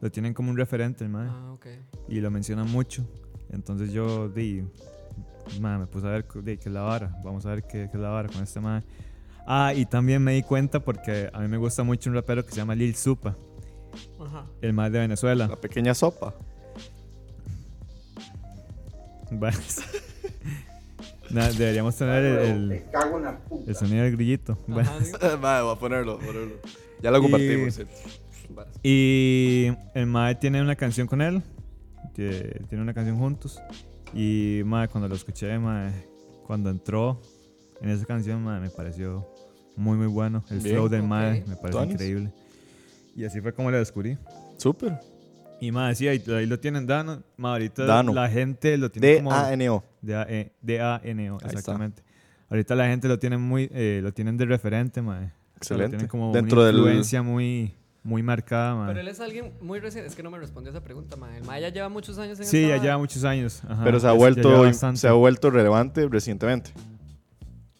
lo 0.00 0.10
tienen 0.10 0.32
como 0.34 0.50
un 0.50 0.56
referente, 0.56 1.06
mae. 1.08 1.28
Ah, 1.30 1.52
ok. 1.52 1.66
Y 2.08 2.20
lo 2.20 2.30
mencionan 2.30 2.70
mucho. 2.70 3.04
Entonces 3.52 3.92
yo 3.92 4.28
di. 4.28 4.64
mae, 5.60 5.78
me 5.78 5.86
puse 5.86 6.06
a 6.06 6.10
ver 6.10 6.26
di, 6.42 6.56
qué 6.56 6.68
es 6.68 6.72
la 6.72 6.82
vara. 6.82 7.14
Vamos 7.24 7.44
a 7.46 7.50
ver 7.50 7.62
qué, 7.62 7.88
qué 7.90 7.96
es 7.96 8.02
la 8.02 8.08
vara 8.08 8.28
con 8.28 8.42
este 8.42 8.60
mae. 8.60 8.82
Ah, 9.46 9.72
y 9.74 9.86
también 9.86 10.22
me 10.22 10.32
di 10.34 10.42
cuenta 10.42 10.80
porque 10.80 11.28
a 11.32 11.40
mí 11.40 11.48
me 11.48 11.56
gusta 11.56 11.82
mucho 11.82 12.08
un 12.10 12.14
rapero 12.16 12.44
que 12.44 12.50
se 12.50 12.56
llama 12.58 12.74
Lil 12.76 12.94
Supa, 12.94 13.36
Ajá. 14.20 14.46
el 14.60 14.72
mae 14.72 14.88
de 14.90 15.00
Venezuela. 15.00 15.48
La 15.48 15.56
pequeña 15.60 15.94
sopa. 15.94 16.34
Bueno. 19.30 19.58
Nah, 21.30 21.48
deberíamos 21.48 21.96
tener 21.96 22.22
el, 22.22 22.72
el, 22.72 22.84
el 23.66 23.74
sonido 23.74 24.02
del 24.04 24.12
grillito. 24.12 24.58
Bueno. 24.66 24.90
Ajá, 24.90 25.02
sí. 25.02 25.12
Madre, 25.40 25.62
voy 25.62 25.74
a 25.74 25.78
ponerlo. 25.78 26.18
Ya 27.02 27.10
lo 27.10 27.22
compartí, 27.22 27.46
Y-. 28.82 29.66
Y 29.66 29.72
el 29.94 30.06
Mae 30.06 30.34
tiene 30.34 30.60
una 30.60 30.76
canción 30.76 31.06
con 31.06 31.22
él. 31.22 31.42
Que 32.14 32.62
Tiene 32.68 32.82
una 32.82 32.94
canción 32.94 33.18
juntos. 33.18 33.60
Y 34.14 34.62
Mae, 34.64 34.88
cuando 34.88 35.08
lo 35.08 35.14
escuché, 35.14 35.58
Mae, 35.58 35.90
cuando 36.46 36.70
entró 36.70 37.20
en 37.80 37.88
esa 37.90 38.04
canción, 38.04 38.42
Mae, 38.42 38.60
me 38.60 38.70
pareció 38.70 39.26
muy, 39.76 39.96
muy 39.96 40.06
bueno. 40.06 40.44
El 40.50 40.58
Bien. 40.60 40.76
flow 40.76 40.88
del 40.88 41.02
Mae 41.02 41.40
Ok. 41.42 41.48
me 41.48 41.56
pareció 41.56 41.84
increíble. 41.84 42.32
Y 43.16 43.24
así 43.24 43.40
fue 43.40 43.52
como 43.52 43.70
lo 43.70 43.78
descubrí. 43.78 44.18
Súper. 44.58 44.98
Y 45.60 45.70
Mae, 45.70 45.94
sí, 45.94 46.08
ahí, 46.08 46.22
ahí 46.28 46.46
lo 46.46 46.58
tienen 46.58 46.86
Dano. 46.86 47.22
Mae, 47.36 47.52
ahorita 47.52 47.84
Dano. 47.86 48.12
la 48.12 48.28
gente 48.28 48.76
lo 48.76 48.90
tiene 48.90 49.16
como... 49.18 49.30
D-A-N-O. 49.30 49.84
D-A-N-O, 50.02 50.50
D-A-N-O, 50.60 51.36
está. 51.36 51.46
exactamente. 51.48 52.02
Ahorita 52.50 52.74
la 52.74 52.86
gente 52.88 53.08
lo 53.08 53.18
tiene 53.18 53.38
muy, 53.38 53.70
eh, 53.72 54.00
lo 54.02 54.12
tienen 54.12 54.36
de 54.36 54.44
referente, 54.44 55.00
mae. 55.00 55.16
O 55.18 55.20
sea, 55.24 55.28
lo 55.28 55.84
Excelente. 55.84 55.88
tienen 55.96 56.08
como 56.08 56.32
Dentro 56.32 56.58
una 56.58 56.66
del- 56.66 56.76
influencia 56.76 57.22
muy, 57.22 57.72
muy 58.04 58.22
marcada, 58.22 58.74
mae. 58.74 58.88
Pero 58.88 59.00
él 59.00 59.08
es 59.08 59.20
alguien 59.20 59.52
muy 59.60 59.78
reciente. 59.80 60.08
Es 60.08 60.16
que 60.16 60.22
no 60.22 60.30
me 60.30 60.38
respondió 60.38 60.70
esa 60.70 60.82
pregunta, 60.82 61.16
mae. 61.16 61.38
El 61.38 61.44
mae 61.44 61.60
ya 61.60 61.68
lleva 61.68 61.88
muchos 61.88 62.18
años 62.18 62.38
en 62.40 62.46
Sí, 62.46 62.64
esta 62.64 62.76
ya 62.76 62.82
lleva 62.82 62.98
muchos 62.98 63.24
años. 63.24 63.62
ajá. 63.68 63.84
Pero 63.84 64.00
se 64.00 64.08
ha, 64.08 64.12
vuelto, 64.12 64.72
se 64.94 65.08
ha 65.08 65.12
vuelto 65.12 65.50
relevante 65.50 66.08
recientemente. 66.08 66.70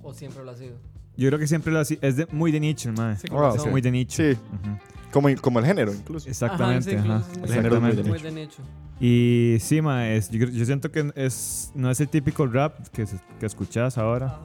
O 0.02 0.12
siempre 0.14 0.44
lo 0.44 0.50
ha 0.52 0.56
sido. 0.56 0.76
Yo 1.16 1.28
creo 1.28 1.38
que 1.38 1.46
siempre 1.46 1.72
lo 1.72 1.78
así. 1.80 1.98
Es 2.00 2.16
de- 2.16 2.26
muy 2.32 2.50
de 2.52 2.60
nicho, 2.60 2.92
mae. 2.92 3.16
Sí, 3.16 3.26
Ah, 3.30 3.34
como 3.34 3.48
ok. 3.48 3.56
Es 3.56 3.66
muy 3.70 3.80
de 3.80 3.90
nicho. 3.90 4.16
Sí, 4.22 4.30
Ujú. 4.32 4.78
como, 5.12 5.28
como 5.40 5.58
el 5.58 5.66
género 5.66 5.92
incluso. 5.92 6.28
Exactamente, 6.28 6.96
Ajá, 6.96 7.02
sí, 7.04 7.08
ajá. 7.10 7.18
incluso 7.30 7.44
El 7.44 7.52
género 7.54 7.74
es 7.76 7.82
muy 7.82 7.90
de 7.92 8.00
Exactamente. 8.00 8.10
Muy 8.10 8.34
de 8.40 8.46
nicho. 8.46 8.62
Y 9.00 9.56
sí, 9.60 9.82
mae, 9.82 10.16
es- 10.16 10.30
yo, 10.30 10.46
yo 10.46 10.64
siento 10.64 10.90
que 10.92 11.12
es, 11.16 11.72
no 11.74 11.90
es 11.90 12.00
el 12.00 12.08
típico 12.08 12.46
rap 12.46 12.78
que, 12.92 13.04
que 13.40 13.46
escuchas 13.46 13.98
ahora 13.98 14.26
Ajá. 14.26 14.40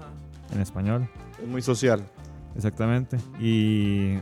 en 0.53 0.61
español. 0.61 1.07
Es 1.41 1.47
muy 1.47 1.61
social. 1.61 2.03
Exactamente. 2.55 3.17
Y 3.39 4.15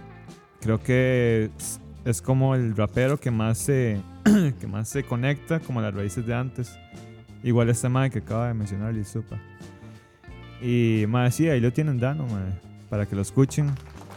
creo 0.66 0.82
que 0.82 1.52
es, 1.60 1.80
es 2.06 2.22
como 2.24 2.56
el 2.56 2.76
rapero 2.76 3.18
que 3.20 3.30
más 3.30 3.60
se 3.60 4.02
que 4.60 4.66
más 4.68 4.90
se 4.90 5.04
conecta 5.04 5.60
como 5.60 5.80
a 5.80 5.84
las 5.84 5.94
raíces 5.94 6.26
de 6.26 6.34
antes. 6.34 6.76
Igual 7.44 7.70
este 7.70 7.88
mae 7.88 8.10
que 8.10 8.20
acaba 8.20 8.48
de 8.48 8.56
mencionar, 8.56 8.92
Lil 8.94 9.06
Supa. 9.06 9.38
Y 10.62 11.06
mae, 11.08 11.32
sí, 11.32 11.48
ahí 11.48 11.60
lo 11.60 11.72
tienen 11.72 12.00
Dano, 12.00 12.26
mae. 12.26 12.60
para 12.90 13.06
que 13.06 13.16
lo 13.16 13.22
escuchen. 13.22 13.72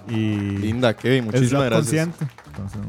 Y 0.08 0.36
Linda, 0.56 0.94
Kevin, 0.94 1.24
es 1.28 1.32
muchísimas 1.34 1.64
rap 1.64 1.72
gracias. 1.72 2.08
Entonces, 2.46 2.80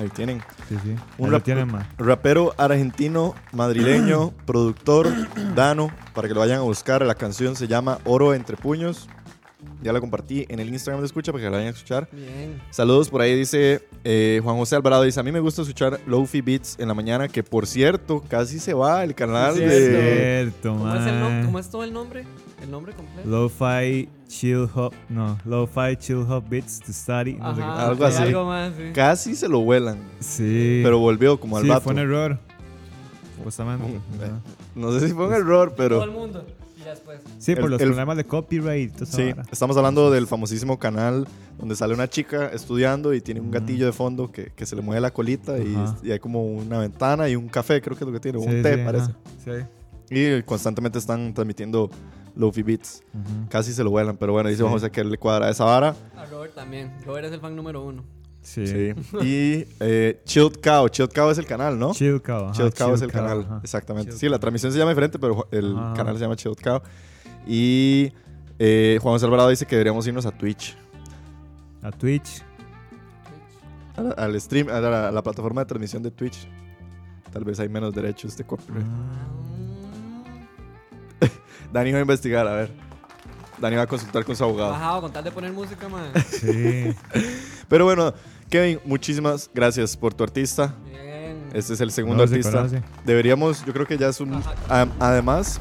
Ahí 0.00 0.08
tienen. 0.10 0.40
sí, 0.68 0.76
sí. 0.82 0.94
Un 1.18 1.30
rap- 1.30 1.42
tienen. 1.42 1.70
Rapero 1.98 2.54
argentino, 2.56 3.34
madrileño, 3.52 4.30
productor, 4.46 5.08
Dano, 5.54 5.90
para 6.14 6.28
que 6.28 6.34
lo 6.34 6.40
vayan 6.40 6.58
a 6.58 6.62
buscar. 6.62 7.04
La 7.04 7.14
canción 7.14 7.56
se 7.56 7.68
llama 7.68 7.98
Oro 8.04 8.32
entre 8.32 8.56
puños. 8.56 9.08
Ya 9.82 9.92
la 9.92 10.00
compartí 10.00 10.46
en 10.48 10.58
el 10.58 10.68
Instagram 10.68 11.00
de 11.00 11.06
Escucha 11.06 11.32
para 11.32 11.44
que 11.44 11.50
la 11.50 11.56
vayan 11.58 11.68
a 11.68 11.76
escuchar. 11.76 12.08
Bien. 12.10 12.60
Saludos 12.70 13.08
por 13.10 13.20
ahí, 13.20 13.36
dice 13.36 13.86
eh, 14.04 14.40
Juan 14.42 14.56
José 14.56 14.74
Alvarado. 14.76 15.02
Dice: 15.02 15.20
A 15.20 15.22
mí 15.22 15.30
me 15.32 15.40
gusta 15.40 15.62
escuchar 15.62 16.00
Lofi 16.06 16.40
Beats 16.40 16.76
en 16.78 16.88
la 16.88 16.94
mañana, 16.94 17.28
que 17.28 17.42
por 17.42 17.66
cierto, 17.66 18.22
casi 18.28 18.58
se 18.58 18.72
va 18.74 19.04
el 19.04 19.14
canal 19.14 19.54
Sí, 19.54 19.60
de. 19.60 20.46
Cierto, 20.50 20.70
¿Cómo 20.78 20.94
es, 20.94 21.06
el 21.06 21.14
nom- 21.14 21.40
ma. 21.40 21.44
¿Cómo 21.44 21.58
es 21.58 21.68
todo 21.70 21.84
el 21.84 21.92
nombre? 21.92 22.24
¿El 22.62 22.70
nombre 22.70 22.94
completo? 22.94 23.28
Lo-fi 23.28 24.08
chill 24.26 24.66
hop, 24.74 24.92
no, 25.08 25.38
lo-fi 25.44 25.94
chill 25.98 26.24
hop 26.28 26.44
beats 26.48 26.80
to 26.80 26.92
study. 26.92 27.34
no 27.34 27.54
sé 27.54 27.60
qué. 27.60 27.66
Algo 27.66 28.06
sí, 28.10 28.14
así. 28.16 28.22
Algo 28.24 28.44
más, 28.46 28.72
sí. 28.76 28.82
Casi 28.94 29.34
se 29.36 29.48
lo 29.48 29.60
vuelan, 29.60 29.98
Sí. 30.20 30.80
pero 30.82 30.98
volvió 30.98 31.38
como 31.38 31.58
al 31.58 31.62
sí, 31.64 31.68
vato. 31.68 31.82
fue 31.82 31.92
un 31.92 31.98
error. 32.00 32.38
Supuestamente. 33.36 33.86
Mm, 33.86 34.22
Ajá. 34.22 34.40
No 34.74 34.90
sé 34.98 35.06
si 35.08 35.14
fue 35.14 35.26
un 35.28 35.34
error, 35.34 35.68
Todo 35.68 35.76
pero. 35.76 36.02
el 36.02 36.10
mundo. 36.10 36.44
Sí, 37.38 37.54
por 37.54 37.64
El- 37.64 37.70
los 37.72 37.80
el- 37.80 37.88
problemas 37.88 38.16
de 38.16 38.24
copyright. 38.24 39.04
Sí, 39.04 39.32
estamos 39.50 39.76
hablando 39.76 40.10
del 40.10 40.26
famosísimo 40.26 40.78
canal 40.78 41.26
donde 41.58 41.74
sale 41.76 41.94
una 41.94 42.08
chica 42.08 42.48
estudiando 42.48 43.14
y 43.14 43.20
tiene 43.20 43.40
un 43.40 43.50
gatillo 43.50 43.86
de 43.86 43.92
fondo 43.92 44.30
que, 44.30 44.50
que 44.54 44.66
se 44.66 44.76
le 44.76 44.82
mueve 44.82 45.00
la 45.00 45.10
colita 45.12 45.56
y, 45.58 46.10
hay 46.10 46.18
como 46.18 46.44
una 46.44 46.78
ventana 46.78 47.28
y 47.28 47.36
un 47.36 47.48
café, 47.48 47.80
creo 47.80 47.96
que 47.96 48.04
es 48.04 48.06
lo 48.06 48.12
que 48.12 48.20
tiene, 48.20 48.38
Sí, 48.40 48.46
un 48.48 48.62
té 48.62 48.74
sí, 48.76 48.80
parece. 48.84 49.04
ajá. 49.04 49.16
Sí. 50.08 50.14
Y 50.38 50.42
constantemente 50.42 50.98
están 50.98 51.34
transmitiendo 51.34 51.90
Lofi 52.36 52.62
Beats. 52.62 53.02
Casi 53.48 53.72
se 53.72 53.82
lo 53.82 53.90
vuelan, 53.90 54.16
pero 54.16 54.32
bueno, 54.32 54.48
dice 54.48 54.62
Sí. 54.62 54.68
José 54.68 54.90
que 54.90 55.00
él 55.00 55.10
le 55.10 55.18
cuadra 55.18 55.48
esa 55.50 55.64
vara. 55.64 55.96
A 56.16 56.26
Robert 56.26 56.54
también. 56.54 56.92
Robert 57.04 57.26
es 57.26 57.32
el 57.32 57.40
fan 57.40 57.56
número 57.56 57.82
uno. 57.84 58.04
Sí. 58.46 58.64
Sí. 58.64 58.94
y 59.22 59.66
eh, 59.80 60.20
Chilled 60.24 60.60
Cow. 60.62 60.88
Chilled 60.88 61.10
Cow 61.12 61.30
es 61.30 61.38
el 61.38 61.46
canal, 61.46 61.76
¿no? 61.78 61.92
Chill 61.92 62.22
Cow. 62.22 62.44
ajá, 62.44 62.52
Chilled 62.52 62.74
Cow 62.74 62.94
es 62.94 63.02
el 63.02 63.10
Cow, 63.10 63.20
canal, 63.20 63.40
ajá. 63.44 63.60
exactamente. 63.62 64.10
Chilled 64.10 64.20
Sí, 64.20 64.28
la 64.28 64.38
transmisión 64.38 64.70
se 64.72 64.78
llama 64.78 64.92
diferente, 64.92 65.18
pero 65.18 65.48
el 65.50 65.76
Ajá. 65.76 65.94
canal 65.94 66.14
se 66.16 66.20
llama 66.22 66.36
Chilled 66.36 66.58
Cow. 66.62 66.80
Y 67.46 68.12
eh, 68.60 68.98
Juan 69.02 69.14
José 69.14 69.24
Alvarado 69.26 69.48
dice 69.48 69.66
que 69.66 69.74
deberíamos 69.74 70.06
irnos 70.06 70.24
a 70.26 70.30
Twitch. 70.30 70.76
A 71.82 71.90
Twitch. 71.90 72.42
a 73.96 74.02
la- 74.02 74.10
al 74.12 74.40
stream, 74.40 74.68
a 74.68 74.80
la, 74.80 75.08
a 75.08 75.12
la 75.12 75.22
plataforma 75.22 75.62
de 75.62 75.66
transmisión 75.66 76.02
de 76.04 76.10
Twitch. 76.12 76.46
Tal 77.32 77.44
vez 77.44 77.58
hay 77.60 77.68
menos 77.68 77.92
derechos 77.94 78.36
de 78.36 78.44
copyright. 78.44 78.86
Dani 81.72 81.92
va 81.92 81.98
a 81.98 82.02
investigar, 82.02 82.46
a 82.46 82.54
ver. 82.54 82.70
Dani 83.58 83.76
va 83.76 83.82
a 83.82 83.86
consultar 83.86 84.24
con 84.24 84.36
su 84.36 84.44
abogado. 84.44 84.70
Bajado 84.72 85.00
con 85.02 85.12
tal 85.12 85.24
de 85.24 85.30
poner 85.32 85.52
música, 85.52 85.88
man. 85.88 86.10
Sí. 86.28 86.94
Pero 87.68 87.84
bueno, 87.84 88.12
Kevin, 88.50 88.80
muchísimas 88.84 89.50
gracias 89.54 89.96
por 89.96 90.12
tu 90.14 90.24
artista. 90.24 90.74
Bien. 90.88 91.48
Este 91.54 91.72
es 91.74 91.80
el 91.80 91.90
segundo 91.90 92.24
No 92.26 92.30
artista. 92.30 92.66
Deberíamos, 93.04 93.64
yo 93.64 93.72
creo 93.72 93.86
que 93.86 93.96
ya 93.96 94.08
es 94.08 94.20
un... 94.20 94.34
a- 94.68 94.86
además 95.00 95.60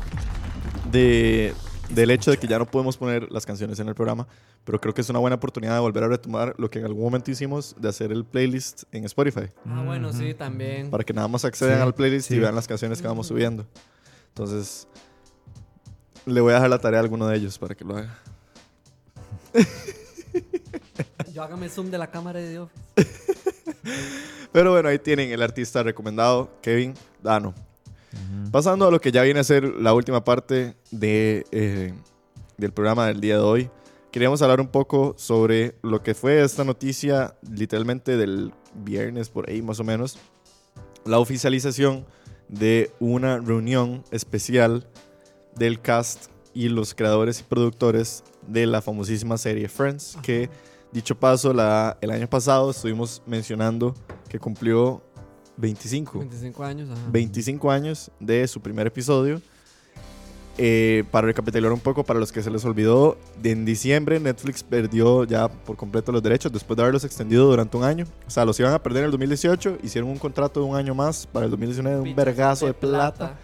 de, 0.92 1.54
del 1.90 2.12
hecho 2.12 2.32
de 2.32 2.38
que 2.38 2.48
ya 2.48 2.60
no 2.60 2.66
podemos 2.66 2.98
poner 2.98 3.32
las 3.32 3.46
canciones 3.46 3.80
en 3.80 3.88
el 3.88 3.96
programa, 3.96 4.28
pero 4.64 4.80
creo 4.82 4.94
que 4.94 5.02
es 5.02 5.10
una 5.10 5.20
buena 5.20 5.36
oportunidad 5.38 5.74
de 5.74 5.80
volver 5.80 6.04
a 6.04 6.08
retomar 6.08 6.54
lo 6.58 6.70
que 6.70 6.80
en 6.80 6.86
algún 6.86 7.04
momento 7.04 7.32
hicimos 7.32 7.76
de 7.80 7.90
hacer 7.90 8.12
el 8.12 8.26
playlist 8.26 8.84
en 8.92 9.06
Spotify. 9.06 9.48
Ah, 9.68 9.84
bueno, 9.86 10.12
sí, 10.12 10.34
también. 10.34 10.90
para 10.90 11.04
que 11.04 11.14
nada 11.14 11.28
más 11.28 11.46
accedan 11.46 11.78
Sí, 11.78 11.82
al 11.84 11.94
playlist 11.96 12.32
y 12.32 12.36
sí. 12.36 12.40
vean 12.40 12.56
las 12.56 12.68
canciones 12.68 13.02
que 13.02 13.08
vamos 13.08 13.28
subiendo. 13.28 13.66
Entonces, 14.30 14.88
le 16.26 16.42
voy 16.42 16.52
a 16.52 16.56
dejar 16.56 16.70
la 16.70 16.80
tarea 16.80 17.00
a 17.00 17.04
alguno 17.04 17.28
de 17.28 17.38
ellos 17.38 17.58
para 17.58 17.76
que 17.76 17.84
lo 17.84 17.98
haga. 17.98 18.20
Yo 21.34 21.44
hágame 21.44 21.70
zoom 21.70 21.92
de 21.92 21.98
la 21.98 22.10
cámara 22.10 22.40
de 22.40 22.50
Dios. 22.50 22.70
Pero 24.52 24.72
bueno, 24.72 24.90
ahí 24.90 25.00
tienen 25.00 25.32
el 25.32 25.42
artista 25.42 25.84
recomendado, 25.84 26.50
Kevin 26.62 26.94
Dano. 27.22 27.54
Pasando 28.52 28.88
a 28.88 28.92
lo 28.92 29.02
que 29.02 29.12
ya 29.12 29.24
viene 29.24 29.42
a 29.42 29.44
ser 29.44 29.66
la 29.66 29.94
última 29.94 30.24
parte 30.24 30.76
de, 30.92 31.46
eh, 31.52 31.94
del 32.58 32.72
programa 32.72 33.08
del 33.08 33.20
día 33.20 33.36
de 33.36 33.42
hoy, 33.42 33.70
queríamos 34.12 34.42
hablar 34.42 34.62
un 34.62 34.70
poco 34.70 35.14
sobre 35.18 35.76
lo 35.82 36.02
que 36.02 36.14
fue 36.14 36.42
esta 36.42 36.64
noticia 36.64 37.36
literalmente 37.52 38.16
del 38.16 38.54
viernes 38.74 39.30
por 39.30 39.50
ahí 39.50 39.62
más 39.62 39.82
o 39.82 39.84
menos, 39.84 40.18
la 41.04 41.20
oficialización 41.20 42.06
de 42.48 42.92
una 43.00 43.40
reunión 43.40 44.04
especial 44.12 44.88
del 45.56 45.82
cast 45.82 46.28
y 46.54 46.70
los 46.70 46.94
creadores 46.94 47.40
y 47.42 47.44
productores 47.44 48.24
de 48.48 48.66
la 48.66 48.82
famosísima 48.82 49.38
serie 49.38 49.68
Friends, 49.68 50.18
que 50.22 50.50
dicho 50.92 51.16
paso, 51.16 51.54
la, 51.54 51.98
el 52.02 52.12
año 52.12 52.30
pasado 52.30 52.72
estuvimos 52.72 53.22
mencionando 53.26 53.94
que 54.30 54.40
cumplió 54.40 55.02
25. 55.58 56.20
25 56.20 56.64
años, 56.64 56.90
ajá. 56.90 57.02
25 57.12 57.72
años 57.72 58.12
de 58.20 58.48
su 58.48 58.62
primer 58.62 58.88
episodio. 58.88 59.42
Eh, 60.58 61.04
para 61.12 61.28
recapitular 61.28 61.74
un 61.74 61.82
poco, 61.82 62.06
para 62.06 62.18
los 62.18 62.32
que 62.32 62.42
se 62.42 62.50
les 62.50 62.64
olvidó, 62.64 63.18
en 63.44 63.66
diciembre 63.66 64.22
Netflix 64.22 64.64
perdió 64.64 65.26
ya 65.26 65.50
por 65.50 65.76
completo 65.76 66.14
los 66.14 66.24
derechos 66.24 66.50
después 66.50 66.78
de 66.78 66.84
haberlos 66.84 67.04
extendido 67.04 67.48
durante 67.48 67.76
un 67.76 67.84
año. 67.84 68.06
O 68.26 68.30
sea, 68.30 68.46
los 68.46 68.58
iban 68.62 68.74
a 68.74 68.82
perder 68.82 69.02
en 69.02 69.06
el 69.06 69.12
2018, 69.12 69.80
hicieron 69.84 70.10
un 70.10 70.18
contrato 70.18 70.62
de 70.62 70.66
un 70.66 70.78
año 70.78 70.96
más 70.96 71.28
para 71.28 71.46
el 71.46 71.52
2019 71.52 71.98
de 71.98 72.10
un 72.10 72.16
vergazo 72.16 72.68
de 72.68 72.74
plata. 72.74 73.38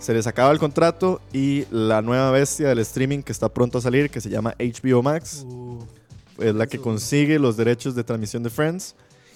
Se 0.00 0.12
les 0.14 0.26
acaba 0.26 0.50
el 0.50 0.58
contrato 0.58 1.20
y 1.32 1.66
la 1.70 2.00
nueva 2.02 2.30
bestia 2.32 2.68
del 2.68 2.78
streaming 2.80 3.22
que 3.22 3.32
está 3.32 3.48
pronto 3.48 3.78
a 3.78 3.80
salir, 3.80 4.10
que 4.10 4.20
se 4.20 4.30
llama 4.30 4.54
HBO 4.58 5.02
Max, 5.02 5.44
Uh, 5.46 5.84
es 6.38 6.54
la 6.54 6.66
que 6.66 6.78
consigue 6.78 7.38
los 7.38 7.56
derechos 7.56 7.94
de 7.94 8.02
transmisión 8.02 8.42
de 8.42 8.48
Friends. 8.50 8.94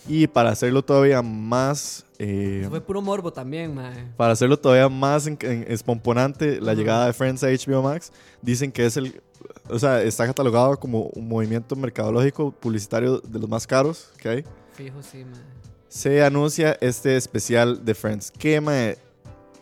Y 0.08 0.26
para 0.26 0.50
hacerlo 0.50 0.82
todavía 0.82 1.22
más... 1.22 2.04
eh, 2.18 2.66
fue 2.68 2.80
puro 2.82 3.00
morbo 3.02 3.32
también, 3.32 3.74
man. 3.74 4.12
para 4.18 4.32
hacerlo 4.34 4.58
todavía 4.58 4.88
más 4.90 5.26
en- 5.26 5.38
en- 5.40 5.64
espomponante 5.68 6.60
la 6.60 6.74
llegada 6.74 7.06
de 7.06 7.12
Friends 7.14 7.42
a 7.42 7.48
HBO 7.48 7.82
Max, 7.82 8.12
dicen 8.42 8.70
que 8.72 8.84
es 8.86 8.96
el, 8.98 9.22
o 9.70 9.78
sea, 9.78 10.02
está 10.02 10.26
catalogado 10.26 10.78
como 10.78 11.04
un 11.14 11.26
movimiento 11.28 11.74
mercadológico 11.76 12.50
publicitario 12.52 13.18
de 13.20 13.38
los 13.38 13.48
más 13.48 13.66
caros 13.66 14.10
que 14.18 14.28
hay. 14.28 14.44
Fijo, 14.74 15.02
sí, 15.02 15.24
man. 15.24 15.42
Se 15.88 16.22
anuncia 16.24 16.76
este 16.82 17.16
especial 17.16 17.82
de 17.84 17.94
Friends. 17.94 18.30
Que 18.30 18.60
mae, 18.60 18.98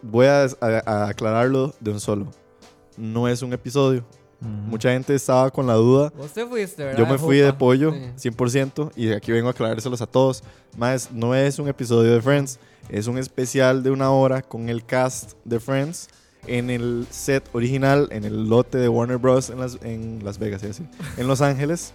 voy 0.02 0.26
a, 0.26 0.44
a- 0.60 0.82
a 0.84 1.08
aclararlo 1.08 1.74
de 1.80 1.90
un 1.92 2.00
solo. 2.00 2.26
No 2.96 3.28
es 3.28 3.42
un 3.42 3.52
episodio. 3.52 4.04
Ujú. 4.40 4.50
Mucha 4.50 4.90
gente 4.90 5.14
estaba 5.14 5.50
con 5.50 5.66
la 5.66 5.74
duda. 5.74 6.12
Vos 6.16 6.32
te 6.32 6.44
fuiste, 6.44 6.84
¿verdad? 6.84 6.98
Yo 6.98 7.06
me 7.06 7.16
fui 7.18 7.38
de 7.38 7.52
pollo, 7.52 7.92
Sí. 8.16 8.30
100%, 8.30 8.90
y 8.96 9.12
aquí 9.12 9.30
vengo 9.32 9.48
a 9.48 9.52
aclarárselos 9.52 10.02
a 10.02 10.06
todos. 10.06 10.42
Más, 10.76 11.10
no 11.12 11.34
es 11.34 11.58
un 11.58 11.68
episodio 11.68 12.12
de 12.12 12.20
Friends, 12.20 12.58
es 12.88 13.06
un 13.06 13.18
especial 13.18 13.82
de 13.84 13.90
una 13.92 14.10
hora 14.10 14.42
con 14.42 14.68
el 14.68 14.84
cast 14.84 15.34
de 15.44 15.60
Friends 15.60 16.08
en 16.48 16.70
el 16.70 17.06
set 17.10 17.48
original, 17.52 18.08
en 18.10 18.24
el 18.24 18.48
lote 18.48 18.78
de 18.78 18.88
Warner 18.88 19.18
Bros. 19.18 19.48
en 19.48 19.60
Las, 19.60 19.78
en 19.82 20.24
Las 20.24 20.38
Vegas, 20.38 20.60
decir, 20.62 20.86
en 21.16 21.28
Los 21.28 21.40
Ángeles, 21.40 21.94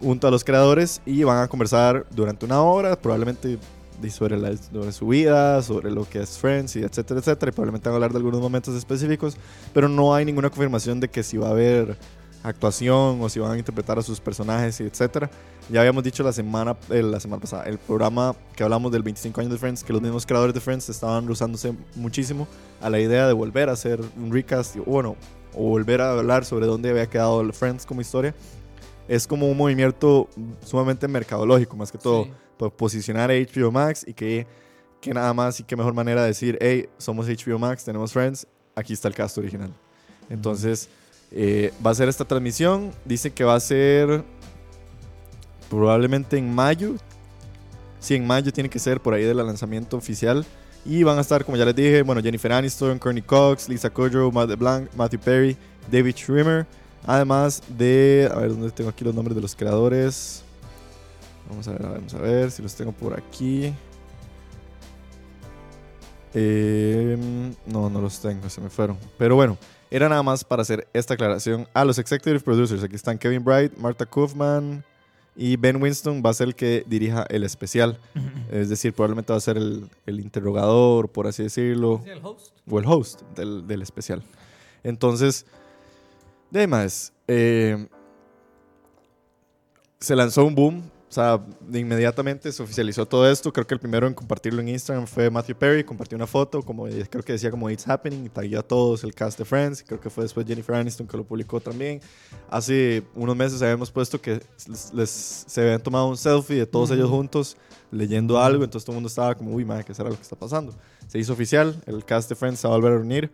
junto 0.00 0.28
a 0.28 0.30
los 0.30 0.44
creadores, 0.44 1.00
y 1.06 1.24
van 1.24 1.42
a 1.42 1.48
conversar 1.48 2.06
durante 2.10 2.46
una 2.46 2.62
hora, 2.62 2.94
probablemente 2.96 3.58
sobre, 4.10 4.36
la, 4.38 4.56
sobre 4.56 4.92
su 4.92 5.08
vida, 5.08 5.62
sobre 5.62 5.90
lo 5.90 6.08
que 6.08 6.20
es 6.20 6.38
Friends, 6.38 6.76
y 6.76 6.82
etcétera, 6.82 7.20
etcétera, 7.20 7.50
y 7.50 7.52
probablemente 7.52 7.88
van 7.88 7.94
a 7.94 7.96
hablar 7.96 8.12
de 8.12 8.18
algunos 8.18 8.40
momentos 8.40 8.74
específicos, 8.74 9.36
pero 9.72 9.88
no 9.88 10.14
hay 10.14 10.24
ninguna 10.24 10.50
confirmación 10.50 11.00
de 11.00 11.08
que 11.08 11.22
si 11.22 11.36
va 11.36 11.48
a 11.48 11.50
haber 11.50 11.96
actuación 12.42 13.20
o 13.20 13.28
si 13.28 13.38
van 13.38 13.52
a 13.52 13.58
interpretar 13.58 13.98
a 13.98 14.02
sus 14.02 14.20
personajes 14.20 14.80
etcétera. 14.80 15.30
Ya 15.70 15.80
habíamos 15.80 16.02
dicho 16.02 16.22
la 16.22 16.32
semana, 16.32 16.76
eh, 16.90 17.02
la 17.02 17.20
semana 17.20 17.40
pasada, 17.40 17.64
el 17.64 17.78
programa 17.78 18.34
que 18.56 18.64
hablamos 18.64 18.90
del 18.90 19.02
25 19.02 19.40
años 19.40 19.52
de 19.52 19.58
Friends, 19.58 19.84
que 19.84 19.92
los 19.92 20.02
mismos 20.02 20.26
creadores 20.26 20.54
de 20.54 20.60
Friends 20.60 20.88
estaban 20.88 21.28
usándose 21.30 21.74
muchísimo 21.94 22.48
a 22.80 22.90
la 22.90 22.98
idea 22.98 23.26
de 23.26 23.32
volver 23.32 23.68
a 23.68 23.72
hacer 23.72 24.00
un 24.16 24.32
recast, 24.32 24.76
o 24.76 24.84
bueno, 24.84 25.16
o 25.54 25.68
volver 25.68 26.00
a 26.00 26.18
hablar 26.18 26.44
sobre 26.44 26.66
dónde 26.66 26.90
había 26.90 27.06
quedado 27.06 27.52
Friends 27.52 27.86
como 27.86 28.00
historia. 28.00 28.34
Es 29.08 29.26
como 29.26 29.48
un 29.48 29.56
movimiento 29.56 30.28
sumamente 30.64 31.06
mercadológico, 31.06 31.76
más 31.76 31.92
que 31.92 31.98
todo, 31.98 32.24
Sí. 32.24 32.30
Por 32.56 32.72
posicionar 32.72 33.30
a 33.30 33.34
HBO 33.34 33.70
Max 33.70 34.04
y 34.06 34.14
que, 34.14 34.46
que 35.00 35.12
nada 35.12 35.32
más 35.34 35.60
y 35.60 35.64
qué 35.64 35.76
mejor 35.76 35.94
manera 35.94 36.22
de 36.22 36.28
decir, 36.28 36.58
hey, 36.60 36.88
somos 36.98 37.26
HBO 37.26 37.58
Max, 37.58 37.84
tenemos 37.84 38.12
Friends, 38.12 38.46
aquí 38.74 38.92
está 38.92 39.08
el 39.08 39.14
cast 39.14 39.38
original. 39.38 39.72
Entonces, 40.28 40.88
eh, 41.30 41.72
va 41.84 41.90
a 41.90 41.94
ser 41.94 42.08
esta 42.08 42.24
transmisión. 42.24 42.92
Dice 43.04 43.30
que 43.30 43.44
va 43.44 43.54
a 43.54 43.60
ser 43.60 44.24
probablemente 45.70 46.36
en 46.36 46.54
mayo. 46.54 46.94
Sí, 47.98 48.14
en 48.14 48.26
mayo 48.26 48.52
tiene 48.52 48.68
que 48.68 48.78
ser 48.78 49.00
por 49.00 49.14
ahí 49.14 49.24
del 49.24 49.38
lanzamiento 49.38 49.96
oficial. 49.96 50.44
Y 50.84 51.04
van 51.04 51.16
a 51.18 51.20
estar, 51.20 51.44
como 51.44 51.56
ya 51.56 51.64
les 51.64 51.76
dije, 51.76 52.02
bueno, 52.02 52.20
Jennifer 52.20 52.52
Aniston, 52.52 52.98
Courtney 52.98 53.22
Cox, 53.22 53.68
Lisa 53.68 53.88
Kudrow, 53.88 54.32
Matt 54.32 54.48
LeBlanc, 54.48 54.92
Matthew 54.94 55.20
Perry, 55.20 55.56
David 55.90 56.16
Schwimmer. 56.16 56.66
Además 57.06 57.62
de, 57.68 58.28
a 58.32 58.38
ver, 58.38 58.50
¿dónde 58.50 58.70
tengo 58.70 58.90
aquí 58.90 59.04
los 59.04 59.14
nombres 59.14 59.34
de 59.34 59.42
los 59.42 59.54
creadores? 59.54 60.44
Vamos 61.48 61.68
a 61.68 61.72
ver, 61.72 61.82
vamos 61.82 62.14
a 62.14 62.18
ver 62.18 62.50
si 62.50 62.62
los 62.62 62.74
tengo 62.74 62.92
por 62.92 63.18
aquí. 63.18 63.72
Eh, 66.34 67.16
no, 67.66 67.90
no 67.90 68.00
los 68.00 68.20
tengo, 68.20 68.48
se 68.48 68.60
me 68.60 68.70
fueron. 68.70 68.98
Pero 69.18 69.36
bueno, 69.36 69.58
Era 69.90 70.08
nada 70.08 70.22
más 70.22 70.42
para 70.42 70.62
hacer 70.62 70.88
esta 70.94 71.12
aclaración 71.12 71.68
a 71.74 71.84
los 71.84 71.98
executive 71.98 72.40
producers. 72.40 72.82
Aquí 72.82 72.96
están 72.96 73.18
Kevin 73.18 73.44
Bright, 73.44 73.76
Martha 73.76 74.06
Kaufman 74.06 74.82
y 75.36 75.56
Ben 75.56 75.82
Winston 75.82 76.22
va 76.24 76.30
a 76.30 76.34
ser 76.34 76.48
el 76.48 76.54
que 76.54 76.82
dirija 76.86 77.26
el 77.28 77.44
especial. 77.44 77.98
es 78.50 78.70
decir, 78.70 78.94
probablemente 78.94 79.34
va 79.34 79.36
a 79.36 79.40
ser 79.40 79.58
el, 79.58 79.90
el 80.06 80.20
interrogador, 80.20 81.10
por 81.10 81.26
así 81.26 81.42
decirlo 81.42 82.02
el 82.06 82.20
host. 82.22 82.54
o 82.70 82.78
el 82.78 82.86
host 82.86 83.20
del, 83.36 83.66
del 83.66 83.82
especial. 83.82 84.22
Entonces, 84.82 85.44
de 86.50 86.66
más, 86.66 87.12
eh, 87.28 87.86
se 90.00 90.16
lanzó 90.16 90.46
un 90.46 90.54
boom. 90.54 90.82
O 91.12 91.14
sea, 91.14 91.44
inmediatamente 91.74 92.50
se 92.50 92.62
oficializó 92.62 93.04
todo 93.04 93.30
esto. 93.30 93.52
Creo 93.52 93.66
que 93.66 93.74
el 93.74 93.80
primero 93.80 94.06
en 94.06 94.14
compartirlo 94.14 94.62
en 94.62 94.70
Instagram 94.70 95.06
fue 95.06 95.28
Matthew 95.28 95.56
Perry. 95.56 95.84
Compartió 95.84 96.16
una 96.16 96.26
foto, 96.26 96.62
como 96.62 96.84
creo 96.84 97.22
que 97.22 97.34
decía 97.34 97.50
como 97.50 97.68
It's 97.68 97.86
Happening, 97.86 98.24
y 98.24 98.28
tagueó 98.30 98.60
a 98.60 98.62
todos 98.62 99.04
el 99.04 99.14
cast 99.14 99.38
de 99.38 99.44
Friends. 99.44 99.84
Creo 99.86 100.00
que 100.00 100.08
fue 100.08 100.24
después 100.24 100.46
Jennifer 100.46 100.74
Aniston 100.74 101.06
que 101.06 101.18
lo 101.18 101.24
publicó 101.24 101.60
también. 101.60 102.00
Hace 102.48 103.02
unos 103.14 103.36
meses 103.36 103.60
habíamos 103.60 103.90
puesto 103.90 104.18
que 104.22 104.40
les, 104.66 104.94
les- 104.94 105.44
se 105.46 105.60
habían 105.60 105.82
tomado 105.82 106.08
un 106.08 106.16
selfie 106.16 106.56
de 106.56 106.66
todos 106.66 106.90
ellos 106.90 107.10
juntos 107.10 107.58
leyendo 107.90 108.40
algo. 108.40 108.64
Entonces 108.64 108.86
todo 108.86 108.94
el 108.94 108.96
mundo 108.96 109.08
estaba 109.08 109.34
como, 109.34 109.52
uy, 109.54 109.66
madre, 109.66 109.84
¿qué 109.84 109.92
será 109.92 110.08
lo 110.08 110.16
que 110.16 110.22
está 110.22 110.36
pasando? 110.36 110.74
Se 111.08 111.18
hizo 111.18 111.34
oficial, 111.34 111.76
el 111.84 112.06
cast 112.06 112.30
de 112.30 112.36
Friends 112.36 112.58
se 112.60 112.66
va 112.68 112.72
a 112.72 112.78
volver 112.78 112.92
a 112.92 112.96
reunir. 112.96 113.30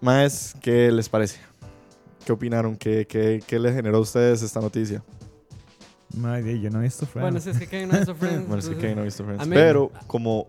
Más, 0.00 0.56
¿qué 0.60 0.90
les 0.90 1.08
parece? 1.08 1.38
¿Qué 2.26 2.32
opinaron? 2.32 2.74
¿Qué, 2.74 3.06
qué, 3.06 3.40
qué 3.46 3.60
les 3.60 3.72
generó 3.72 3.98
a 3.98 4.00
ustedes 4.00 4.42
esta 4.42 4.60
noticia? 4.60 5.00
Madre, 6.14 6.60
yo 6.60 6.70
no 6.70 6.80
he 6.80 6.84
visto 6.84 7.06
Friends. 7.06 7.22
Bueno, 7.22 7.40
si 7.40 7.50
es 7.50 7.58
que 7.58 7.66
Kevin 7.66 7.88
no 7.88 8.00
hizo 8.00 8.14
Friends. 8.14 8.46
Bueno, 8.46 8.58
es 8.60 8.68
que 8.68 8.76
Kevin 8.76 8.96
no 8.96 9.02
ha 9.02 9.04
visto 9.04 9.24
Friends. 9.26 9.48
Pero, 9.48 9.90
como 10.06 10.48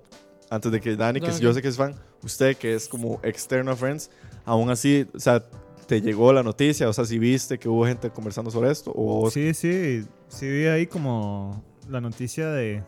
antes 0.49 0.71
de 0.71 0.79
que 0.81 0.95
Dani, 0.95 1.19
que 1.21 1.27
No, 1.29 1.37
yo 1.39 1.49
ok. 1.49 1.55
sé 1.55 1.61
que 1.61 1.67
es 1.69 1.77
fan, 1.77 1.95
usted 2.23 2.55
que 2.57 2.73
es 2.75 2.87
como 2.87 3.19
externo 3.23 3.71
a 3.71 3.75
Friends, 3.75 4.09
aún 4.45 4.69
así, 4.69 5.07
o 5.15 5.19
sea, 5.19 5.43
¿te 5.87 6.01
llegó 6.01 6.31
la 6.33 6.43
noticia? 6.43 6.87
O 6.89 6.93
sea, 6.93 7.05
si 7.05 7.17
viste 7.19 7.57
que 7.57 7.67
hubo 7.69 7.85
gente 7.85 8.09
conversando 8.09 8.51
sobre 8.51 8.71
esto? 8.71 8.91
¿O 8.95 9.21
vos- 9.21 9.33
Sí, 9.33 9.53
sí, 9.53 10.05
sí 10.27 10.47
vi 10.49 10.65
ahí 10.65 10.85
como 10.87 11.63
la 11.89 12.01
noticia 12.01 12.49
de, 12.49 12.83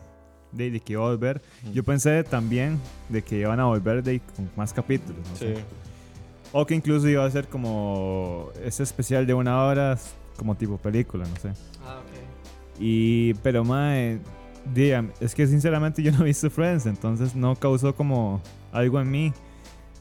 de, 0.52 0.70
de 0.70 0.80
que 0.80 0.92
iba 0.94 1.04
a 1.04 1.08
volver. 1.10 1.40
Yo 1.72 1.82
pensé 1.82 2.22
también 2.24 2.78
de 3.08 3.22
que 3.22 3.38
iban 3.38 3.58
a 3.60 3.64
volver 3.66 4.02
de, 4.02 4.20
con 4.20 4.50
más 4.56 4.72
capítulos, 4.72 5.26
no 5.30 5.36
sé. 5.36 5.54
O 6.52 6.64
que 6.64 6.74
incluso 6.74 7.08
iba 7.08 7.24
a 7.24 7.30
ser 7.30 7.48
como 7.48 8.50
ese 8.64 8.82
especial 8.82 9.26
de 9.26 9.34
una 9.34 9.64
hora, 9.64 9.98
como 10.38 10.54
tipo 10.54 10.78
película, 10.78 11.26
no 11.26 11.36
sé. 11.36 11.48
Ah, 11.84 12.00
ok. 12.00 12.15
Y, 12.78 13.34
pero 13.42 13.64
mae, 13.64 14.18
digan, 14.74 15.12
es 15.20 15.34
que 15.34 15.46
sinceramente 15.46 16.02
yo 16.02 16.12
no 16.12 16.22
he 16.22 16.24
visto 16.24 16.50
Friends, 16.50 16.86
entonces 16.86 17.34
no 17.34 17.56
causó 17.56 17.94
como 17.94 18.42
algo 18.72 19.00
en 19.00 19.10
mí. 19.10 19.32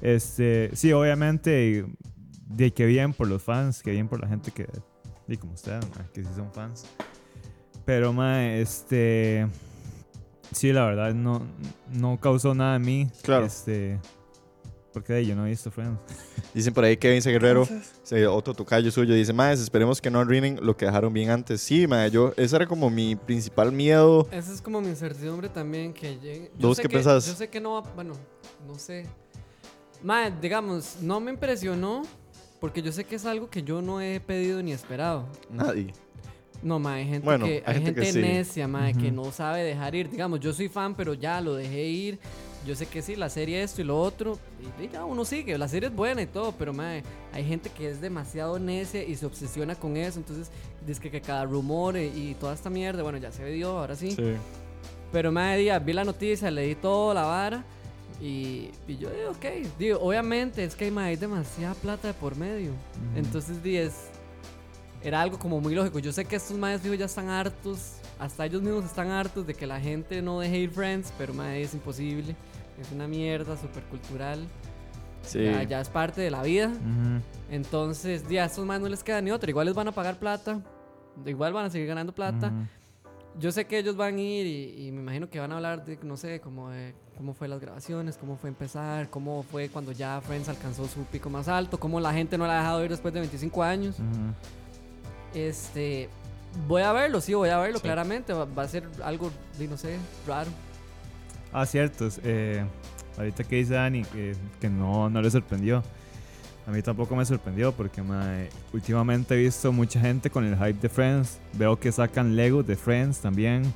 Este, 0.02 0.70
sí, 0.74 0.92
obviamente, 0.94 1.86
de 2.48 2.72
que 2.72 2.86
bien 2.86 3.14
por 3.14 3.28
los 3.28 3.42
fans, 3.42 3.82
que 3.82 3.92
bien 3.92 4.08
por 4.08 4.22
la 4.22 4.28
gente 4.28 4.52
que, 4.52 4.68
y 5.28 5.38
como 5.38 5.54
ustedes, 5.54 5.86
mae, 5.96 6.08
que 6.14 6.24
sí 6.24 6.30
son 6.36 6.52
fans. 6.52 6.86
Pero 7.86 8.14
mae, 8.14 8.62
este, 8.62 9.48
sí, 10.52 10.72
la 10.74 10.86
verdad 10.86 11.14
no, 11.14 11.42
no 11.94 12.20
causó 12.20 12.54
nada 12.54 12.76
en 12.76 12.82
mí. 12.82 13.08
Claro. 13.24 13.46
Este, 13.46 14.00
porque 14.96 15.26
yo 15.26 15.36
no 15.36 15.46
he 15.46 15.50
visto 15.50 15.70
Friends. 15.70 16.00
Dicen 16.54 16.74
por 16.74 16.84
ahí 16.86 16.96
Kevin. 16.98 17.22
Guerrero, 17.22 17.68
se- 18.02 18.26
otro 18.28 18.54
tocayo 18.54 18.90
suyo, 18.90 19.14
dice, 19.14 19.34
Maes, 19.34 19.60
esperemos 19.60 20.00
que 20.02 20.10
no 20.10 20.20
arruinen 20.20 20.58
lo 20.62 20.76
que 20.76 20.86
dejaron 20.86 21.12
bien 21.14 21.30
antes. 21.30 21.62
Sí, 21.62 21.86
mae, 21.86 22.10
yo, 22.10 22.34
ese 22.38 22.56
era 22.56 22.66
como 22.66 22.90
mi 22.90 23.16
principal 23.16 23.72
miedo. 23.72 24.28
Esa 24.32 24.54
es 24.54 24.62
como 24.62 24.80
mi 24.82 24.88
incertidumbre 24.88 25.50
también 25.50 25.94
que 25.94 26.18
llegue. 26.18 26.52
Yo 26.58 26.70
¿Vos 26.70 26.78
sé 26.78 26.84
qué 26.84 26.88
que- 26.90 26.96
pensás? 26.96 27.28
Yo 27.28 27.34
sé 27.34 27.48
que 27.50 27.60
no 27.60 27.74
va. 27.74 27.82
Bueno, 27.94 28.14
no 28.68 28.80
sé. 28.80 29.06
Mae, 30.02 30.32
digamos, 30.42 30.98
no 31.02 31.20
me 31.20 31.32
impresionó 31.32 32.04
porque 32.60 32.82
yo 32.82 32.92
sé 32.92 33.04
que 33.04 33.16
es 33.16 33.26
algo 33.26 33.50
que 33.50 33.62
yo 33.64 33.82
no 33.82 34.02
he 34.02 34.20
pedido 34.20 34.64
ni 34.64 34.72
esperado. 34.72 35.28
Nadie. 35.50 35.94
No, 36.64 36.80
mae, 36.80 37.02
hay 37.02 37.08
gente 37.10 37.26
Bueno, 37.26 37.46
que, 37.46 37.64
hay 37.66 37.76
hay 37.76 37.84
gente 37.84 38.02
gente, 38.02 38.02
que 38.02 38.12
sí. 38.14 38.20
necia, 38.22 38.68
mae, 38.68 38.94
que 38.94 39.08
Ujú. 39.08 39.16
no 39.26 39.32
sabe 39.32 39.62
dejar 39.64 39.94
ir. 39.94 40.10
Digamos, 40.10 40.40
yo 40.40 40.54
soy 40.54 40.70
fan, 40.70 40.96
pero 40.96 41.14
ya 41.14 41.42
lo 41.42 41.56
dejé 41.56 41.84
ir. 41.84 42.20
Yo 42.66 42.76
sé 42.76 42.86
que 42.88 43.02
sí, 43.02 43.16
la 43.16 43.30
serie 43.30 43.62
esto 43.64 43.82
y 43.82 43.84
lo 43.84 44.00
otro. 44.02 44.40
Y, 44.80 44.84
y 44.86 44.90
ya 44.90 45.06
uno 45.06 45.24
sigue. 45.26 45.58
La 45.58 45.68
serie 45.68 45.90
es 45.90 45.96
buena 45.96 46.22
y 46.22 46.26
todo, 46.28 46.52
pero 46.54 46.74
mae, 46.74 47.04
hay 47.34 47.46
gente 47.46 47.70
que 47.70 47.90
es 47.90 48.02
demasiado 48.02 48.58
necia 48.60 49.04
y 49.04 49.16
se 49.16 49.26
obsesiona 49.26 49.76
con 49.76 49.98
eso. 49.98 50.20
Entonces, 50.20 50.50
dice 50.86 51.00
que, 51.02 51.12
que 51.12 51.22
cada 51.22 51.46
rumor 51.46 51.98
y, 51.98 52.06
y 52.06 52.36
toda 52.40 52.54
esta 52.54 52.70
mierda, 52.70 53.04
bueno, 53.04 53.18
ya 53.18 53.32
se 53.32 53.46
dio, 53.46 53.78
ahora 53.78 53.96
sí. 53.96 54.12
Sí. 54.12 54.34
Pero 55.12 55.32
me 55.32 55.58
día 55.58 55.78
vi 55.80 55.94
la 55.94 56.04
noticia, 56.04 56.50
leí 56.52 56.76
toda 56.76 57.14
la 57.14 57.24
vara 57.24 57.64
y, 58.22 58.70
y 58.88 58.98
yo 58.98 59.10
digo, 59.10 59.32
ok, 59.32 59.46
digo, 59.78 60.00
obviamente 60.00 60.64
es 60.64 60.76
que 60.76 60.90
mae, 60.92 61.10
hay 61.12 61.16
demasiada 61.16 61.74
plata 61.76 62.08
de 62.10 62.14
por 62.14 62.36
medio. 62.36 62.72
Entonces, 63.16 63.62
di, 63.64 63.78
es- 63.78 64.08
era 65.04 65.22
algo 65.22 65.38
como 65.38 65.62
muy 65.62 65.76
lógico. 65.76 66.00
Yo 66.00 66.12
sé 66.12 66.26
que 66.26 66.36
estos 66.36 66.58
maes 66.58 66.82
fijos 66.82 66.98
ya 66.98 67.06
están 67.06 67.30
hartos, 67.30 67.98
hasta 68.18 68.46
ellos 68.46 68.62
mismos 68.64 68.86
están 68.86 69.12
hartos 69.12 69.46
de 69.46 69.54
que 69.54 69.68
la 69.68 69.80
gente 69.80 70.20
no 70.22 70.40
deje 70.40 70.58
ir 70.58 70.72
Friends, 70.72 71.14
pero 71.18 71.34
mae, 71.34 71.62
es 71.62 71.74
imposible. 71.76 72.36
Es 72.80 72.92
una 72.92 73.08
mierda 73.08 73.56
súper 73.58 73.84
cultural. 73.84 74.46
Sí. 75.24 75.44
Ya, 75.44 75.64
ya 75.64 75.82
es 75.82 75.90
parte 75.90 76.22
de 76.22 76.30
la 76.32 76.44
vida. 76.44 76.72
Entonces, 77.50 78.28
di, 78.28 78.38
a 78.38 78.46
estos 78.46 78.66
maes 78.66 78.82
no 78.82 78.90
les 78.90 79.04
queda 79.04 79.22
ni 79.22 79.32
otra. 79.32 79.50
Igual 79.50 79.66
les 79.68 79.76
van 79.76 79.88
a 79.88 79.92
pagar 79.92 80.18
plata. 80.20 80.60
Igual 81.26 81.54
van 81.54 81.66
a 81.66 81.70
seguir 81.70 81.88
ganando 81.88 82.14
plata. 82.14 82.52
Yo 83.38 83.52
sé 83.52 83.66
que 83.66 83.78
ellos 83.80 83.98
van 83.98 84.16
a 84.16 84.20
ir 84.22 84.46
y, 84.46 84.88
y 84.88 84.92
me 84.92 85.02
imagino 85.02 85.30
que 85.30 85.40
van 85.42 85.52
a 85.52 85.56
hablar 85.56 85.84
de, 85.84 85.98
no 86.04 86.16
sé, 86.16 86.40
como 86.40 86.70
de 86.70 86.94
cómo 87.18 87.34
fue 87.34 87.48
las 87.50 87.60
grabaciones, 87.60 88.18
cómo 88.18 88.38
fue 88.38 88.50
empezar, 88.50 89.10
cómo 89.10 89.44
fue 89.44 89.68
cuando 89.70 89.92
ya 89.92 90.22
Friends 90.22 90.48
alcanzó 90.48 90.88
su 90.88 91.04
pico 91.04 91.30
más 91.30 91.48
alto, 91.50 91.78
cómo 91.78 92.00
la 92.00 92.14
gente 92.14 92.38
no 92.38 92.48
la 92.48 92.54
ha 92.58 92.62
dejado 92.62 92.84
ir 92.86 92.92
después 92.92 93.14
de 93.14 93.20
25 93.22 93.62
años. 93.64 93.96
Este, 95.34 96.08
voy 96.68 96.82
a 96.84 96.94
verlo, 96.94 97.20
sí, 97.20 97.34
voy 97.34 97.50
a 97.50 97.58
verlo 97.60 97.78
Sí. 97.80 97.84
claramente. 97.84 98.32
Va, 98.34 98.46
va 98.46 98.64
a 98.64 98.68
ser 98.68 98.88
algo, 99.04 99.30
no 99.70 99.78
sé, 99.78 99.98
raro. 100.26 100.50
Ah, 101.62 101.66
cierto. 101.66 102.08
es, 102.08 102.20
eh, 102.24 102.64
ahorita 103.18 103.44
que 103.44 103.56
dice 103.58 103.74
Dani 103.76 104.04
que, 104.04 104.36
que 104.60 104.70
no, 104.70 105.10
no 105.10 105.22
le 105.22 105.30
sorprendió. 105.32 105.84
A 106.68 106.72
mí 106.72 106.82
tampoco 106.82 107.16
me 107.16 107.24
sorprendió 107.26 107.72
porque 107.72 108.02
mae, 108.02 108.50
últimamente 108.74 109.36
he 109.36 109.38
visto 109.38 109.72
mucha 109.72 110.00
gente 110.00 110.30
con 110.30 110.44
el 110.46 110.56
hype 110.58 110.74
de 110.82 110.90
Friends. 110.90 111.40
Veo 111.54 111.80
que 111.80 111.92
sacan 111.92 112.36
Lego 112.36 112.64
de 112.64 112.76
Friends 112.76 113.20
también. 113.20 113.72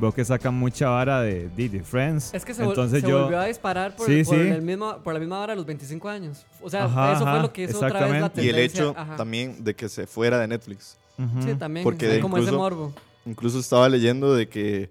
Veo 0.00 0.10
que 0.12 0.24
sacan 0.24 0.54
mucha 0.54 0.88
vara 0.88 1.20
de, 1.20 1.48
de, 1.50 1.68
de 1.68 1.82
Friends. 1.82 2.32
Es 2.32 2.44
que 2.44 2.54
se, 2.54 2.62
vol- 2.64 2.68
Entonces 2.70 3.02
se 3.02 3.08
yo, 3.08 3.22
volvió 3.24 3.40
a 3.40 3.46
disparar 3.46 3.94
por, 3.96 4.06
Sí, 4.06 4.22
por 4.24 4.36
sí. 4.36 4.40
el 4.40 4.62
mismo, 4.62 4.98
por 5.02 5.12
la 5.14 5.20
misma 5.20 5.40
hora 5.40 5.52
a 5.52 5.56
los 5.56 5.66
25 5.66 6.08
años. 6.08 6.46
O 6.62 6.70
sea, 6.70 6.84
Ajá, 6.84 7.12
eso 7.12 7.22
fue 7.22 7.30
ajá, 7.30 7.42
lo 7.42 7.52
que 7.52 7.64
hizo 7.64 7.76
otra 7.76 7.88
vez 7.88 8.00
la 8.00 8.06
exactamente. 8.16 8.44
Y 8.44 8.48
el 8.48 8.58
hecho 8.58 8.94
Ajá. 8.96 9.16
también 9.16 9.62
de 9.62 9.74
que 9.74 9.88
se 9.88 10.06
fuera 10.06 10.38
de 10.38 10.46
Netflix. 10.48 10.96
Ujú. 11.18 11.42
Sí, 11.42 11.54
también. 11.56 11.84
Porque 11.84 12.06
hay 12.06 12.12
de 12.14 12.20
como 12.20 12.36
ese 12.38 12.44
incluso- 12.44 12.58
morbo. 12.62 12.92
Incluso 13.26 13.58
estaba 13.58 13.88
leyendo 13.88 14.34
de 14.34 14.48
que 14.48 14.90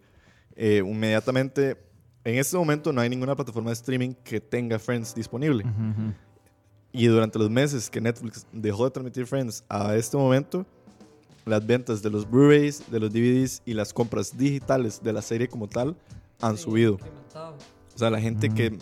eh, 0.56 0.84
inmediatamente, 0.86 1.78
en 2.24 2.36
este 2.38 2.56
momento 2.58 2.94
no 2.94 3.02
hay 3.02 3.10
ninguna 3.10 3.36
plataforma 3.36 3.70
de 3.70 3.74
streaming 3.74 4.14
que 4.24 4.40
tenga 4.40 4.78
Friends 4.80 5.16
disponible. 5.16 5.66
Y 6.92 7.08
durante 7.08 7.40
los 7.40 7.50
meses 7.50 7.90
que 7.90 8.02
Netflix 8.02 8.46
dejó 8.52 8.86
de 8.86 8.92
transmitir 8.92 9.26
Friends 9.26 9.64
a 9.70 9.96
este 9.96 10.18
momento, 10.18 10.66
las 11.46 11.66
ventas 11.66 12.02
de 12.02 12.10
los 12.10 12.30
Blu-rays, 12.30 12.84
de 12.92 13.00
los 13.00 13.12
DVDs 13.12 13.62
y 13.66 13.74
las 13.74 13.94
compras 13.94 14.38
digitales 14.38 15.02
de 15.02 15.14
la 15.14 15.22
serie 15.22 15.48
como 15.48 15.68
tal 15.68 15.96
han 16.40 16.58
Sí, 16.58 16.64
subido. 16.64 17.00
O 17.96 17.98
sea, 17.98 18.10
la 18.10 18.20
gente 18.20 18.50
que, 18.50 18.78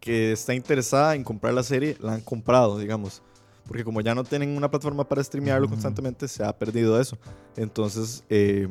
que 0.00 0.32
está 0.32 0.54
interesada 0.54 1.14
en 1.14 1.24
comprar 1.24 1.54
la 1.54 1.62
serie 1.62 1.96
la 2.00 2.14
han 2.14 2.20
comprado, 2.20 2.78
digamos. 2.78 3.22
Porque 3.66 3.82
como 3.82 4.00
ya 4.00 4.14
no 4.14 4.22
tienen 4.22 4.56
una 4.56 4.70
plataforma 4.70 5.08
para 5.08 5.22
streamearlo 5.24 5.68
constantemente, 5.68 6.28
se 6.28 6.44
ha 6.44 6.56
perdido 6.56 7.00
eso. 7.00 7.18
Entonces, 7.56 8.22
eh, 8.28 8.68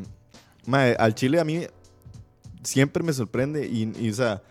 al 0.97 1.13
Chile 1.15 1.39
a 1.39 1.43
mí 1.43 1.65
siempre 2.65 3.03
me 3.03 3.13
sorprende 3.13 3.67
y, 3.67 3.91
y, 3.99 4.09
o 4.09 4.13
sea, 4.13 4.41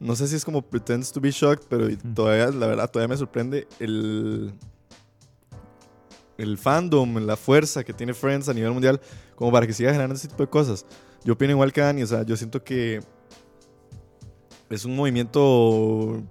no 0.00 0.16
sé 0.16 0.28
si 0.28 0.36
es 0.36 0.44
como 0.44 0.62
pretends 0.62 1.12
to 1.12 1.20
be 1.20 1.30
shocked, 1.30 1.64
pero 1.68 1.88
todavía, 2.14 2.48
la 2.48 2.66
verdad, 2.66 2.90
todavía 2.90 3.14
me 3.14 3.16
sorprende 3.16 3.66
el, 3.78 4.52
el 6.38 6.58
fandom, 6.58 7.18
la 7.18 7.36
fuerza 7.36 7.84
que 7.84 7.92
tiene 7.92 8.14
Friends 8.14 8.48
a 8.48 8.54
nivel 8.54 8.72
mundial, 8.72 9.00
como 9.36 9.52
para 9.52 9.66
que 9.66 9.72
siga 9.72 9.90
generando 9.90 10.16
ese 10.16 10.28
tipo 10.28 10.42
de 10.42 10.50
cosas. 10.50 10.84
Yo 11.24 11.34
opino 11.34 11.52
igual 11.52 11.72
que 11.72 11.80
Dani, 11.80 12.02
o 12.02 12.06
sea, 12.06 12.24
yo 12.24 12.36
siento 12.36 12.62
que 12.64 13.00
es 14.68 14.84
un 14.84 14.96
movimiento 14.96 16.22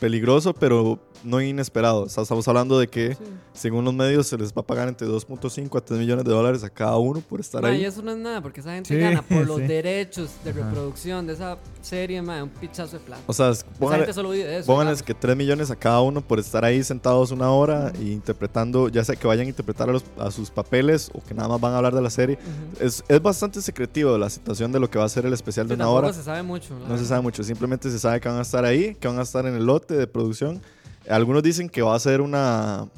peligroso, 0.00 0.52
pero 0.54 1.05
no 1.24 1.40
inesperado. 1.40 2.02
O 2.02 2.08
sea, 2.08 2.22
estamos 2.22 2.46
hablando 2.48 2.78
de 2.78 2.88
que, 2.88 3.14
Sí. 3.14 3.20
según 3.54 3.84
los 3.84 3.94
medios, 3.94 4.26
se 4.26 4.36
les 4.36 4.52
va 4.52 4.60
a 4.60 4.66
pagar 4.66 4.88
entre 4.88 5.06
2.5 5.06 5.78
a 5.78 5.80
3 5.80 5.98
millones 5.98 6.24
de 6.24 6.30
dólares 6.30 6.62
a 6.64 6.70
cada 6.70 6.96
uno 6.98 7.20
por 7.20 7.40
estar 7.40 7.62
Ma, 7.62 7.68
ahí. 7.68 7.82
y 7.82 7.84
eso 7.84 8.02
no 8.02 8.12
es 8.12 8.18
nada, 8.18 8.40
porque 8.42 8.60
esa 8.60 8.72
gente 8.74 8.94
Sí, 8.94 9.00
gana 9.00 9.22
por 9.22 9.44
los 9.46 9.56
sí. 9.58 9.62
derechos 9.66 10.30
de 10.44 10.50
Ajá. 10.50 10.60
reproducción 10.60 11.26
de 11.26 11.32
esa 11.34 11.58
serie, 11.82 12.20
ma, 12.22 12.42
un 12.42 12.48
pichazo 12.50 12.98
de 12.98 13.04
plata. 13.04 13.22
O 13.26 13.32
sea, 13.32 13.50
esa 13.50 13.66
póngale, 13.78 14.00
gente 14.04 14.12
solo 14.14 14.30
vive 14.30 14.44
de 14.44 14.58
eso. 14.58 14.66
pónganles 14.66 15.02
que 15.02 15.14
3 15.14 15.36
millones 15.36 15.70
a 15.70 15.76
cada 15.76 16.00
uno 16.00 16.20
por 16.20 16.38
estar 16.38 16.64
ahí 16.64 16.82
sentados 16.84 17.30
una 17.30 17.50
hora 17.50 17.92
y 18.00 18.12
interpretando, 18.12 18.88
ya 18.88 19.04
sea 19.04 19.16
que 19.16 19.26
vayan 19.26 19.46
a 19.46 19.48
interpretar 19.50 19.88
a, 19.88 19.92
los- 19.92 20.04
a 20.18 20.30
sus 20.30 20.50
papeles 20.50 21.10
o 21.14 21.22
que 21.22 21.34
nada 21.34 21.48
más 21.48 21.60
van 21.60 21.72
a 21.72 21.76
hablar 21.78 21.94
de 21.94 22.02
la 22.02 22.10
serie. 22.10 22.38
Ujú. 22.40 22.84
Es, 22.84 23.02
es 23.08 23.22
bastante 23.22 23.60
secretivo 23.62 24.16
la 24.18 24.28
situación 24.30 24.72
de 24.72 24.80
lo 24.80 24.90
que 24.90 24.98
va 24.98 25.04
a 25.04 25.08
ser 25.08 25.26
el 25.26 25.32
especial 25.32 25.66
de 25.68 25.74
una 25.74 25.88
hora. 25.88 26.12
se 26.12 26.22
sabe 26.22 26.42
mucho. 26.42 26.74
No 26.74 26.84
se 26.86 26.90
verdad. 26.92 27.04
sabe 27.06 27.20
mucho, 27.22 27.42
simplemente 27.42 27.90
se 27.90 27.98
sabe 27.98 28.20
que 28.20 28.28
van 28.28 28.38
a 28.38 28.42
estar 28.42 28.64
ahí, 28.64 28.94
que 28.94 29.08
van 29.08 29.18
a 29.18 29.22
estar 29.22 29.46
en 29.46 29.54
el 29.54 29.64
lote 29.66 29.94
de 29.94 30.06
producción. 30.06 30.60
Algunos 31.08 31.42
dicen 31.42 31.68
que 31.68 31.82
va 31.82 31.94
a 31.94 31.98
ser 31.98 32.20
una, 32.20 32.88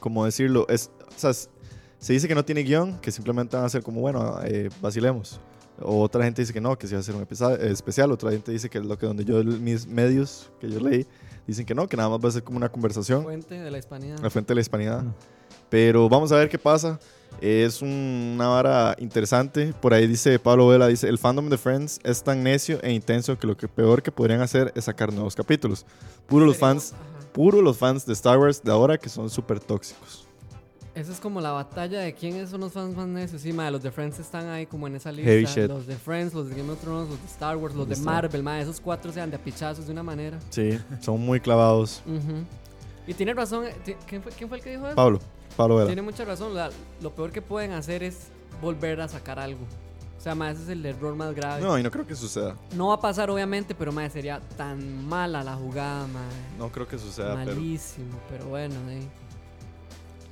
¿cómo 0.00 0.24
decirlo? 0.24 0.66
Es, 0.68 0.90
o 1.08 1.18
sea, 1.18 1.32
se 1.32 2.12
dice 2.12 2.28
que 2.28 2.34
no 2.34 2.44
tiene 2.44 2.62
guion, 2.62 2.98
que 2.98 3.10
simplemente 3.10 3.56
van 3.56 3.66
a 3.66 3.68
ser 3.68 3.82
como, 3.82 4.00
bueno, 4.00 4.38
eh, 4.44 4.68
vacilemos. 4.80 5.40
O 5.80 6.02
otra 6.02 6.24
gente 6.24 6.42
dice 6.42 6.52
que 6.52 6.60
no, 6.60 6.76
que 6.76 6.86
sí 6.86 6.94
va 6.94 7.00
a 7.00 7.02
ser 7.02 7.14
un 7.14 7.22
especial. 7.22 8.12
Otra 8.12 8.30
gente 8.30 8.52
dice 8.52 8.68
que 8.68 8.78
es 8.78 8.84
lo 8.84 8.98
que 8.98 9.06
donde 9.06 9.24
yo, 9.24 9.42
mis 9.42 9.86
medios 9.86 10.50
que 10.60 10.70
yo 10.70 10.80
leí, 10.80 11.06
dicen 11.46 11.64
que 11.64 11.74
no, 11.74 11.88
que 11.88 11.96
nada 11.96 12.08
más 12.08 12.20
va 12.22 12.28
a 12.28 12.32
ser 12.32 12.42
como 12.42 12.56
una 12.56 12.68
conversación. 12.70 13.22
Fuente 13.22 13.58
de 13.58 13.70
la 13.70 13.78
hispanidad. 13.78 14.18
La 14.18 14.30
fuente 14.30 14.48
de 14.50 14.54
la 14.56 14.60
hispanidad. 14.60 15.02
Mm. 15.02 15.14
Pero 15.70 16.08
vamos 16.08 16.30
a 16.32 16.36
ver 16.36 16.48
qué 16.48 16.58
pasa. 16.58 17.00
Es 17.44 17.82
un- 17.82 18.32
una 18.36 18.46
vara 18.46 18.94
interesante. 19.00 19.74
Por 19.80 19.92
ahí 19.92 20.06
dice 20.06 20.38
Pablo 20.38 20.68
Vela, 20.68 20.86
dice, 20.86 21.08
el 21.08 21.18
fandom 21.18 21.48
de 21.48 21.58
Friends 21.58 21.98
es 22.04 22.22
tan 22.22 22.44
necio 22.44 22.78
e 22.82 22.92
intenso 22.92 23.36
que 23.36 23.48
lo 23.48 23.56
que 23.56 23.66
peor 23.66 24.00
que 24.00 24.12
podrían 24.12 24.40
hacer 24.42 24.72
es 24.76 24.84
sacar 24.84 25.12
nuevos 25.12 25.34
capítulos. 25.34 25.84
Puro 26.28 26.46
los 26.46 26.56
fans, 26.56 26.92
ajá. 26.92 27.02
puro 27.32 27.60
los 27.60 27.76
fans 27.78 28.06
de 28.06 28.12
Star 28.12 28.38
Wars 28.38 28.62
de 28.62 28.70
ahora 28.70 28.96
que 28.96 29.08
son 29.08 29.28
súper 29.28 29.58
tóxicos. 29.58 30.28
Esa 30.94 31.10
es 31.10 31.18
como 31.18 31.40
la 31.40 31.50
batalla 31.52 32.00
de 32.00 32.12
quiénes 32.14 32.50
son 32.50 32.60
los 32.60 32.72
fans 32.74 32.94
más 32.94 33.08
necios. 33.08 33.40
Sí, 33.42 33.52
ma, 33.52 33.70
los 33.72 33.82
de 33.82 33.90
Friends 33.90 34.20
están 34.20 34.48
ahí 34.50 34.66
como 34.66 34.86
en 34.86 34.94
esa 34.94 35.10
lista. 35.10 35.30
Heavy 35.30 35.46
shit. 35.46 35.66
Los 35.66 35.86
de 35.86 35.96
Friends, 35.96 36.34
los 36.34 36.48
de 36.48 36.54
Game 36.54 36.70
of 36.70 36.78
Thrones, 36.80 37.08
los 37.10 37.18
de 37.18 37.26
Star 37.26 37.56
Wars, 37.56 37.74
los 37.74 37.88
De 37.88 37.96
Marvel, 37.96 38.42
ma, 38.44 38.60
esos 38.60 38.78
cuatro 38.78 39.10
sean 39.10 39.30
de 39.30 39.36
apichazos 39.36 39.86
de 39.86 39.92
una 39.92 40.02
manera. 40.04 40.38
Sí, 40.50 40.78
son 41.00 41.18
muy 41.20 41.40
clavados. 41.40 42.02
Ujú. 42.06 42.44
Y 43.06 43.14
tiene 43.14 43.34
razón, 43.34 43.66
eh, 43.66 43.96
¿quién 44.06 44.22
fue, 44.22 44.32
quién 44.32 44.48
fue 44.48 44.58
el 44.58 44.64
que 44.64 44.70
dijo 44.70 44.86
eso? 44.86 44.94
Pablo, 44.96 45.18
Pablo 45.56 45.76
Vela. 45.76 45.86
Tiene 45.88 46.02
mucha 46.02 46.24
razón. 46.24 46.54
la- 46.54 46.70
lo 47.00 47.14
peor 47.14 47.32
que 47.32 47.42
pueden 47.42 47.72
hacer 47.72 48.02
es 48.02 48.28
volver 48.60 49.00
a 49.00 49.08
sacar 49.08 49.38
algo. 49.38 49.60
O 50.16 50.20
sea, 50.22 50.36
ma, 50.36 50.52
ese 50.52 50.62
es 50.62 50.68
el 50.68 50.86
error 50.86 51.16
más 51.16 51.34
grave. 51.34 51.60
No, 51.62 51.76
y 51.76 51.82
no 51.82 51.90
creo 51.90 52.06
que 52.06 52.14
suceda. 52.14 52.56
No 52.76 52.88
va 52.88 52.94
a 52.94 53.00
pasar, 53.00 53.28
obviamente, 53.28 53.74
pero 53.74 53.90
ma, 53.90 54.08
sería 54.08 54.40
tan 54.56 55.04
mala 55.08 55.42
la 55.42 55.56
jugada, 55.56 56.06
ma. 56.06 56.20
No 56.58 56.70
creo 56.70 56.86
que 56.86 56.96
suceda, 56.96 57.34
pero... 57.44 57.56
Malísimo, 57.56 58.18
pero 58.28 58.46
bueno, 58.46 58.76
eh. 58.88 59.02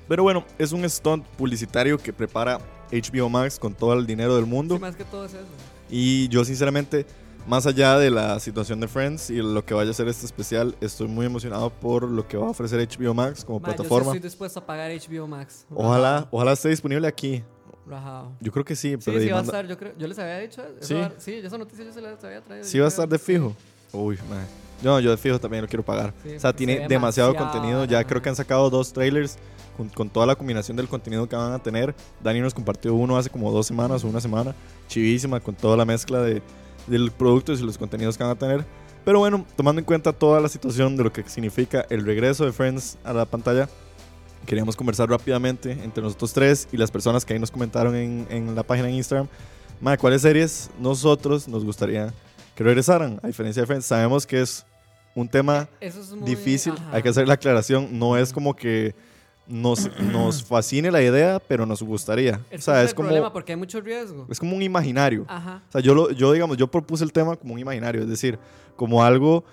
Pero 0.06 0.22
bueno, 0.22 0.44
es 0.58 0.72
un 0.72 0.88
stunt 0.88 1.24
publicitario 1.36 1.98
que 1.98 2.12
prepara 2.12 2.60
HBO 2.92 3.28
Max 3.28 3.58
con 3.58 3.74
todo 3.74 3.92
el 3.94 4.06
dinero 4.06 4.36
del 4.36 4.46
mundo. 4.46 4.76
Sí, 4.76 4.80
más 4.80 4.94
que 4.96 5.04
todo 5.04 5.24
es 5.24 5.34
eso. 5.34 5.44
Y 5.88 6.28
yo 6.28 6.44
sinceramente, 6.44 7.04
más 7.46 7.66
allá 7.66 7.98
de 7.98 8.10
la 8.10 8.38
situación 8.40 8.80
de 8.80 8.88
Friends 8.88 9.30
y 9.30 9.36
lo 9.36 9.64
que 9.64 9.74
vaya 9.74 9.90
a 9.90 9.94
ser 9.94 10.06
este 10.08 10.24
especial, 10.26 10.74
estoy 10.80 11.08
muy 11.08 11.26
emocionado 11.26 11.70
por 11.70 12.04
lo 12.04 12.26
que 12.28 12.36
va 12.36 12.46
a 12.46 12.50
ofrecer 12.50 12.86
HBO 12.86 13.12
Max 13.14 13.44
como 13.44 13.58
Ma, 13.60 13.68
yo 13.68 13.72
sí 13.72 13.76
plataforma. 13.76 14.06
estoy 14.12 14.20
dispuesto 14.20 14.60
a 14.60 14.66
pagar 14.66 14.90
HBO 14.92 15.26
Max. 15.26 15.66
Ojalá, 15.74 16.28
ojalá 16.30 16.52
esté 16.52 16.68
disponible 16.68 17.06
aquí. 17.08 17.42
Rajado. 17.86 18.32
Yo 18.40 18.52
creo 18.52 18.64
que 18.64 18.76
sí, 18.76 18.90
Sí, 18.92 18.96
pero 19.04 19.18
sí 19.20 19.26
y 19.26 19.30
va 19.30 19.40
a 19.40 19.42
estar, 19.42 19.66
yo 19.66 19.76
creo. 19.76 19.92
Yo 19.98 20.06
les 20.06 20.18
había 20.18 20.38
dicho. 20.38 20.62
eso 20.62 20.86
Sí. 20.86 20.94
va- 20.94 21.12
sí, 21.18 21.32
esa 21.34 21.58
noticia 21.58 21.84
yo 21.84 21.92
se 21.92 22.00
la 22.00 22.10
había 22.22 22.40
traído. 22.42 22.64
sí 22.64 22.78
va 22.78 22.84
a 22.84 22.88
estar 22.88 23.08
de 23.08 23.18
fijo. 23.18 23.54
Uy, 23.92 24.16
man. 24.28 24.46
No, 24.82 25.00
yo 25.00 25.10
de 25.10 25.16
fijo 25.16 25.38
también 25.40 25.62
lo 25.62 25.68
quiero 25.68 25.84
pagar. 25.84 26.14
Sí, 26.22 26.36
o 26.36 26.40
sea, 26.40 26.52
tiene 26.54 26.86
demasiado 26.88 27.32
demasiado, 27.32 27.36
contenido. 27.36 27.84
Ya 27.86 28.04
creo 28.04 28.22
que 28.22 28.28
han 28.28 28.36
sacado 28.36 28.70
dos 28.70 28.92
trailers 28.92 29.36
con, 29.76 29.88
con 29.88 30.08
toda 30.08 30.24
la 30.26 30.36
combinación 30.36 30.76
del 30.76 30.86
contenido 30.88 31.28
que 31.28 31.34
van 31.36 31.52
a 31.52 31.58
tener. 31.58 31.94
Dani 32.22 32.40
nos 32.40 32.54
compartió 32.54 32.94
uno 32.94 33.16
hace 33.18 33.28
como 33.28 33.50
dos 33.50 33.66
semanas 33.66 34.04
o 34.04 34.08
una 34.08 34.20
semana. 34.20 34.54
Chivísima, 34.88 35.40
con 35.40 35.54
toda 35.56 35.76
la 35.76 35.84
mezcla 35.84 36.20
de, 36.22 36.40
del 36.86 37.10
productos 37.10 37.60
y 37.60 37.64
los 37.64 37.78
contenidos 37.78 38.16
que 38.16 38.24
van 38.24 38.32
a 38.32 38.38
tener. 38.38 38.64
Pero 39.04 39.18
bueno, 39.18 39.46
tomando 39.56 39.80
en 39.80 39.84
cuenta 39.84 40.12
toda 40.12 40.40
la 40.40 40.48
situación 40.48 40.96
de 40.96 41.04
lo 41.04 41.12
que 41.12 41.22
significa 41.28 41.86
el 41.88 42.04
regreso 42.04 42.44
de 42.44 42.52
Friends 42.52 42.98
a 43.04 43.12
la 43.12 43.24
pantalla, 43.24 43.68
queríamos 44.46 44.76
conversar 44.76 45.08
rápidamente 45.08 45.72
entre 45.72 46.02
nosotros 46.02 46.32
tres 46.32 46.68
y 46.72 46.76
las 46.76 46.90
personas 46.90 47.24
que 47.24 47.32
ahí 47.32 47.38
nos 47.38 47.50
comentaron 47.50 47.94
en, 47.94 48.26
en 48.30 48.54
la 48.54 48.62
página 48.62 48.88
de 48.88 48.94
Instagram. 48.94 49.28
Madre, 49.80 49.98
¿cuáles 49.98 50.22
series 50.22 50.70
nosotros 50.78 51.48
nos 51.48 51.64
gustaría 51.64 52.12
que 52.54 52.64
regresaran? 52.64 53.18
A 53.22 53.26
diferencia 53.26 53.62
de 53.62 53.66
Friends, 53.66 53.86
sabemos 53.86 54.26
que 54.26 54.42
es 54.42 54.66
un 55.14 55.28
tema 55.28 55.68
Eso 55.80 56.00
es 56.00 56.12
muy, 56.12 56.28
difícil, 56.28 56.72
ajá. 56.72 56.96
hay 56.96 57.02
que 57.02 57.08
hacer 57.08 57.26
la 57.26 57.34
aclaración, 57.34 57.98
no 57.98 58.16
es 58.16 58.32
como 58.32 58.54
que 58.54 58.94
nos, 59.50 59.90
nos 60.00 60.42
fascine 60.44 60.90
la 60.90 61.02
idea, 61.02 61.40
pero 61.46 61.66
nos 61.66 61.82
gustaría. 61.82 62.40
Ese 62.50 62.56
o 62.56 62.60
sea, 62.62 62.78
es 62.80 62.84
es 62.86 62.90
el 62.90 62.94
como, 62.96 63.08
problema 63.08 63.32
porque 63.32 63.52
hay 63.52 63.58
mucho 63.58 63.80
riesgo. 63.80 64.26
es 64.30 64.38
como 64.38 64.56
un 64.56 64.62
imaginario. 64.62 65.24
Ajá. 65.28 65.62
O 65.68 65.72
sea, 65.72 65.80
yo, 65.80 65.94
lo- 65.94 66.10
yo, 66.12 66.32
digamos, 66.32 66.56
yo 66.56 66.68
propuse 66.70 67.04
el 67.04 67.12
tema 67.12 67.36
como 67.36 67.54
un 67.54 67.58
imaginario, 67.60 68.02
es 68.02 68.08
decir, 68.08 68.38
como 68.76 69.02
algo 69.04 69.44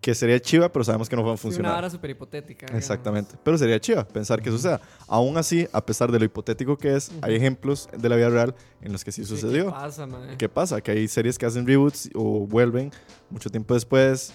que 0.00 0.14
sería 0.14 0.40
chiva, 0.40 0.70
pero 0.72 0.82
sabemos 0.82 1.10
que 1.10 1.14
no 1.16 1.22
va 1.22 1.34
a 1.34 1.36
Sí, 1.36 1.46
una 1.48 1.52
funcionar. 1.56 1.90
súper 1.90 2.10
hipotética. 2.10 2.64
digamos. 2.66 2.82
Exactamente. 2.82 3.34
Pero 3.44 3.58
sería 3.58 3.78
chiva 3.78 4.02
pensar 4.08 4.40
que 4.40 4.50
suceda. 4.50 4.80
Aún 5.06 5.36
así, 5.36 5.68
a 5.74 5.84
pesar 5.84 6.10
de 6.10 6.18
lo 6.18 6.24
hipotético 6.24 6.78
que 6.78 6.96
es, 6.96 7.12
hay 7.20 7.34
ejemplos 7.36 7.86
de 7.96 8.08
la 8.08 8.16
vida 8.16 8.30
real 8.30 8.54
en 8.80 8.92
los 8.92 9.04
que 9.04 9.12
sí 9.12 9.26
sucedió. 9.26 9.66
¿Qué 9.66 9.70
pasa, 9.72 10.06
mae? 10.06 10.36
¿Qué 10.38 10.48
pasa? 10.48 10.80
Que 10.80 10.92
hay 10.92 11.06
series 11.06 11.36
que 11.36 11.44
hacen 11.44 11.66
reboots 11.66 12.08
o 12.14 12.46
vuelven 12.46 12.90
mucho 13.28 13.50
tiempo 13.50 13.74
después 13.74 14.32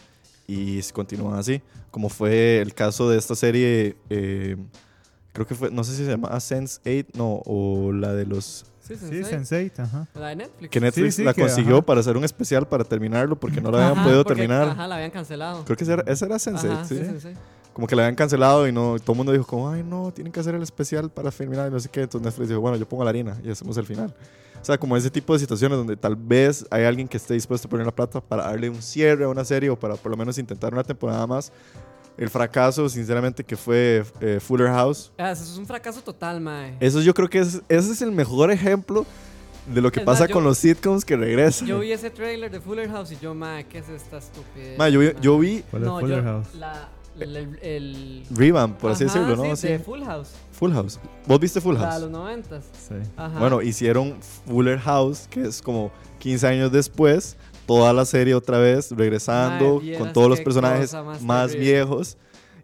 y 0.48 0.80
continúan 0.94 1.40
así. 1.40 1.64
Como 1.90 2.10
fue 2.10 2.60
el 2.62 2.76
caso 2.76 3.10
de 3.10 3.18
esta 3.18 3.34
serie, 3.34 3.96
eh, 4.12 4.58
creo 5.36 5.46
que 5.46 5.54
fue, 5.54 5.70
no 5.70 5.84
sé 5.84 5.92
si 5.96 6.04
se 6.06 6.10
llama 6.10 6.30
Sense8, 6.30 7.10
no, 7.14 7.42
o 7.46 7.92
la 7.92 8.14
de 8.14 8.26
los... 8.26 8.66
Sí, 8.80 8.96
Sí, 8.98 9.24
Sensei. 9.24 9.70
Sense8, 9.70 9.80
ajá. 9.84 10.08
La 10.16 10.28
de 10.30 10.36
Netflix. 10.38 10.70
Que 10.72 10.80
Netflix 10.80 11.16
sí, 11.16 11.24
la 11.24 11.34
que, 11.34 11.42
consiguió 11.42 11.78
ajá. 11.78 11.86
para 11.86 12.00
hacer 12.02 12.16
un 12.18 12.24
especial 12.24 12.68
para 12.68 12.84
terminarlo 12.84 13.36
porque 13.40 13.60
no 13.60 13.70
lo 13.72 13.78
habían 13.78 13.94
Ajá, 13.94 14.04
podido 14.04 14.24
porque- 14.24 14.42
terminar. 14.42 14.70
Ajá, 14.70 14.88
la 14.88 14.96
habían 14.96 15.12
cancelado. 15.12 15.64
Creo 15.66 15.76
que 15.78 15.84
esa 15.84 15.94
era, 15.94 16.04
esa 16.06 16.26
era 16.26 16.36
Sense8, 16.36 16.72
Ajá, 16.72 16.86
¿sí? 16.86 16.98
sí, 16.98 17.04
Sensei. 17.06 17.34
Como 17.74 17.88
que 17.88 17.96
la 17.96 18.04
habían 18.04 18.16
cancelado 18.16 18.68
y 18.68 18.72
no 18.72 18.98
todo 19.00 19.14
el 19.14 19.18
mundo 19.18 19.32
dijo 19.34 19.46
como, 19.46 19.70
ay 19.70 19.84
no, 19.84 20.12
tienen 20.14 20.32
que 20.32 20.40
hacer 20.40 20.56
el 20.56 20.62
especial 20.64 21.10
para 21.10 21.30
terminar 21.32 21.68
y 21.70 21.74
no 21.74 21.80
sé 21.80 21.90
qué. 21.90 22.04
Entonces 22.04 22.26
Netflix 22.26 22.48
dijo, 22.50 22.62
bueno, 22.62 22.78
yo 22.78 22.88
pongo 22.88 23.04
la 23.04 23.10
harina 23.10 23.36
y 23.44 23.50
hacemos 23.52 23.76
el 23.78 23.86
final. 23.86 24.14
O 24.62 24.66
sea, 24.66 24.78
como 24.78 24.96
ese 24.96 25.10
tipo 25.10 25.34
de 25.34 25.40
situaciones 25.40 25.78
donde 25.78 25.98
tal 25.98 26.16
vez 26.16 26.66
hay 26.72 26.86
alguien 26.86 27.08
que 27.08 27.18
esté 27.18 27.34
dispuesto 27.34 27.68
a 27.68 27.72
poner 27.72 27.86
la 27.88 27.94
plata 27.94 28.22
para 28.22 28.44
darle 28.46 28.70
un 28.70 28.82
cierre 28.82 29.26
a 29.26 29.30
una 29.30 29.44
serie 29.44 29.70
o 29.72 29.78
para 29.78 29.96
por 29.96 30.10
lo 30.12 30.18
menos 30.18 30.38
intentar 30.38 30.74
una 30.74 30.84
temporada 30.84 31.26
más. 31.28 31.52
El 32.18 32.30
fracaso, 32.30 32.88
sinceramente, 32.88 33.44
que 33.44 33.58
fue 33.58 34.04
eh, 34.22 34.40
Fuller 34.42 34.68
House. 34.70 35.12
Ah, 35.18 35.32
Eso 35.32 35.44
es 35.44 35.58
un 35.58 35.66
fracaso 35.66 36.02
total, 36.02 36.40
mae. 36.40 36.76
Eso 36.80 37.02
yo 37.02 37.14
creo 37.14 37.30
que 37.30 37.40
es, 37.40 37.62
ese 37.68 37.92
es 37.92 38.02
el 38.02 38.12
mejor 38.12 38.52
ejemplo 38.52 39.06
de 39.74 39.82
lo 39.82 39.92
que 39.92 40.00
Es 40.00 40.06
pasa 40.06 40.22
más, 40.22 40.30
yo- 40.30 40.34
con 40.34 40.44
los 40.44 40.58
sitcoms 40.58 41.04
que 41.04 41.18
regresan. 41.18 41.68
Yo 41.68 41.80
vi 41.80 41.92
ese 41.92 42.10
trailer 42.12 42.50
de 42.52 42.62
Fuller 42.62 42.90
House 42.90 43.12
y 43.12 43.18
yo, 43.22 43.34
mae, 43.34 43.66
¿qué 43.66 43.80
es 43.80 43.90
esta 43.90 44.20
estupidez? 44.20 44.78
Ma, 44.78 44.88
yo, 44.90 45.00
vi- 45.02 45.08
mae? 45.08 45.16
yo 45.22 45.40
vi 45.40 45.64
¿Cuál 45.70 45.82
es 45.84 45.88
No, 45.90 46.00
Fuller 46.00 46.18
yo, 46.20 46.24
House? 46.24 46.48
La, 46.58 46.90
el, 47.20 47.36
el, 47.36 47.60
el- 47.62 48.24
Revamp, 48.32 48.78
por 48.78 48.92
así 48.92 49.04
Ajá, 49.06 49.14
decirlo, 49.20 49.36
¿no? 49.44 49.56
Sí, 49.56 49.62
Sí. 49.64 49.68
de 49.74 49.80
Full 49.80 50.04
House. 50.04 50.30
Full 50.54 50.72
House. 50.72 51.00
¿Vos 51.28 51.40
viste 51.40 51.60
Full 51.60 51.76
House? 51.78 52.02
los 52.02 52.12
noventas. 52.12 52.64
Sí. 52.88 52.96
Ajá. 53.18 53.40
Bueno, 53.40 53.62
hicieron 53.62 54.16
Fuller 54.48 54.80
House, 54.80 55.28
que 55.30 55.42
es 55.48 55.62
como 55.62 55.92
15 56.20 56.48
años 56.48 56.72
después, 56.72 57.36
toda 57.66 57.94
la 57.94 58.06
serie 58.06 58.34
otra 58.36 58.58
vez, 58.60 58.92
regresando 58.92 59.82
con 59.98 60.14
todos 60.14 60.30
los 60.30 60.42
personajes 60.42 60.96
más 61.22 61.56
viejos 61.56 62.18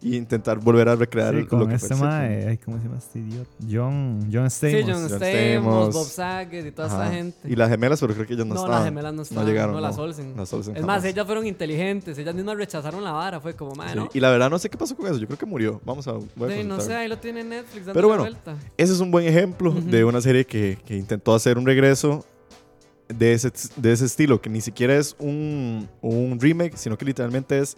y 0.04 0.16
intentar 0.16 0.58
volver 0.58 0.88
a 0.88 0.96
recrear 0.96 1.32
Sí, 1.32 1.42
lo 1.42 1.48
con 1.48 1.68
que 1.68 1.76
este 1.76 1.94
mae, 1.94 2.58
¿cómo 2.64 2.76
se 2.78 2.84
llama 2.84 2.98
este 2.98 3.20
idiota? 3.20 3.50
John, 3.70 4.28
John 4.32 4.50
sí, 4.50 4.66
Stamos. 4.66 4.84
John 4.84 5.08
John 5.08 5.20
Stamos, 5.20 5.30
Stamos. 5.30 5.94
Bob 5.94 6.06
Saget 6.06 6.66
y 6.66 6.70
toda 6.72 6.88
esta 6.88 7.10
gente. 7.12 7.48
Y 7.48 7.54
las 7.54 7.70
gemelas, 7.70 8.00
pero 8.00 8.12
creo 8.14 8.26
que 8.26 8.34
ellas 8.34 8.46
no, 8.46 8.54
no, 8.54 8.60
estaban. 8.60 8.80
las 8.80 8.88
gemelas 8.88 9.14
no 9.14 9.22
estaban. 9.22 9.46
llegaron, 9.46 9.74
No, 9.76 9.80
las 9.80 9.96
no. 9.96 10.02
Olsen. 10.02 10.34
Las 10.36 10.52
Olsen 10.52 10.76
Es 10.76 10.84
más, 10.84 11.04
ellas 11.04 11.24
fueron 11.24 11.46
inteligentes. 11.46 12.18
Ellas 12.18 12.34
mismas 12.34 12.56
rechazaron 12.56 13.04
la 13.04 13.12
vara. 13.12 13.40
Fue 13.40 13.54
como, 13.54 13.76
mae, 13.76 13.90
Sí, 13.92 13.96
¿no? 13.96 14.08
Y 14.12 14.18
la 14.18 14.30
verdad 14.30 14.50
no 14.50 14.58
sé 14.58 14.68
qué 14.68 14.76
pasó 14.76 14.96
con 14.96 15.06
eso. 15.06 15.18
Yo 15.18 15.26
creo 15.26 15.38
que 15.38 15.46
murió. 15.46 15.80
Vamos 15.84 16.08
a, 16.08 16.12
voy 16.34 16.52
a 16.52 16.56
Sí, 16.56 16.64
no 16.64 16.80
sé, 16.80 16.96
ahí 16.96 17.06
lo 17.08 17.18
tiene 17.18 17.44
Netflix 17.44 17.86
dando 17.86 17.92
Pero 17.92 18.08
bueno, 18.08 18.24
vuelta. 18.24 18.56
Ese 18.76 18.92
es 18.94 18.98
un 18.98 19.12
buen 19.12 19.26
ejemplo 19.26 19.72
de 19.72 20.04
una 20.04 20.20
serie 20.20 20.44
que, 20.44 20.78
que 20.84 20.96
intentó 20.96 21.32
hacer 21.32 21.58
un 21.58 21.64
regreso 21.66 22.26
de 23.08 23.32
ese, 23.34 23.52
de 23.76 23.92
ese 23.92 24.04
estilo, 24.06 24.40
que 24.40 24.48
ni 24.50 24.60
siquiera 24.60 24.96
es 24.96 25.14
un, 25.18 25.88
un 26.00 26.38
remake, 26.40 26.76
sino 26.76 26.96
que 26.96 27.04
literalmente 27.04 27.58
es 27.58 27.76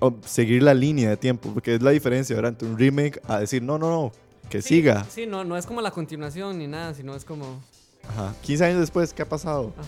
oh, 0.00 0.14
seguir 0.24 0.62
la 0.62 0.74
línea 0.74 1.08
de 1.10 1.16
tiempo, 1.16 1.50
porque 1.52 1.74
es 1.76 1.82
la 1.82 1.90
diferencia 1.90 2.34
¿verdad? 2.36 2.52
entre 2.52 2.68
un 2.68 2.78
remake 2.78 3.20
a 3.28 3.38
decir, 3.40 3.62
no, 3.62 3.78
no, 3.78 3.90
no, 3.90 4.12
que 4.50 4.60
Sí, 4.62 4.68
siga. 4.76 5.04
Sí, 5.08 5.26
no, 5.26 5.44
no 5.44 5.56
es 5.56 5.66
como 5.66 5.80
la 5.80 5.90
continuación 5.90 6.58
ni 6.58 6.66
nada, 6.66 6.92
sino 6.94 7.14
es 7.14 7.24
como. 7.24 7.60
Ajá. 8.08 8.34
15 8.42 8.64
años 8.66 8.80
después, 8.80 9.14
¿qué 9.14 9.22
ha 9.22 9.28
pasado? 9.28 9.72
Ajá. 9.78 9.86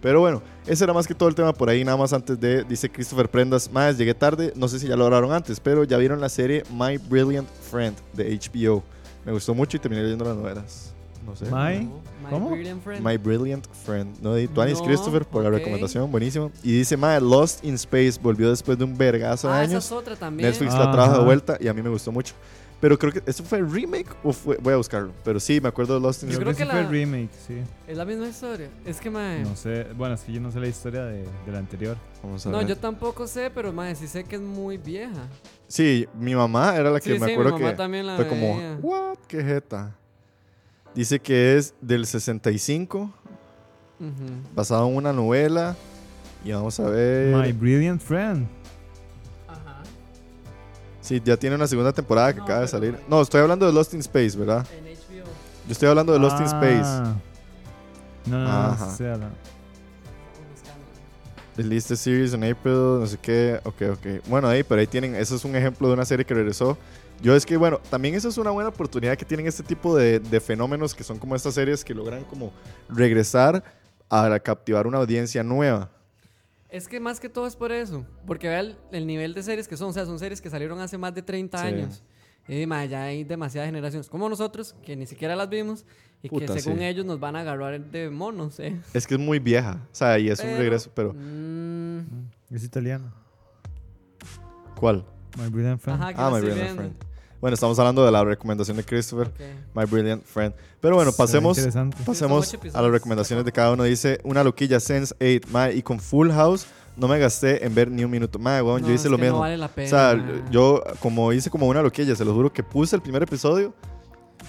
Pero 0.00 0.20
bueno, 0.20 0.40
ese 0.66 0.84
era 0.84 0.92
más 0.92 1.06
que 1.08 1.14
todo 1.14 1.28
el 1.28 1.34
tema 1.34 1.52
por 1.52 1.68
ahí, 1.68 1.82
nada 1.82 1.96
más 1.96 2.12
antes 2.12 2.38
de, 2.38 2.62
dice 2.62 2.88
Christopher 2.88 3.28
Prendas, 3.28 3.68
más 3.72 3.98
llegué 3.98 4.14
tarde, 4.14 4.52
no 4.54 4.68
sé 4.68 4.78
si 4.78 4.86
ya 4.86 4.94
lo 4.94 5.04
hablaron 5.06 5.32
antes, 5.32 5.58
pero 5.58 5.82
ya 5.82 5.96
vieron 5.96 6.20
la 6.20 6.28
serie 6.28 6.62
My 6.70 6.98
Brilliant 6.98 7.48
Friend 7.70 7.96
de 8.12 8.38
HBO. 8.38 8.84
Me 9.24 9.32
gustó 9.32 9.52
mucho 9.54 9.78
y 9.78 9.80
terminé 9.80 10.02
leyendo 10.02 10.24
las 10.24 10.36
novelas. 10.36 10.94
No 11.24 11.34
sé. 11.34 11.46
My- 11.46 11.86
No, 11.86 12.00
My 12.26 12.30
¿Cómo? 12.30 12.50
Brilliant 12.50 12.82
Friend. 12.82 13.04
My 13.06 13.16
Brilliant 13.16 13.66
Friend. 13.84 14.16
No, 14.20 14.34
de 14.34 14.48
Tuanis 14.48 14.78
No, 14.80 14.84
Christopher 14.84 15.24
por 15.24 15.42
la 15.44 15.50
recomendación, 15.50 16.10
buenísimo. 16.10 16.50
Y 16.62 16.72
dice, 16.78 16.96
Mae, 16.96 17.20
Lost 17.20 17.64
in 17.64 17.74
Space 17.74 18.18
volvió 18.20 18.50
después 18.50 18.76
de 18.78 18.84
un 18.84 18.96
vergazo 18.96 19.48
de 19.48 19.54
ah, 19.54 19.62
esa 19.64 19.70
años. 19.72 19.84
es 19.86 19.92
otra 19.92 20.16
también. 20.16 20.48
Netflix 20.50 20.74
la 20.74 20.90
trajo 20.92 21.18
de 21.18 21.24
vuelta 21.24 21.56
y 21.60 21.68
a 21.68 21.74
mí 21.74 21.82
me 21.82 21.88
gustó 21.90 22.10
mucho. 22.12 22.34
Pero 22.78 22.98
creo 22.98 23.10
que, 23.10 23.22
¿esto 23.24 23.42
fue 23.42 23.56
el 23.58 23.70
remake 23.72 24.06
o 24.22 24.34
fue? 24.34 24.58
Voy 24.58 24.74
a 24.74 24.76
buscarlo. 24.76 25.10
Pero 25.24 25.40
sí, 25.40 25.62
me 25.62 25.68
acuerdo 25.68 25.94
de 25.94 26.00
Lost 26.00 26.24
in 26.24 26.28
Yo 26.28 26.38
Creo 26.38 26.50
Space. 26.50 26.64
que, 26.64 26.70
sí 26.70 26.76
fue 26.76 26.82
la- 26.84 26.90
remake, 26.90 27.30
sí. 27.46 27.54
Es 27.88 27.96
la 27.96 28.04
misma 28.04 28.28
historia. 28.28 28.68
Es 28.84 29.00
que, 29.00 29.08
mae. 29.08 29.42
No 29.44 29.56
sé, 29.56 29.86
bueno, 29.96 30.14
es 30.14 30.20
que 30.20 30.32
yo 30.32 30.40
no 30.42 30.52
sé 30.52 30.60
la 30.60 30.66
historia 30.66 31.04
de, 31.06 31.22
de 31.22 31.52
la 31.52 31.58
anterior. 31.58 31.96
Vamos 32.22 32.44
a 32.46 32.50
No, 32.50 32.58
ver. 32.58 32.66
yo 32.66 32.76
tampoco 32.76 33.26
sé, 33.26 33.50
pero 33.54 33.72
mae, 33.72 33.94
sí 33.94 34.06
sé 34.06 34.24
que 34.24 34.36
es 34.36 34.42
muy 34.42 34.76
vieja. 34.76 35.26
Sí, 35.66 36.06
mi 36.18 36.34
mamá 36.34 36.76
era 36.76 36.90
la 36.90 37.00
que 37.00 37.14
sí, 37.14 37.18
me 37.18 37.26
sí, 37.26 37.32
acuerdo 37.32 37.54
mi 37.56 37.60
mamá 37.62 37.70
que 37.70 37.76
también 37.78 38.06
la 38.06 38.16
fue 38.16 38.28
como, 38.28 38.56
veía. 38.58 38.78
¿what? 38.82 39.16
¿Qué 39.26 39.42
jeta? 39.42 39.96
Dice 40.96 41.20
que 41.20 41.56
es 41.56 41.74
del 41.80 42.06
65, 42.06 43.12
Ujú. 44.00 44.10
basado 44.54 44.88
en 44.88 44.96
una 44.96 45.12
novela. 45.12 45.76
Y 46.44 46.50
vamos 46.52 46.80
a 46.80 46.84
ver. 46.88 47.34
My 47.36 47.52
Brilliant 47.52 48.00
Friend. 48.00 48.46
Ajá. 49.46 49.82
Sí, 51.00 51.20
ya 51.24 51.36
tiene 51.36 51.54
una 51.56 51.66
segunda 51.66 51.92
temporada 51.92 52.32
que 52.32 52.38
No, 52.38 52.44
acaba 52.44 52.60
de 52.62 52.68
salir. 52.68 52.98
No, 53.08 53.20
estoy 53.20 53.40
hablando 53.42 53.66
de 53.66 53.72
Lost 53.72 53.94
in 53.94 54.00
Space, 54.00 54.36
¿verdad? 54.38 54.66
En 54.76 54.84
HBO. 54.84 55.24
Yo 55.66 55.72
estoy 55.72 55.88
hablando 55.88 56.12
de 56.12 56.18
Lost 56.18 56.38
in 56.40 56.46
Space. 56.46 56.82
Ah. 56.84 57.14
No, 58.26 58.38
no, 58.38 58.44
no. 58.44 58.50
Ajá. 58.50 58.86
o 58.86 58.96
sea, 58.96 59.16
la- 59.16 59.30
Released 61.56 61.88
the 61.88 61.96
series 61.96 62.34
in 62.34 62.44
April, 62.44 63.00
no 63.00 63.06
sé 63.06 63.16
qué. 63.20 63.60
Ok, 63.64 63.82
ok. 63.92 64.06
Bueno, 64.28 64.46
ahí, 64.48 64.62
pero 64.62 64.78
ahí 64.80 64.86
tienen, 64.86 65.14
eso 65.14 65.36
es 65.36 65.44
un 65.44 65.56
ejemplo 65.56 65.88
de 65.88 65.94
una 65.94 66.04
serie 66.04 66.24
que 66.24 66.34
regresó. 66.34 66.76
Yo 67.22 67.34
es 67.34 67.46
que, 67.46 67.56
bueno, 67.56 67.80
también 67.90 68.14
eso 68.14 68.28
es 68.28 68.36
una 68.38 68.50
buena 68.50 68.68
oportunidad 68.68 69.16
que 69.16 69.24
tienen 69.24 69.46
este 69.46 69.62
tipo 69.62 69.96
de, 69.96 70.20
de 70.20 70.40
fenómenos 70.40 70.94
que 70.94 71.02
son 71.02 71.18
como 71.18 71.34
estas 71.34 71.54
series 71.54 71.84
que 71.84 71.94
logran 71.94 72.24
como 72.24 72.52
regresar 72.88 73.64
a 74.10 74.38
captivar 74.40 74.86
una 74.86 74.98
audiencia 74.98 75.42
nueva. 75.42 75.90
Es 76.68 76.88
que 76.88 77.00
más 77.00 77.18
que 77.20 77.28
todo 77.28 77.46
es 77.46 77.56
por 77.56 77.72
eso. 77.72 78.04
Porque 78.26 78.48
vea 78.48 78.60
el, 78.60 78.76
el 78.92 79.06
nivel 79.06 79.32
de 79.34 79.42
series 79.42 79.66
que 79.66 79.76
son. 79.76 79.88
O 79.90 79.92
sea, 79.92 80.04
son 80.04 80.18
series 80.18 80.40
que 80.42 80.50
salieron 80.50 80.78
hace 80.80 80.98
más 80.98 81.14
de 81.14 81.22
30 81.22 81.58
Sí. 81.58 81.66
años. 81.66 82.02
Y 82.48 82.64
ma, 82.66 82.84
ya 82.84 83.04
hay 83.04 83.24
demasiadas 83.24 83.66
generaciones 83.68 84.08
como 84.08 84.28
nosotros 84.28 84.76
que 84.84 84.94
ni 84.94 85.06
siquiera 85.06 85.34
las 85.34 85.48
vimos 85.48 85.84
y 86.22 86.28
Puta, 86.28 86.54
que 86.54 86.60
según 86.60 86.78
sí. 86.78 86.84
ellos 86.84 87.04
nos 87.04 87.18
van 87.18 87.34
a 87.34 87.40
agarrar 87.40 87.80
de 87.80 88.08
monos, 88.08 88.60
¿eh? 88.60 88.78
Es 88.94 89.04
que 89.06 89.14
es 89.14 89.20
muy 89.20 89.40
vieja, 89.40 89.80
o 89.90 89.94
sea, 89.94 90.16
y 90.18 90.28
es 90.28 90.38
un 90.38 90.56
regreso, 90.56 90.90
pero 90.94 91.12
mm, 91.12 91.98
Es 92.52 92.62
italiano. 92.62 93.12
¿cuál? 94.78 95.04
My 95.38 95.48
Brilliant 95.48 95.80
Friend. 95.80 96.00
ajá, 96.02 96.12
Ah, 96.16 96.30
My 96.30 96.40
Brilliant. 96.40 96.76
Friend. 96.76 96.94
Bueno, 97.40 97.54
estamos 97.54 97.78
hablando 97.78 98.04
de 98.04 98.10
la 98.10 98.24
recomendación 98.24 98.76
de 98.76 98.84
Christopher, 98.84 99.28
Ok. 99.28 99.40
My 99.74 99.84
Brilliant 99.84 100.24
Friend. 100.24 100.54
Pero 100.80 100.96
bueno, 100.96 101.12
pasemos, 101.12 101.58
pasemos 102.04 102.54
a 102.72 102.82
las 102.82 102.90
recomendaciones 102.90 103.44
de 103.44 103.52
cada 103.52 103.72
uno. 103.72 103.84
Dice, 103.84 104.20
una 104.24 104.42
loquilla 104.42 104.80
Sense 104.80 105.14
8, 105.20 105.48
ma, 105.52 105.70
y 105.70 105.82
con 105.82 106.00
Full 106.00 106.30
House 106.30 106.66
no 106.96 107.08
me 107.08 107.18
gasté 107.18 107.64
en 107.64 107.74
ver 107.74 107.90
ni 107.90 108.04
un 108.04 108.10
minuto. 108.10 108.38
Ma, 108.38 108.62
weón, 108.62 108.80
No, 108.82 108.88
yo 108.88 108.94
hice 108.94 109.08
es 109.08 109.10
lo 109.10 109.16
que 109.18 109.24
mismo. 109.24 109.36
No 109.36 109.40
vale 109.42 109.58
la 109.58 109.68
pena. 109.68 109.86
O 109.86 109.90
sea, 109.90 110.42
yo 110.50 110.82
como 111.00 111.32
hice 111.32 111.50
como 111.50 111.66
una 111.66 111.82
loquilla, 111.82 112.16
se 112.16 112.24
lo 112.24 112.32
juro 112.32 112.52
que 112.52 112.62
puse 112.62 112.96
el 112.96 113.02
primer 113.02 113.22
episodio, 113.22 113.74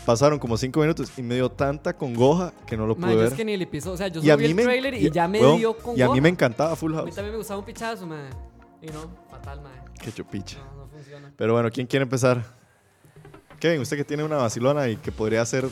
pasaron 0.05 0.39
como 0.39 0.55
cinco 0.57 0.79
minutos 0.79 1.11
y 1.17 1.21
me 1.23 1.35
dio 1.35 1.49
tanta 1.51 1.93
congoja 1.93 2.53
que 2.65 2.77
no 2.77 2.87
lo 2.87 2.95
pude 2.95 3.11
yo 3.11 3.17
ver. 3.17 3.27
es 3.27 3.33
que 3.33 3.43
ni 3.43 3.53
el 3.53 3.61
episodio. 3.61 3.95
O 3.95 3.97
sea, 3.97 4.07
yo 4.07 4.21
y 4.21 4.29
subí 4.29 4.45
el 4.45 4.55
me 4.55 4.63
trailer 4.63 4.93
y 4.93 5.11
ya 5.11 5.27
me 5.27 5.41
weón, 5.41 5.57
dio 5.57 5.75
con 5.77 5.97
Y 5.97 6.01
a 6.01 6.09
mí 6.09 6.21
me 6.21 6.29
encantaba 6.29 6.75
Full 6.77 6.93
A 6.93 6.95
mí 6.95 7.01
House. 7.03 7.15
también 7.15 7.33
me 7.33 7.37
gustaba 7.37 7.59
un 7.59 7.65
pichazo, 7.65 8.07
ma. 8.07 8.29
Y 8.81 8.85
no, 8.87 9.09
fatal, 9.29 9.59
ma. 9.61 9.71
Qué 10.01 10.11
chupicha. 10.11 10.57
No, 10.59 10.85
no 10.85 10.87
funciona. 10.87 11.33
Pero 11.35 11.51
bueno, 11.53 11.69
¿quién 11.71 11.85
quiere 11.87 12.03
empezar? 12.03 12.55
Kevin, 13.59 13.81
usted 13.81 13.97
que 13.97 14.03
tiene 14.03 14.23
una 14.23 14.37
vacilona 14.37 14.87
y 14.89 14.97
que 14.97 15.11
podría 15.11 15.45
ser 15.45 15.67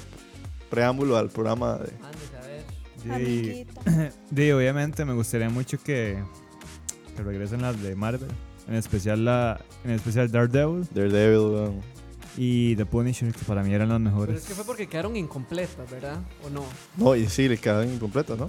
preámbulo 0.70 1.18
al 1.18 1.30
programa 1.30 1.78
de... 1.78 1.92
Amiguita. 3.14 3.82
y 4.36 4.52
obviamente 4.52 5.06
me 5.06 5.14
gustaría 5.14 5.50
mucho 5.50 5.78
que, 5.84 6.18
que 7.16 7.24
regresen 7.24 7.62
las 7.62 7.80
de 7.82 7.96
Marvel. 7.96 8.30
En 8.68 8.74
especial 8.74 9.24
la 9.24 9.60
en 9.84 9.92
especial 9.92 10.32
Daredevil 10.32 10.88
Daredevil. 10.92 11.38
weón. 11.54 11.82
y 12.36 12.76
The 12.76 12.88
Punisher, 12.88 13.32
que 13.32 13.46
para 13.46 13.62
mí 13.62 13.72
eran 13.72 13.90
las 13.90 14.00
Pero 14.00 14.10
mejores. 14.10 14.38
es 14.42 14.48
que 14.48 14.56
fue 14.56 14.66
porque 14.66 14.88
quedaron 14.88 15.16
incompletas, 15.16 15.90
¿verdad? 15.92 16.18
¿O 16.44 16.50
no? 16.50 16.66
No, 16.98 17.16
y 17.16 17.28
sí, 17.30 17.48
le 17.48 17.60
quedaron 17.60 17.94
incompletas, 17.94 18.36
¿no? 18.40 18.48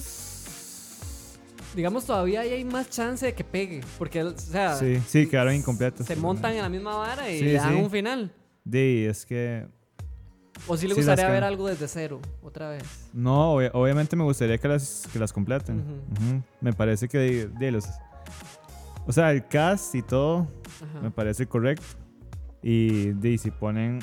Digamos, 1.74 2.07
todavía 2.07 2.41
ahí 2.41 2.53
hay 2.55 2.64
más 2.64 2.89
chance 2.89 3.26
de 3.26 3.34
que 3.34 3.45
pegue. 3.45 3.82
Porque, 3.99 4.22
o 4.22 4.39
sea, 4.39 4.76
Sí, 4.76 4.99
sí, 5.07 5.26
quedaron 5.26 5.55
incompletas. 5.55 6.07
se 6.07 6.16
montan 6.16 6.53
en 6.55 6.62
la 6.62 6.70
misma 6.70 6.97
vara 6.97 7.30
y 7.30 7.39
Sí, 7.41 7.45
le 7.45 7.53
dan 7.55 7.74
sí. 7.76 7.82
un 7.82 7.91
final. 7.91 8.32
Sí, 8.70 9.06
es 9.08 9.24
que 9.26 9.66
O 10.66 10.76
si 10.76 10.86
le 10.88 10.94
Sí, 10.94 11.00
gustaría 11.00 11.26
que- 11.26 11.32
ver 11.32 11.44
algo 11.44 11.68
desde 11.68 11.86
cero, 11.86 12.20
otra 12.42 12.70
vez. 12.70 12.82
no, 13.12 13.54
obvia- 13.54 13.70
obviamente 13.74 14.16
me 14.16 14.24
gustaría 14.24 14.58
que 14.58 14.68
las 14.68 15.06
que 15.12 15.18
las 15.18 15.32
completen. 15.32 15.80
Ujú. 15.80 16.26
Ujú. 16.30 16.42
Me 16.60 16.72
parece 16.72 17.08
que 17.08 17.18
de, 17.18 17.46
de 17.48 17.70
los 17.72 17.84
o 19.06 19.12
sea, 19.12 19.30
el 19.30 19.46
cast 19.46 19.94
y 19.94 20.02
todo 20.02 20.48
Ajá. 20.82 21.00
me 21.02 21.10
parece 21.10 21.46
correcto. 21.46 21.84
Y 22.62 23.10
de, 23.12 23.38
si 23.38 23.50
ponen 23.52 24.00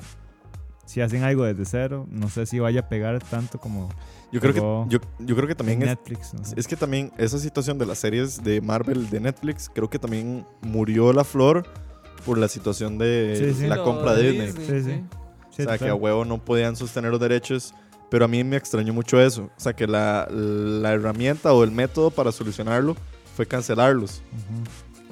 si 0.85 1.01
hacen 1.01 1.23
algo 1.23 1.43
desde 1.43 1.65
cero, 1.65 2.05
no 2.09 2.29
sé 2.29 2.45
si 2.45 2.59
vaya 2.59 2.81
a 2.81 2.89
pegar 2.89 3.19
tanto 3.23 3.57
como 3.59 3.89
Yo 4.31 4.39
creo, 4.39 4.53
que, 4.53 4.59
yo, 4.93 4.99
yo 5.19 5.35
creo 5.35 5.47
que 5.47 5.55
también 5.55 5.81
en 5.81 5.89
es, 5.89 5.95
Netflix. 5.97 6.33
no 6.33 6.43
sé. 6.45 6.53
es 6.57 6.67
que 6.67 6.75
también 6.75 7.11
esa 7.17 7.39
situación 7.39 7.77
de 7.77 7.85
las 7.85 7.97
series 7.99 8.43
de 8.43 8.61
Marvel 8.61 9.09
de 9.09 9.19
Netflix, 9.19 9.69
creo 9.73 9.89
que 9.89 9.97
también 9.97 10.45
murió 10.61 11.11
la 11.13 11.23
flor 11.23 11.65
por 12.25 12.37
la 12.37 12.47
situación 12.47 12.97
de 12.97 13.35
Sí, 13.53 13.61
sí. 13.61 13.67
la 13.67 13.83
compra 13.83 14.13
de 14.15 14.31
Disney. 14.31 14.51
Sí, 14.51 14.81
sí. 14.83 15.03
Sí, 15.55 15.61
o 15.61 15.65
sea, 15.65 15.77
que 15.77 15.89
a 15.89 15.95
huevo 15.95 16.25
no 16.25 16.43
podían 16.43 16.75
sostener 16.75 17.11
los 17.11 17.19
derechos. 17.19 17.73
Pero 18.09 18.25
a 18.25 18.27
mí 18.27 18.43
me 18.43 18.57
extrañó 18.57 18.93
mucho 18.93 19.19
eso. 19.19 19.43
O 19.57 19.59
sea, 19.59 19.73
que 19.73 19.87
la, 19.87 20.27
la 20.29 20.91
herramienta 20.93 21.51
o 21.53 21.63
el 21.63 21.71
método 21.71 22.11
para 22.11 22.31
solucionarlo 22.31 22.95
fue 23.35 23.45
cancelarlos. 23.47 24.21
Ujú. 24.31 24.63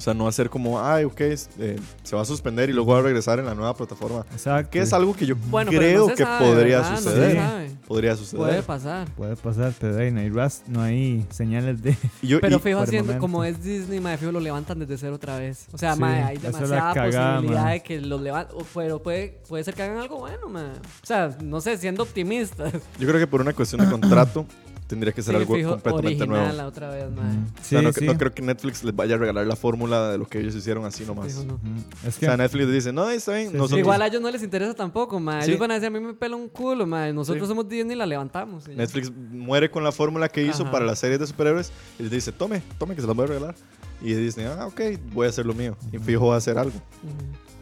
O 0.02 0.04
sea, 0.04 0.16
no 0.16 0.28
hacer 0.28 0.50
como, 0.50 0.82
ay, 0.84 1.04
ok, 1.04 1.22
eh, 1.22 1.80
se 2.02 2.16
va 2.16 2.24
a 2.24 2.26
suspender 2.26 2.72
y 2.72 2.74
luego 2.74 2.94
va 2.94 3.00
a 3.00 3.02
regresar 3.04 3.38
en 3.38 3.46
la 3.46 3.54
nueva 3.54 3.76
plataforma. 3.76 4.26
Exacto. 4.32 4.72
Que 4.72 4.80
es 4.80 4.92
algo 4.94 5.16
que 5.16 5.28
yo 5.28 5.36
Bueno, 5.52 5.70
creo 5.70 6.08
no 6.08 6.16
que 6.16 6.24
sabe, 6.24 6.44
podría 6.48 6.78
¿verdad? 6.78 6.92
No 6.94 6.98
se 6.98 7.04
suceder. 7.04 7.36
sabe. 7.38 7.72
Podría 7.88 8.16
suceder. 8.16 8.46
Puede 8.48 8.64
pasar. 8.64 9.08
Puede 9.16 9.36
pasar, 9.36 9.74
pero 9.80 10.00
hey, 10.00 10.10
no 10.12 10.20
hay 10.22 10.30
rast- 10.32 10.64
no 10.66 10.82
hay 10.82 11.24
señales 11.30 11.84
de 11.84 11.96
yo- 12.24 12.42
Pero 12.42 12.56
y- 12.58 12.60
fijo 12.60 12.80
haciendo, 12.80 13.20
como 13.20 13.44
es 13.44 13.62
Disney, 13.62 14.00
mae, 14.00 14.18
fijo 14.18 14.32
lo 14.32 14.40
levantan 14.40 14.80
desde 14.80 14.98
cero 14.98 15.14
otra 15.18 15.38
vez. 15.38 15.68
O 15.72 15.78
sea, 15.78 15.94
Sí, 15.94 16.00
mae, 16.02 16.24
hay 16.24 16.38
demasiada 16.38 16.94
cagada, 16.96 17.36
posibilidad 17.36 17.70
de 17.70 17.84
que 17.84 18.02
los 18.02 18.22
levanten. 18.22 18.58
Pero 18.74 19.04
puede, 19.04 19.40
puede 19.48 19.64
ser 19.64 19.76
que 19.76 19.84
hagan 19.84 19.98
algo 20.00 20.18
bueno, 20.18 20.48
mae. 20.50 20.64
O 20.72 21.06
sea, 21.06 21.38
no 21.44 21.62
sé, 21.62 21.78
siendo 21.78 22.02
optimistas. 22.02 22.74
yo 22.98 23.08
creo 23.08 23.20
que 23.20 23.28
por 23.28 23.42
una 23.42 23.54
cuestión 23.54 23.82
de 23.86 23.92
contrato 23.92 24.48
tendría 24.92 25.12
que 25.14 25.22
ser 25.24 25.34
Sí, 25.36 25.42
algo 25.42 25.56
fijo, 25.56 25.70
completamente 25.72 26.24
original 26.24 26.56
nuevo. 26.56 26.70
otra 26.70 26.90
vez. 26.92 27.06
Ujú. 27.06 27.20
O 27.20 27.24
Sí, 27.64 27.70
sea, 27.70 27.82
no, 27.82 27.92
sí. 27.94 28.06
no 28.06 28.18
creo 28.18 28.34
que 28.34 28.42
Netflix 28.42 28.84
les 28.84 28.96
vaya 28.96 29.16
a 29.16 29.18
regalar 29.18 29.48
la 29.48 29.56
fórmula 29.56 30.12
de 30.12 30.18
lo 30.20 30.28
que 30.28 30.40
ellos 30.40 30.56
hicieron 30.56 30.86
así 30.86 31.04
nomás. 31.06 31.28
Fijo, 31.34 31.44
no. 31.46 31.60
Es 32.08 32.18
O 32.18 32.20
que 32.20 32.26
sea, 32.28 32.38
Netflix 32.38 32.72
dice, 32.72 32.94
no, 32.94 33.10
está 33.10 33.34
bien. 33.34 33.48
Sí, 33.48 33.52
sí. 33.52 33.58
nosotros- 33.58 33.80
Igual 33.80 34.02
a 34.02 34.08
ellos 34.08 34.22
no 34.22 34.30
les 34.30 34.44
interesa 34.44 34.74
tampoco. 34.74 35.20
Sí. 35.20 35.50
Ellos 35.50 35.60
van 35.60 35.72
a 35.72 35.74
decir, 35.76 35.88
a 35.88 35.90
mí 35.90 36.00
me 36.00 36.14
pela 36.14 36.36
un 36.36 36.48
culo. 36.50 36.86
Nosotros 36.86 37.44
Sí. 37.44 37.50
somos 37.50 37.68
Disney 37.68 37.96
y 37.96 37.98
la 37.98 38.06
levantamos. 38.06 38.68
y. 38.68 38.76
Netflix 38.76 39.12
muere 39.16 39.70
con 39.72 39.84
la 39.84 39.92
fórmula 39.92 40.30
que 40.30 40.44
hizo 40.44 40.64
Ajá. 40.64 40.72
para 40.72 40.86
las 40.86 41.00
series 41.00 41.20
de 41.20 41.28
superhéroes 41.28 41.72
y 41.98 42.04
les 42.04 42.12
dice, 42.12 42.32
tome, 42.32 42.62
tome 42.78 42.94
que 42.96 43.02
se 43.02 43.08
las 43.08 43.16
voy 43.16 43.24
a 43.26 43.28
regalar. 43.28 43.56
Y 44.02 44.14
Disney, 44.14 44.46
ah, 44.48 44.66
ok, 44.68 44.82
voy 45.14 45.28
a 45.28 45.30
hacer 45.30 45.46
lo 45.46 45.54
mío. 45.54 45.78
Y 45.92 45.98
fijo 46.00 46.28
va 46.28 46.36
a 46.36 46.38
hacer 46.38 46.58
algo. 46.58 46.74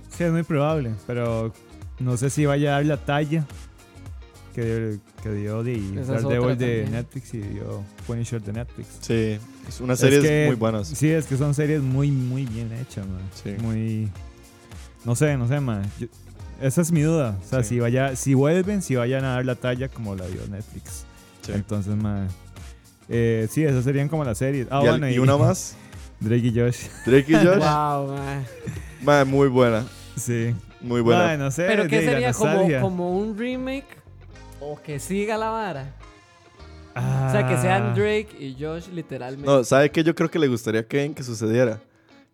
Sí, 0.09 0.23
es 0.23 0.31
muy 0.31 0.43
probable, 0.43 0.91
pero 1.05 1.53
no 1.99 2.17
sé 2.17 2.29
si 2.29 2.45
vaya 2.45 2.69
a 2.69 2.73
dar 2.75 2.85
la 2.85 2.97
talla 2.97 3.45
que, 4.49 4.97
que 5.23 5.31
dio 5.31 5.63
de 5.63 5.79
Daredevil 6.05 6.57
de 6.57 6.81
también. 6.83 6.91
Netflix 6.91 7.33
y 7.33 7.37
dio 7.39 7.83
Punisher 8.07 8.41
de 8.41 8.53
Netflix. 8.53 8.87
Sí, 9.01 9.37
es 9.67 9.99
series 9.99 10.21
que- 10.23 10.45
muy 10.47 10.55
buenas. 10.55 10.87
Sí, 10.87 11.09
es 11.09 11.25
que 11.25 11.37
son 11.37 11.53
series 11.53 11.81
muy, 11.81 12.11
muy 12.11 12.45
bien 12.45 12.71
hechas, 12.73 13.07
man. 13.07 13.21
Sí. 13.43 13.51
Muy... 13.61 14.09
No 15.05 15.15
sé, 15.15 15.37
no 15.37 15.47
sé, 15.47 15.59
man. 15.59 15.83
Yo- 15.99 16.07
esa 16.61 16.81
es 16.81 16.91
mi 16.91 17.01
duda. 17.01 17.37
O 17.43 17.47
sea, 17.47 17.63
Sí. 17.63 17.69
si, 17.69 17.79
vaya, 17.79 18.15
si 18.15 18.33
vuelven, 18.33 18.81
si 18.81 18.95
vayan 18.95 19.23
a 19.23 19.29
dar 19.35 19.45
la 19.45 19.55
talla 19.55 19.87
como 19.87 20.15
la 20.15 20.25
dio 20.27 20.41
Netflix. 20.49 21.05
Sí. 21.41 21.53
Entonces, 21.53 21.95
man... 21.95 22.27
eh, 23.07 23.47
sí, 23.49 23.63
esas 23.63 23.83
serían 23.83 24.09
como 24.09 24.23
las 24.23 24.37
series. 24.37 24.67
Ah, 24.69 24.81
y, 24.83 24.87
al- 24.87 24.99
bueno, 24.99 25.09
y 25.09 25.19
una 25.19 25.37
más, 25.37 25.75
Drake 26.19 26.47
y 26.47 26.59
Josh. 26.59 26.87
Drake 27.05 27.31
y 27.31 27.35
Josh, 27.35 27.57
Wow, 27.59 28.13
mae. 28.17 28.45
ma, 29.03 29.23
muy 29.25 29.47
buena, 29.47 29.85
Sí. 30.17 30.53
muy 30.81 30.99
buena. 31.01 31.23
Mae, 31.27 31.37
no 31.37 31.49
sé. 31.49 31.63
Pero 31.65 31.87
¿qué 31.87 32.01
de 32.01 32.05
la 32.07 32.11
sería 32.11 32.33
como, 32.33 32.51
nostalgia. 32.51 32.81
como 32.81 33.17
un 33.17 33.37
remake 33.37 33.87
o 34.61 34.79
que 34.81 34.99
siga 34.99 35.37
la 35.37 35.49
vara? 35.49 35.93
Ah. 36.95 37.27
O 37.29 37.31
sea, 37.31 37.47
que 37.47 37.57
sean 37.57 37.93
Drake 37.93 38.29
y 38.39 38.55
Josh 38.59 38.87
literalmente. 38.89 39.47
No, 39.49 39.63
¿sabe 39.63 39.89
qué? 39.91 40.03
Yo 40.03 40.13
creo 40.15 40.29
que 40.29 40.39
le 40.39 40.47
gustaría 40.47 40.81
a 40.81 40.83
Kevin 40.83 41.13
que 41.13 41.23
sucediera. 41.23 41.79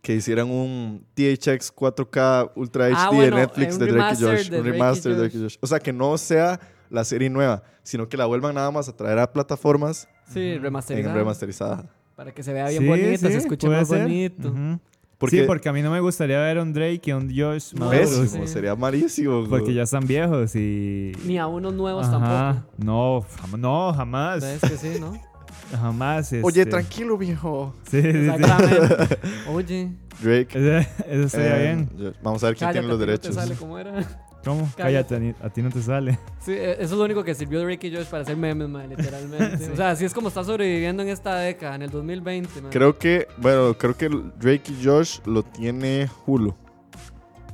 Que 0.02 0.14
hicieran 0.14 0.50
un 0.52 1.04
THX 1.16 1.74
4K 1.76 2.52
Ultra 2.56 2.88
HD 2.90 2.94
Ah, 2.96 3.10
de 3.10 3.16
bueno, 3.18 3.38
Netflix 3.38 3.74
un 3.74 3.80
de 3.80 3.92
Drake 3.92 4.16
y 4.20 4.24
Josh. 4.24 4.50
de 4.50 4.60
Un 4.60 4.66
remaster 4.66 5.12
de. 5.14 5.18
Drake 5.20 5.38
y 5.38 5.42
Josh. 5.42 5.56
O 5.62 5.68
sea, 5.68 5.80
que 5.80 5.92
no 5.92 6.16
sea 6.18 6.60
la 6.92 7.04
serie 7.04 7.30
nueva, 7.30 7.64
sino 7.82 8.08
que 8.08 8.16
la 8.16 8.26
vuelvan 8.28 8.54
nada 8.56 8.70
más 8.70 8.88
a 8.88 8.96
traer 8.96 9.18
a 9.18 9.32
plataformas 9.34 10.08
sí, 10.32 10.40
en 10.54 10.62
remasterizada. 10.62 11.86
Para 12.16 12.32
que 12.32 12.44
se 12.44 12.54
vea 12.54 12.70
bien 12.70 12.84
Sí, 12.84 12.88
bonita, 12.88 13.18
sí, 13.18 13.32
se 13.34 13.38
escuche 13.40 13.68
más 13.68 13.88
ser. 13.88 14.04
bonito. 14.04 14.48
Ujú. 14.50 14.80
Porque, 15.18 15.42
Sí, 15.42 15.44
porque 15.48 15.70
a 15.70 15.74
mí 15.74 15.82
no 15.82 15.92
me 15.92 16.00
gustaría 16.02 16.40
ver 16.40 16.58
a 16.58 16.62
un 16.62 16.74
Drake 16.74 17.02
y 17.06 17.12
a 17.12 17.18
un 17.18 17.30
Josh 17.30 17.74
maduros, 17.76 18.10
pésimo, 18.10 18.46
sí. 18.46 18.52
sería 18.54 18.76
malísimo. 18.76 19.46
Porque 19.50 19.74
ya 19.74 19.84
están 19.84 20.06
viejos 20.06 20.56
y... 20.56 21.14
Ni 21.26 21.38
a 21.38 21.48
unos 21.48 21.74
nuevos 21.74 22.06
Ajá. 22.08 22.20
tampoco. 22.20 22.74
No, 22.78 23.22
jam- 23.22 23.58
no, 23.60 23.94
jamás. 23.94 24.42
¿Ves 24.44 24.62
que 24.62 24.78
sí, 24.78 25.00
no? 25.00 25.14
Jamás. 25.72 26.32
Oye, 26.44 26.62
este, 26.62 26.66
tranquilo, 26.66 27.18
viejo. 27.18 27.74
Sí, 27.90 28.02
sí. 28.02 28.30
Oye, 29.52 29.92
Drake. 30.22 30.48
Eso, 30.54 30.90
eso 31.10 31.24
estaría 31.24 31.58
eh, 31.72 31.88
bien. 31.98 32.14
Vamos 32.22 32.44
a 32.44 32.48
ver 32.48 32.56
quién 32.56 32.70
cállate, 32.70 32.80
tiene 32.80 32.88
los 32.88 33.00
te 33.00 33.06
derechos. 33.06 33.36
sale 33.36 33.56
cómo 33.56 33.78
era. 33.80 34.25
¿Cómo? 34.46 34.70
Cállate, 34.78 35.16
a 35.16 35.20
ni- 35.20 35.34
a 35.42 35.50
ti 35.50 35.62
no 35.64 35.70
te 35.70 35.82
sale. 35.82 36.18
Sí, 36.40 36.52
eh, 36.54 36.74
eso 36.80 36.84
es 36.94 37.00
lo 37.00 37.04
único 37.04 37.24
que 37.24 37.34
sirvió 37.36 37.62
Drake 37.62 37.88
y 37.88 37.96
Josh 37.96 38.06
para 38.06 38.24
hacer 38.24 38.38
memes, 38.38 38.70
man, 38.70 38.88
literalmente. 38.88 39.58
Sí. 39.66 39.72
O 39.74 39.76
sea, 39.76 39.90
así 39.90 40.06
es 40.06 40.14
como 40.14 40.28
está 40.28 40.44
sobreviviendo 40.44 41.02
en 41.04 41.10
esta 41.10 41.36
década, 41.40 41.76
en 41.76 41.82
el 41.82 41.90
2020, 41.90 42.62
man. 42.62 42.72
Creo 42.72 42.98
que, 42.98 43.28
bueno, 43.38 43.76
creo 43.78 43.98
que 43.98 44.08
Drake 44.08 44.72
y 44.72 44.86
Josh 44.86 45.20
lo 45.26 45.42
tiene 45.44 46.08
Hulu. 46.28 46.54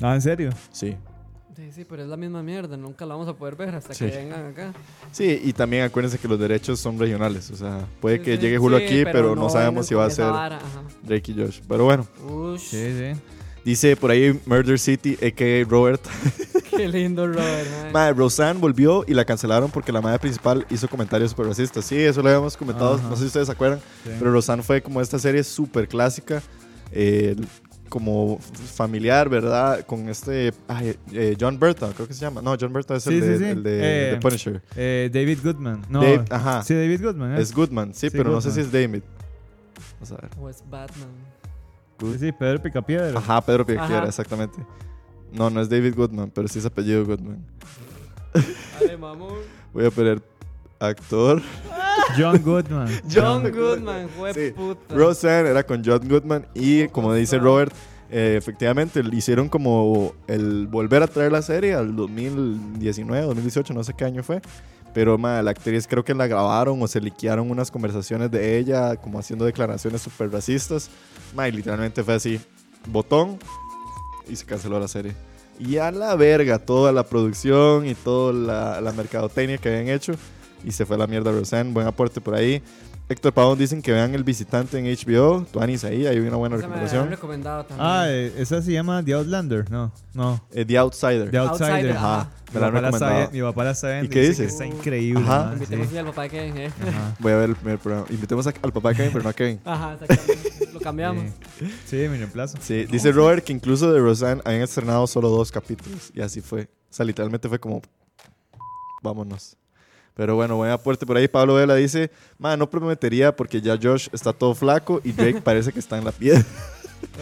No, 0.02 0.14
en 0.14 0.22
serio. 0.22 0.50
Sí. 0.72 0.98
Sí, 1.56 1.70
sí, 1.72 1.86
pero 1.86 2.02
es 2.04 2.10
la 2.10 2.18
misma 2.18 2.42
mierda, 2.42 2.76
nunca 2.76 3.06
la 3.06 3.14
vamos 3.14 3.28
a 3.30 3.34
poder 3.34 3.56
ver 3.56 3.76
hasta 3.76 3.94
Sí. 3.94 4.06
que 4.06 4.18
vengan 4.18 4.48
acá. 4.48 4.74
Sí, 5.12 5.42
y 5.44 5.54
también 5.54 5.84
acuérdense 5.84 6.18
que 6.18 6.28
los 6.28 6.40
derechos 6.40 6.80
son 6.80 6.98
regionales. 6.98 7.52
O 7.52 7.56
sea, 7.56 7.86
puede 8.00 8.18
Sí, 8.18 8.24
que 8.24 8.36
sí. 8.36 8.42
llegue 8.42 8.58
Hulu 8.58 8.78
Sí, 8.80 8.84
aquí, 8.86 9.04
pero, 9.06 9.30
no, 9.30 9.36
vengan 9.36 9.50
sabemos 9.52 9.86
si 9.88 9.94
va 9.94 10.06
a 10.06 10.10
ser 10.10 10.26
vara. 10.26 10.60
Drake 11.04 11.32
y 11.32 11.36
Josh. 11.36 11.60
Pero 11.68 11.84
bueno, 11.86 12.08
Ush. 12.28 12.60
Sí, 12.62 12.88
sí. 12.98 13.22
Dice 13.64 13.96
por 13.96 14.10
ahí 14.10 14.40
Murder 14.48 14.80
City, 14.80 15.16
a.k.a. 15.22 15.64
Robert. 15.70 16.02
Qué 16.78 16.88
lindo, 16.88 17.28
Robert. 17.28 17.68
mae. 17.84 17.92
Madre, 17.92 18.14
Roseanne 18.14 18.60
volvió 18.60 19.04
y 19.08 19.14
la 19.14 19.26
cancelaron 19.26 19.70
porque 19.72 19.92
la 19.92 20.02
madre 20.02 20.20
principal 20.20 20.66
hizo 20.70 20.88
comentarios 20.88 21.32
super 21.32 21.48
racistas. 21.48 21.86
Sí, 21.86 21.98
eso 21.98 22.22
lo 22.22 22.30
habíamos 22.30 22.56
comentado, 22.58 22.96
Ajá. 22.96 23.10
no 23.10 23.16
sé 23.16 23.22
si 23.24 23.28
ustedes 23.28 23.48
se 23.48 23.54
acuerdan, 23.54 23.80
Sí. 24.04 24.12
pero 24.20 24.32
Roseanne 24.32 24.64
fue 24.64 24.82
como 24.82 25.02
esta 25.02 25.20
serie 25.20 25.44
súper 25.44 25.88
clásica, 25.88 26.42
eh, 26.92 27.36
como 27.90 28.40
familiar, 28.40 29.28
¿verdad? 29.28 29.86
Con 29.86 30.08
este 30.08 30.54
ay, 30.70 30.96
eh, 31.12 31.36
John 31.40 31.60
Burton, 31.60 31.92
creo 31.92 32.08
que 32.08 32.14
se 32.14 32.22
llama. 32.22 32.42
No, 32.42 32.56
John 32.60 32.72
Burton 32.72 32.96
es 32.98 33.06
el, 33.08 33.14
Sí, 33.14 33.20
de, 33.20 33.38
sí, 33.38 33.44
el 33.44 33.64
de 33.64 33.80
Eh, 33.82 34.14
The 34.14 34.22
Punisher. 34.22 34.62
Eh, 34.78 35.10
David 35.14 35.40
Goodman. 35.44 35.82
No, 35.90 36.02
Dave- 36.02 36.24
ajá. 36.30 36.64
Sí, 36.64 36.74
David 36.74 37.04
Goodman. 37.04 37.36
¿eh? 37.38 37.42
Es 37.42 37.54
Goodman, 37.54 37.94
sí, 37.94 38.10
Sí, 38.10 38.18
pero 38.18 38.32
no 38.32 38.40
sé 38.40 38.52
si 38.52 38.62
es 38.62 38.72
David. 38.72 39.02
Vamos 40.00 40.12
a 40.14 40.16
ver. 40.22 40.30
O 40.40 40.50
es 40.50 40.64
Batman. 40.70 41.10
Sí, 42.00 42.16
sí, 42.20 42.32
Pedro 42.32 42.62
Picapiedra. 42.62 43.20
Ajá, 43.20 43.42
Pedro 43.42 43.66
Picapiedra, 43.66 44.00
Ajá. 44.04 44.08
exactamente. 44.10 44.58
No, 45.32 45.50
no 45.50 45.62
es 45.62 45.70
David 45.70 45.96
Goodman, 45.96 46.30
pero 46.34 46.48
sí 46.48 46.60
es 46.60 46.66
apellido 46.66 47.06
Goodman. 47.06 47.46
Dale, 48.80 48.98
mamón. 48.98 49.40
Voy 49.74 49.86
a 49.86 49.92
poner 49.92 50.22
actor. 50.80 51.42
John 52.18 52.42
Goodman. 52.44 52.88
John 53.14 53.50
Goodman, 53.52 54.08
Sí. 54.34 54.52
puta. 54.52 54.94
Roseanne 54.96 55.50
era 55.50 55.64
con 55.66 55.82
John 55.86 56.08
Goodman 56.08 56.46
y 56.54 56.88
como 56.90 57.14
dice 57.14 57.38
Robert, 57.38 57.74
eh, 58.10 58.36
efectivamente 58.38 59.02
hicieron 59.14 59.48
como 59.48 60.14
el 60.28 60.68
volver 60.68 61.04
a 61.04 61.08
traer 61.08 61.32
la 61.32 61.42
serie 61.42 61.74
al 61.76 61.96
2019, 61.96 63.26
2018, 63.28 63.74
no 63.74 63.84
sé 63.84 63.94
qué 63.94 64.06
año 64.06 64.24
fue. 64.24 64.42
Pero 64.94 65.18
ma, 65.18 65.42
la 65.42 65.52
actriz 65.52 65.88
creo 65.88 66.04
que 66.04 66.14
la 66.14 66.28
grabaron 66.28 66.82
o 66.82 66.88
se 66.88 67.00
liquearon 67.00 67.50
unas 67.50 67.72
conversaciones 67.72 68.30
de 68.30 68.58
ella 68.58 68.98
como 68.98 69.20
haciendo 69.20 69.46
declaraciones 69.46 70.02
súper 70.02 70.30
racistas. 70.30 70.90
Ma, 71.34 71.48
y 71.48 71.54
literalmente 71.54 72.04
fue 72.04 72.16
así, 72.16 72.42
botón 72.90 73.40
y 74.32 74.36
se 74.36 74.46
canceló 74.46 74.80
la 74.80 74.88
serie. 74.88 75.14
Y 75.60 75.78
a 75.78 75.92
la 75.92 76.16
verga 76.16 76.58
toda 76.58 76.92
la 76.92 77.04
producción 77.06 77.86
y 77.86 77.94
toda 77.94 78.34
la, 78.34 78.82
la 78.82 78.92
mercadotecnia 78.94 79.58
que 79.58 79.70
habían 79.70 79.90
hecho. 79.90 80.14
Y 80.64 80.72
se 80.72 80.86
fue 80.86 80.96
a 80.96 81.00
la 81.00 81.08
mierda 81.08 81.32
Roseanne, 81.32 81.72
buen 81.72 81.86
aporte 81.88 82.22
por 82.22 82.34
ahí. 82.36 82.62
Héctor 83.10 83.34
Pavón 83.34 83.58
dicen 83.60 83.82
que 83.82 83.92
vean 83.92 84.16
El 84.16 84.24
Visitante 84.24 84.80
en 84.80 84.86
HBO. 84.86 85.46
Tuanis 85.52 85.84
ahí, 85.84 86.08
hay 86.08 86.18
una 86.20 86.38
buena 86.38 86.56
recomendación. 86.56 87.10
recomendado 87.10 87.66
también. 87.66 87.86
Ah, 87.88 88.06
eh, 88.08 88.32
esa 88.38 88.62
se 88.62 88.72
llama 88.72 89.04
The 89.04 89.14
Outlander. 89.16 89.70
No, 89.70 89.92
no. 90.14 90.42
Eh, 90.54 90.64
The 90.64 90.78
Outsider. 90.78 91.30
The 91.30 91.38
Outsider. 91.40 91.72
Outsider, 91.74 91.98
Ajá, 91.98 92.30
me 92.54 92.60
la 92.62 92.68
han 92.68 92.74
Mi 92.74 92.80
papá 92.80 92.82
la 92.82 92.90
está 92.90 93.06
recomendado. 93.10 93.32
vi- 93.32 93.38
Mi 93.38 93.44
papá 93.44 93.64
la 93.66 93.72
está 93.72 93.88
viendo 93.90 94.06
¿Y 94.06 94.10
qué 94.10 94.22
dice 94.30 94.46
está 94.46 94.66
increíble. 94.66 95.24
Ajá. 95.28 95.50
Invitemos 95.54 95.88
sí. 95.90 95.98
al 95.98 96.06
papá 96.06 96.22
de 96.24 96.30
Kevin, 96.30 96.58
eh. 96.58 96.72
Ajá. 96.88 97.16
Voy 97.20 97.32
a 97.34 97.36
ver 97.36 97.50
el 97.50 97.56
primer 97.58 97.80
programa. 97.80 98.06
Invitemos 98.10 98.48
a- 98.48 98.54
al 98.62 98.72
papá 98.72 98.90
de 98.90 98.96
Kevin, 98.96 99.12
pero 99.12 99.24
no 99.24 99.30
a 99.30 99.34
Kevin. 99.34 99.60
Ajá, 99.66 99.94
exactamente. 100.00 100.61
Cambiamos. 100.84 101.26
Sí. 101.60 101.74
Sí, 101.86 101.96
mi 102.10 102.18
reemplazo. 102.18 102.58
Sí, 102.62 102.86
dice 102.86 103.12
Robert 103.12 103.44
que 103.44 103.54
incluso 103.54 103.92
de 103.92 104.00
Roseanne 104.00 104.42
habían 104.46 104.64
estrenado 104.64 105.06
solo 105.08 105.30
dos 105.30 105.52
capítulos. 105.52 106.12
Y 106.14 106.22
así 106.22 106.42
fue. 106.42 106.64
O 106.64 106.94
sea, 106.94 107.06
literalmente 107.06 107.48
fue 107.48 107.60
como. 107.60 107.82
Vámonos. 109.02 109.56
Pero 110.14 110.36
bueno, 110.36 110.58
buen 110.58 110.72
aporte 110.72 111.06
por 111.06 111.18
ahí. 111.18 111.28
Pablo 111.28 111.56
Vela 111.56 111.76
dice: 111.76 112.12
Man, 112.38 112.60
no 112.60 112.70
prometería 112.70 113.36
porque 113.36 113.62
ya 113.62 113.78
Josh 113.82 114.08
está 114.12 114.34
todo 114.34 114.54
flaco 114.56 115.02
y 115.04 115.12
Drake 115.12 115.42
parece 115.44 115.72
que 115.72 115.80
está 115.80 115.98
en 115.98 116.06
la 116.06 116.12
piedra. 116.12 116.44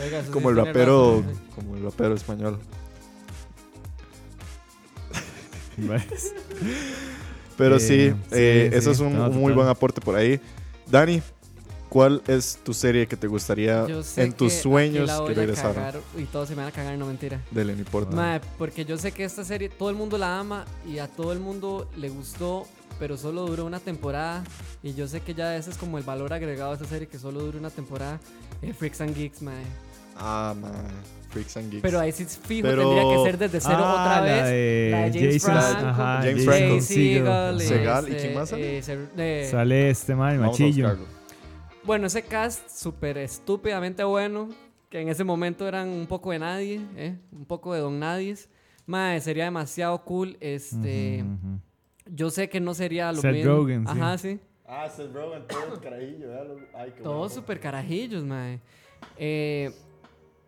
Oiga, 0.03 0.23
como 0.31 0.49
sí 0.49 0.57
el 0.59 0.65
rapero. 0.65 1.21
razón. 1.21 1.41
Como 1.55 1.75
el 1.75 1.83
rapero 1.83 2.15
español. 2.15 2.59
Pero 7.57 7.75
Eh, 7.75 7.79
sí, 7.79 8.13
eh, 8.31 8.69
sí, 8.71 8.77
eso 8.77 8.91
es 8.91 8.99
un, 8.99 9.13
no, 9.17 9.25
muy 9.29 9.43
total. 9.43 9.55
buen 9.55 9.67
aporte 9.67 10.01
por 10.01 10.15
ahí. 10.15 10.39
Dani, 10.87 11.21
¿cuál 11.89 12.21
es 12.27 12.59
tu 12.63 12.73
serie 12.73 13.07
que 13.07 13.17
te 13.17 13.27
gustaría 13.27 13.85
Yo 13.87 14.03
sé 14.03 14.23
en 14.23 14.33
tus 14.33 14.51
que 14.53 14.53
aquí 14.59 14.63
sueños 14.63 15.07
la 15.07 15.25
que 15.25 15.33
regresaran? 15.33 15.73
cagar 15.73 15.99
Y 16.17 16.23
todos 16.25 16.47
se 16.47 16.55
me 16.55 16.61
van 16.61 16.69
a 16.69 16.71
cagar, 16.71 16.97
no 16.97 17.05
mentira. 17.07 17.41
Dele, 17.51 17.73
no 17.73 17.79
importa. 17.79 18.15
Mae, 18.15 18.39
porque 18.57 18.85
yo 18.85 18.97
sé 18.97 19.11
que 19.11 19.23
esta 19.23 19.43
serie 19.43 19.69
todo 19.69 19.89
el 19.89 19.95
mundo 19.95 20.17
la 20.17 20.39
ama 20.39 20.65
y 20.87 20.99
a 20.99 21.07
todo 21.07 21.33
el 21.33 21.39
mundo 21.39 21.89
le 21.97 22.09
gustó, 22.09 22.67
pero 22.99 23.17
solo 23.17 23.45
duró 23.45 23.65
una 23.65 23.79
temporada. 23.79 24.43
Y 24.83 24.93
yo 24.93 25.07
sé 25.07 25.21
que 25.21 25.33
ya 25.33 25.55
ese 25.57 25.71
es 25.71 25.77
como 25.77 25.97
el 25.97 26.03
valor 26.03 26.31
agregado 26.33 26.69
de 26.71 26.75
esta 26.75 26.87
serie, 26.87 27.07
que 27.07 27.17
solo 27.19 27.41
dure 27.41 27.57
una 27.57 27.69
temporada. 27.69 28.19
Eh, 28.61 28.73
Freaks 28.73 29.01
and 29.01 29.15
Geeks, 29.15 29.41
mae. 29.41 29.63
Ah, 30.15 30.53
man. 30.59 30.71
Freaks 31.29 31.55
and 31.57 31.69
Geeks. 31.71 31.81
Pero 31.83 31.99
ahí 31.99 32.11
sí 32.11 32.25
fijo, 32.25 32.67
Pero- 32.67 32.81
tendría 32.89 33.15
que 33.15 33.23
ser 33.23 33.37
desde 33.37 33.61
cero 33.61 33.77
Ah, 33.79 33.91
otra 34.01 34.15
la 34.15 34.21
vez. 34.21 34.43
de 34.45 34.89
la 34.91 34.97
de 35.09 35.11
James 35.19 35.43
Jason- 35.43 35.61
Franco. 35.71 35.87
ajá, 35.87 36.17
James 36.23 36.45
Franco. 36.45 36.81
Seagal, 36.81 37.61
Seagal, 37.61 38.09
¿y 38.09 38.11
este, 38.11 38.21
quién 38.23 38.35
más 38.37 38.49
sale? 38.49 38.77
eh, 38.77 38.83
Ser- 38.83 39.09
eh, 39.17 39.47
Sale 39.51 39.89
este 39.91 40.15
man, 40.15 40.33
el 40.33 40.39
machillo. 40.39 40.97
Bueno, 41.89 42.05
ese 42.05 42.21
cast 42.21 42.69
súper 42.69 43.17
estúpidamente 43.17 44.03
bueno, 44.03 44.49
que 44.91 45.01
en 45.01 45.09
ese 45.09 45.23
momento 45.23 45.67
eran 45.67 45.89
un 45.89 46.05
poco 46.05 46.29
de 46.29 46.37
nadie, 46.37 46.79
¿eh? 46.95 47.17
un 47.31 47.45
poco 47.45 47.73
de 47.73 47.79
don 47.79 47.97
nadies. 47.97 48.47
Mae, 48.85 49.19
sería 49.21 49.45
demasiado 49.45 50.05
cool. 50.05 50.37
Este, 50.39 51.23
Ujú, 51.23 51.33
ujú. 51.33 51.59
Yo 52.05 52.29
sé 52.29 52.47
que 52.47 52.59
no 52.59 52.75
sería 52.75 53.11
lo 53.11 53.19
Seth 53.21 53.33
mismo. 53.33 53.51
Rogen, 53.55 53.87
sí. 53.87 53.91
Ajá, 53.91 54.17
sí. 54.19 54.39
Ah, 54.67 54.87
Seth 54.87 55.11
Rogen, 55.11 55.47
todo 55.47 55.73
el 55.73 55.79
carajillo. 55.79 56.27
véalo. 56.27 56.59
Ay, 56.75 56.93
qué 56.95 57.01
Todos 57.01 57.33
súper 57.33 57.59
carajillos, 57.59 58.23
mae. 58.23 58.59
Eh, 59.17 59.71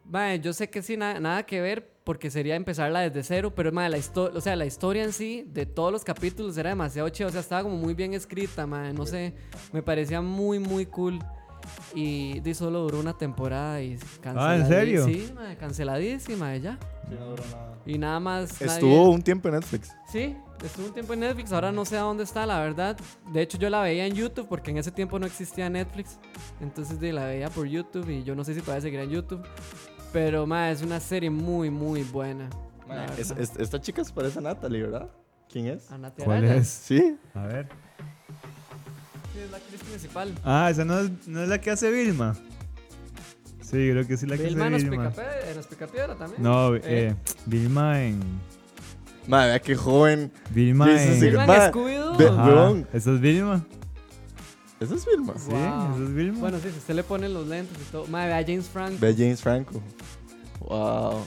mae, 0.05 0.39
yo 0.39 0.53
sé 0.53 0.69
que 0.69 0.83
sí, 0.83 0.95
na- 0.95 1.19
nada 1.19 1.43
que 1.43 1.59
ver 1.59 1.90
porque 2.03 2.31
sería 2.31 2.55
empezarla 2.55 3.01
desde 3.01 3.23
cero, 3.23 3.53
pero 3.55 3.71
mae, 3.71 3.89
la 3.89 3.97
historia, 3.97 4.37
o 4.37 4.41
sea, 4.41 4.55
la 4.55 4.65
historia 4.65 5.03
en 5.03 5.13
sí 5.13 5.45
de 5.47 5.65
todos 5.65 5.91
los 5.91 6.03
capítulos 6.03 6.57
era 6.57 6.69
demasiado 6.71 7.07
chido, 7.09 7.29
o 7.29 7.31
sea, 7.31 7.41
estaba 7.41 7.63
como 7.63 7.77
muy 7.77 7.93
bien 7.93 8.13
escrita, 8.13 8.65
mae, 8.65 8.93
no 8.93 9.05
sé, 9.05 9.33
me 9.71 9.81
parecía 9.83 10.21
muy 10.21 10.59
muy 10.59 10.85
cool. 10.85 11.19
Y 11.93 12.39
di 12.39 12.55
solo 12.55 12.79
duró 12.79 12.99
una 12.99 13.15
temporada 13.15 13.81
y 13.83 13.95
Ah, 14.35 14.55
¿en 14.55 14.67
serio? 14.67 15.05
Sí, 15.05 15.31
mae, 15.35 15.55
canceladísima 15.57 16.55
ya. 16.57 16.79
Sí, 17.07 17.15
no 17.19 17.25
duró 17.27 17.43
nada. 17.51 17.77
Y 17.85 17.97
nada 17.99 18.19
más 18.19 18.59
nadie- 18.61 18.73
Estuvo 18.73 19.11
un 19.11 19.21
tiempo 19.21 19.47
en 19.49 19.55
Netflix. 19.55 19.91
Sí, 20.11 20.35
estuvo 20.63 20.87
un 20.87 20.93
tiempo 20.93 21.13
en 21.13 21.19
Netflix, 21.19 21.51
ahora 21.51 21.71
no 21.71 21.85
sé 21.85 21.97
a 21.97 22.01
dónde 22.01 22.23
está, 22.23 22.47
la 22.47 22.59
verdad. 22.61 22.97
De 23.31 23.41
hecho, 23.43 23.59
yo 23.59 23.69
la 23.69 23.81
veía 23.81 24.07
en 24.07 24.15
YouTube 24.15 24.47
porque 24.47 24.71
en 24.71 24.77
ese 24.77 24.91
tiempo 24.91 25.19
no 25.19 25.27
existía 25.27 25.69
Netflix. 25.69 26.17
Entonces 26.61 26.99
de, 26.99 27.13
la 27.13 27.25
veía 27.25 27.49
por 27.49 27.67
YouTube 27.67 28.09
y 28.09 28.23
yo 28.23 28.33
no 28.35 28.43
sé 28.43 28.55
si 28.55 28.61
todavía 28.61 28.81
seguirá 28.81 29.03
en 29.03 29.11
YouTube. 29.11 29.43
Pero, 30.13 30.45
ma, 30.45 30.71
es 30.71 30.81
una 30.81 30.99
serie 30.99 31.29
muy, 31.29 31.69
muy 31.69 32.03
buena. 32.03 32.49
Es- 33.17 33.31
es- 33.31 33.55
esta 33.57 33.79
chica 33.79 34.03
se 34.03 34.11
parece 34.13 34.39
a 34.39 34.41
Natalie, 34.41 34.83
¿verdad? 34.83 35.09
¿Quién 35.49 35.67
es? 35.67 35.89
Ana 35.91 36.11
¿Cuál 36.11 36.41
Teraya. 36.41 36.55
es? 36.61 36.67
Sí. 36.67 37.17
A 37.33 37.45
ver. 37.45 37.67
Sí, 39.33 39.39
es 39.45 39.51
la 39.51 39.57
actriz 39.57 39.81
principal. 39.83 40.33
Ah, 40.43 40.67
esa 40.69 40.83
no 40.85 40.99
es, 40.99 41.09
no 41.27 41.41
es 41.43 41.47
la 41.49 41.59
que 41.61 41.71
hace 41.71 41.89
Vilma. 41.91 42.35
Sí, 43.61 43.89
creo 43.91 44.05
que 44.05 44.17
sí 44.17 44.25
la 44.25 44.35
que 44.37 44.43
Vilma 44.43 44.67
hace 44.67 44.89
Vilma. 44.89 45.09
Picape- 45.11 45.49
en 45.51 45.57
los 45.57 45.67
Picapiedra 45.67 46.15
también. 46.15 46.43
No, 46.43 46.75
Eh. 46.75 46.81
eh, 46.83 47.15
Vilma 47.45 48.01
en. 48.03 48.19
Madre, 49.27 49.61
qué 49.61 49.75
joven. 49.75 50.31
Vilma 50.49 50.91
en. 51.01 51.19
Vilma 51.21 51.45
en 51.45 51.71
Scooby-Doo. 51.71 52.85
¿Esa 52.91 53.11
es 53.13 53.21
Vilma? 53.21 53.63
¿Esa 54.81 54.95
es 54.95 55.05
Vilma? 55.05 55.33
Sí, 55.37 55.51
Wow. 55.51 55.59
esa 55.95 56.03
es 56.03 56.13
Vilma. 56.13 56.39
Bueno, 56.39 56.57
sí, 56.59 56.69
si 56.71 56.77
usted 56.79 56.95
le 56.95 57.03
pone 57.03 57.29
los 57.29 57.47
lentes 57.47 57.77
y 57.81 57.91
todo. 57.91 58.07
Ma, 58.07 58.25
ve 58.25 58.33
a 58.33 58.41
James 58.41 58.67
Franco. 58.67 58.97
Ve 58.99 59.09
a 59.09 59.13
James 59.13 59.41
Franco. 59.41 59.81
Wow. 60.59 61.19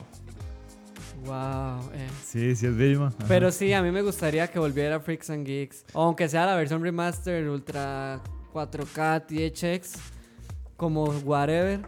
Wow, 1.24 1.90
eh. 1.94 2.08
Sí, 2.24 2.54
sí 2.54 2.66
es 2.66 2.76
Vilma. 2.76 3.06
Ajá. 3.16 3.24
Pero 3.28 3.50
sí, 3.50 3.72
a 3.72 3.82
mí 3.82 3.90
me 3.90 4.02
gustaría 4.02 4.46
que 4.48 4.58
volviera 4.58 5.00
Freaks 5.00 5.30
and 5.30 5.46
Geeks. 5.46 5.84
O 5.94 6.02
aunque 6.02 6.28
sea 6.28 6.44
la 6.46 6.54
versión 6.56 6.82
remaster 6.82 7.48
Ultra 7.48 8.20
4K 8.52 9.20
THX. 9.26 9.92
Como 10.76 11.04
whatever. 11.24 11.80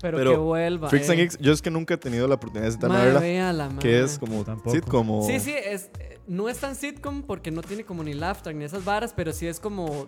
Pero, 0.00 0.18
Pero 0.18 0.30
que 0.32 0.36
vuelva. 0.36 0.88
Freaks 0.90 1.08
eh. 1.08 1.12
and 1.12 1.20
Geeks, 1.20 1.38
yo 1.38 1.52
es 1.52 1.62
que 1.62 1.70
nunca 1.70 1.94
he 1.94 1.96
tenido 1.96 2.26
la 2.28 2.34
oportunidad 2.34 2.66
de 2.66 2.72
sentarme 2.72 2.96
a 2.98 3.20
verla. 3.52 3.68
Que 3.80 4.02
es 4.02 4.18
como 4.18 4.44
Tampoco. 4.44 4.70
sitcom 4.70 5.10
o- 5.10 5.26
Sí, 5.26 5.40
sí, 5.40 5.52
es, 5.56 5.90
eh, 5.98 6.18
no 6.26 6.48
es 6.48 6.58
tan 6.58 6.74
sitcom 6.74 7.22
porque 7.22 7.50
no 7.50 7.62
tiene 7.62 7.84
como 7.84 8.02
ni 8.04 8.12
laugh 8.12 8.42
track 8.42 8.56
ni 8.56 8.64
esas 8.64 8.84
varas, 8.84 9.12
pero 9.16 9.32
sí 9.32 9.46
es 9.46 9.60
como 9.60 10.06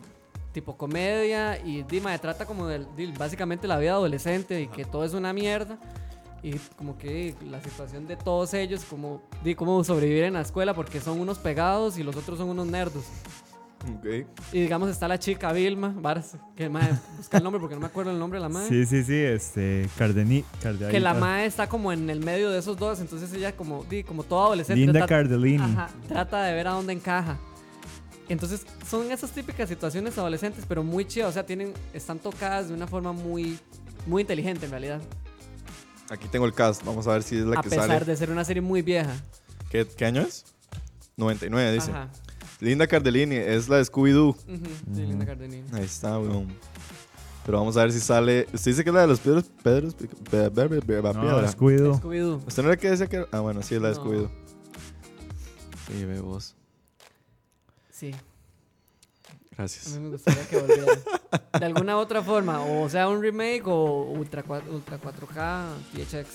tipo 0.57 0.75
comedia 0.79 1.59
y 1.63 1.83
Dima 1.83 2.17
trata 2.17 2.47
como 2.47 2.67
del, 2.67 2.87
del- 2.97 3.13
básicamente 3.13 3.69
la 3.69 3.79
vida 3.79 3.91
adolescente 3.93 4.63
y 4.63 4.69
que 4.69 4.87
todo 4.87 5.05
es 5.05 5.13
una 5.13 5.35
mierda 5.35 5.79
y 6.43 6.53
como 6.79 6.97
que 6.97 7.35
la 7.51 7.61
situación 7.61 8.07
de 8.07 8.17
todos 8.17 8.55
ellos 8.55 8.83
como 8.89 9.21
di 9.45 9.55
cómo 9.55 9.85
sobrevivir 9.85 10.25
en 10.25 10.33
la 10.33 10.41
escuela 10.41 10.73
porque 10.73 10.99
son 11.01 11.21
unos 11.21 11.39
pegados 11.39 11.99
y 11.99 12.03
los 12.03 12.17
otros 12.17 12.39
son 12.39 12.49
unos 12.49 12.67
nerdos. 12.69 13.05
Ok. 13.99 14.27
Y 14.53 14.61
digamos 14.63 14.89
está 14.89 15.07
la 15.09 15.19
chica 15.19 15.53
Vilma, 15.53 15.93
varas, 15.95 16.37
que 16.57 16.71
mae, 16.71 16.89
busca 17.19 17.37
el 17.37 17.45
nombre 17.45 17.61
porque 17.61 17.75
no 17.75 17.81
me 17.83 17.87
acuerdo 17.89 18.11
el 18.13 18.19
nombre 18.19 18.39
de 18.39 18.43
la 18.43 18.49
madre. 18.49 18.69
Sí, 18.71 18.87
sí, 18.87 19.05
sí, 19.05 19.15
este. 19.15 19.89
Cardeni. 19.99 20.43
Cardeni- 20.63 20.91
Que 20.91 21.01
la 21.01 21.13
mae 21.21 21.45
está 21.45 21.69
como 21.69 21.93
en 21.93 22.09
el 22.09 22.21
medio 22.21 22.51
de 22.51 22.59
esos 22.61 22.79
dos, 22.79 22.99
entonces 23.01 23.31
ella 23.35 23.55
como, 23.55 23.85
di, 23.85 24.03
como 24.05 24.23
toda 24.23 24.47
adolescente. 24.47 24.81
Linda 24.81 25.01
trata-. 25.01 25.15
Ajá, 25.67 25.91
trata 26.09 26.43
de 26.45 26.55
ver 26.55 26.67
a 26.69 26.71
dónde 26.73 26.95
encaja. 26.95 27.37
Entonces 28.29 28.67
son 28.89 29.11
esas 29.13 29.31
típicas 29.31 29.69
situaciones 29.69 30.19
adolescentes, 30.19 30.65
pero 30.69 30.83
muy 30.83 31.05
chidas, 31.05 31.31
o 31.31 31.33
sea, 31.33 31.47
tienen, 31.47 31.73
están 31.95 32.19
tocadas 32.19 32.69
de 32.69 32.75
una 32.75 32.87
forma 32.87 33.13
muy, 33.13 33.59
muy 34.07 34.23
inteligente 34.23 34.65
en 34.67 34.71
realidad. 34.73 35.01
Aquí 36.11 36.29
tengo 36.29 36.47
el 36.47 36.53
cast. 36.53 36.85
Vamos 36.85 37.07
a 37.07 37.13
ver 37.13 37.23
si 37.23 37.37
es 37.37 37.45
la 37.45 37.59
a 37.59 37.63
que 37.63 37.71
pesar 37.71 37.87
sale. 37.89 38.05
de 38.05 38.17
ser 38.17 38.31
una 38.31 38.45
serie 38.45 38.61
muy 38.63 38.83
vieja. 38.83 39.15
¿Qué, 39.71 39.87
qué 39.87 40.05
año 40.07 40.23
es? 40.23 40.45
99, 41.17 41.73
dice. 41.73 41.91
Ajá. 41.91 42.09
Linda 42.61 42.87
Cardellini 42.87 43.35
es 43.37 43.69
la 43.69 43.77
de 43.77 43.83
Scooby-Doo. 43.85 44.29
Ujú, 44.31 44.37
sí, 44.95 45.01
Linda 45.03 45.27
Cardellini. 45.27 45.65
Ahí 45.73 45.85
está, 45.85 46.19
weón. 46.19 46.49
Pero 47.45 47.59
vamos 47.59 47.77
a 47.77 47.83
ver 47.83 47.93
si 47.93 48.01
sale. 48.01 48.47
Usted 48.53 48.71
dice 48.73 48.83
que 48.85 48.91
es 48.91 48.95
la 48.95 49.03
de 49.03 49.07
los 49.09 49.21
Pedros. 49.21 49.45
Pedros. 49.63 49.95
Pe- 49.95 50.09
Pe- 50.09 50.51
Pe- 50.51 50.69
Pe- 50.69 50.81
Pe- 50.83 51.03
No. 51.03 51.47
Scooby-Doo. 51.49 52.01
Scooby-Doo. 52.01 52.43
¿Usted 52.47 52.63
no 52.63 52.69
era 52.71 52.77
que 52.77 52.91
decía 52.91 53.07
que.? 53.09 53.25
Ah, 53.31 53.41
bueno, 53.41 53.63
sí, 53.63 53.75
es 53.77 53.83
la 53.83 53.91
de 53.91 53.95
No. 53.97 54.05
Scooby-Doo. 54.05 54.31
Sí, 55.89 56.05
ve 56.05 56.21
vos. 56.21 56.57
Sí, 57.99 58.13
a 58.13 59.57
Gracias. 59.57 59.89
mí 59.95 60.01
me 60.01 60.11
gustaría 60.11 60.47
que 60.47 60.59
volviera. 60.59 60.93
De 61.59 61.65
alguna 61.65 61.97
otra 61.97 62.23
forma, 62.23 62.61
o 62.61 62.91
sea, 62.91 63.09
un 63.09 63.23
remake 63.23 63.63
o 63.67 64.03
Ultra, 64.03 64.43
4, 64.43 64.71
Ultra 64.71 65.01
4K, 65.01 65.65
THX. 65.95 66.27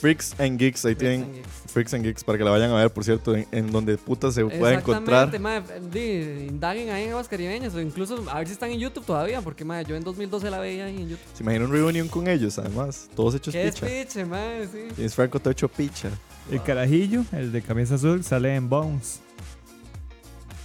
Freaks 0.00 0.40
and 0.40 0.58
Geeks, 0.58 0.86
ahí 0.86 0.94
tienen. 0.94 1.20
Freaks 1.20 1.34
and 1.34 1.34
Geeks. 1.44 1.72
Freaks 1.72 1.94
and 1.94 2.04
Geeks, 2.04 2.24
para 2.24 2.38
que 2.38 2.44
la 2.44 2.50
vayan 2.50 2.70
a 2.70 2.76
ver, 2.76 2.90
por 2.90 3.04
cierto, 3.04 3.36
en, 3.36 3.46
en 3.52 3.70
donde 3.70 3.98
puta 3.98 4.32
se 4.32 4.42
puede 4.46 4.76
encontrar. 4.76 5.28
Exactamente, 5.28 5.38
mae, 5.38 5.80
di, 5.90 6.46
indaguen 6.48 6.88
ahí 6.88 7.04
en 7.04 7.10
aguas 7.10 7.28
caribeñas 7.28 7.74
o 7.74 7.80
incluso 7.82 8.24
a 8.30 8.38
ver 8.38 8.46
si 8.46 8.54
están 8.54 8.70
en 8.70 8.78
YouTube 8.78 9.04
todavía, 9.04 9.42
porque 9.42 9.62
mae, 9.62 9.84
yo 9.84 9.94
en 9.94 10.02
2012 10.02 10.50
la 10.50 10.58
veía 10.58 10.86
ahí 10.86 10.96
en 11.02 11.08
YouTube. 11.10 11.26
Se 11.34 11.42
imagina 11.42 11.66
un 11.66 11.72
reunion 11.72 12.08
con 12.08 12.28
ellos, 12.28 12.58
además. 12.58 13.10
Todos 13.14 13.34
hechos 13.34 13.52
Qué 13.52 13.70
picha. 13.70 13.84
despiche, 13.84 14.24
mae, 14.24 14.66
sí. 14.66 14.88
James 14.96 15.14
Franco 15.14 15.38
todo 15.38 15.50
hecho 15.50 15.68
picha. 15.68 16.08
El 16.50 16.62
carajillo, 16.62 17.24
el 17.32 17.52
de 17.52 17.60
camisa 17.60 17.96
azul, 17.96 18.24
sale 18.24 18.54
en 18.54 18.70
Bones. 18.70 19.20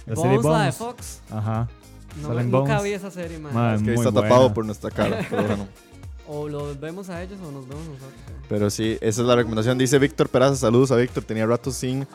La 0.06 0.16
serie 0.16 0.38
Bones, 0.38 0.44
la 0.44 0.64
de. 0.66 0.72
Fox. 0.72 1.20
Ajá. 1.30 1.68
No, 2.22 2.28
Sale 2.28 2.40
en 2.40 2.50
nunca 2.50 2.76
Bones. 2.78 2.84
vi 2.84 2.92
esa 2.92 3.10
serie, 3.10 3.38
mae. 3.38 3.52
Mae, 3.52 3.76
Es 3.76 3.82
que 3.82 3.90
ahí 3.90 3.96
muy 3.96 4.06
está 4.06 4.22
tapado 4.22 4.54
por 4.54 4.64
nuestra 4.64 4.90
cara. 4.90 5.26
pero 5.30 5.42
bueno. 5.44 5.68
O 6.28 6.48
los 6.48 6.78
vemos 6.80 7.08
a 7.08 7.22
ellos 7.22 7.38
o 7.40 7.52
nos 7.52 7.68
vemos 7.68 7.84
nosotros. 7.86 8.12
Pero 8.48 8.70
sí, 8.70 8.96
esa 9.00 9.22
es 9.22 9.26
la 9.28 9.36
recomendación. 9.36 9.78
Dice 9.78 9.98
Víctor 9.98 10.28
Peraza, 10.28 10.56
saludos 10.56 10.90
a 10.92 10.96
Víctor. 10.96 11.24
Tenía 11.24 11.46
rato 11.46 11.70
sin 11.70 12.06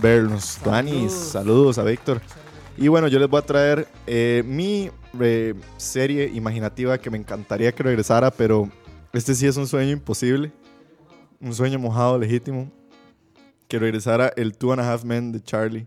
vernos. 0.00 0.58
Danis, 0.64 1.12
saludos 1.12 1.78
a 1.78 1.82
Víctor. 1.84 2.20
Y 2.76 2.88
bueno, 2.88 3.08
yo 3.08 3.18
les 3.18 3.28
voy 3.28 3.38
a 3.38 3.42
traer 3.42 3.88
eh, 4.06 4.42
mi 4.46 4.90
eh, 5.20 5.54
serie 5.76 6.30
imaginativa 6.32 6.98
que 6.98 7.10
me 7.10 7.18
encantaría 7.18 7.72
que 7.72 7.82
regresara, 7.82 8.30
pero 8.30 8.68
este 9.12 9.34
sí 9.34 9.46
es 9.46 9.56
un 9.56 9.66
sueño 9.66 9.92
imposible. 9.92 10.52
Un 11.40 11.54
sueño 11.54 11.78
mojado, 11.78 12.18
legítimo. 12.18 12.70
Que 13.68 13.78
regresara 13.78 14.32
el 14.36 14.56
Two 14.56 14.72
and 14.72 14.80
a 14.80 14.92
Half 14.92 15.04
Men 15.04 15.32
de 15.32 15.42
Charlie 15.42 15.86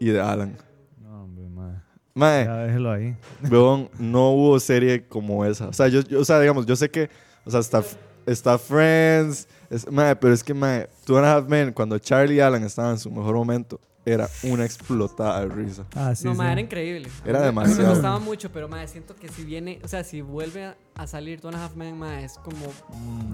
y 0.00 0.06
de 0.10 0.20
Alan. 0.20 0.56
No, 1.00 1.22
hombre, 1.24 1.48
mae. 1.48 1.76
Mae, 2.14 2.44
Ya 2.44 2.56
déjelo 2.56 2.90
ahí. 2.90 3.16
Weón, 3.50 3.88
no 3.98 4.30
hubo 4.32 4.58
serie 4.58 5.06
como 5.06 5.44
esa. 5.44 5.68
O 5.68 5.72
sea, 5.72 5.86
yo, 5.86 6.00
yo- 6.00 6.20
o 6.20 6.24
sea, 6.24 6.40
digamos, 6.40 6.66
yo 6.66 6.74
sé 6.74 6.90
que, 6.90 7.08
o 7.44 7.50
sea, 7.50 7.60
está, 7.60 7.82
está 8.26 8.58
Friends, 8.58 9.46
es, 9.70 9.90
mae, 9.90 10.16
pero 10.16 10.34
es 10.34 10.42
que, 10.42 10.52
mae, 10.54 10.88
Two 11.04 11.16
and 11.18 11.26
a 11.26 11.34
Half 11.36 11.46
Men, 11.48 11.72
cuando 11.72 11.96
Charlie 11.98 12.34
y 12.36 12.40
Alan 12.40 12.64
estaban 12.64 12.92
en 12.92 12.98
su 12.98 13.10
mejor 13.10 13.36
momento, 13.36 13.80
era 14.04 14.28
una 14.44 14.64
explotada 14.64 15.40
de 15.42 15.48
risa. 15.54 15.84
Ah, 15.94 16.14
sí, 16.14 16.24
no, 16.24 16.32
sí. 16.32 16.38
mae, 16.38 16.52
era 16.52 16.60
increíble. 16.62 17.08
Era 17.24 17.42
demasiado. 17.42 17.82
me 17.82 17.88
gustaba 17.90 18.18
mucho, 18.18 18.50
pero 18.50 18.66
mae, 18.68 18.88
siento 18.88 19.14
que 19.14 19.28
si 19.28 19.44
viene, 19.44 19.78
o 19.84 19.88
sea, 19.88 20.02
si 20.04 20.20
vuelve 20.22 20.74
a, 20.96 21.06
salir 21.06 21.40
Two 21.40 21.48
and 21.48 21.58
a 21.58 21.64
Half 21.64 21.76
Men, 21.76 21.98
mae, 21.98 22.24
es 22.24 22.38
como 22.38 22.56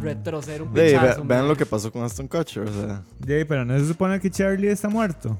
retroceder 0.03 0.63
un 0.63 0.71
Mm. 0.71 0.75
Ve, 0.75 0.91
pinchazo. 0.91 1.23
ve- 1.23 1.29
vean 1.29 1.49
lo 1.49 1.57
que 1.57 1.65
pasó 1.67 1.91
con 1.91 2.03
Aston 2.03 2.29
Kutcher, 2.29 2.65
o 2.65 2.73
sea. 2.73 3.03
Jay, 3.27 3.45
pero 3.45 3.65
no 3.65 3.79
se 3.79 3.87
supone 3.87 4.19
que 4.21 4.29
Charlie 4.31 4.69
está 4.69 4.89
muerto. 4.89 5.37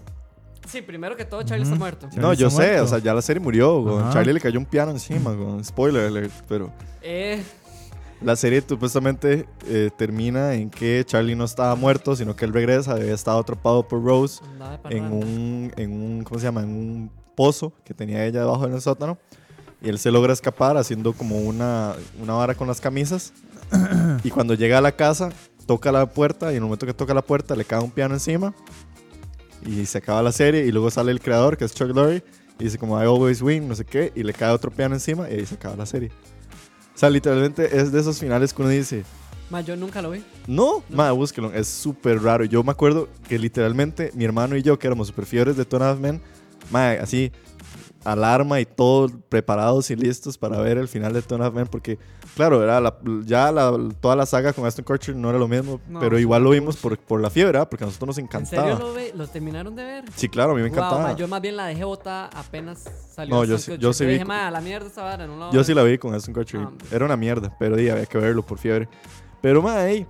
Sí, 0.67 0.83
primero 0.83 1.17
que 1.17 1.25
todo, 1.25 1.43
Charlie 1.43 1.65
está 1.65 1.77
muerto. 1.77 2.07
Charlie 2.09 2.21
no, 2.23 2.33
yo 2.35 2.49
está 2.49 2.63
sé, 2.63 2.69
muerto. 2.69 2.85
o 2.85 2.89
sea, 2.89 2.99
ya 2.99 3.15
la 3.15 3.23
serie 3.23 3.41
murió. 3.41 3.99
Ajá. 4.01 4.13
Charlie 4.13 4.33
le 4.33 4.41
cayó 4.41 4.59
un 4.59 4.67
piano 4.67 4.91
encima. 4.91 5.35
Spoiler 5.65 6.07
alert, 6.07 6.33
pero 6.49 6.73
Eh, 7.03 7.43
la 8.23 8.35
serie 8.37 8.63
supuestamente 8.67 9.47
eh, 9.67 9.91
termina 9.97 10.55
en 10.55 10.71
que 10.71 11.05
Charlie 11.07 11.35
no 11.37 11.45
estaba 11.45 11.75
muerto, 11.75 12.17
sino 12.17 12.35
que 12.35 12.45
él 12.47 12.53
regresa, 12.53 12.93
había 12.93 13.15
estado 13.15 13.39
atrapado 13.39 13.87
por 13.87 14.03
Rose 14.03 14.43
en 14.91 15.05
un, 15.13 15.73
en 15.77 15.93
un, 15.93 16.25
¿cómo 16.25 16.41
se 16.41 16.47
llama? 16.47 16.63
En 16.63 16.71
un 16.71 17.11
pozo 17.35 17.73
que 17.85 17.93
tenía 17.95 18.25
ella 18.25 18.41
debajo 18.41 18.67
en 18.67 18.73
el 18.75 18.81
sótano. 18.81 19.19
Y 19.83 19.91
él 19.91 19.99
se 19.99 20.11
logra 20.11 20.33
escapar 20.33 20.77
haciendo 20.79 21.13
como 21.13 21.37
una, 21.39 21.95
una 22.21 22.33
vara 22.33 22.55
con 22.55 22.67
las 22.67 22.81
camisas. 22.81 23.33
y 24.25 24.31
cuando 24.31 24.55
llega 24.55 24.79
a 24.79 24.81
la 24.81 24.93
casa, 24.93 25.29
toca 25.67 25.93
la 25.93 26.07
puerta 26.07 26.47
y 26.47 26.57
en 26.57 26.57
el 26.57 26.63
momento 26.63 26.87
que 26.87 26.95
toca 26.95 27.13
la 27.13 27.23
puerta 27.23 27.55
le 27.55 27.65
cae 27.67 27.81
un 27.83 27.91
piano 27.91 28.15
encima. 28.15 28.55
Y 29.67 29.85
se 29.87 29.99
acaba 29.99 30.23
la 30.23 30.33
serie 30.33 30.65
y 30.65 30.73
luego 30.73 30.91
sale 30.91 31.13
el 31.13 31.21
creador, 31.21 31.57
que 31.57 31.65
es 31.65 31.75
Chuck 31.75 31.89
Lorre, 31.95 32.23
y 32.59 32.65
dice 32.65 32.79
como 32.79 33.01
I 33.03 33.05
always 33.05 33.43
win, 33.43 33.69
no 33.69 33.75
sé 33.75 33.85
qué, 33.85 34.13
y 34.15 34.23
le 34.23 34.33
cae 34.33 34.51
otro 34.51 34.71
piano 34.71 34.95
encima 34.95 35.29
y 35.29 35.35
ahí 35.35 35.47
se 35.47 35.57
acaba 35.57 35.77
la 35.77 35.87
serie. 35.87 36.11
O 36.95 36.99
sea, 36.99 37.11
literalmente 37.11 37.79
es 37.79 37.93
de 37.93 38.01
esos 38.01 38.19
finales 38.19 38.55
que 38.55 38.63
uno 38.63 38.71
dice, 38.71 39.05
Mae, 39.51 39.63
yo 39.63 39.77
nunca 39.77 40.03
lo 40.03 40.11
vi. 40.11 40.25
no, 40.47 40.83
madre, 40.89 41.13
búsquelo. 41.13 41.53
Es 41.53 41.69
súper 41.69 42.21
raro. 42.23 42.45
Yo 42.45 42.65
me 42.65 42.73
acuerdo 42.73 43.09
que 43.29 43.39
literalmente 43.39 44.11
mi 44.15 44.25
hermano 44.25 44.57
y 44.57 44.63
yo, 44.63 44.79
que 44.79 44.87
éramos 44.87 45.09
super 45.09 45.27
fiebres 45.27 45.57
de 45.57 45.65
Two 45.65 45.77
and 45.77 45.85
a 45.85 45.91
Half 45.91 46.01
Men, 46.01 46.23
madre, 46.71 46.99
así, 46.99 47.31
alarma 48.05 48.61
y 48.61 48.67
todo, 48.67 49.09
preparados 49.29 49.91
y 49.91 49.97
listos 49.97 50.39
para 50.39 50.59
ver 50.61 50.79
el 50.79 50.89
final 50.89 51.13
de 51.13 51.19
Half 51.19 51.55
Men, 51.55 51.67
porque, 51.67 51.99
claro, 52.37 52.63
era 52.63 52.81
la- 52.81 52.97
ya 53.25 53.51
la- 53.51 53.77
toda 54.01 54.15
la 54.15 54.25
saga 54.27 54.53
con 54.53 54.65
Aston 54.67 54.85
Kutcher 54.85 55.17
no 55.17 55.31
era 55.31 55.39
lo 55.39 55.49
mismo, 55.49 55.81
No, 55.89 55.99
pero 55.99 56.17
igual 56.19 56.45
lo 56.45 56.51
vimos 56.51 56.77
por, 56.77 56.97
por 56.99 57.21
la 57.21 57.31
fiebre, 57.31 57.53
¿verdad? 57.53 57.69
Porque 57.69 57.83
a 57.85 57.87
nosotros 57.89 58.07
nos 58.09 58.19
¿En 58.19 58.27
encantaba. 58.27 58.69
serio 58.69 58.79
lo, 58.79 58.93
ve? 58.95 59.13
lo 59.17 59.27
terminaron 59.27 59.75
de 59.75 59.83
ver? 59.85 60.05
Sí, 60.15 60.29
claro, 60.29 60.53
a 60.53 60.55
mí 60.55 60.63
me 60.63 60.69
Wow, 60.69 60.77
encantaba. 60.79 61.03
mae, 61.03 61.17
yo 61.17 61.27
más 61.27 61.41
bien 61.41 61.57
la 61.57 61.67
dejé 61.67 61.83
botada 61.85 62.31
apenas 62.35 62.85
salió. 63.13 63.35
No, 63.35 63.45
yo 63.45 63.59
sí- 63.59 63.77
yo 63.79 63.93
sí 63.93 64.05
vi 64.05 64.13
dije, 64.13 64.25
cu- 64.25 64.29
mae, 64.29 64.43
a 64.45 64.51
la 64.51 64.61
mierda 64.61 64.87
esta 64.87 65.03
vara, 65.03 65.27
no 65.27 65.37
la 65.39 65.47
Yo 65.51 65.57
ver". 65.57 65.65
sí 65.65 65.75
la 65.75 65.83
vi 65.83 65.99
con 65.99 66.15
Aston 66.15 66.35
Kutcher. 66.35 66.61
Ah. 66.61 66.71
Era 66.93 67.05
una 67.07 67.17
mierda, 67.17 67.57
pero 67.59 67.75
di, 67.75 67.89
había 67.89 68.07
que 68.07 68.19
verlo 68.19 68.45
por 68.45 68.59
fiebre. 68.59 68.89
Pero, 69.41 69.63
madre, 69.63 70.07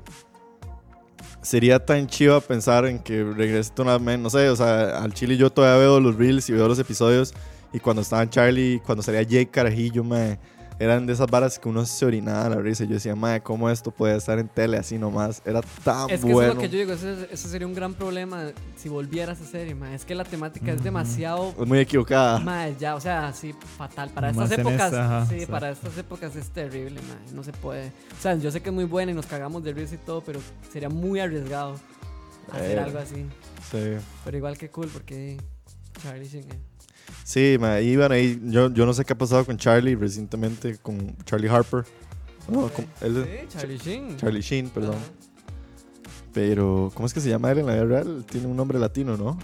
sería 1.42 1.78
tan 1.84 2.06
chiva 2.06 2.40
pensar 2.40 2.86
en 2.86 2.98
que 2.98 3.22
regrese 3.22 3.70
Two 3.72 3.82
and 3.82 3.90
a 3.90 3.94
Half 3.94 4.02
Men. 4.02 4.22
No 4.22 4.30
sé, 4.30 4.48
o 4.50 4.56
sea, 4.56 4.98
al 5.02 5.12
chile 5.14 5.36
yo 5.36 5.50
todavía 5.50 5.78
veo 5.80 6.00
los 6.00 6.16
reels 6.16 6.48
y 6.50 6.52
veo 6.52 6.66
los 6.68 6.78
episodios. 6.78 7.34
Y 7.72 7.78
cuando 7.80 8.02
estaban 8.02 8.30
Charlie, 8.30 8.80
cuando 8.84 9.02
salía 9.02 9.22
Jake 9.22 9.48
Carajillo, 9.50 10.02
madre, 10.02 10.38
eran 10.78 11.06
de 11.06 11.12
esas 11.14 11.26
varas 11.30 11.58
que 11.58 11.68
uno 11.68 11.86
se 11.86 12.04
orinaba 12.04 12.48
la 12.50 12.56
risa. 12.56 12.84
Yo 12.84 12.94
decía, 12.94 13.14
madre, 13.16 13.40
¿cómo 13.40 13.70
esto 13.70 13.90
puede 13.90 14.16
estar 14.16 14.38
en 14.38 14.48
tele 14.48 14.76
así 14.76 14.98
nomás? 14.98 15.40
Era 15.44 15.62
tan 15.82 16.10
Es 16.10 16.24
que 16.24 16.32
bueno. 16.32 16.40
eso 16.40 16.48
es 16.50 16.54
lo 16.56 16.60
que 16.60 16.68
yo 16.68 16.78
digo, 16.78 16.92
ese, 16.92 17.28
ese 17.32 17.48
sería 17.48 17.66
un 17.66 17.74
gran 17.74 17.94
problema 17.94 18.50
si 18.76 18.88
volviera 18.88 19.32
a 19.32 19.34
esa 19.34 19.44
serie, 19.46 19.74
mae. 19.74 19.94
Es 19.94 20.04
que 20.04 20.14
la 20.14 20.24
temática 20.24 20.72
es 20.72 20.82
demasiado 20.84 21.54
Es 21.58 21.66
muy 21.66 21.78
equivocada. 21.78 22.38
Mae, 22.40 22.76
ya, 22.78 22.94
o 22.94 23.00
sea, 23.00 23.32
sí, 23.32 23.54
fatal. 23.78 24.10
Para 24.10 24.32
Más 24.32 24.50
estas 24.50 24.58
épocas, 24.58 24.92
esta, 24.92 25.04
ajá, 25.20 25.26
sí, 25.26 25.40
sí. 25.40 25.46
para 25.46 25.70
estas 25.70 25.96
épocas 25.98 26.36
es 26.36 26.48
terrible, 26.50 27.00
mae. 27.02 27.34
No 27.34 27.42
se 27.42 27.52
puede. 27.52 27.88
O 27.88 28.20
sea, 28.22 28.34
yo 28.36 28.50
sé 28.50 28.60
que 28.60 28.68
es 28.68 28.74
muy 28.74 28.84
buena 28.84 29.12
y 29.12 29.14
nos 29.14 29.26
cagamos 29.26 29.62
de 29.64 29.72
risa 29.72 29.94
y 29.94 29.98
todo, 29.98 30.20
pero 30.22 30.40
sería 30.72 30.88
muy 30.88 31.20
arriesgado 31.20 31.76
hacer 32.52 32.78
Eh. 32.78 32.80
algo 32.80 32.98
así. 32.98 33.24
Sí. 33.70 33.96
Pero 34.24 34.36
igual 34.36 34.56
que 34.58 34.68
cool, 34.70 34.88
porque 34.88 35.38
Charlie 36.02 36.28
Sheen. 36.28 36.46
Sí, 37.26 37.56
ma, 37.58 37.80
y 37.80 37.96
bueno, 37.96 38.14
ahí 38.14 38.40
yo, 38.44 38.72
yo 38.72 38.86
no 38.86 38.92
sé 38.94 39.04
qué 39.04 39.12
ha 39.12 39.18
pasado 39.18 39.44
con 39.44 39.56
Charlie 39.56 39.96
recientemente, 39.96 40.76
con 40.78 41.16
Charlie 41.24 41.48
Harper. 41.48 41.84
No, 42.48 42.68
con- 42.68 42.86
él- 43.00 43.24
Sí, 43.24 43.46
Charlie 43.58 43.78
Sheen. 43.78 44.16
Charlie 44.16 44.40
Sheen, 44.40 44.70
perdón. 44.70 44.94
Ajá. 44.94 45.04
Pero, 46.32 46.92
¿cómo 46.94 47.06
es 47.06 47.12
que 47.12 47.20
se 47.20 47.28
llama 47.28 47.50
él 47.50 47.58
en 47.58 47.66
la 47.66 47.72
vida 47.74 47.84
real? 47.84 48.24
Tiene 48.30 48.46
un 48.46 48.56
nombre 48.56 48.78
latino, 48.78 49.16
¿no? 49.16 49.36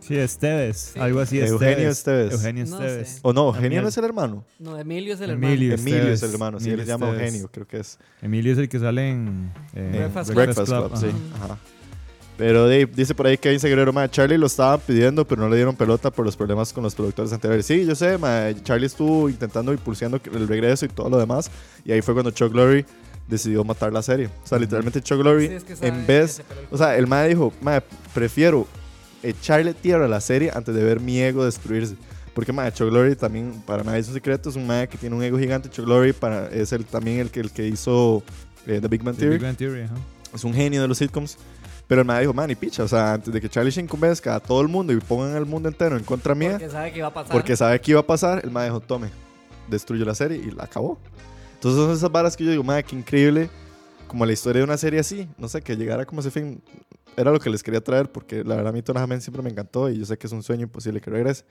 Sí, 0.00 0.16
Esteves. 0.16 0.92
Sí. 0.94 0.98
Algo 0.98 1.20
así. 1.20 1.38
Eugenio 1.40 1.90
Esteves. 1.90 2.32
Eugenio 2.32 2.64
No 2.64 2.76
Esteves. 2.80 3.08
sé. 3.10 3.18
O 3.22 3.34
no. 3.34 3.48
Eugenio 3.48 3.82
no 3.82 3.88
es 3.88 3.98
el 3.98 4.04
hermano. 4.06 4.46
No, 4.58 4.78
Emilio 4.78 5.12
es 5.12 5.20
el 5.20 5.30
Emilio. 5.32 5.74
hermano. 5.74 5.90
Emilio 5.90 6.02
es 6.04 6.14
Esteves. 6.14 6.22
el 6.22 6.30
hermano, 6.32 6.58
sí, 6.60 6.64
él 6.68 6.70
Emilio 6.72 6.84
se 6.86 6.90
llama 6.92 7.06
Esteves. 7.08 7.26
Eugenio, 7.28 7.50
creo 7.52 7.66
que 7.66 7.80
es. 7.80 7.98
Emilio 8.22 8.52
es 8.54 8.58
el 8.58 8.68
que 8.70 8.78
sale 8.78 9.10
en 9.10 9.52
eh, 9.74 9.84
En 9.84 9.92
Breakfast 9.92 10.32
Breakfast, 10.32 10.68
Club, 10.72 10.96
sí. 10.96 11.06
Ajá. 11.34 11.58
Pero 12.38 12.68
Dave, 12.68 12.86
dice 12.86 13.16
por 13.16 13.26
ahí 13.26 13.36
que 13.36 13.50
Kevin 13.50 13.60
Guerrero, 13.60 13.92
ma, 13.92 14.08
Charlie 14.08 14.38
lo 14.38 14.46
estaban 14.46 14.78
pidiendo, 14.78 15.26
pero 15.26 15.42
no 15.42 15.48
le 15.48 15.56
dieron 15.56 15.74
pelota 15.74 16.08
por 16.08 16.24
los 16.24 16.36
problemas 16.36 16.72
con 16.72 16.84
los 16.84 16.94
productores 16.94 17.32
anteriores. 17.32 17.66
Sí, 17.66 17.84
yo 17.84 17.96
sé, 17.96 18.16
ma, 18.16 18.44
Charlie 18.62 18.86
estuvo 18.86 19.28
intentando 19.28 19.72
impulsando 19.72 20.20
el 20.32 20.46
regreso 20.46 20.86
y 20.86 20.88
todo 20.88 21.10
lo 21.10 21.18
demás. 21.18 21.50
Y 21.84 21.90
ahí 21.90 22.00
fue 22.00 22.14
cuando 22.14 22.30
Chuck 22.30 22.54
Lorre 22.54 22.86
decidió 23.26 23.64
matar 23.64 23.92
la 23.92 24.02
serie. 24.02 24.30
O 24.44 24.46
sea, 24.46 24.56
literalmente 24.56 25.02
Chuck 25.02 25.20
Lorre, 25.20 25.48
Sí, 25.48 25.54
es 25.54 25.64
que 25.64 25.86
en 25.86 26.06
vez 26.06 26.40
O 26.70 26.78
sea, 26.78 26.96
el 26.96 27.08
mae 27.08 27.28
dijo, 27.28 27.52
mae, 27.60 27.82
prefiero 28.14 28.68
echarle 29.24 29.74
tierra 29.74 30.04
a 30.04 30.08
la 30.08 30.20
serie 30.20 30.52
antes 30.54 30.72
de 30.76 30.84
ver 30.84 31.00
mi 31.00 31.20
ego 31.20 31.44
destruirse. 31.44 31.96
Porque, 32.34 32.52
mae, 32.52 32.70
Chuck 32.70 32.92
Lorre 32.92 33.16
también, 33.16 33.64
para 33.66 33.82
nadie 33.82 33.98
es 33.98 34.06
un 34.06 34.14
secreto, 34.14 34.48
es 34.48 34.54
un 34.54 34.64
mae 34.64 34.86
que 34.86 34.96
tiene 34.96 35.16
un 35.16 35.24
ego 35.24 35.40
gigante. 35.40 35.68
Chuck 35.68 35.88
Lorre 35.88 36.14
para, 36.14 36.46
es 36.50 36.72
el, 36.72 36.84
también 36.84 37.18
el 37.18 37.30
que, 37.32 37.40
el 37.40 37.50
que 37.50 37.66
hizo 37.66 38.22
eh, 38.64 38.78
The 38.80 38.86
Big 38.86 39.02
Bang 39.02 39.16
The 39.16 39.22
Theory. 39.22 39.38
Big 39.38 39.42
Bang 39.44 39.56
Theory, 39.56 39.82
ajá. 39.82 39.96
Es 40.32 40.44
un 40.44 40.54
genio 40.54 40.82
de 40.82 40.86
los 40.86 40.98
sitcoms. 40.98 41.36
Pero 41.88 42.02
el 42.02 42.06
mae 42.06 42.20
dijo, 42.20 42.34
man, 42.34 42.50
y 42.50 42.54
picha, 42.54 42.84
o 42.84 42.88
sea, 42.88 43.14
antes 43.14 43.32
de 43.32 43.40
que 43.40 43.48
Charlie 43.48 43.70
Sheen 43.72 43.88
convenzca 43.88 44.34
a 44.34 44.40
todo 44.40 44.60
el 44.60 44.68
mundo 44.68 44.92
y 44.92 44.98
pongan 45.00 45.34
al 45.34 45.46
mundo 45.46 45.68
entero 45.70 45.96
en 45.96 46.04
contra 46.04 46.34
mía, 46.34 46.52
Porque 46.52 46.68
sabe 46.68 46.92
que 46.92 46.98
iba 46.98 47.08
a 47.08 47.14
pasar. 47.14 47.32
porque 47.32 47.56
sabe 47.56 47.80
que 47.80 47.90
iba 47.92 48.00
a 48.00 48.06
pasar, 48.06 48.40
el 48.44 48.50
mae 48.50 48.66
dijo, 48.66 48.80
tome, 48.80 49.08
destruyo 49.68 50.04
la 50.04 50.14
serie 50.14 50.36
y 50.36 50.50
la 50.50 50.64
acabó. 50.64 50.98
Entonces 51.54 51.80
son 51.80 51.90
esas 51.90 52.12
varas 52.12 52.36
que 52.36 52.44
yo 52.44 52.50
digo, 52.50 52.62
mae, 52.62 52.84
qué 52.84 52.94
increíble, 52.94 53.48
como 54.06 54.26
la 54.26 54.32
historia 54.32 54.60
de 54.60 54.64
una 54.64 54.76
serie 54.76 55.00
así, 55.00 55.28
no 55.38 55.48
sé, 55.48 55.62
que 55.62 55.76
llegara 55.76 56.04
como 56.04 56.20
ese 56.20 56.30
fin, 56.30 56.62
era 57.16 57.30
lo 57.32 57.40
que 57.40 57.48
les 57.48 57.62
quería 57.62 57.80
traer, 57.82 58.12
porque 58.12 58.44
la 58.44 58.54
verdad 58.54 58.68
a 58.68 58.72
mí 58.72 58.82
Tona 58.82 59.02
Hamen 59.02 59.22
siempre 59.22 59.42
me 59.42 59.48
encantó 59.50 59.88
y 59.90 59.98
yo 59.98 60.04
sé 60.04 60.18
que 60.18 60.26
es 60.26 60.32
un 60.32 60.42
sueño 60.42 60.64
imposible 60.64 61.00
que 61.00 61.10
regrese, 61.10 61.44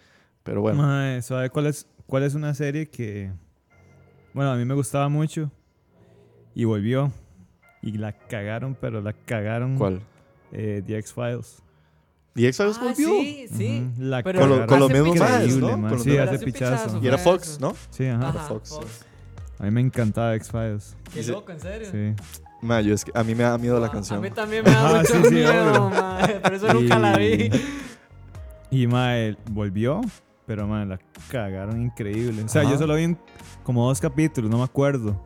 pero 0.43 0.61
bueno. 0.61 0.81
Mae, 0.83 1.19
¿sabe 1.23 1.49
cuál 1.49 1.65
es, 1.65 1.87
cuál 2.05 2.21
es 2.23 2.35
una 2.35 2.53
serie 2.53 2.87
que, 2.87 3.31
bueno, 4.35 4.51
a 4.51 4.55
mí 4.55 4.65
me 4.65 4.75
gustaba 4.75 5.09
mucho 5.09 5.51
y 6.53 6.63
volvió 6.63 7.11
y 7.81 7.93
la 7.93 8.11
cagaron, 8.13 8.77
pero 8.79 9.01
la 9.01 9.13
cagaron. 9.13 9.77
¿Cuál? 9.77 10.01
Eh, 10.51 10.81
The 10.85 10.97
X-Files. 10.99 11.61
¿Y 12.35 12.45
X-Files 12.45 12.77
Ah, 12.79 12.83
volvió? 12.83 13.07
sí, 13.09 13.47
sí. 13.51 13.89
Ujú, 13.93 14.03
La 14.03 14.23
Pero 14.23 14.39
Con, 14.41 14.49
lo- 14.49 14.55
cagaron. 14.55 14.69
con 14.69 14.79
los 14.79 14.91
mismos 14.91 15.15
Increíble, 15.29 15.59
¿no? 15.71 15.77
man. 15.77 15.89
Con 15.91 15.99
Sí, 15.99 16.17
hace 16.17 16.39
pichazo. 16.45 16.83
pichazo. 16.85 16.99
Y 17.03 17.07
era 17.07 17.17
Fox. 17.17 17.57
¿no? 17.59 17.73
Sí, 17.89 18.05
ajá. 18.07 18.29
Ajá, 18.29 18.39
Fox, 18.47 18.69
Fox. 18.69 18.85
sí. 18.91 19.03
A 19.59 19.63
mí 19.63 19.71
me 19.71 19.81
encantaba 19.81 20.35
X-Files. 20.35 20.95
Qué 21.13 21.23
loco, 21.23 21.51
en 21.51 21.59
serio. 21.59 21.87
Sí. 21.91 22.13
Ma, 22.61 22.81
yo 22.81 22.93
es 22.93 23.03
que 23.05 23.11
a 23.15 23.23
mí 23.23 23.33
me 23.35 23.43
da 23.43 23.57
miedo 23.57 23.79
la 23.79 23.87
Ah, 23.87 23.91
canción. 23.91 24.19
A 24.19 24.21
mí 24.21 24.29
también 24.31 24.63
me 24.63 24.69
da 24.71 24.89
Ah, 24.89 24.99
mucho 24.99 25.13
sí, 25.15 25.23
sí, 25.29 25.33
miedo, 25.35 25.89
mae, 25.89 26.39
Por 26.39 26.53
eso 26.53 26.73
nunca 26.73 26.99
la 26.99 27.17
vi. 27.17 27.49
Y 28.69 28.85
mae, 28.87 29.35
volvió, 29.51 30.01
pero 30.45 30.67
mae, 30.67 30.85
la 30.85 30.99
cagaron 31.31 31.81
increíble. 31.81 32.43
O 32.43 32.47
sea, 32.47 32.61
Ajá. 32.63 32.71
yo 32.71 32.77
solo 32.77 32.95
vi 32.95 33.05
un- 33.05 33.17
como 33.63 33.87
dos 33.87 33.99
capítulos, 33.99 34.49
no 34.51 34.57
me 34.59 34.63
acuerdo. 34.63 35.19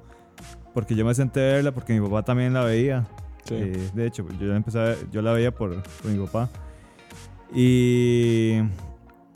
Porque 0.73 0.95
yo 0.95 1.03
me 1.05 1.13
senté 1.13 1.39
a 1.41 1.53
verla 1.55 1.71
porque 1.73 1.93
mi 1.93 1.99
papá 2.07 2.23
también 2.23 2.53
la 2.53 2.63
veía. 2.63 3.05
Eh, 3.49 3.89
de 3.93 4.05
hecho, 4.07 4.25
yo 4.39 4.47
la 4.47 4.55
empecé 4.57 4.79
a 4.79 4.83
ver- 4.83 5.09
yo 5.11 5.21
la 5.21 5.33
veía 5.33 5.51
por, 5.51 5.81
por 5.83 6.11
mi 6.11 6.23
papá. 6.25 6.49
Y, 7.53 8.59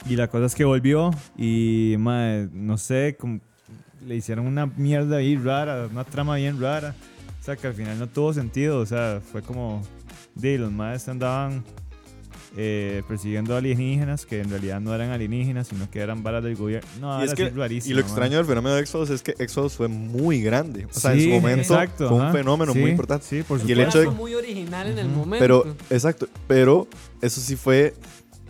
y 0.08 0.16
la 0.16 0.28
cosa 0.28 0.46
es 0.46 0.54
que 0.54 0.64
volvió 0.64 1.10
y 1.36 1.96
mae, 1.98 2.48
no 2.52 2.78
sé, 2.78 3.16
como 3.18 3.40
le 4.06 4.16
hicieron 4.16 4.46
una 4.46 4.66
mierda 4.66 5.16
ahí 5.18 5.36
rara, 5.36 5.86
una 5.90 6.04
trama 6.04 6.36
bien 6.36 6.60
rara. 6.60 6.94
O 7.40 7.44
sea, 7.44 7.56
que 7.56 7.66
al 7.66 7.74
final 7.74 7.98
no 7.98 8.08
tuvo 8.08 8.32
sentido. 8.32 8.78
O 8.80 8.86
sea, 8.86 9.20
fue 9.20 9.42
como, 9.42 9.82
de 10.34 10.58
los 10.58 10.72
maes 10.72 11.08
andaban 11.08 11.62
eh, 12.58 13.02
persiguiendo 13.06 13.54
alienígenas 13.54 14.24
que 14.24 14.40
en 14.40 14.48
realidad 14.48 14.80
no 14.80 14.94
eran 14.94 15.10
alienígenas, 15.10 15.68
sino 15.68 15.90
que 15.90 16.00
eran 16.00 16.22
balas 16.22 16.42
del 16.42 16.56
gobierno. 16.56 16.88
No, 17.00 17.20
Y 17.22 17.26
es 17.26 17.34
que- 17.34 17.52
Y 17.84 17.92
lo 17.92 18.00
extraño 18.00 18.38
del 18.38 18.46
fenómeno 18.46 18.74
de 18.76 18.80
Exodus 18.80 19.10
es 19.10 19.22
que 19.22 19.34
Exodus 19.38 19.74
fue 19.74 19.88
muy 19.88 20.40
grande. 20.40 20.86
O 20.86 20.92
sea, 20.98 21.12
en 21.12 21.18
Sí, 21.18 21.24
su 21.26 21.30
momento 21.32 21.60
exacto, 21.74 22.08
fue 22.08 22.16
un 22.16 22.22
ajá. 22.24 22.32
fenómeno 22.32 22.72
muy 22.74 22.84
Sí, 22.84 22.90
importante. 22.90 23.26
Sí, 23.26 23.42
por 23.42 23.58
Y 23.58 23.62
el 23.62 23.68
supuesto. 23.78 24.00
hecho 24.00 24.10
de- 24.10 24.16
muy 24.16 24.34
original 24.34 24.86
en 24.86 24.98
el 24.98 25.08
momento. 25.08 25.38
Pero, 25.38 25.76
exacto, 25.90 26.28
pero 26.48 26.88
eso 27.20 27.40
sí 27.42 27.56
fue 27.56 27.94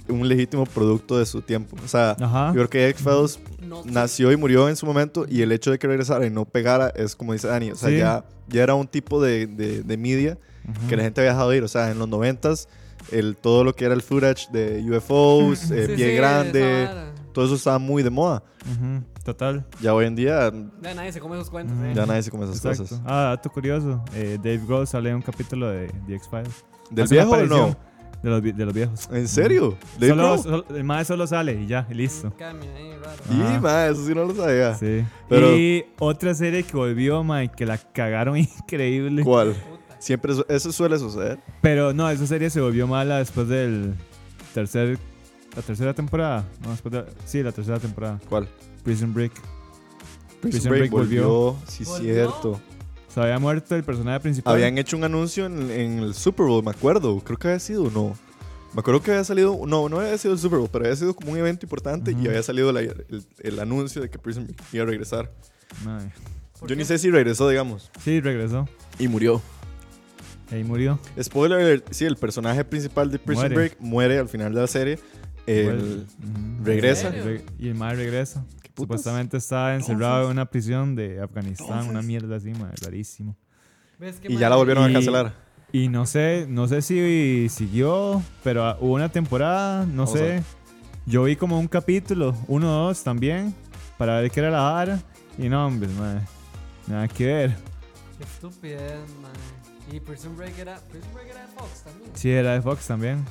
un 0.08 0.28
legítimo 0.28 0.66
producto 0.66 1.18
de 1.18 1.26
su 1.26 1.42
tiempo. 1.42 1.76
O 1.84 1.88
sea, 1.88 2.16
Ajá. 2.20 2.48
yo 2.50 2.54
creo 2.54 2.70
que 2.70 2.88
X-Files 2.90 3.40
No 3.60 3.82
nació 3.86 4.30
y 4.30 4.36
murió 4.36 4.68
en 4.68 4.76
su 4.76 4.86
momento 4.86 5.26
y 5.28 5.42
el 5.42 5.50
hecho 5.50 5.72
de 5.72 5.80
que 5.80 5.88
regresara 5.88 6.24
y 6.24 6.30
no 6.30 6.44
pegara 6.44 6.90
es 6.94 7.16
como 7.16 7.32
dice 7.32 7.48
Dani, 7.48 7.72
o 7.72 7.74
sea, 7.74 7.88
Sí. 7.88 7.96
ya, 7.98 8.24
ya 8.46 8.62
era 8.62 8.74
un 8.76 8.86
tipo 8.86 9.20
de, 9.20 9.48
de, 9.48 9.82
de 9.82 9.96
media 9.96 10.38
Ujú. 10.64 10.86
que 10.88 10.96
la 10.96 11.02
gente 11.02 11.20
había 11.22 11.32
dejado 11.32 11.50
de 11.50 11.56
ir. 11.56 11.62
O 11.64 11.68
sea, 11.68 11.90
en 11.90 11.98
los 11.98 12.08
noventas, 12.08 12.68
el, 13.12 13.36
todo 13.36 13.64
lo 13.64 13.74
que 13.74 13.84
era 13.84 13.94
el 13.94 14.02
footage 14.02 14.48
de 14.52 14.84
UFOs, 14.90 15.70
eh, 15.70 15.86
Sí, 15.88 15.94
pie 15.96 16.10
sí, 16.10 16.16
grande, 16.16 16.84
esa 16.84 17.06
todo 17.32 17.44
eso 17.44 17.54
estaba 17.56 17.78
muy 17.78 18.02
de 18.02 18.10
moda. 18.10 18.42
Total. 19.24 19.66
Ya 19.80 19.92
hoy 19.94 20.06
en 20.06 20.14
día 20.16 20.50
Ya 20.82 20.94
nadie 20.94 21.12
se 21.12 21.20
come 21.20 21.36
esos 21.36 21.50
cuentos. 21.50 21.76
Eh. 21.82 21.92
ya 21.94 22.06
nadie 22.06 22.22
se 22.22 22.30
come 22.30 22.44
esas 22.44 22.56
Exacto. 22.56 22.82
cosas. 22.84 23.00
Ah, 23.04 23.34
dato 23.36 23.50
curioso. 23.50 24.02
eh, 24.14 24.36
Dave 24.38 24.60
Grohl 24.66 24.86
sale 24.86 25.10
en 25.10 25.16
un 25.16 25.22
capítulo 25.22 25.68
de 25.68 25.88
The 26.06 26.14
X-Files. 26.16 26.64
¿Del 26.90 27.08
viejo 27.08 27.30
o 27.32 27.44
no? 27.46 27.76
De 28.22 28.30
los, 28.30 28.42
de 28.42 28.64
los 28.64 28.72
viejos. 28.74 29.08
¿En 29.12 29.28
serio? 29.28 29.76
¿Dave 30.00 30.08
Solo, 30.10 30.22
Grohl? 30.24 30.38
solo- 30.38 30.64
el 30.76 30.84
mae 30.84 31.04
solo 31.04 31.26
sale 31.26 31.60
y 31.60 31.66
ya, 31.66 31.86
y 31.90 31.94
listo. 31.94 32.32
Y, 33.30 33.40
Ajá. 33.42 33.60
ma, 33.60 33.86
eso 33.86 34.06
sí 34.06 34.14
no 34.14 34.24
lo 34.24 34.34
sabía. 34.34 34.74
Sí. 34.74 35.04
Pero- 35.28 35.56
Y 35.56 35.84
otra 35.98 36.34
serie 36.34 36.62
que 36.62 36.76
volvió, 36.76 37.22
mae, 37.22 37.50
que 37.50 37.66
la 37.66 37.76
cagaron 37.78 38.36
increíble. 38.38 39.22
¿Cuál? 39.22 39.54
Siempre 39.98 40.34
su- 40.34 40.46
eso 40.48 40.72
suele 40.72 40.98
suceder. 40.98 41.38
Pero 41.62 41.92
no, 41.92 42.08
esa 42.10 42.26
serie 42.26 42.50
se 42.50 42.60
volvió 42.60 42.86
mala 42.86 43.18
después 43.18 43.48
del 43.48 43.94
tercer... 44.54 44.98
La 45.54 45.62
tercera 45.62 45.94
temporada. 45.94 46.44
No, 46.62 46.70
después 46.70 46.92
de, 46.92 47.04
sí, 47.24 47.42
la 47.42 47.50
tercera 47.50 47.78
temporada. 47.80 48.20
¿Cuál? 48.28 48.46
Prison 48.84 49.14
Break. 49.14 49.32
Prison, 49.32 50.40
Prison 50.50 50.68
Break, 50.70 50.80
Break 50.80 50.90
volvió. 50.92 51.28
volvió. 51.28 51.56
Sí, 51.66 51.84
¿Volvió? 51.84 52.12
cierto. 52.14 52.60
Se 53.08 53.20
había 53.22 53.38
muerto 53.38 53.74
el 53.74 53.82
personaje 53.82 54.20
principal. 54.20 54.52
Habían 54.52 54.76
hecho 54.76 54.98
un 54.98 55.04
anuncio 55.04 55.46
en, 55.46 55.70
en 55.70 55.98
el 56.00 56.12
Super 56.14 56.44
Bowl, 56.44 56.62
me 56.62 56.72
acuerdo. 56.72 57.18
Creo 57.20 57.38
que 57.38 57.48
había 57.48 57.58
sido, 57.60 57.90
no. 57.90 58.14
Me 58.74 58.80
acuerdo 58.80 59.00
que 59.00 59.12
había 59.12 59.24
salido, 59.24 59.58
no, 59.66 59.88
no 59.88 60.00
había 60.00 60.18
sido 60.18 60.34
el 60.34 60.38
Super 60.40 60.58
Bowl, 60.58 60.68
pero 60.70 60.84
había 60.84 60.96
sido 60.96 61.14
como 61.16 61.32
un 61.32 61.38
evento 61.38 61.64
importante 61.64 62.12
y 62.12 62.26
había 62.28 62.42
salido 62.42 62.70
la- 62.70 62.80
el, 62.80 63.24
el 63.38 63.58
anuncio 63.58 64.02
de 64.02 64.10
que 64.10 64.18
Prison 64.18 64.44
Break 64.44 64.60
iba 64.74 64.82
a 64.82 64.86
regresar. 64.86 65.32
Mae. 65.86 66.12
¿Por 66.60 66.68
Yo 66.68 66.74
qué? 66.74 66.76
ni 66.76 66.84
sé 66.84 66.98
si 66.98 67.10
regresó, 67.10 67.48
digamos. 67.48 67.90
Sí, 68.04 68.20
regresó. 68.20 68.68
Y 68.98 69.08
murió. 69.08 69.40
Ahí 70.50 70.62
murió. 70.64 70.98
Spoiler 71.20 71.58
alert, 71.60 71.88
sí, 71.92 72.04
el 72.04 72.16
personaje 72.16 72.64
principal 72.64 73.10
de 73.10 73.18
Prison 73.18 73.42
Muere. 73.42 73.54
Break 73.54 73.76
muere 73.80 74.18
al 74.18 74.28
final 74.28 74.54
de 74.54 74.60
la 74.60 74.66
serie. 74.66 74.98
El- 75.46 76.06
Ujú. 76.22 76.64
regresa. 76.64 77.12
Y 77.58 77.68
el 77.68 77.74
mae 77.74 77.94
regresa. 77.94 78.44
Supuestamente 78.76 79.38
estaba 79.38 79.74
encerrado 79.74 80.26
en 80.26 80.32
una 80.32 80.44
prisión 80.46 80.94
de 80.94 81.20
Afganistán, 81.22 81.88
una 81.88 82.02
mierda 82.02 82.36
así, 82.36 82.50
mae, 82.50 82.72
rarísimo. 82.82 83.34
¿Ves 83.98 84.18
qué 84.20 84.30
Y 84.30 84.36
ya 84.36 84.50
la 84.50 84.56
volvieron 84.56 84.84
a 84.84 84.92
cancelar. 84.92 85.34
Y 85.72 85.88
no 85.88 86.04
sé, 86.06 86.46
no 86.48 86.68
sé 86.68 86.82
si 86.82 87.48
siguió, 87.48 88.22
pero 88.44 88.64
ah, 88.64 88.76
hubo 88.80 88.94
una 88.94 89.08
temporada, 89.08 89.84
no 89.86 90.04
Vamos 90.04 90.10
sé. 90.18 90.42
Yo 91.06 91.24
vi 91.24 91.36
como 91.36 91.58
un 91.58 91.68
capítulo, 91.68 92.36
uno 92.48 92.68
o 92.84 92.86
dos 92.88 93.02
también, 93.02 93.54
para 93.96 94.20
ver 94.20 94.30
qué 94.30 94.40
era 94.40 94.50
la 94.50 94.60
vara. 94.60 95.00
Y 95.38 95.48
no, 95.48 95.66
hombre, 95.66 95.88
mae, 95.98 96.20
nada 96.86 97.08
que 97.08 97.26
ver. 97.26 97.56
Qué 98.18 98.24
estupidez, 98.24 99.00
man. 99.22 99.32
Y 99.92 100.00
Prison 100.00 100.36
Break 100.36 100.58
era. 100.58 100.80
Prison 100.90 101.12
Break 101.14 101.28
era 101.28 101.40
de 101.42 101.48
Fox 101.48 101.82
también. 101.84 102.10
Sí, 102.14 102.30
era 102.30 102.52
de 102.54 102.62
Fox 102.62 102.86
también. 102.86 103.24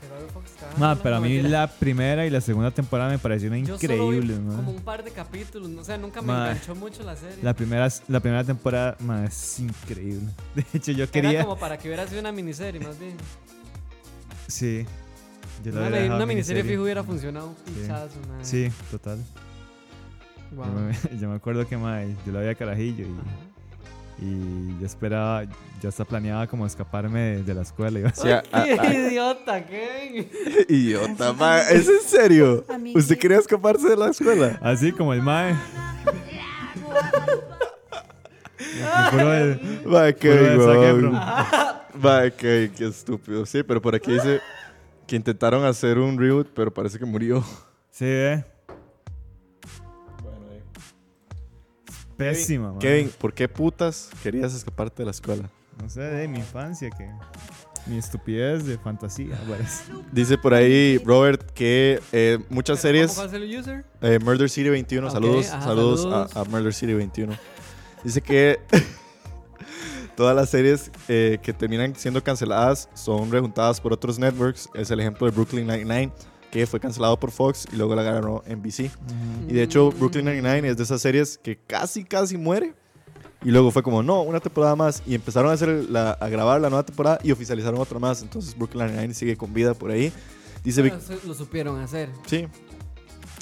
Que 0.00 0.32
Fox 0.32 0.50
estaba 0.50 0.72
Ma, 0.76 0.86
dando 0.88 1.02
pero 1.02 1.16
a 1.16 1.20
mí 1.20 1.40
la 1.42 1.66
primera 1.68 2.26
y 2.26 2.30
la 2.30 2.40
segunda 2.40 2.70
temporada 2.70 3.10
me 3.10 3.18
parecieron 3.18 3.64
Yo 3.64 3.78
solo 3.78 3.94
vi 4.10 4.16
increíbles. 4.16 4.38
Como 4.38 4.70
un 4.70 4.82
par 4.82 5.02
de 5.02 5.10
capítulos. 5.10 5.70
O 5.70 5.84
sea, 5.84 5.96
nunca 5.96 6.20
me 6.20 6.28
Ma. 6.28 6.50
enganchó 6.50 6.74
mucho 6.74 7.02
la 7.02 7.16
serie. 7.16 7.38
La 7.42 7.54
primera, 7.54 7.88
la 8.08 8.20
primera 8.20 8.44
temporada, 8.44 8.96
es 9.24 9.58
increíble. 9.60 10.30
De 10.54 10.64
hecho, 10.74 10.92
yo 10.92 11.04
Era 11.04 11.12
quería... 11.12 11.42
como 11.44 11.58
para 11.58 11.78
que 11.78 11.88
hubiera 11.88 12.06
sido 12.06 12.20
una 12.20 12.32
miniserie, 12.32 12.80
más 12.80 12.98
bien. 12.98 13.16
Sí. 14.48 14.86
Yo 15.64 15.72
la 15.72 16.14
Una, 16.14 16.26
miniserie 16.26 16.62
fijo 16.62 16.82
hubiera 16.82 17.02
funcionado 17.02 17.48
un 17.48 18.44
Sí. 18.44 18.70
total. 18.90 19.18
Wow. 20.54 20.66
Yo, 20.66 20.72
me, 20.72 21.18
yo 21.20 21.28
me 21.28 21.34
acuerdo 21.36 21.66
que 21.66 21.76
mae, 21.76 22.14
yo 22.24 22.32
la 22.32 22.40
veía 22.40 22.54
carajillo 22.54 23.04
y, 23.06 23.14
y 24.18 24.78
yo 24.80 24.86
esperaba, 24.86 25.44
yo 25.82 25.88
hasta 25.88 26.04
planeaba 26.04 26.46
como 26.46 26.64
escaparme 26.66 27.20
de, 27.20 27.42
de 27.42 27.54
la 27.54 27.62
escuela. 27.62 27.98
Iba 27.98 28.12
Sí, 28.14 28.30
a- 28.30 28.42
a- 28.52 28.64
¡Qué 28.64 28.72
a- 28.80 28.94
idiota, 28.94 29.66
Kevin! 29.66 30.28
Idiota, 30.68 31.32
ma. 31.32 31.60
¿Es 31.62 31.88
en 31.88 32.00
serio? 32.00 32.64
¿Usted 32.94 33.18
quería 33.18 33.38
escaparse 33.38 33.88
de 33.88 33.96
la 33.96 34.08
escuela? 34.10 34.58
Así 34.62 34.92
como 34.92 35.12
el 35.12 35.22
mae. 35.22 35.54
Va, 39.92 40.08
Efron. 40.08 41.14
Va, 42.04 42.30
qué, 42.30 42.70
qué 42.76 42.86
estúpido. 42.86 43.46
Sí, 43.46 43.62
pero 43.62 43.80
por 43.80 43.94
aquí 43.94 44.12
dice 44.12 44.40
que 45.06 45.16
intentaron 45.16 45.64
hacer 45.64 45.98
un 45.98 46.18
reboot, 46.18 46.48
pero 46.54 46.72
parece 46.72 46.98
que 46.98 47.04
murió. 47.04 47.42
Sí, 47.90 48.04
eh. 48.06 48.44
Pésima. 52.16 52.78
Kevin, 52.78 53.10
¿por 53.18 53.32
qué 53.34 53.48
putas 53.48 54.10
querías 54.22 54.54
escaparte 54.54 55.02
de 55.02 55.04
la 55.06 55.10
escuela? 55.10 55.50
No 55.80 55.88
sé, 55.90 56.00
de 56.00 56.26
mi 56.28 56.38
infancia, 56.38 56.90
que 56.90 57.10
mi 57.86 57.98
estupidez 57.98 58.64
de 58.64 58.78
fantasía, 58.78 59.38
parece. 59.48 59.84
Dice 60.10 60.38
por 60.38 60.54
ahí 60.54 60.98
Robert 61.04 61.50
que 61.52 62.00
eh, 62.12 62.38
muchas 62.48 62.80
series, 62.80 63.08
¿Cómo 63.10 63.20
va 63.22 63.26
a 63.26 63.30
ser 63.30 63.42
el 63.42 63.58
user? 63.58 63.84
eh, 64.00 64.18
Murder 64.22 64.48
City 64.48 64.70
21, 64.70 65.06
Ok, 65.06 65.12
saludos, 65.12 65.46
ajá, 65.50 65.62
saludos, 65.62 66.02
saludos. 66.02 66.36
A, 66.36 66.40
a 66.40 66.44
Murder 66.44 66.72
City 66.74 66.94
21. 66.94 67.34
Dice 68.02 68.20
que 68.22 68.58
todas 70.16 70.34
las 70.34 70.48
series 70.48 70.90
eh, 71.08 71.38
que 71.42 71.52
terminan 71.52 71.94
siendo 71.94 72.22
canceladas 72.24 72.88
son 72.94 73.30
rejuntadas 73.30 73.80
por 73.80 73.92
otros 73.92 74.18
networks. 74.18 74.68
Es 74.74 74.90
el 74.90 75.00
ejemplo 75.00 75.26
de 75.26 75.32
Brooklyn 75.34 75.66
Nine-Nine, 75.66 76.12
que 76.50 76.66
fue 76.66 76.80
cancelado 76.80 77.18
por 77.18 77.30
Fox 77.30 77.66
y 77.72 77.76
luego 77.76 77.94
la 77.94 78.02
ganó 78.02 78.42
NBC. 78.46 78.90
Y 79.48 79.52
de 79.54 79.62
hecho. 79.62 79.90
Brooklyn 79.90 80.24
Nine-Nine 80.26 80.68
es 80.70 80.76
de 80.76 80.82
esas 80.84 81.00
series 81.00 81.38
que 81.38 81.56
casi, 81.56 82.04
casi 82.04 82.36
muere. 82.36 82.74
Y 83.44 83.50
luego 83.50 83.70
fue 83.70 83.82
como, 83.82 84.02
no, 84.02 84.22
una 84.22 84.40
temporada 84.40 84.74
más. 84.76 85.02
Y 85.06 85.14
empezaron 85.14 85.50
a, 85.50 85.54
hacer 85.54 85.68
la- 85.90 86.12
a 86.12 86.28
grabar 86.28 86.60
la 86.60 86.68
nueva 86.70 86.84
temporada 86.84 87.18
y 87.22 87.30
oficializaron 87.32 87.78
otra 87.80 87.98
más. 87.98 88.22
Entonces, 88.22 88.56
Brooklyn 88.56 88.86
Nine-Nine 88.86 89.14
sigue 89.14 89.36
con 89.36 89.52
vida 89.52 89.74
por 89.74 89.90
ahí. 89.90 90.12
Dice, 90.64 90.80
Bueno, 90.82 90.96
lo 91.26 91.34
supieron 91.34 91.80
hacer. 91.80 92.08
sí. 92.26 92.48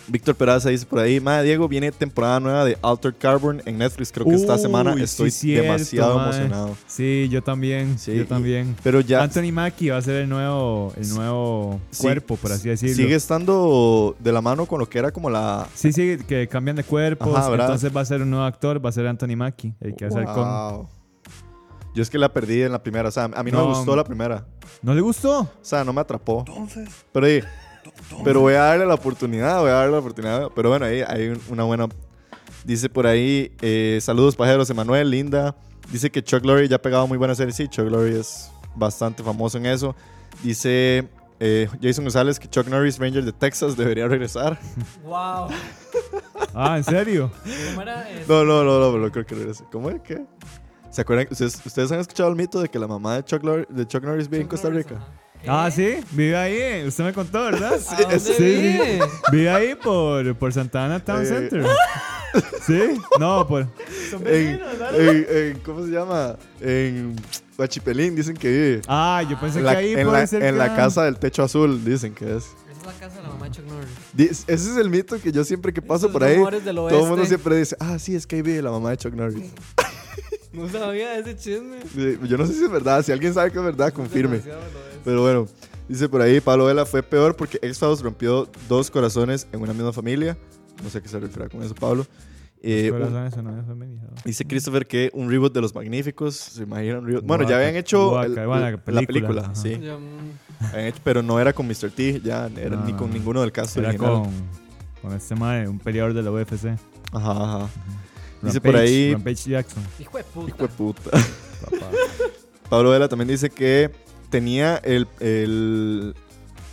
Víctor 0.06 0.34
Peraza 0.34 0.68
dice 0.68 0.84
por 0.86 0.98
ahí, 0.98 1.18
Madre 1.20 1.44
Diego, 1.46 1.66
viene 1.68 1.90
temporada 1.90 2.38
nueva 2.40 2.64
de 2.64 2.76
Altered 2.82 3.16
Carbon 3.18 3.62
en 3.64 3.78
Netflix. 3.78 4.12
Creo 4.12 4.26
que 4.26 4.34
esta 4.34 4.58
semana 4.58 4.94
sí, 4.94 5.02
estoy 5.02 5.30
cierto, 5.30 5.62
demasiado 5.64 6.22
emocionado. 6.22 6.76
Sí, 6.86 7.28
yo 7.30 7.42
también. 7.42 7.98
Sí, 7.98 8.14
yo 8.14 8.22
y- 8.22 8.26
también. 8.26 8.76
Pero 8.82 9.00
ya 9.00 9.22
Anthony 9.22 9.50
Mackie 9.52 9.90
va 9.90 9.96
a 9.98 10.02
ser 10.02 10.16
el 10.16 10.28
nuevo, 10.28 10.92
el 10.96 11.08
nuevo 11.08 11.80
Sí, 11.90 12.02
cuerpo, 12.02 12.36
por 12.36 12.52
así 12.52 12.68
decirlo. 12.68 12.94
sigue 12.96 13.14
estando 13.14 14.14
de 14.18 14.32
la 14.32 14.40
mano 14.42 14.66
con 14.66 14.78
lo 14.80 14.88
que 14.88 14.98
era 14.98 15.10
como 15.10 15.30
la... 15.30 15.66
Sí, 15.74 15.92
sí, 15.92 16.18
que 16.28 16.48
cambian 16.48 16.76
de 16.76 16.84
cuerpos. 16.84 17.34
Ajá, 17.36 17.48
¿verdad? 17.48 17.66
entonces 17.66 17.96
va 17.96 18.02
a 18.02 18.04
ser 18.04 18.20
un 18.22 18.30
nuevo 18.30 18.44
actor, 18.44 18.84
va 18.84 18.90
a 18.90 18.92
ser 18.92 19.06
Anthony 19.06 19.36
Mackie, 19.36 19.74
el 19.80 19.94
que 19.96 20.04
hace 20.06 20.18
el 20.18 20.24
con. 20.26 20.44
Wow. 20.44 20.88
Yo 21.94 22.02
es 22.02 22.10
que 22.10 22.18
la 22.18 22.32
perdí 22.32 22.60
en 22.62 22.72
la 22.72 22.82
primera. 22.82 23.08
O 23.08 23.12
sea, 23.12 23.24
a 23.32 23.42
mí 23.44 23.52
no, 23.52 23.58
No, 23.62 23.68
me 23.70 23.74
gustó 23.76 23.94
la 23.94 24.02
primera. 24.02 24.44
¿No 24.82 24.94
le 24.94 25.00
gustó? 25.00 25.42
O 25.42 25.48
sea, 25.62 25.84
no 25.84 25.92
me 25.92 26.00
atrapó. 26.00 26.44
Pero, 27.12 27.26
ahí- 27.26 27.40
pero 28.24 28.40
voy 28.40 28.54
a 28.54 28.60
darle 28.60 28.86
la 28.86 28.94
oportunidad, 28.94 29.60
voy 29.60 29.70
a 29.70 29.74
darle 29.74 29.92
la 29.92 29.98
oportunidad. 29.98 30.48
Pero 30.54 30.68
bueno, 30.70 30.86
ahí 30.86 31.02
hay 31.06 31.28
un- 31.28 31.40
una 31.48 31.64
buena... 31.64 31.88
Dice 32.64 32.88
por 32.88 33.06
ahí, 33.06 33.52
eh, 33.60 33.98
saludos 34.00 34.36
pajeros, 34.36 34.70
Emanuel, 34.70 35.10
linda. 35.10 35.54
Dice 35.92 36.10
que 36.10 36.22
Chuck 36.22 36.44
Lorre 36.44 36.66
ya 36.66 36.76
ha 36.76 36.82
pegado 36.82 37.06
muy 37.06 37.18
buena 37.18 37.34
serie. 37.34 37.52
Sí, 37.52 37.68
Chuck 37.68 37.90
Lorre 37.90 38.18
es 38.18 38.50
bastante 38.74 39.22
famoso 39.22 39.58
en 39.58 39.66
eso. 39.66 39.94
Dice 40.42 41.06
eh, 41.40 41.68
Jason 41.82 42.04
González 42.04 42.38
que 42.38 42.48
Chuck 42.48 42.66
Norris, 42.68 42.98
Ranger 42.98 43.22
de 43.24 43.32
Texas, 43.32 43.76
debería 43.76 44.08
regresar. 44.08 44.58
¡Wow! 45.04 45.48
Ah, 46.54 46.76
¿en 46.78 46.84
serio? 46.84 47.30
¿Cómo 47.70 47.82
era? 47.82 48.08
No, 48.26 48.44
no, 48.44 48.64
no, 48.64 48.78
no, 48.80 48.96
no 48.98 49.10
creo 49.12 49.26
que 49.26 49.50
así. 49.50 49.62
¿Cómo 49.70 49.90
es 49.90 50.00
que? 50.00 50.24
¿Se 50.90 51.02
acuerdan? 51.02 51.26
¿Ustedes, 51.30 51.60
ustedes 51.66 51.92
han 51.92 51.98
escuchado 52.00 52.30
el 52.30 52.36
mito 52.36 52.60
de 52.62 52.68
que 52.68 52.78
la 52.78 52.86
mamá 52.86 53.16
de 53.16 53.24
Chuck, 53.24 53.42
Lor- 53.42 53.66
de 53.68 53.86
Chuck 53.86 54.04
Norris 54.04 54.28
vive 54.30 54.42
en 54.42 54.48
Costa 54.48 54.70
Rica? 54.70 55.04
Ah, 55.46 55.70
sí, 55.70 55.96
vive 56.12 56.36
ahí. 56.36 56.86
Usted 56.86 57.04
me 57.04 57.12
contó, 57.12 57.44
¿verdad? 57.44 57.74
¿A 57.88 58.00
dónde 58.00 58.18
sí, 58.20 58.32
sí. 58.36 58.98
vive? 59.32 59.50
Ahí 59.50 59.74
por, 59.74 60.34
por 60.36 60.52
Santa 60.52 60.84
Ana 60.86 61.00
Town 61.04 61.22
Eh. 61.22 61.26
Center. 61.26 61.66
¿Sí? 62.66 62.98
No, 63.20 63.46
por. 63.46 63.66
En, 64.26 64.60
en- 64.96 65.26
en- 65.30 65.58
¿Cómo 65.64 65.84
se 65.84 65.92
llama? 65.92 66.36
En 66.60 67.14
Huachipelín 67.56 68.16
dicen 68.16 68.36
que 68.36 68.48
vive. 68.48 68.82
Ah, 68.88 69.22
yo 69.28 69.38
pensé 69.38 69.58
En 69.60 69.64
que 69.66 69.70
ahí 69.70 69.92
en 69.94 70.06
puede 70.08 70.20
la- 70.22 70.26
ser. 70.26 70.42
en 70.42 70.58
la 70.58 70.70
que- 70.70 70.76
casa 70.76 71.04
del 71.04 71.16
techo 71.18 71.42
azul 71.44 71.84
dicen 71.84 72.12
que 72.14 72.24
es. 72.36 72.44
Esa 72.44 72.80
es 72.80 72.86
la 72.86 72.92
casa 72.94 73.16
de 73.18 73.22
la 73.22 73.28
mamá 73.28 73.44
de 73.46 73.50
Chuck 73.52 73.66
Norris. 73.66 73.88
Di- 74.12 74.24
Ese 74.24 74.52
es 74.52 74.76
el 74.76 74.90
mito 74.90 75.20
que 75.20 75.30
yo 75.30 75.44
siempre 75.44 75.72
que 75.72 75.80
paso 75.82 76.06
Esos 76.06 76.10
por 76.12 76.24
ahí, 76.24 76.36
rumores 76.36 76.64
del 76.64 76.74
todo 76.74 76.88
el 76.88 76.94
mundo 76.96 77.14
oeste. 77.16 77.28
siempre 77.28 77.56
dice, 77.56 77.76
ah, 77.78 77.98
sí, 77.98 78.16
es 78.16 78.26
que 78.26 78.36
ahí 78.36 78.42
vive 78.42 78.62
la 78.62 78.70
mamá 78.72 78.90
de 78.90 78.96
Chuck 78.96 79.14
Norris. 79.14 79.52
No 80.52 80.68
sabía 80.68 81.10
de 81.10 81.18
ese 81.20 81.36
chisme. 81.36 81.78
Eh, 81.96 82.16
Yo 82.28 82.38
no 82.38 82.46
sé 82.46 82.52
si 82.54 82.62
es 82.62 82.70
verdad, 82.70 83.02
si 83.04 83.10
alguien 83.10 83.34
sabe 83.34 83.50
que 83.50 83.58
es 83.58 83.64
verdad, 83.64 83.92
confirme. 83.92 84.36
Demasiado 84.38 84.60
lo 84.72 84.78
es. 84.88 84.93
Pero 85.04 85.22
bueno, 85.22 85.46
dice 85.88 86.08
por 86.08 86.22
ahí, 86.22 86.40
Pablo 86.40 86.64
Vela 86.66 86.86
fue 86.86 87.02
peor 87.02 87.36
porque 87.36 87.58
X-Files 87.62 88.00
rompió 88.00 88.48
dos 88.68 88.90
corazones 88.90 89.46
en 89.52 89.60
una 89.60 89.72
misma 89.72 89.92
familia. 89.92 90.36
No 90.82 90.90
sé 90.90 90.98
a 90.98 91.00
qué 91.02 91.08
se 91.08 91.20
refiere 91.20 91.48
con 91.48 91.62
eso, 91.62 91.74
Pablo. 91.74 92.06
Eh, 92.66 92.90
un- 92.90 92.98
Corazones 92.98 93.36
en 93.36 93.46
una 93.46 93.62
familia. 93.62 94.00
dice 94.24 94.44
Christopher 94.46 94.86
que 94.86 95.10
un 95.12 95.30
reboot 95.30 95.52
de 95.52 95.60
Los 95.60 95.74
Magníficos, 95.74 96.34
¿se 96.36 96.62
imaginan? 96.62 97.00
un 97.00 97.06
reboot? 97.08 97.24
Bueno, 97.26 97.46
ya 97.46 97.56
habían 97.56 97.76
hecho 97.76 98.08
guaca, 98.08 98.26
el- 98.26 98.46
bueno, 98.46 98.70
la 98.86 98.92
la 99.00 99.02
película, 99.02 99.42
ajá. 99.42 99.54
sí. 99.54 99.78
Ya, 99.82 99.98
Habían 100.72 100.86
hecho- 100.86 101.00
pero 101.04 101.22
no 101.22 101.38
era 101.38 101.52
con 101.52 101.66
Mr. 101.68 101.90
T, 101.94 102.22
ya 102.24 102.48
era 102.56 102.76
No, 102.76 102.84
ni 102.86 102.94
con 102.94 103.08
no. 103.08 103.14
ninguno 103.14 103.42
del 103.42 103.52
cast 103.52 103.76
Era 103.76 103.90
original. 103.90 104.10
con, 104.22 104.30
con 105.02 105.12
este 105.12 105.34
mae, 105.34 105.68
un 105.68 105.78
peleador 105.78 106.14
de 106.14 106.22
la 106.22 106.30
UFC. 106.32 106.68
Ajá, 107.12 107.30
ajá. 107.32 107.68
Dice 108.40 108.54
Rampage, 108.54 108.60
por 108.60 108.76
ahí, 108.76 109.12
Rampage 109.12 109.50
Jackson. 109.50 109.82
Hijo 110.00 110.16
de 110.16 110.24
puta. 110.24 110.48
hijo 110.48 110.62
de 110.62 110.68
puta. 110.68 111.10
Papá. 111.10 111.90
Pablo 112.70 112.90
Vela 112.90 113.08
también 113.08 113.28
dice 113.28 113.50
que 113.50 113.90
tenía 114.34 114.80
el. 114.82 115.06
el 115.20 116.12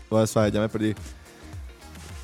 oh, 0.10 0.26
suave, 0.26 0.52
ya 0.52 0.62
me 0.62 0.68
perdí. 0.68 0.96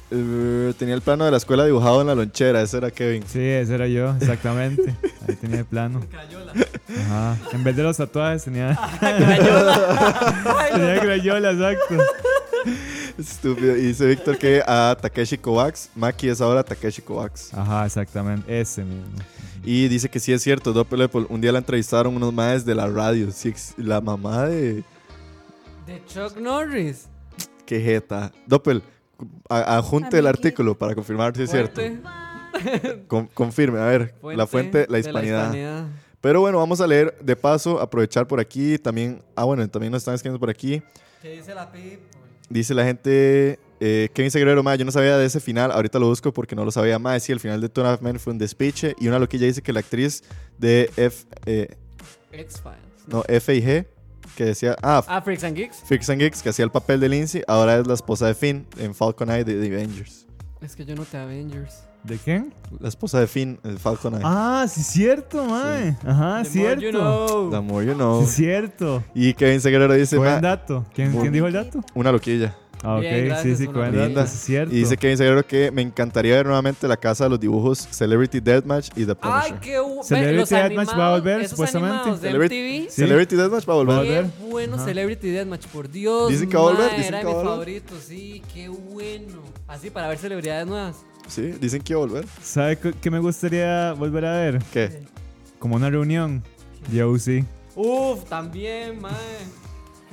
Eh, 0.09 0.73
tenía 0.80 0.95
el 0.95 1.01
plano 1.01 1.26
de 1.26 1.31
la 1.31 1.38
escuela 1.38 1.64
dibujado 1.64 2.01
en 2.01 2.07
la 2.07 2.15
lonchera, 2.15 2.59
ese 2.64 2.77
era 2.77 2.89
Kevin. 2.89 3.23
Sí, 3.27 3.39
ese 3.39 3.76
era 3.76 3.88
yo, 3.88 4.15
exactamente. 4.19 4.95
Ahí 5.27 5.35
tenía 5.35 5.59
el 5.59 5.65
plano. 5.65 5.99
Crayola. 6.09 6.53
Ajá. 7.01 7.38
En 7.51 7.64
vez 7.64 7.76
de 7.76 7.84
los 7.84 7.97
tatuajes 7.97 8.45
tenía, 8.45 8.76
Crayola. 8.99 10.69
tenía 10.73 10.99
crayola, 11.01 11.51
exacto. 11.51 12.03
Estúpido. 13.19 13.77
Y 13.77 13.81
dice 13.81 14.07
Víctor 14.07 14.39
que 14.39 14.64
a 14.65 14.97
Takeshi 14.99 15.38
Kovacs, 15.38 15.91
Maki 15.93 16.30
es 16.30 16.41
ahora 16.41 16.64
Takeshi 16.64 17.03
Kovacs. 17.03 17.53
Ajá, 17.53 17.85
exactamente. 17.85 18.59
Ese 18.59 18.84
mismo. 18.84 19.19
Y 19.64 19.88
dice 19.88 20.09
que 20.09 20.19
sí 20.19 20.34
es 20.34 20.41
cierto, 20.41 20.73
Doppel 20.73 21.03
Apple, 21.03 21.27
un 21.30 21.41
día 21.41 21.51
la 21.51 21.59
entrevistaron 21.59 22.15
unos 22.15 22.34
madres 22.34 22.65
de 22.65 22.73
la 22.73 22.88
radio. 22.88 23.30
Sí, 23.31 23.53
la 23.77 24.01
mamá 24.01 24.47
de. 24.47 24.84
De 25.88 26.03
Chuck 26.05 26.38
Norris. 26.38 27.07
Qué 27.65 27.80
jeta. 27.81 28.31
Doppel, 28.45 28.84
a- 29.49 29.77
adjunte 29.77 30.19
el 30.19 30.27
artículo 30.27 30.77
para 30.77 30.93
confirmar 30.93 31.35
si 31.35 31.43
es 31.43 31.51
cierto. 31.51 31.81
Con- 33.07 33.27
confirme, 33.27 33.80
a 33.80 33.85
ver, 33.85 34.15
la 34.23 34.45
fuente, 34.47 34.85
la 34.89 34.99
hispanidad. 34.99 35.45
hispanidad. 35.45 35.85
Pero 36.22 36.41
bueno, 36.41 36.57
vamos 36.57 36.81
a 36.81 36.88
leer 36.88 37.15
de 37.22 37.35
paso, 37.35 37.80
aprovechar 37.80 38.27
por 38.27 38.39
aquí. 38.39 38.77
También, 38.77 39.22
ah, 39.35 39.43
bueno, 39.45 39.68
también 39.69 39.91
nos 39.91 40.01
están 40.01 40.15
escribiendo 40.15 40.39
por 40.39 40.49
aquí. 40.49 40.81
¿Qué 41.22 41.31
dice 41.31 41.53
la 41.55 41.72
pip? 41.72 41.99
Dice 42.49 42.73
la 42.73 42.84
gente, 42.85 43.59
eh, 43.80 44.09
Kevin 44.14 44.31
Segredo, 44.31 44.64
ma, 44.64 44.76
yo 44.76 44.85
no 44.85 44.91
sabía 44.91 45.18
de 45.18 45.26
ese 45.26 45.39
final, 45.39 45.72
ahorita 45.72 45.99
lo 45.99 46.07
busco 46.07 46.31
porque 46.34 46.55
no 46.55 46.64
lo 46.65 46.72
sabía 46.72 46.97
más. 46.97 47.22
Sí, 47.23 47.31
el 47.31 47.39
final 47.39 47.61
de 47.61 47.69
Two 47.69 47.81
and 47.84 47.89
a 47.89 47.93
Half 47.93 48.01
Men 48.01 48.19
fue 48.19 48.34
un 48.34 48.39
despiche. 48.39 48.95
Y 48.99 49.07
una 49.07 49.19
loquilla 49.19 49.45
dice 49.45 49.61
que 49.61 49.72
la 49.73 49.81
actriz 49.81 50.23
de 50.57 50.89
F, 50.97 51.26
eh, 51.45 51.76
X-Files. 52.31 52.77
no, 53.07 53.23
F&G, 53.27 53.85
que 54.35 54.45
decía, 54.45 54.75
ah, 54.83 55.03
Ah, 55.07 55.21
Freaks 55.21 55.43
and 55.43 55.55
Geeks. 55.55 55.77
Freaks 55.85 56.09
and 56.09 56.19
Geeks, 56.21 56.41
que 56.43 56.49
hacía 56.49 56.65
el 56.65 56.71
papel 56.71 56.99
de 56.99 57.09
Lindsay, 57.09 57.43
ahora 57.47 57.77
es 57.77 57.87
la 57.87 57.93
esposa 57.93 58.27
de 58.27 58.33
Finn 58.35 58.67
en 58.77 58.93
Falcon 58.93 59.29
Eye 59.31 59.43
de 59.43 59.59
The 59.61 59.73
Avengers. 59.75 60.25
Es 60.61 60.75
que 60.75 60.85
yo 60.85 60.95
no 60.95 61.03
te 61.05 61.17
Avengers. 61.17 61.83
¿De 62.03 62.17
quién? 62.17 62.53
La 62.79 62.87
esposa 62.87 63.19
de 63.19 63.27
Finn 63.27 63.59
en 63.63 63.77
Falcon 63.77 64.13
Eye. 64.15 64.21
Ah, 64.23 64.65
sí, 64.69 64.81
cierto, 64.81 65.43
mae. 65.45 65.95
Ajá, 66.05 66.43
The 66.43 66.49
more 66.59 66.79
cierto. 66.79 66.81
you 66.81 66.91
know. 66.91 67.49
The 67.51 67.59
more 67.59 67.85
you 67.85 67.93
know. 67.95 68.25
Sí, 68.25 68.43
cierto. 68.43 69.03
Y 69.13 69.33
Kevin 69.33 69.59
Segredo 69.61 69.93
dice, 69.93 70.17
Buen 70.17 70.41
dato. 70.41 70.85
¿Quién, 70.93 71.11
Muy- 71.11 71.21
¿quién 71.21 71.33
dijo 71.33 71.47
el 71.47 71.53
dato? 71.53 71.81
una 71.95 72.11
loquilla. 72.11 72.55
Ah, 72.83 72.95
ok, 72.95 73.01
Bien, 73.01 73.15
sí, 73.15 73.25
gracias, 73.27 73.57
sí, 73.57 73.65
dato. 73.65 74.27
Sí, 74.27 74.33
es 74.35 74.41
cierto. 74.41 74.75
Y 74.75 74.77
dice 74.79 74.97
Kevin 74.97 75.17
Segredo 75.17 75.43
que 75.45 75.71
me 75.71 75.81
encantaría 75.81 76.35
ver 76.35 76.45
nuevamente 76.45 76.87
la 76.87 76.95
casa 76.97 77.23
de 77.23 77.31
los 77.31 77.39
dibujos 77.39 77.79
Celebrity 77.91 78.39
Deathmatch 78.39 78.89
y 78.95 79.05
The 79.05 79.15
Punisher. 79.15 79.41
Ay, 79.45 79.53
qué 79.61 79.79
bu- 79.79 80.03
Celebrity 80.03 80.55
Deathmatch 80.55 80.89
va 80.97 81.07
a 81.07 81.11
volver, 81.11 81.47
supuestamente. 81.49 82.17
Celebrity-. 82.21 82.83
Sí. 82.89 83.01
Celebrity 83.01 83.35
Deathmatch 83.35 83.67
va 83.67 83.73
a 83.73 83.77
volver. 83.77 83.95
Va 83.95 84.01
a 84.01 84.31
Qué 84.31 84.45
bueno 84.49 84.75
Ajá. 84.75 84.85
Celebrity 84.85 85.29
Deathmatch, 85.31 85.65
por 85.67 85.89
Dios. 85.89 86.29
Dicen 86.29 86.49
que 86.49 86.55
va 86.57 86.61
a 86.63 86.65
volver, 86.71 86.91
dicen 86.91 87.05
Era 87.05 87.19
que 87.21 87.25
mi 87.25 87.33
va 87.33 87.39
a 87.39 87.43
volver. 87.43 87.51
favorito, 87.53 87.93
sí, 88.05 88.43
qué 88.53 88.69
bueno. 88.69 89.41
Así 89.67 89.89
para 89.89 90.07
ver 90.07 90.17
celebridades 90.19 90.67
nuevas. 90.67 90.97
Sí, 91.27 91.41
dicen 91.59 91.81
que 91.81 91.93
iba 91.93 92.01
a 92.01 92.05
volver. 92.05 92.25
¿Sabe 92.43 92.77
qué 92.77 92.93
qué 93.01 93.09
me 93.11 93.19
gustaría 93.19 93.93
volver 93.93 94.23
a 94.25 94.31
ver? 94.37 94.61
¿Qué? 94.71 95.01
Como 95.59 95.75
una 95.75 95.89
reunión. 95.89 96.43
Yo 96.93 97.17
sí. 97.17 97.43
Uf, 97.75 98.23
también, 98.29 99.01
mae. 99.01 99.11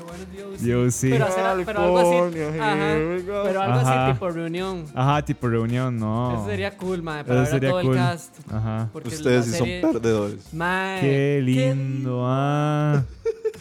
Qué 0.04 0.10
bueno 0.10 0.24
Dios. 0.32 0.60
Yo 0.62 0.90
sí. 0.90 1.08
Pero, 1.10 1.26
hacer- 1.26 1.64
pero 1.64 1.80
algo 1.80 1.98
así. 1.98 2.10
California, 2.10 2.48
Ajá. 2.72 2.92
here 2.92 3.16
we 3.16 3.22
go. 3.22 3.42
Pero 3.44 3.60
algo 3.62 3.78
Ajá. 3.80 4.04
así 4.06 4.12
tipo 4.14 4.30
reunión. 4.30 4.84
Ajá, 4.94 5.24
tipo 5.24 5.48
reunión, 5.48 5.98
no. 5.98 6.34
Eso 6.34 6.46
sería 6.46 6.76
cool, 6.76 7.02
mae. 7.02 7.24
Para 7.24 7.42
Eso 7.44 7.52
ver 7.54 7.66
a 7.66 7.70
todo 7.70 7.80
cool. 7.82 7.92
el 7.92 7.98
cast. 7.98 8.34
Ajá. 8.52 8.88
Porque 8.92 9.08
Ustedes 9.08 9.44
sí 9.46 9.50
serie- 9.52 9.80
son 9.80 9.92
perdedores. 9.92 10.52
Mae. 10.54 11.00
Qué 11.00 11.40
lindo, 11.42 12.22
ah. 12.24 13.02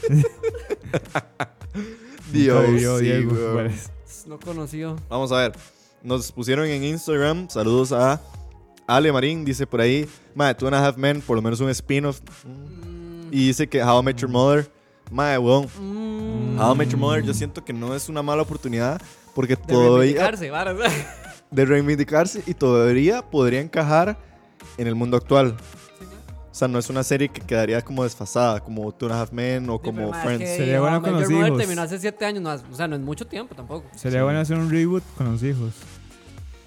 Dios, 2.32 2.65
sí, 2.99 3.06
Diego, 3.06 3.32
weón. 3.34 3.68
pues. 3.68 3.90
No 4.28 4.40
conoció. 4.40 4.95
Vamos 5.10 5.32
a 5.32 5.38
ver. 5.38 5.53
Nos 6.02 6.32
pusieron 6.32 6.65
en 6.68 6.84
Instagram. 6.84 7.49
Saludos 7.49 7.91
a 7.91 8.20
Ale 8.88 9.11
Marín. 9.11 9.45
Dice 9.45 9.68
por 9.68 9.82
ahí. 9.82 10.07
Madre, 10.36 10.56
Two 10.56 10.68
and 10.68 10.76
a 10.76 10.86
Half 10.88 10.98
Men, 10.98 11.22
por 11.22 11.36
lo 11.36 11.41
menos 11.41 11.60
un 11.60 11.70
spin-off. 11.70 12.20
Mm, 12.45 13.28
Y 13.32 13.48
dice 13.48 13.68
que 13.68 13.84
How 13.84 14.02
I 14.02 14.03
Met 14.06 14.18
Your 14.18 14.30
Mother. 14.30 14.70
Madre, 15.11 15.38
weón. 15.38 15.67
mm, 15.80 16.59
How 16.59 16.73
I 16.73 16.77
Met 16.77 16.89
Your 16.89 16.99
Mother, 16.99 17.23
yo 17.23 17.34
siento 17.34 17.63
que 17.63 17.73
no 17.73 17.95
es 17.95 18.09
una 18.09 18.21
mala 18.21 18.41
oportunidad. 18.41 19.01
Porque 19.35 19.55
de 19.55 19.61
todavía. 19.61 20.30
reivindicarse. 20.31 20.51
De 21.51 21.65
reivindicarse 21.65 22.43
y 22.47 22.53
todavía 22.55 23.21
podría 23.21 23.61
encajar 23.61 24.17
en 24.77 24.88
el 24.88 24.95
mundo 24.95 25.17
actual. 25.17 25.55
O 26.51 26.55
sea, 26.55 26.67
no 26.67 26.77
es 26.77 26.89
una 26.89 27.03
serie 27.03 27.30
que 27.30 27.41
quedaría 27.41 27.81
como 27.81 28.03
desfasada, 28.03 28.59
como 28.59 28.91
Two 28.91 29.07
and 29.07 29.15
a 29.15 29.21
Half 29.21 29.31
Men 29.31 29.69
o 29.69 29.80
como 29.80 30.13
Friends. 30.13 30.49
Sería 30.55 30.80
bueno 30.81 31.01
con 31.01 31.13
los 31.13 31.30
hijos. 31.30 31.57
terminó 31.57 31.81
hace 31.81 31.97
7 31.99 32.25
años, 32.25 32.43
no, 32.43 32.51
o 32.71 32.75
sea, 32.75 32.88
no 32.88 32.95
es 32.95 33.01
mucho 33.01 33.25
tiempo 33.25 33.55
tampoco. 33.55 33.85
Sería 33.95 34.23
bueno 34.23 34.39
hacer 34.39 34.57
un 34.57 34.69
reboot 34.69 35.03
con 35.17 35.31
los 35.31 35.41
hijos. 35.43 35.73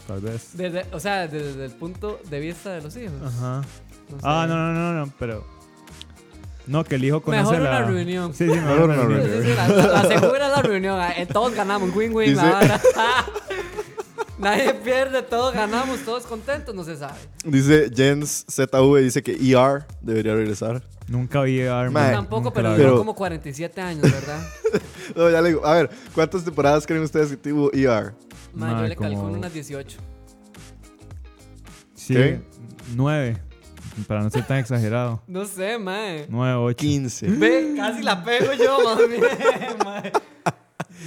Tal 0.06 0.20
vez. 0.20 0.50
Desde, 0.54 0.86
o 0.92 1.00
sea, 1.00 1.26
desde, 1.28 1.46
desde 1.48 1.64
el 1.66 1.72
punto 1.72 2.20
de 2.28 2.40
vista 2.40 2.72
de 2.72 2.82
los 2.82 2.96
hijos. 2.96 3.14
Ajá. 3.24 3.62
No 4.08 4.16
sé. 4.18 4.22
Ah, 4.24 4.46
no, 4.48 4.56
no, 4.56 4.72
no, 4.72 5.04
no, 5.06 5.12
pero. 5.18 5.44
No, 6.66 6.82
que 6.84 6.96
el 6.96 7.04
hijo 7.04 7.22
conoce 7.22 7.42
Mejor 7.42 7.60
la... 7.60 7.70
una 7.78 7.82
reunión. 7.86 8.34
Sí, 8.34 8.44
sí, 8.44 8.50
mejor 8.54 8.80
una 8.82 8.94
reunión. 8.96 9.22
sí, 9.22 9.30
sí, 9.42 9.54
la, 9.56 9.68
la, 9.68 9.86
la 9.86 10.02
segura 10.08 10.46
es 10.46 10.52
la 10.56 10.62
reunión. 10.62 11.00
eh, 11.16 11.26
Todos 11.32 11.54
ganamos, 11.54 11.94
win-win. 11.94 12.34
la 12.36 12.60
Dice-. 12.60 12.80
Nadie 14.38 14.74
pierde, 14.74 15.22
todos 15.22 15.54
ganamos, 15.54 16.00
todos 16.04 16.24
contentos, 16.26 16.74
no 16.74 16.84
se 16.84 16.96
sabe. 16.96 17.14
Dice 17.44 17.90
Jens 17.94 18.44
ZV, 18.50 18.96
dice 19.00 19.22
que 19.22 19.32
ER 19.32 19.86
debería 20.02 20.34
regresar. 20.34 20.82
Nunca 21.08 21.40
vi 21.42 21.62
a 21.62 21.88
Mae, 21.90 22.12
Tampoco, 22.12 22.42
nunca 22.42 22.54
pero 22.54 22.70
duró 22.72 22.82
Pero- 22.82 22.98
como 22.98 23.14
47 23.14 23.80
años, 23.80 24.02
¿verdad? 24.02 24.40
No, 25.16 25.30
ya 25.30 25.40
le 25.40 25.50
digo, 25.50 25.64
a 25.64 25.74
ver, 25.74 25.90
¿cuántas 26.14 26.44
temporadas 26.44 26.84
creen 26.84 27.02
ustedes 27.04 27.30
que 27.30 27.36
tuvo 27.36 27.72
ER? 27.72 28.12
Ma, 28.52 28.70
yo 28.70 28.74
Mae, 28.76 28.88
le 28.88 28.96
calculo 28.96 29.20
como- 29.22 29.32
unas 29.38 29.52
18. 29.54 29.98
Sí, 31.94 32.14
¿Qué? 32.14 32.40
nueve. 32.94 33.38
Para 34.06 34.22
no 34.22 34.30
ser 34.30 34.46
tan 34.46 34.58
exagerado. 34.58 35.22
No 35.28 35.44
sé, 35.44 35.78
mae. 35.78 36.26
Nueve, 36.28 36.54
ocho. 36.54 36.76
15. 36.76 37.28
Ve, 37.28 37.74
casi 37.76 38.02
la 38.02 38.22
pego 38.22 38.52
yo, 38.52 38.78
más 38.84 38.98
bien, 39.08 39.20
mae. 39.84 40.12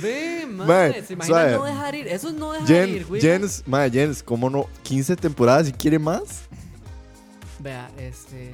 Ve, 0.02 0.46
mae. 0.48 0.68
Mae, 0.68 1.04
¿Se 1.04 1.14
imagina 1.14 1.52
no 1.58 1.64
dejar 1.66 1.96
ir? 1.96 2.08
Eso 2.08 2.30
es 2.30 2.34
no 2.36 2.52
dejar 2.54 2.68
Jen, 2.68 2.90
ir, 2.90 3.06
güey. 3.06 3.22
Jens, 3.22 3.64
madre, 3.66 3.92
Jens, 3.92 4.24
¿cómo 4.24 4.50
no? 4.50 4.68
15 4.84 5.16
temporadas 5.16 5.70
y 5.70 5.72
quiere 5.74 6.00
más. 6.00 6.42
Vea, 7.60 7.90
este. 7.98 8.52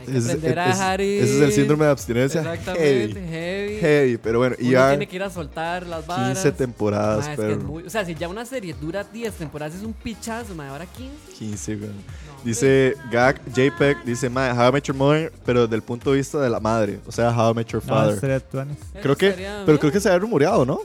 Hay 0.00 0.06
que 0.06 0.18
aprender 0.18 0.58
a 0.58 0.66
es- 0.70 0.78
dejar 0.78 1.00
ir. 1.00 1.22
ese 1.22 1.36
es 1.36 1.42
el 1.42 1.52
síndrome 1.52 1.84
de 1.86 1.90
abstinencia. 1.90 2.40
Exactamente, 2.40 3.20
Heavy. 3.20 3.28
heavy. 3.30 3.78
Heavy, 3.80 4.16
pero 4.18 4.38
bueno, 4.38 4.56
Uno 4.58 4.68
ER, 4.70 4.88
tiene 4.90 5.06
que 5.08 5.16
ir 5.16 5.22
a 5.22 5.30
soltar 5.30 5.86
las 5.86 6.06
varas. 6.06 6.38
15 6.38 6.52
temporadas, 6.52 7.24
Ma, 7.26 7.32
es 7.32 7.38
que 7.38 7.46
es 7.50 7.56
pero. 7.56 7.68
muy- 7.68 7.82
o 7.84 7.90
sea, 7.90 8.04
si 8.04 8.14
ya 8.14 8.28
una 8.28 8.44
serie 8.44 8.74
dura 8.80 9.04
10 9.04 9.34
temporadas 9.34 9.74
es 9.74 9.82
un 9.82 9.92
pichazo, 9.92 10.54
ma, 10.54 10.68
ahora 10.70 10.86
15. 10.86 11.32
15, 11.38 11.76
güey. 11.76 11.90
No, 11.90 11.94
Dice 12.44 12.94
Gag 13.10 13.40
JPEG, 13.54 14.04
dice, 14.04 14.28
madre, 14.28 14.52
How 14.58 14.68
I 14.68 14.72
Met 14.72 14.84
Your 14.84 14.96
Mother, 14.96 15.32
pero 15.46 15.62
desde 15.62 15.76
el 15.76 15.82
punto 15.82 16.10
de 16.10 16.18
vista 16.18 16.38
de 16.40 16.50
la 16.50 16.60
madre. 16.60 17.00
O 17.06 17.12
sea, 17.12 17.30
How 17.30 17.52
I 17.52 17.54
Met 17.54 17.68
Your 17.68 17.82
No, 17.86 17.88
Father. 17.94 18.42
hombre. 18.52 18.80
creo 19.02 19.16
que, 19.16 19.30
pero 19.64 19.78
creo 19.78 19.90
que 19.90 19.98
se 20.00 20.08
había 20.10 20.18
rumoreado, 20.18 20.66
¿no? 20.66 20.80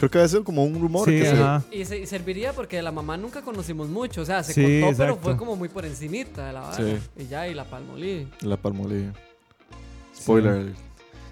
Creo 0.00 0.10
que 0.10 0.18
va 0.18 0.24
a 0.24 0.28
ser 0.28 0.42
como 0.42 0.64
un 0.64 0.80
rumor. 0.80 1.08
Sí, 1.08 1.18
que 1.18 1.26
se-. 1.26 1.76
Y, 1.78 1.84
se- 1.84 1.98
y 2.00 2.06
serviría 2.06 2.52
porque 2.52 2.76
de 2.76 2.82
la 2.82 2.90
mamá 2.90 3.16
nunca 3.16 3.42
conocimos 3.42 3.88
mucho. 3.88 4.22
O 4.22 4.24
sea, 4.24 4.42
se 4.42 4.52
Sí, 4.54 4.80
contó, 4.80 4.96
pero 4.96 5.16
fue 5.18 5.36
como 5.36 5.54
muy 5.56 5.68
por 5.68 5.84
encimita 5.84 6.46
de 6.46 6.52
la 6.54 6.60
vara. 6.60 6.76
Sí. 6.76 6.96
Y 7.18 7.26
ya, 7.28 7.46
y 7.46 7.54
la 7.54 7.64
palmolí. 7.64 8.26
La 8.40 8.56
palmolía. 8.56 9.12
Spoiler. 10.16 10.72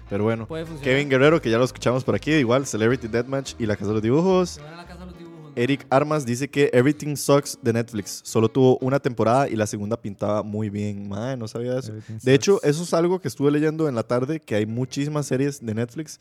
Pero 0.09 0.23
bueno. 0.23 0.47
Puede 0.47 0.65
funcionar. 0.65 0.83
Kevin 0.85 1.09
Guerrero, 1.09 1.41
que 1.41 1.49
ya 1.49 1.57
lo 1.57 1.65
escuchamos 1.65 2.03
por 2.03 2.15
aquí, 2.15 2.31
igual, 2.31 2.65
Celebrity 2.65 3.07
Deathmatch 3.07 3.53
y 3.59 3.65
La 3.65 3.75
Casa 3.75 3.87
de 3.89 3.93
los 3.93 4.01
Dibujos. 4.03 4.49
Se 4.51 4.61
van 4.61 4.73
a 4.73 4.77
la 4.77 4.85
casa 4.85 4.99
de 5.01 5.05
los 5.07 5.17
dibujos. 5.17 5.51
Eric 5.55 5.85
Armas 5.89 6.25
dice 6.25 6.47
que 6.47 6.69
Everything 6.73 7.15
Sucks 7.15 7.57
de 7.61 7.73
Netflix 7.73 8.21
solo 8.23 8.49
tuvo 8.49 8.77
una 8.81 8.99
temporada 8.99 9.49
y 9.49 9.55
la 9.55 9.67
segunda 9.67 9.97
pintaba 10.01 10.41
muy 10.41 10.69
bien. 10.69 11.09
Madre, 11.09 11.37
no 11.37 11.47
sabía 11.47 11.77
eso. 11.77 11.89
Everything 11.91 12.17
De 12.23 12.33
hecho, 12.33 12.59
eso 12.63 12.83
es 12.83 12.93
algo 12.93 13.19
que 13.19 13.27
estuve 13.27 13.51
leyendo 13.51 13.89
en 13.89 13.95
la 13.95 14.03
tarde, 14.03 14.39
que 14.39 14.55
hay 14.55 14.65
muchísimas 14.65 15.25
series 15.25 15.63
de 15.65 15.73
Netflix 15.73 16.19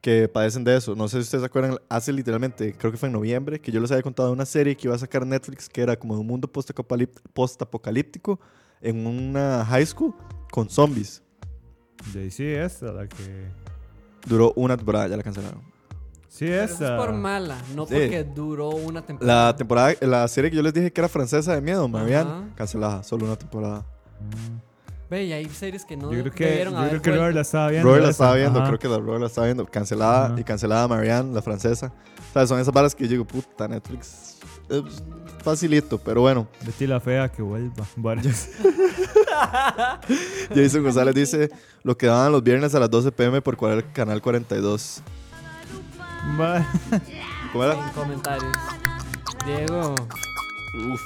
que 0.00 0.28
padecen 0.28 0.64
de 0.64 0.76
eso. 0.76 0.94
No 0.94 1.08
sé 1.08 1.18
si 1.18 1.22
ustedes 1.22 1.42
se 1.42 1.46
acuerdan, 1.46 1.78
hace 1.88 2.12
literalmente, 2.12 2.72
creo 2.74 2.90
que 2.90 2.96
fue 2.98 3.08
en 3.08 3.12
noviembre, 3.12 3.60
que 3.60 3.70
yo 3.70 3.80
les 3.80 3.90
había 3.90 4.02
contado 4.02 4.28
de 4.30 4.32
una 4.32 4.46
serie 4.46 4.76
que 4.76 4.86
iba 4.88 4.94
a 4.94 4.98
sacar 4.98 5.26
Netflix 5.26 5.68
que 5.68 5.82
era 5.82 5.96
como 5.98 6.14
de 6.14 6.20
un 6.20 6.26
mundo 6.26 6.48
postapocalíptico 7.34 8.40
en 8.80 9.06
una 9.06 9.64
high 9.66 9.84
school 9.86 10.14
con 10.50 10.68
zombies. 10.70 11.22
De- 12.14 12.30
sí, 12.30 12.46
esta, 12.46 12.92
la 12.92 13.06
que. 13.08 13.48
Duró 14.26 14.52
una 14.56 14.76
temporada, 14.76 15.08
ya 15.08 15.16
la 15.16 15.22
cancelaron. 15.22 15.60
Sí, 16.28 16.46
eso 16.46 16.72
esta. 16.74 16.94
es 16.96 17.00
por 17.04 17.12
mala, 17.12 17.58
no 17.74 17.86
Sí. 17.86 17.94
porque 17.94 18.24
duró 18.24 18.70
una 18.70 19.02
temporada. 19.02 19.48
La 19.48 19.56
temporada, 19.56 19.94
la 20.00 20.28
serie 20.28 20.50
que 20.50 20.56
yo 20.56 20.62
les 20.62 20.72
dije 20.72 20.90
que 20.92 21.00
era 21.00 21.08
francesa 21.08 21.54
de 21.54 21.60
miedo, 21.60 21.86
Marianne, 21.88 22.30
Ajá. 22.30 22.44
cancelada, 22.54 23.02
solo 23.02 23.26
una 23.26 23.36
temporada. 23.36 23.84
Mm. 24.20 24.69
Ve, 25.10 25.24
y 25.24 25.32
hay 25.32 25.46
series 25.48 25.84
que 25.84 25.96
no 25.96 26.12
Yo 26.12 26.20
creo 26.22 26.32
que, 26.32 26.44
debieron 26.46 26.74
yo 26.74 26.88
creo 26.88 27.02
que 27.02 27.10
Robert 27.10 27.34
la 27.34 27.40
estaba 27.40 27.68
viendo. 27.68 27.88
Robert 27.88 28.04
la 28.04 28.10
estaba 28.10 28.34
viendo, 28.36 28.58
Ajá. 28.60 28.68
creo 28.68 28.78
que 28.78 28.88
la 28.88 28.98
Robert 28.98 29.20
la 29.22 29.26
estaba 29.26 29.46
viendo, 29.48 29.66
cancelada 29.66 30.26
Ajá. 30.26 30.40
y 30.40 30.44
cancelada 30.44 30.86
Marianne, 30.86 31.34
la 31.34 31.42
francesa. 31.42 31.92
O 32.30 32.32
sea, 32.32 32.46
son 32.46 32.60
esas 32.60 32.72
balas 32.72 32.94
que 32.94 33.04
yo 33.04 33.10
digo, 33.10 33.24
puta, 33.24 33.66
Netflix. 33.66 34.36
Es 34.68 35.02
facilito, 35.42 35.98
pero 35.98 36.20
bueno. 36.20 36.46
Betty 36.64 36.86
la 36.86 37.00
fea 37.00 37.28
que 37.28 37.42
vuelva. 37.42 37.84
Bueno, 37.96 38.22
Jason 40.54 40.82
González 40.82 41.14
dice, 41.14 41.50
lo 41.82 41.96
que 41.98 42.06
daban 42.06 42.32
los 42.32 42.42
viernes 42.42 42.74
a 42.74 42.80
las 42.80 42.90
12 42.90 43.12
pm 43.12 43.42
por 43.42 43.56
cual- 43.56 43.92
Canal 43.92 44.22
42. 44.22 45.02
va- 46.40 46.66
¿Cómo 47.52 47.64
era? 47.64 47.74
En 47.74 47.88
comentarios. 47.94 48.56
Diego. 49.44 49.94
Uf. 50.92 51.00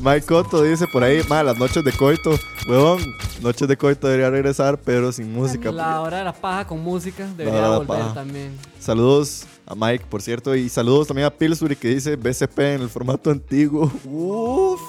Mike 0.00 0.26
Cotto 0.26 0.62
dice 0.62 0.86
por 0.88 1.04
ahí, 1.04 1.22
ma, 1.28 1.42
las 1.44 1.58
noches 1.58 1.84
de 1.84 1.92
coito, 1.92 2.36
huevón, 2.68 3.00
noches 3.40 3.68
de 3.68 3.76
coito 3.76 4.08
debería 4.08 4.30
regresar, 4.30 4.78
pero 4.78 5.12
sin 5.12 5.32
música. 5.32 5.70
La 5.70 6.00
hora 6.00 6.18
de 6.18 6.24
la 6.24 6.32
paja 6.32 6.66
con 6.66 6.82
música 6.82 7.26
debería 7.36 7.62
de 7.62 7.68
volver 7.68 7.86
paja. 7.86 8.14
también. 8.14 8.58
Saludos 8.80 9.46
a 9.64 9.74
Mike, 9.76 10.04
por 10.08 10.20
cierto, 10.20 10.56
y 10.56 10.68
saludos 10.68 11.06
también 11.06 11.26
a 11.26 11.30
Pillsbury 11.30 11.76
que 11.76 11.88
dice 11.88 12.16
BCP 12.16 12.58
en 12.58 12.82
el 12.82 12.88
formato 12.88 13.30
antiguo. 13.30 13.92
Uf. 14.04 14.80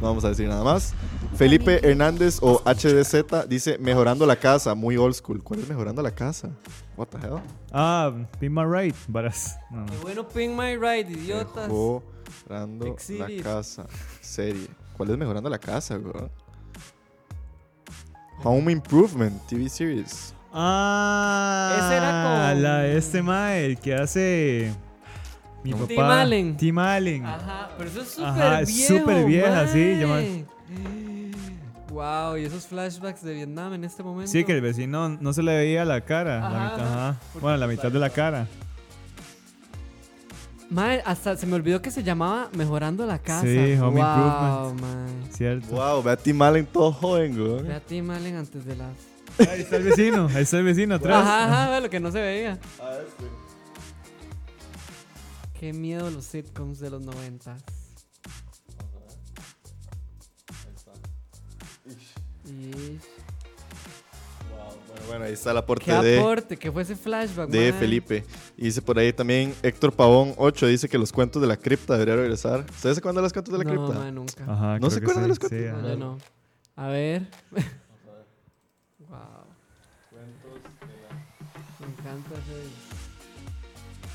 No 0.00 0.08
vamos 0.08 0.24
a 0.24 0.28
decir 0.28 0.46
nada 0.46 0.62
más. 0.62 0.92
Felipe 1.38 1.78
Hernández 1.88 2.38
o 2.42 2.60
HDZ 2.64 3.24
dice 3.48 3.78
mejorando 3.78 4.26
la 4.26 4.34
casa, 4.34 4.74
muy 4.74 4.96
old 4.96 5.14
school. 5.14 5.40
¿Cuál 5.42 5.60
es 5.60 5.68
mejorando 5.68 6.02
la 6.02 6.10
casa? 6.10 6.50
What 6.96 7.06
the 7.08 7.18
hell? 7.18 7.40
Ah, 7.72 8.10
Be 8.40 8.50
My 8.50 8.64
Right. 8.64 8.94
Varas. 9.06 9.56
No. 9.70 9.86
Qué 9.86 9.96
bueno 10.02 10.28
Ping 10.28 10.50
My 10.56 10.74
Ride, 10.76 11.12
idiotas. 11.12 11.68
Mejorando 11.68 12.96
la 13.10 13.42
casa. 13.42 13.86
Serie. 14.20 14.66
¿Cuál 14.96 15.10
es 15.10 15.18
mejorando 15.18 15.48
la 15.48 15.58
casa, 15.60 15.96
bro? 15.96 16.28
Home 18.42 18.72
Improvement, 18.72 19.40
TV 19.46 19.68
series. 19.68 20.34
Ah, 20.52 21.72
Ese 21.78 21.96
era 21.98 22.50
con- 22.54 22.62
la 22.64 22.78
de 22.80 22.96
este 22.98 23.22
mae, 23.22 23.64
el 23.66 23.78
que 23.78 23.94
hace. 23.94 24.72
Mi 25.62 25.72
Tim 25.72 25.96
papá. 25.96 26.22
Allen. 26.22 26.56
Tim 26.56 26.78
Allen. 26.78 27.24
Ajá, 27.26 27.70
pero 27.78 27.90
eso 27.90 28.00
es 28.00 28.08
súper 28.08 28.66
viejo. 28.66 28.98
súper 28.98 29.24
vieja, 29.24 29.68
sí, 29.68 29.98
yo. 30.00 30.08
Wow, 31.98 32.36
y 32.36 32.44
esos 32.44 32.68
flashbacks 32.68 33.24
de 33.24 33.34
Vietnam 33.34 33.74
en 33.74 33.82
este 33.82 34.04
momento. 34.04 34.30
Sí, 34.30 34.44
que 34.44 34.52
el 34.52 34.60
vecino 34.60 35.08
no 35.08 35.32
se 35.32 35.42
le 35.42 35.56
veía 35.56 35.84
la 35.84 36.00
cara. 36.00 36.38
la 36.38 36.46
Ajá, 36.46 36.76
mitad, 36.76 36.92
ajá. 36.92 37.20
Bueno, 37.40 37.56
la 37.56 37.66
mitad 37.66 37.90
de 37.90 37.98
la 37.98 38.08
cara. 38.08 38.46
Mae, 40.70 41.02
hasta 41.04 41.36
se 41.36 41.44
me 41.44 41.56
olvidó 41.56 41.82
que 41.82 41.90
se 41.90 42.04
llamaba 42.04 42.50
Mejorando 42.52 43.04
la 43.04 43.18
Casa. 43.18 43.42
Sí, 43.42 43.74
Home 43.80 44.00
wow, 44.00 44.68
Improvement. 44.70 45.32
Cierto. 45.32 45.66
Wow, 45.74 46.02
ve 46.04 46.12
a 46.12 46.16
Tim 46.16 46.40
Allen 46.40 46.66
todo 46.66 46.92
joven, 46.92 47.36
güey. 47.36 47.62
Ve 47.64 47.74
a 47.74 47.80
Tim 47.80 48.08
Allen 48.10 48.36
antes 48.36 48.64
de 48.64 48.76
las. 48.76 48.96
Ahí 49.50 49.62
está 49.62 49.76
el 49.78 49.82
vecino. 49.82 50.28
Ahí 50.32 50.42
está 50.44 50.58
el 50.58 50.64
vecino 50.64 50.94
atrás. 50.94 51.16
Ajá, 51.16 51.46
ajá, 51.46 51.70
ve 51.70 51.80
lo 51.80 51.90
que 51.90 51.98
no 51.98 52.12
se 52.12 52.20
veía. 52.20 52.60
Qué 55.58 55.72
miedo 55.72 56.08
los 56.12 56.26
sitcoms 56.26 56.78
de 56.78 56.90
los 56.90 57.02
90. 62.52 62.78
Y 62.78 62.98
Bueno, 64.88 65.02
bueno, 65.08 65.24
ahí 65.26 65.32
está 65.32 65.50
el 65.52 65.56
aporte 65.58 65.84
qué 65.86 65.92
de, 65.92 66.18
aporte, 66.20 66.56
que 66.56 66.72
fue 66.72 66.82
ese 66.82 66.96
flashback. 66.96 67.48
de. 67.48 67.72
Felipe. 67.72 68.24
Y 68.56 68.64
dice 68.64 68.82
por 68.82 68.98
ahí 68.98 69.12
también 69.12 69.54
Héctor 69.62 69.92
Pavón 69.92 70.34
8 70.36 70.66
dice 70.66 70.88
que 70.88 70.98
los 70.98 71.12
cuentos 71.12 71.40
de 71.40 71.48
la 71.48 71.56
cripta 71.56 71.94
deberían 71.94 72.18
regresar. 72.18 72.66
¿Ustedes 72.70 72.96
se 72.96 72.98
acuerdan 73.00 73.16
de 73.16 73.22
los 73.22 73.32
cuentos 73.32 73.52
de 73.52 73.58
la 73.58 73.64
no, 73.64 73.86
cripta? 73.86 74.00
mae, 74.02 74.12
nunca. 74.12 74.44
Ajá, 74.52 74.78
¿No 74.78 74.90
se 74.90 74.98
acuerdan 74.98 75.22
de 75.24 75.28
los 75.28 75.38
cuentos? 75.38 75.58
sí, 75.58 75.66
No, 75.82 75.88
yo 75.88 75.96
no. 75.96 76.18
A 76.76 76.88
ver. 76.88 77.26
wow. 79.08 79.18
Me 81.80 81.86
encanta 81.86 82.34
ese. 82.34 82.77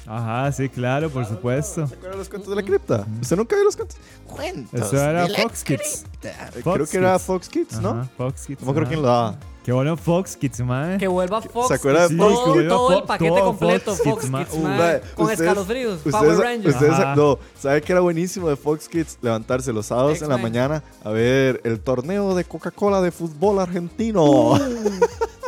Ajá, 0.06 0.52
sí, 0.52 0.68
claro, 0.70 1.10
por 1.10 1.26
supuesto. 1.26 1.88
¿Se 1.88 1.94
acuerdan 1.94 2.12
de 2.14 2.18
los 2.18 2.30
cuentos 2.30 2.50
de 2.50 2.56
la 2.56 2.64
cripta? 2.64 3.06
¿Usted 3.22 3.38
nunca 3.38 3.56
vio 3.56 3.64
los 3.66 3.76
cuentos? 3.76 3.98
Cuentos. 4.28 4.82
Eso 4.82 4.98
era 5.02 5.24
de 5.24 5.30
la 5.30 5.40
Fox 5.44 5.64
Kids. 5.64 6.04
cripta. 6.20 6.50
Creo 6.52 6.64
Fox 6.64 6.90
que 6.92 6.98
era 6.98 7.14
Kids. 7.14 7.24
Fox 7.26 7.50
Kids, 7.50 7.80
¿no? 7.82 7.90
Ajá, 7.92 8.10
Fox 8.18 8.46
Kids. 8.46 8.60
No 8.62 8.66
me 8.66 8.72
acuerdo 8.72 8.90
quién 8.90 9.02
lo 9.02 9.08
daba. 9.08 9.36
Qué 9.64 9.72
bueno 9.72 9.96
Fox 9.96 10.36
Kids, 10.36 10.60
mae. 10.60 10.98
Que 10.98 11.08
vuelva 11.08 11.42
Fox. 11.42 11.70
¿Se 11.70 11.76
acuerda 11.76 12.02
de 12.02 12.10
Sí, 12.10 12.18
Fox 12.18 12.34
todo, 12.34 12.44
que 12.44 12.52
vuelva 12.60 12.70
todo 12.76 12.98
el 13.00 13.04
paquete 13.06 13.30
todo 13.32 13.46
completo, 13.46 13.96
Fox 13.96 14.04
Fox 14.10 14.26
Kids, 14.26 14.38
Kids, 14.50 14.54
Uh, 14.56 14.60
mae, 14.68 14.78
Mae, 14.78 15.02
con 15.16 15.26
ustedes- 15.26 15.40
escalofríos, 15.40 15.96
Ustedes, 15.96 16.16
Power 16.16 16.38
Rangers. 16.38 16.74
ustedes- 16.76 16.94
Ajá. 16.94 17.16
no, 17.16 17.40
¿sabe 17.58 17.82
que 17.82 17.92
era 17.94 18.02
buenísimo 18.02 18.50
de 18.50 18.58
Fox 18.58 18.90
Kids? 18.90 19.18
Levantarse 19.22 19.72
los 19.72 19.86
sábados 19.86 20.22
en 20.22 20.28
la 20.28 20.36
X-Men. 20.36 20.42
mañana 20.52 20.84
a 21.02 21.10
ver 21.12 21.62
el 21.64 21.80
torneo 21.80 22.36
de 22.36 22.44
Coca-Cola 22.44 23.00
de 23.02 23.12
fútbol 23.14 23.60
argentino. 23.60 24.60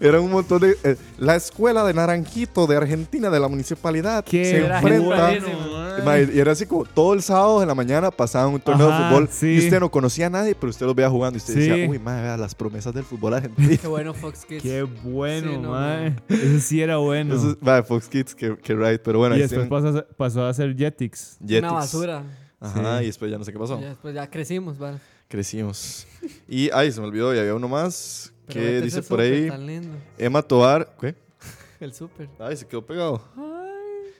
Eran 0.00 0.20
un 0.22 0.30
montón 0.30 0.60
de... 0.60 0.76
eh, 0.84 0.96
la 1.18 1.36
escuela 1.36 1.84
de 1.84 1.94
Naranjito 1.94 2.66
de 2.66 2.76
Argentina 2.76 3.30
de 3.30 3.40
la 3.40 3.48
municipalidad 3.48 4.24
qué 4.24 4.44
se 4.44 4.56
Era 4.64 4.78
enfrenta... 4.80 5.32
Y 6.32 6.38
era 6.38 6.52
así 6.52 6.64
como 6.66 6.84
todo 6.84 7.12
el 7.14 7.22
sábado 7.22 7.60
en 7.62 7.68
la 7.68 7.74
mañana 7.74 8.10
pasaban 8.10 8.54
un 8.54 8.60
torneo 8.60 8.88
Ajá, 8.88 9.04
de 9.04 9.08
fútbol 9.10 9.28
sí. 9.32 9.46
y 9.54 9.58
usted 9.58 9.80
no 9.80 9.90
conocía 9.90 10.26
a 10.26 10.30
nadie, 10.30 10.54
pero 10.54 10.70
usted 10.70 10.86
los 10.86 10.94
veía 10.94 11.10
jugando 11.10 11.36
y 11.36 11.40
usted 11.40 11.54
Sí. 11.54 11.60
decía, 11.68 11.88
uy, 11.90 11.98
madre, 11.98 12.38
las 12.40 12.54
promesas 12.54 12.94
del 12.94 13.04
fútbol 13.04 13.34
argentino. 13.34 13.76
Qué 13.80 13.88
bueno 13.88 14.14
Fox 14.14 14.44
Kids. 14.44 14.62
Qué 14.62 14.82
bueno, 14.82 15.50
Sí, 15.50 15.58
no. 15.58 16.06
Eso 16.28 16.60
sí 16.60 16.80
era 16.80 16.98
bueno. 16.98 17.34
Eso 17.34 17.56
Fox 17.84 18.08
Kids, 18.08 18.34
que, 18.34 18.56
que 18.58 18.74
right, 18.74 19.00
pero 19.02 19.18
bueno, 19.18 19.34
y 19.36 19.40
después 19.40 19.68
tienen 19.68 19.68
pasó 19.68 19.88
a, 19.88 19.92
ser- 19.92 20.08
pasó 20.16 20.46
a 20.46 20.54
ser 20.54 20.76
Jetix. 20.76 21.36
Jetix. 21.40 21.58
Una 21.62 21.72
basura. 21.72 22.22
Ajá, 22.60 22.98
Sí. 22.98 23.04
y 23.04 23.06
después 23.06 23.30
ya 23.30 23.38
no 23.38 23.44
sé 23.44 23.52
qué 23.52 23.58
pasó. 23.58 23.80
Ya 23.80 23.88
después 23.88 24.14
ya 24.14 24.30
crecimos, 24.30 24.78
¿vale? 24.78 24.98
Crecimos. 25.28 26.06
Y, 26.48 26.70
ay, 26.70 26.90
se 26.92 27.00
me 27.00 27.06
olvidó, 27.08 27.34
y 27.34 27.38
había 27.38 27.54
uno 27.54 27.68
más 27.68 28.32
Pero 28.48 28.60
que 28.60 28.66
vete 28.72 28.84
dice 28.84 29.02
por 29.02 29.20
ahí, 29.20 29.48
Tan 29.48 29.66
lindo. 29.66 29.96
Emma 30.16 30.42
Tobar, 30.42 30.94
¿qué? 31.00 31.14
El 31.80 31.94
súper. 31.94 32.28
Ay, 32.38 32.56
se 32.56 32.66
quedó 32.66 32.84
pegado. 32.84 33.22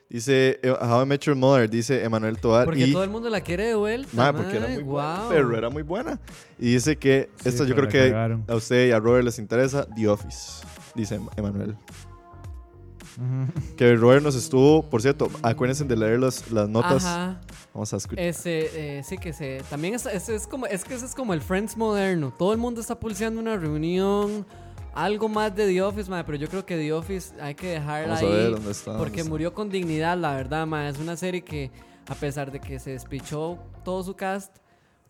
Dice, 0.08 0.58
eh, 0.62 0.70
How 0.70 1.02
I 1.02 1.06
Met 1.06 1.20
Your 1.20 1.36
Mother, 1.36 1.68
dice 1.68 2.02
Emanuel 2.02 2.38
Tobar. 2.38 2.64
Porque 2.64 2.86
y, 2.86 2.92
todo 2.92 3.04
el 3.04 3.10
mundo 3.10 3.28
la 3.28 3.42
quiere 3.42 3.66
de 3.66 3.74
vuelta. 3.74 4.08
Mae, 4.14 4.32
porque 4.32 4.56
era 4.56 4.68
muy 4.68 4.82
buena, 4.82 5.26
pero 5.28 5.56
era 5.58 5.68
muy 5.68 5.82
buena. 5.82 6.18
Y 6.58 6.72
dice 6.72 6.96
que, 6.96 7.28
Sí, 7.42 7.50
esta 7.50 7.64
yo 7.64 7.74
creo 7.74 7.88
que 7.88 8.10
cagaron. 8.10 8.44
a 8.48 8.54
usted 8.54 8.88
y 8.88 8.92
a 8.92 8.98
Robert 9.00 9.24
les 9.24 9.38
interesa, 9.38 9.86
The 9.96 10.08
Office, 10.08 10.64
dice 10.94 11.16
Em- 11.16 11.28
Emanuel. 13.18 13.48
Ujú. 13.54 13.76
Que 13.76 13.96
Robert 13.96 14.22
nos 14.22 14.34
estuvo, 14.34 14.82
por 14.88 15.02
cierto, 15.02 15.28
acuérdense 15.42 15.84
de 15.84 15.96
leer 15.96 16.20
las, 16.20 16.50
las 16.50 16.68
notas. 16.68 17.04
Ajá. 17.04 17.40
Vamos 17.74 17.92
a 17.92 17.96
escuchar. 17.96 18.24
Ese, 18.24 18.98
eh, 18.98 19.02
sí 19.04 19.18
que 19.18 19.32
se. 19.32 19.62
También 19.70 19.94
es, 19.94 20.06
es, 20.06 20.28
es 20.28 20.46
como, 20.46 20.66
es 20.66 20.84
que 20.84 20.94
ese 20.94 21.06
es 21.06 21.14
como 21.14 21.34
el 21.34 21.40
Friends 21.40 21.76
moderno. 21.76 22.32
Todo 22.36 22.52
el 22.52 22.58
mundo 22.58 22.80
está 22.80 22.98
pulseando 22.98 23.40
una 23.40 23.56
reunión. 23.56 24.46
Algo 24.94 25.28
más 25.28 25.54
de 25.54 25.66
The 25.66 25.82
Office, 25.82 26.10
mae, 26.10 26.24
pero 26.24 26.38
yo 26.38 26.48
creo 26.48 26.64
que 26.66 26.76
The 26.76 26.92
Office 26.92 27.32
hay 27.40 27.54
que 27.54 27.68
dejarla 27.68 28.14
Vamos 28.14 28.22
a 28.22 28.26
ahí. 28.26 28.32
ver 28.32 28.50
dónde 28.50 28.70
está. 28.72 28.92
Porque 28.96 29.04
dónde 29.10 29.20
está. 29.20 29.30
murió 29.30 29.54
con 29.54 29.70
dignidad, 29.70 30.16
la 30.18 30.34
verdad, 30.34 30.66
mae. 30.66 30.88
Es 30.90 30.98
una 30.98 31.16
serie 31.16 31.42
que, 31.42 31.70
a 32.08 32.14
pesar 32.16 32.50
de 32.50 32.58
que 32.58 32.80
se 32.80 32.90
despichó 32.92 33.58
todo 33.84 34.02
su 34.02 34.16
cast, 34.16 34.56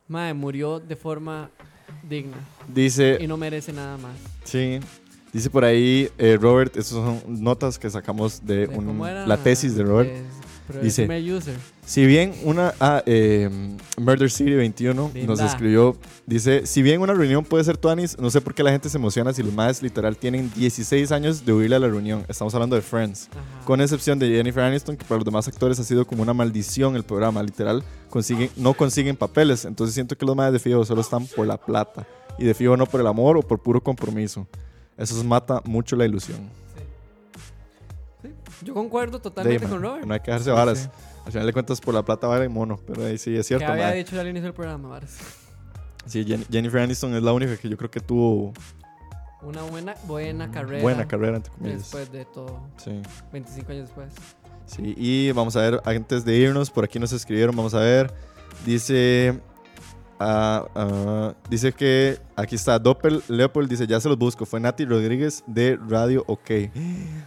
mae, 0.06 0.35
murió 0.35 0.78
de 0.78 0.94
forma 0.97 1.51
digna. 2.06 2.36
Dice, 2.66 3.16
Y 3.20 3.26
no 3.26 3.39
merece 3.39 3.72
nada 3.72 3.97
más. 3.97 4.12
sí, 4.44 4.78
dice 5.32 5.50
por 5.50 5.64
ahí, 5.64 6.09
eh, 6.18 6.38
Robert, 6.40 6.76
esas 6.76 6.92
son 6.92 7.20
notas 7.28 7.78
que 7.78 7.88
sacamos 7.90 8.44
de 8.44 8.66
De 8.66 8.76
un- 8.78 8.98
la 9.26 9.36
tesis 9.36 9.74
de 9.76 9.82
Robert. 9.84 10.10
de- 10.10 10.22
Dice- 10.82 11.09
user. 11.34 11.56
Si 11.86 12.05
bien 12.05 12.34
una. 12.44 12.74
Ah, 12.78 13.02
eh, 13.06 13.48
Murder 13.96 14.30
City 14.30 14.50
21 14.50 15.05
nos 15.05 15.14
Linda. 15.14 15.46
escribió. 15.46 15.96
Dice: 16.26 16.66
Si 16.66 16.82
bien 16.82 17.00
una 17.00 17.14
reunión 17.14 17.42
puede 17.42 17.64
ser 17.64 17.78
tuanis, 17.78 18.18
no 18.18 18.28
sé 18.28 18.42
por 18.42 18.55
qué 18.55 18.62
la 18.62 18.70
gente 18.70 18.90
se 18.90 18.98
emociona 18.98 19.32
si 19.32 19.42
los 19.42 19.55
más 19.55 19.80
literal 19.82 20.18
tienen 20.18 20.52
16 20.55 21.10
años 21.10 21.46
de 21.46 21.55
huirle 21.55 21.76
a 21.76 21.78
la 21.78 21.88
reunión. 21.88 22.22
Estamos 22.28 22.52
hablando 22.55 22.76
de 22.76 22.82
Friends. 22.82 23.30
Ajá. 23.30 23.64
Con 23.64 23.80
excepción 23.80 24.18
de 24.18 24.28
Jennifer 24.28 24.62
Aniston, 24.62 24.98
que 24.98 25.06
para 25.06 25.16
los 25.20 25.24
demás 25.24 25.48
actores 25.48 25.80
ha 25.80 25.84
sido 25.84 26.06
como 26.06 26.20
una 26.22 26.34
maldición 26.34 26.96
el 26.96 27.02
programa. 27.02 27.42
Literal, 27.42 27.82
consiguen, 28.10 28.50
no 28.56 28.74
consiguen 28.74 29.16
papeles. 29.16 29.64
Entonces 29.64 29.94
siento 29.94 30.18
que 30.18 30.26
los 30.26 30.36
más 30.36 30.52
de 30.52 30.59
Fijo 30.59 30.84
solo 30.84 31.00
están 31.00 31.24
por 31.28 31.46
la 31.46 31.56
plata. 31.56 32.06
Y 32.38 32.44
de 32.44 32.52
Fijo 32.52 32.76
no 32.76 32.84
por 32.84 33.00
el 33.00 33.06
amor 33.06 33.38
o 33.38 33.42
por 33.42 33.59
puro 33.62 33.82
compromiso. 33.82 34.46
Eso 34.98 35.22
mata 35.24 35.62
mucho 35.64 35.96
la 35.96 36.04
ilusión. 36.04 36.50
Yo 38.62 38.74
concuerdo 38.74 39.20
totalmente 39.20 39.66
con 39.68 39.80
Robert. 39.80 40.04
no 40.04 40.14
hay 40.14 40.20
que 40.20 40.30
dejarse 40.32 40.50
varas. 40.50 40.90
Al 41.24 41.32
final 41.32 41.46
de 41.46 41.52
cuentas, 41.52 41.80
por 41.80 41.94
la 41.94 42.02
plata 42.04 42.26
vale 42.26 42.46
y 42.46 42.48
mono. 42.48 42.78
Pero 42.86 43.04
ahí 43.06 43.16
sí 43.18 43.32
es 43.32 43.38
que 43.38 43.42
cierto. 43.44 43.66
había 43.70 43.86
mae. 43.88 43.98
dicho 43.98 44.18
al 44.18 44.26
inicio 44.26 44.44
del 44.44 44.54
programa, 44.54 44.88
varas. 44.88 45.18
Sí, 46.06 46.24
Jen- 46.24 46.44
Jennifer 46.50 46.80
Aniston 46.80 47.14
es 47.14 47.22
la 47.22 47.32
única 47.32 47.56
que 47.56 47.68
yo 47.68 47.76
creo 47.76 47.90
que 47.90 48.00
tuvo 48.00 48.52
Una 49.42 49.62
buena, 49.62 49.94
buena 50.06 50.50
carrera. 50.50 50.82
buena 50.82 51.06
carrera, 51.06 51.36
entre 51.36 51.52
comillas. 51.52 51.78
Después 51.82 52.10
de 52.10 52.24
todo. 52.24 52.60
Sí, 52.78 53.00
25 53.32 53.72
años 53.72 53.86
después. 53.88 54.12
sí. 54.66 54.94
Y 54.96 55.30
vamos 55.32 55.54
a 55.56 55.60
ver, 55.60 55.80
antes 55.84 56.24
de 56.24 56.34
irnos, 56.36 56.70
por 56.70 56.84
aquí 56.84 56.98
nos 56.98 57.12
escribieron, 57.12 57.54
vamos 57.54 57.74
a 57.74 57.80
ver. 57.80 58.12
Dice. 58.66 59.38
Ah, 60.18 60.66
ah, 60.74 61.34
dice 61.50 61.72
que 61.72 62.18
aquí 62.36 62.54
está 62.54 62.78
Doppel 62.78 63.22
Leopold. 63.28 63.68
Dice: 63.68 63.86
Ya 63.86 64.00
se 64.00 64.08
los 64.08 64.18
busco. 64.18 64.46
Fue 64.46 64.60
Nati 64.60 64.84
Rodríguez 64.84 65.44
de 65.46 65.78
Radio 65.88 66.24
OK. 66.26 66.50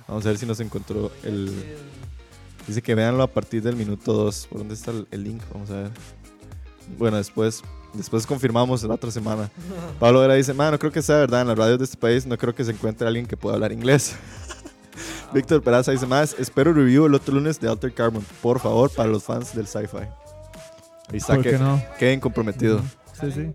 Vamos 0.07 0.25
a 0.25 0.29
ver 0.29 0.37
si 0.37 0.45
nos 0.45 0.59
encontró 0.59 1.11
el. 1.23 1.51
Dice 2.67 2.81
que 2.81 2.95
véanlo 2.95 3.23
a 3.23 3.27
partir 3.27 3.61
del 3.63 3.75
minuto 3.75 4.13
2. 4.13 4.47
¿Por 4.47 4.59
dónde 4.59 4.75
está 4.75 4.91
el, 4.91 5.07
el 5.11 5.23
link? 5.23 5.41
Vamos 5.51 5.69
a 5.71 5.75
ver. 5.75 5.91
Bueno, 6.97 7.17
después, 7.17 7.63
después 7.93 8.25
confirmamos 8.25 8.83
la 8.83 8.95
otra 8.95 9.11
semana. 9.11 9.49
Pablo 9.99 10.21
Vera 10.21 10.35
dice, 10.35 10.53
mano, 10.53 10.71
no 10.71 10.79
creo 10.79 10.91
que 10.91 11.01
sea 11.01 11.17
verdad. 11.17 11.41
En 11.41 11.47
las 11.47 11.57
radios 11.57 11.79
de 11.79 11.85
este 11.85 11.97
país 11.97 12.25
no 12.25 12.37
creo 12.37 12.53
que 12.53 12.63
se 12.63 12.71
encuentre 12.71 13.07
alguien 13.07 13.25
que 13.25 13.37
pueda 13.37 13.55
hablar 13.55 13.71
inglés. 13.71 14.15
Víctor 15.33 15.61
Peraza 15.61 15.91
dice, 15.91 16.05
más, 16.05 16.35
espero 16.37 16.73
review 16.73 17.05
el 17.05 17.15
otro 17.15 17.33
lunes 17.35 17.59
de 17.59 17.69
Alter 17.69 17.93
Carbon. 17.93 18.23
Por 18.41 18.59
favor, 18.59 18.91
para 18.91 19.09
los 19.09 19.23
fans 19.23 19.55
del 19.55 19.67
sci-fi. 19.67 20.07
Ahí 21.11 21.17
está, 21.17 21.35
¿Por 21.35 21.43
que 21.43 21.51
qué 21.51 21.57
no? 21.59 21.81
queden 21.99 22.19
comprometidos. 22.19 22.81
Sí, 23.19 23.31
sí. 23.31 23.51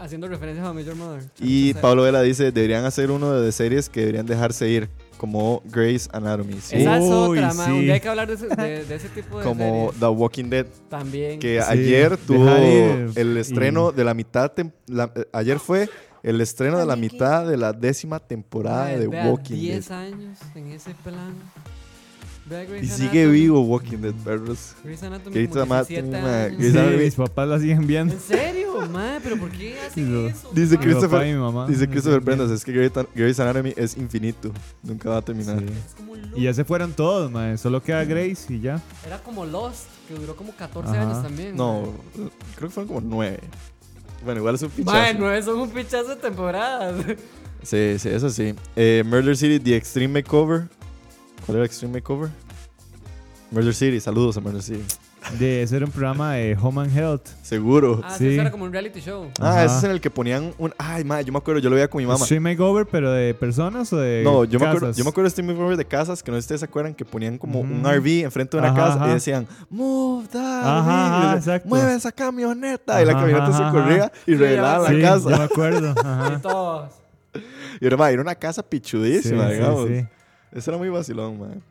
Haciendo 0.00 0.28
referencia 0.28 0.64
a 0.66 0.72
Major 0.72 0.94
Mother. 0.94 1.22
Y 1.40 1.74
Pablo 1.74 2.02
Vela 2.02 2.22
dice, 2.22 2.52
deberían 2.52 2.84
hacer 2.84 3.10
uno 3.10 3.32
de 3.32 3.50
series 3.50 3.88
que 3.88 4.00
deberían 4.00 4.26
dejarse 4.26 4.68
ir, 4.68 4.88
como 5.16 5.62
Grey's 5.64 6.08
Anatomy. 6.12 6.60
Sí, 6.60 6.76
Esa 6.76 6.98
es 6.98 7.04
Uy, 7.04 7.38
otra, 7.38 7.54
man. 7.54 7.72
Un 7.72 7.78
sí. 7.80 7.84
día 7.84 7.94
hay 7.94 8.00
que 8.00 8.08
hablar 8.08 8.28
de 8.28 8.34
ese, 8.34 8.46
de, 8.48 8.84
de 8.84 8.94
ese 8.94 9.08
tipo 9.08 9.38
de 9.38 9.44
como 9.44 9.86
series. 9.86 10.00
The 10.00 10.06
Walking 10.06 10.44
Dead. 10.50 10.66
También. 10.88 11.40
que 11.40 11.60
Sí, 11.60 11.66
ayer 11.68 12.16
tuvo 12.18 12.44
dejar 12.44 12.62
ir 12.62 13.10
el 13.16 13.36
y- 13.36 13.40
estreno 13.40 13.90
de 13.92 14.04
la 14.04 14.14
mitad. 14.14 14.52
tem- 14.54 14.72
la- 14.86 15.10
eh, 15.14 15.24
ayer 15.32 15.58
fue 15.58 15.88
el 16.22 16.40
estreno 16.40 16.78
de 16.78 16.86
la 16.86 16.96
mitad 16.96 17.46
de 17.46 17.56
la 17.56 17.72
décima 17.72 18.18
temporada 18.20 18.86
de 18.88 19.08
vea, 19.08 19.26
Walking 19.28 19.54
10 19.56 19.88
Dead. 19.88 19.98
años 19.98 20.38
en 20.54 20.66
ese 20.68 20.94
plan. 21.02 21.34
Grey's 22.50 22.84
Y 22.84 22.88
sigue 22.88 23.22
Anatomy. 23.22 23.32
vivo 23.40 23.60
Walking 23.62 23.98
Dead, 23.98 24.14
perros. 24.24 24.74
Grey's 24.84 25.02
Anatomy 25.02 25.34
Grey's 25.34 25.48
como 25.50 25.62
Anatomy, 25.74 25.94
17 26.00 26.10
mae, 26.22 26.44
años. 26.46 26.58
Grey's 26.58 26.72
Sí, 26.72 26.78
Anatomy. 26.78 27.04
mis 27.04 27.14
papás 27.14 27.48
la 27.48 27.58
siguen 27.60 27.86
viendo. 27.86 28.14
¿En 28.14 28.20
serio, 28.20 28.88
mae? 28.90 29.20
¿Pero 29.22 29.36
por 29.38 29.50
qué 29.50 29.78
hacen 29.86 30.06
Sí, 30.06 30.26
eso? 30.26 30.50
Dice? 30.52 30.70
Mi 30.72 30.76
papá 30.76 30.84
Christopher- 30.84 31.26
y 31.28 31.32
mi 31.32 31.38
mamá. 31.38 31.66
Dice 31.66 31.88
Christopher 31.88 32.22
Prendas, 32.22 32.50
es 32.50 32.64
que 32.64 32.72
Grey's 32.72 32.92
Grey's 33.14 33.40
Anatomy 33.40 33.72
es 33.76 33.96
infinito. 33.96 34.52
Nunca 34.82 35.10
va 35.10 35.16
a 35.18 35.22
terminar. 35.22 35.58
Sí. 35.60 35.64
Es 35.66 35.94
como 35.94 36.12
un 36.12 36.18
Y 36.18 36.22
loop. 36.26 36.38
ya 36.40 36.54
se 36.54 36.64
fueron 36.64 36.92
todos, 36.92 37.30
mae. 37.30 37.56
Solo 37.58 37.82
queda 37.82 38.04
Grace 38.04 38.52
y 38.52 38.60
ya. 38.60 38.80
Era 39.06 39.18
como 39.22 39.44
Lost, 39.46 39.84
que 40.08 40.14
duró 40.14 40.34
como 40.36 40.52
14 40.54 40.90
Ajá. 40.90 41.02
años 41.02 41.22
también. 41.22 41.56
No, 41.56 41.92
creo 42.56 42.68
que 42.68 42.74
fueron 42.74 42.88
como 42.88 43.00
nueve. 43.00 43.40
Bueno, 44.24 44.40
igual 44.40 44.54
es 44.56 44.62
un 44.62 44.70
pichazo. 44.70 44.96
Mae, 44.96 45.14
nueve 45.14 45.42
son 45.42 45.58
un 45.60 45.70
pichazo 45.70 46.08
de 46.08 46.16
temporadas. 46.16 46.94
Sí, 47.62 47.96
sí, 47.98 48.08
eso 48.08 48.30
sí. 48.30 48.54
Eh, 48.74 49.02
Murder 49.04 49.36
City, 49.36 49.60
The 49.60 49.76
Extreme 49.76 50.22
Makeover. 50.22 50.62
¿Cuál 51.50 51.56
era 51.56 51.66
Extreme 51.66 51.94
Makeover? 51.94 52.30
Murder 53.50 53.74
City, 53.74 53.98
saludos 53.98 54.36
a 54.36 54.40
Murder 54.40 54.62
City. 54.62 54.84
De 55.36 55.64
ese 55.64 55.76
era 55.78 55.84
un 55.84 55.90
programa 55.90 56.34
de 56.34 56.56
Home 56.62 56.82
and 56.82 56.96
Health. 56.96 57.26
Seguro. 57.42 58.00
Ah, 58.04 58.14
sí. 58.16 58.28
Eso 58.28 58.40
era 58.42 58.52
como 58.52 58.64
un 58.66 58.72
reality 58.72 59.00
show. 59.00 59.26
Ah, 59.40 59.50
Ajá. 59.50 59.64
ese 59.64 59.78
es 59.78 59.84
en 59.84 59.90
el 59.90 60.00
que 60.00 60.10
ponían 60.10 60.54
un. 60.58 60.72
Ay, 60.78 61.02
madre, 61.02 61.24
yo 61.24 61.32
me 61.32 61.38
acuerdo, 61.38 61.60
yo 61.60 61.68
lo 61.68 61.74
veía 61.74 61.88
con 61.90 62.00
mi 62.00 62.06
mamá. 62.06 62.24
Stream 62.24 62.44
Makeover, 62.44 62.86
pero 62.86 63.10
de 63.10 63.34
personas 63.34 63.92
o 63.92 63.96
de. 63.96 64.22
No, 64.24 64.44
yo 64.44 64.60
me, 64.60 64.66
acuerdo, 64.66 64.92
yo 64.92 65.02
me 65.02 65.10
acuerdo 65.10 65.24
de 65.26 65.30
Stream 65.30 65.48
Makeover 65.48 65.76
de 65.76 65.84
casas, 65.84 66.22
que 66.22 66.30
no 66.30 66.36
sé 66.36 66.42
si 66.42 66.44
ustedes 66.44 66.60
se 66.60 66.66
acuerdan, 66.66 66.94
que 66.94 67.04
ponían 67.04 67.36
como 67.36 67.58
un 67.58 67.80
Ujú. 67.84 67.90
RV 67.96 68.22
enfrente 68.22 68.56
de 68.56 68.62
una 68.62 68.70
Ajá, 68.72 68.94
casa 68.94 69.08
y 69.08 69.14
decían, 69.14 69.48
Move 69.70 70.28
that 70.28 70.38
Ajá, 70.62 70.80
RV", 70.80 70.88
ajá, 70.88 71.18
y 71.18 71.20
decían, 71.34 71.36
exacto. 71.38 71.68
Mueve 71.68 71.94
esa 71.96 72.12
camioneta. 72.12 73.02
y 73.02 73.06
la 73.06 73.12
camioneta 73.14 73.52
se 73.52 73.72
corría 73.76 74.12
y 74.24 74.30
Sí, 74.30 74.36
revelaba 74.36 74.86
Sí, 74.88 74.92
la 74.94 75.16
yo 75.16 75.20
me 75.24 75.30
casa. 75.32 75.44
acuerdo. 75.44 75.94
Ajá. 75.98 76.34
Y 76.38 76.40
todos. 76.40 76.92
Y 77.80 77.86
era, 77.86 77.96
madre, 77.96 78.12
era 78.14 78.22
una 78.22 78.34
casa 78.36 78.62
pichudísima, 78.62 79.48
sí, 79.48 79.54
digamos. 79.54 79.88
sí. 79.88 80.04
Eso 80.52 80.70
era 80.70 80.78
muy 80.78 80.88
vacilón, 80.88 81.38
man. 81.38 81.62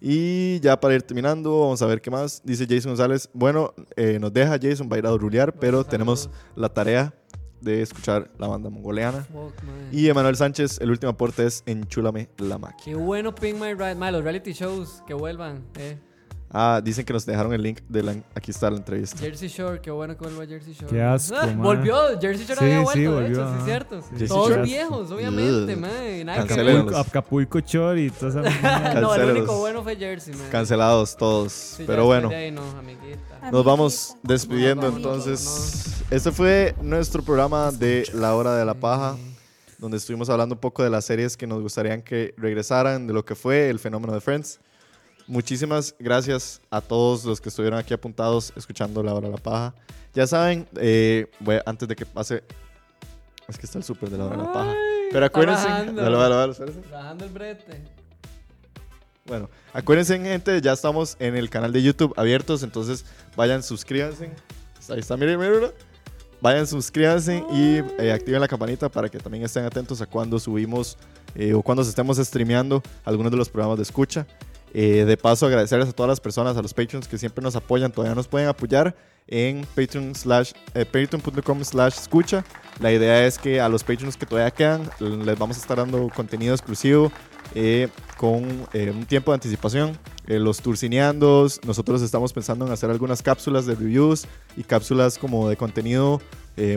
Y 0.00 0.60
ya 0.60 0.78
para 0.78 0.94
ir 0.94 1.02
terminando, 1.02 1.60
vamos 1.60 1.80
a 1.80 1.86
ver 1.86 2.00
qué 2.00 2.10
más. 2.10 2.42
Dice 2.44 2.66
Jason 2.68 2.90
González. 2.90 3.30
Bueno, 3.32 3.72
eh, 3.96 4.18
nos 4.20 4.32
deja 4.32 4.58
Jason, 4.60 4.88
va 4.90 4.96
a 4.96 4.98
ir 4.98 5.06
a 5.06 5.16
rulear, 5.16 5.52
pero 5.54 5.78
Bueno, 5.78 5.90
tenemos 5.90 6.20
saludos. 6.22 6.40
la 6.56 6.68
tarea 6.68 7.14
de 7.60 7.80
escuchar 7.80 8.30
la 8.38 8.46
banda 8.46 8.68
mongoleana. 8.68 9.22
Fuck. 9.22 9.54
Y 9.90 10.08
Emanuel 10.08 10.36
Sánchez, 10.36 10.80
el 10.82 10.90
último 10.90 11.10
aporte 11.12 11.46
es 11.46 11.62
Enchúlame 11.64 12.28
la 12.36 12.58
máquina. 12.58 12.82
Qué 12.84 12.94
bueno 12.94 13.34
Pink 13.34 13.54
My 13.58 13.72
Ride. 13.72 13.94
Mae, 13.94 14.12
los 14.12 14.22
reality 14.22 14.52
shows 14.52 15.02
que 15.06 15.14
vuelvan. 15.14 15.64
Eh. 15.78 15.96
Ah, 16.56 16.80
dicen 16.84 17.04
que 17.04 17.12
nos 17.12 17.26
dejaron 17.26 17.52
el 17.52 17.62
link 17.62 17.80
de 17.88 18.02
la. 18.04 18.14
Aquí 18.34 18.52
está 18.52 18.70
la 18.70 18.76
entrevista. 18.76 19.18
Jersey 19.18 19.48
Shore, 19.48 19.80
qué 19.80 19.90
bueno 19.90 20.16
que 20.16 20.22
vuelva 20.24 20.46
Jersey 20.46 20.72
Shore. 20.72 20.86
Qué 20.88 21.02
asco, 21.02 21.34
Ah, 21.40 21.46
volvió, 21.56 21.96
Jersey 22.20 22.46
Shore 22.46 22.60
Sí, 22.60 22.64
había 22.64 22.78
sí, 22.78 22.84
vuelto, 22.84 23.00
de 23.00 23.08
volvió, 23.08 23.42
hecho, 23.42 23.50
sí 23.52 23.58
es 23.58 23.64
cierto. 23.64 24.02
Jersey 24.10 24.28
Todos 24.28 24.48
Shore. 24.50 24.62
viejos, 24.62 25.10
obviamente, 25.10 25.76
man. 25.76 26.28
Acapulco, 26.28 26.96
Acapulco 26.96 27.60
Chori 27.60 28.06
y 28.06 28.10
toda 28.10 28.30
esa 28.30 28.40
mierda. 28.60 29.00
no, 29.00 29.14
el 29.16 29.30
único 29.30 29.58
bueno 29.58 29.82
fue 29.82 29.96
Jersey, 29.96 30.34
man. 30.34 30.46
Cancelados 30.52 31.16
todos. 31.16 31.52
Sí, 31.52 31.84
pero 31.86 32.04
bueno, 32.06 32.28
de 32.28 32.36
ahí 32.36 32.50
no, 32.52 32.62
amiguita. 32.78 33.50
nos 33.50 33.64
vamos 33.64 34.16
despidiendo 34.22 34.90
Nos 34.90 35.02
vamos, 35.02 35.26
entonces. 35.26 36.04
Este 36.10 36.30
fue 36.30 36.76
nuestro 36.82 37.22
programa 37.24 37.72
de 37.72 38.06
La 38.14 38.34
Hora 38.36 38.54
de 38.54 38.64
la 38.64 38.74
Paja. 38.74 39.16
donde 39.78 39.96
estuvimos 39.96 40.30
hablando 40.30 40.54
un 40.54 40.60
poco 40.60 40.84
de 40.84 40.90
las 40.90 41.04
series 41.04 41.36
que 41.36 41.46
nos 41.48 41.60
gustarían 41.60 42.00
que 42.00 42.32
regresaran, 42.38 43.08
de 43.08 43.12
lo 43.12 43.24
que 43.24 43.34
fue 43.34 43.68
el 43.70 43.80
fenómeno 43.80 44.12
de 44.14 44.20
Friends. 44.20 44.60
Muchísimas 45.26 45.94
gracias 45.98 46.60
a 46.70 46.82
todos 46.82 47.24
los 47.24 47.40
que 47.40 47.48
estuvieron 47.48 47.78
aquí 47.78 47.94
apuntados 47.94 48.52
escuchando 48.56 49.02
La 49.02 49.14
Hora 49.14 49.28
de 49.28 49.34
la 49.34 49.42
Paja. 49.42 49.74
Ya 50.12 50.26
saben, 50.26 50.68
eh, 50.76 51.30
voy 51.40 51.58
antes 51.64 51.88
de 51.88 51.96
que 51.96 52.04
pase... 52.04 52.44
Es 53.48 53.58
que 53.58 53.66
está 53.66 53.78
el 53.78 53.84
súper 53.84 54.10
de 54.10 54.18
La 54.18 54.26
Hora 54.26 54.36
de 54.36 54.42
la 54.42 54.52
Paja. 54.52 54.74
Pero 55.10 55.24
acuérdense... 55.24 55.66
bajando. 55.66 56.02
Dale, 56.02 56.16
dale, 56.16 56.34
dale, 56.34 56.52
espérese. 56.52 56.80
Bajando 56.90 57.24
el 57.24 57.30
brete. 57.30 57.82
Bueno, 59.24 59.48
acuérdense, 59.72 60.18
gente, 60.18 60.60
ya 60.60 60.72
estamos 60.72 61.16
en 61.18 61.36
el 61.36 61.48
canal 61.48 61.72
de 61.72 61.82
YouTube 61.82 62.12
abiertos, 62.16 62.62
entonces 62.62 63.06
vayan, 63.34 63.62
suscríbanse. 63.62 64.30
Ahí 64.90 64.98
está, 64.98 65.16
miren, 65.16 65.38
miren. 65.38 65.72
Vayan, 66.42 66.66
suscríbanse 66.66 67.42
y 67.50 67.78
eh, 67.98 68.12
activen 68.12 68.42
la 68.42 68.48
campanita 68.48 68.90
para 68.90 69.08
que 69.08 69.18
también 69.18 69.42
estén 69.44 69.64
atentos 69.64 70.02
a 70.02 70.06
cuando 70.06 70.38
subimos 70.38 70.98
eh, 71.34 71.54
o 71.54 71.62
cuando 71.62 71.82
estemos 71.82 72.18
streameando 72.18 72.82
algunos 73.06 73.32
de 73.32 73.38
los 73.38 73.48
programas 73.48 73.78
de 73.78 73.84
escucha. 73.84 74.26
Eh, 74.76 75.04
de 75.04 75.16
paso, 75.16 75.46
agradecerles 75.46 75.88
a 75.88 75.92
todas 75.92 76.08
las 76.08 76.20
personas, 76.20 76.56
a 76.56 76.62
los 76.62 76.74
patrons 76.74 77.06
que 77.06 77.16
siempre 77.16 77.40
nos 77.42 77.54
apoyan, 77.54 77.92
todavía 77.92 78.16
nos 78.16 78.26
pueden 78.26 78.48
apoyar 78.48 78.96
en 79.28 79.64
patreon 79.76 80.16
slash, 80.16 80.50
eh, 80.74 80.84
patreon.com 80.84 81.64
slash 81.64 81.94
escucha. 81.94 82.44
La 82.80 82.92
idea 82.92 83.24
es 83.24 83.38
que 83.38 83.60
a 83.60 83.68
los 83.68 83.84
patrons 83.84 84.16
que 84.16 84.26
todavía 84.26 84.50
quedan 84.50 84.90
les 84.98 85.38
vamos 85.38 85.56
a 85.58 85.60
estar 85.60 85.76
dando 85.76 86.10
contenido 86.14 86.52
exclusivo 86.54 87.12
eh, 87.54 87.88
con 88.16 88.42
un 88.42 89.06
tiempo 89.06 89.30
de 89.30 89.36
anticipación. 89.36 89.96
Los 90.26 90.60
turcineandos, 90.60 91.60
nosotros 91.64 92.02
estamos 92.02 92.32
pensando 92.32 92.66
en 92.66 92.72
hacer 92.72 92.90
algunas 92.90 93.22
cápsulas 93.22 93.66
de 93.66 93.76
reviews 93.76 94.26
y 94.56 94.64
cápsulas 94.64 95.18
como 95.18 95.48
de 95.48 95.56
contenido 95.56 96.20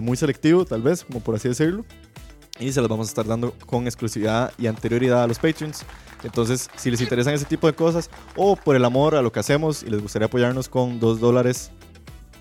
muy 0.02 0.18
selectivo, 0.18 0.66
tal 0.66 0.82
vez, 0.82 1.04
como 1.04 1.22
por 1.22 1.34
así 1.36 1.48
decirlo. 1.48 1.84
Y 2.60 2.72
se 2.72 2.82
las 2.82 2.90
vamos 2.90 3.08
a 3.08 3.10
estar 3.10 3.26
dando 3.26 3.54
con 3.66 3.86
exclusividad 3.86 4.52
y 4.60 4.68
anterioridad 4.68 5.24
a 5.24 5.28
los 5.28 5.40
patrons. 5.40 5.84
Entonces, 6.24 6.70
si 6.78 6.90
les 6.92 7.00
interesan 7.02 7.34
ese 7.34 7.46
tipo 7.46 7.68
de 7.68 7.74
cosas 7.74 8.10
o 8.36 8.56
por 8.56 8.76
el 8.76 8.84
amor 8.86 9.16
a 9.16 9.22
lo 9.22 9.32
que 9.32 9.40
hacemos 9.40 9.84
y 9.84 9.90
les 9.90 10.02
gustaría 10.02 10.26
apoyarnos 10.26 10.68
con 10.70 11.00
dos 11.00 11.20
dólares, 11.20 11.72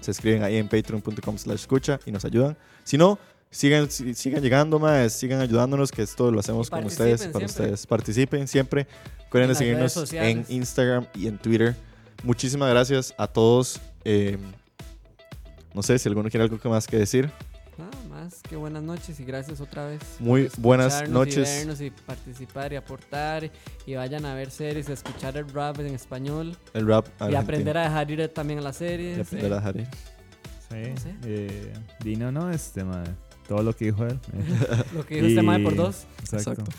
se 0.00 0.10
escriben 0.12 0.42
ahí 0.42 0.56
en 0.56 0.68
patreon.com 0.68 1.36
slash 1.38 1.56
escucha 1.60 2.00
y 2.06 2.12
nos 2.12 2.24
ayudan. 2.24 2.56
Si 2.84 2.96
no, 2.96 3.18
sigan, 3.50 3.90
si- 3.90 4.14
sigan 4.14 4.42
llegando 4.42 4.78
más, 4.78 5.12
sigan 5.12 5.40
ayudándonos, 5.40 5.90
que 5.92 6.02
esto 6.02 6.30
lo 6.30 6.40
hacemos 6.40 6.70
con 6.70 6.84
ustedes, 6.84 7.20
para 7.26 7.30
siempre. 7.32 7.46
ustedes. 7.46 7.86
Participen 7.86 8.48
siempre. 8.48 8.86
Recuerden 9.24 9.50
En 9.50 9.56
seguirnos 9.56 10.12
en. 10.12 10.44
Instagram 10.48 11.06
y 11.14 11.26
en 11.26 11.36
Twitter. 11.38 11.74
Muchísimas 12.22 12.70
gracias 12.70 13.12
a 13.18 13.26
todos. 13.26 13.80
Eh, 14.04 14.38
no 15.74 15.82
sé 15.82 15.98
si 15.98 16.08
alguno 16.08 16.30
quiere 16.30 16.44
algo 16.44 16.58
más 16.70 16.86
que 16.86 16.96
decir. 16.96 17.30
Más. 18.26 18.42
que 18.42 18.56
buenas 18.56 18.82
noches 18.82 19.20
y 19.20 19.24
gracias 19.24 19.60
otra 19.60 19.86
vez. 19.86 20.00
por 20.18 20.26
Muy 20.26 20.50
buenas 20.58 21.08
noches. 21.08 21.48
Y 21.48 21.58
vernos 21.58 21.80
y 21.80 21.90
participar 21.90 22.72
y 22.72 22.76
aportar 22.76 23.50
y 23.86 23.94
vayan 23.94 24.24
a 24.24 24.34
ver 24.34 24.50
series, 24.50 24.88
a 24.88 24.94
escuchar 24.94 25.36
el 25.36 25.48
rap 25.48 25.78
en 25.78 25.94
español 25.94 26.56
El 26.74 26.88
rap. 26.88 27.06
y 27.30 27.36
aprender 27.36 27.78
a 27.78 27.84
dejar 27.84 28.10
ir 28.10 28.28
también 28.28 28.58
a 28.58 28.62
las 28.62 28.76
series. 28.78 29.18
Y 29.18 29.20
aprender 29.20 29.52
a 29.52 29.56
eh. 29.56 29.58
dejar 29.58 29.76
ir. 29.76 29.86
Sí. 30.68 30.90
No 30.90 31.00
sé. 31.00 31.14
Eh, 31.24 31.72
Dino, 32.02 32.32
no, 32.32 32.50
este, 32.50 32.82
madre. 32.82 33.12
Todo 33.46 33.62
lo 33.62 33.76
que 33.76 33.84
dijo 33.86 34.04
él. 34.04 34.18
Lo 34.92 35.06
que 35.06 35.14
dijo 35.16 35.26
este 35.28 35.42
mae 35.42 35.60
por 35.62 35.74
Y- 35.74 35.76
dos. 35.76 36.04
Exacto. 36.18 36.50
Exacto. 36.50 36.72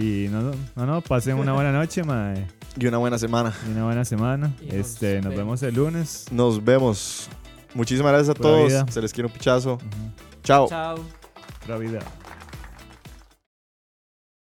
Y 0.00 0.28
no, 0.30 0.54
no, 0.74 0.86
no, 0.86 1.00
pasen 1.02 1.36
una 1.36 1.52
buena 1.52 1.70
noche, 1.70 2.02
madre. 2.02 2.46
Y 2.80 2.86
una 2.86 2.96
buena 2.96 3.18
semana. 3.18 3.52
Y 3.68 3.72
una 3.72 3.84
buena 3.84 4.06
semana. 4.06 4.56
Y 4.62 4.66
nos 4.68 4.74
este, 4.74 5.16
nos 5.16 5.24
vemos. 5.34 5.36
vemos 5.36 5.62
el 5.64 5.74
lunes. 5.74 6.24
Nos 6.32 6.64
vemos. 6.64 7.28
Muchísimas 7.74 8.12
gracias 8.12 8.30
a 8.30 8.34
Pura 8.34 8.48
todos. 8.48 8.68
vida. 8.68 8.86
Se 8.90 9.02
les 9.02 9.12
quiere 9.12 9.26
un 9.26 9.32
pichazo. 9.34 9.74
Ujú. 9.74 10.33
Chao. 10.44 10.68
Chao. 10.68 11.04
Navidad. 11.66 12.04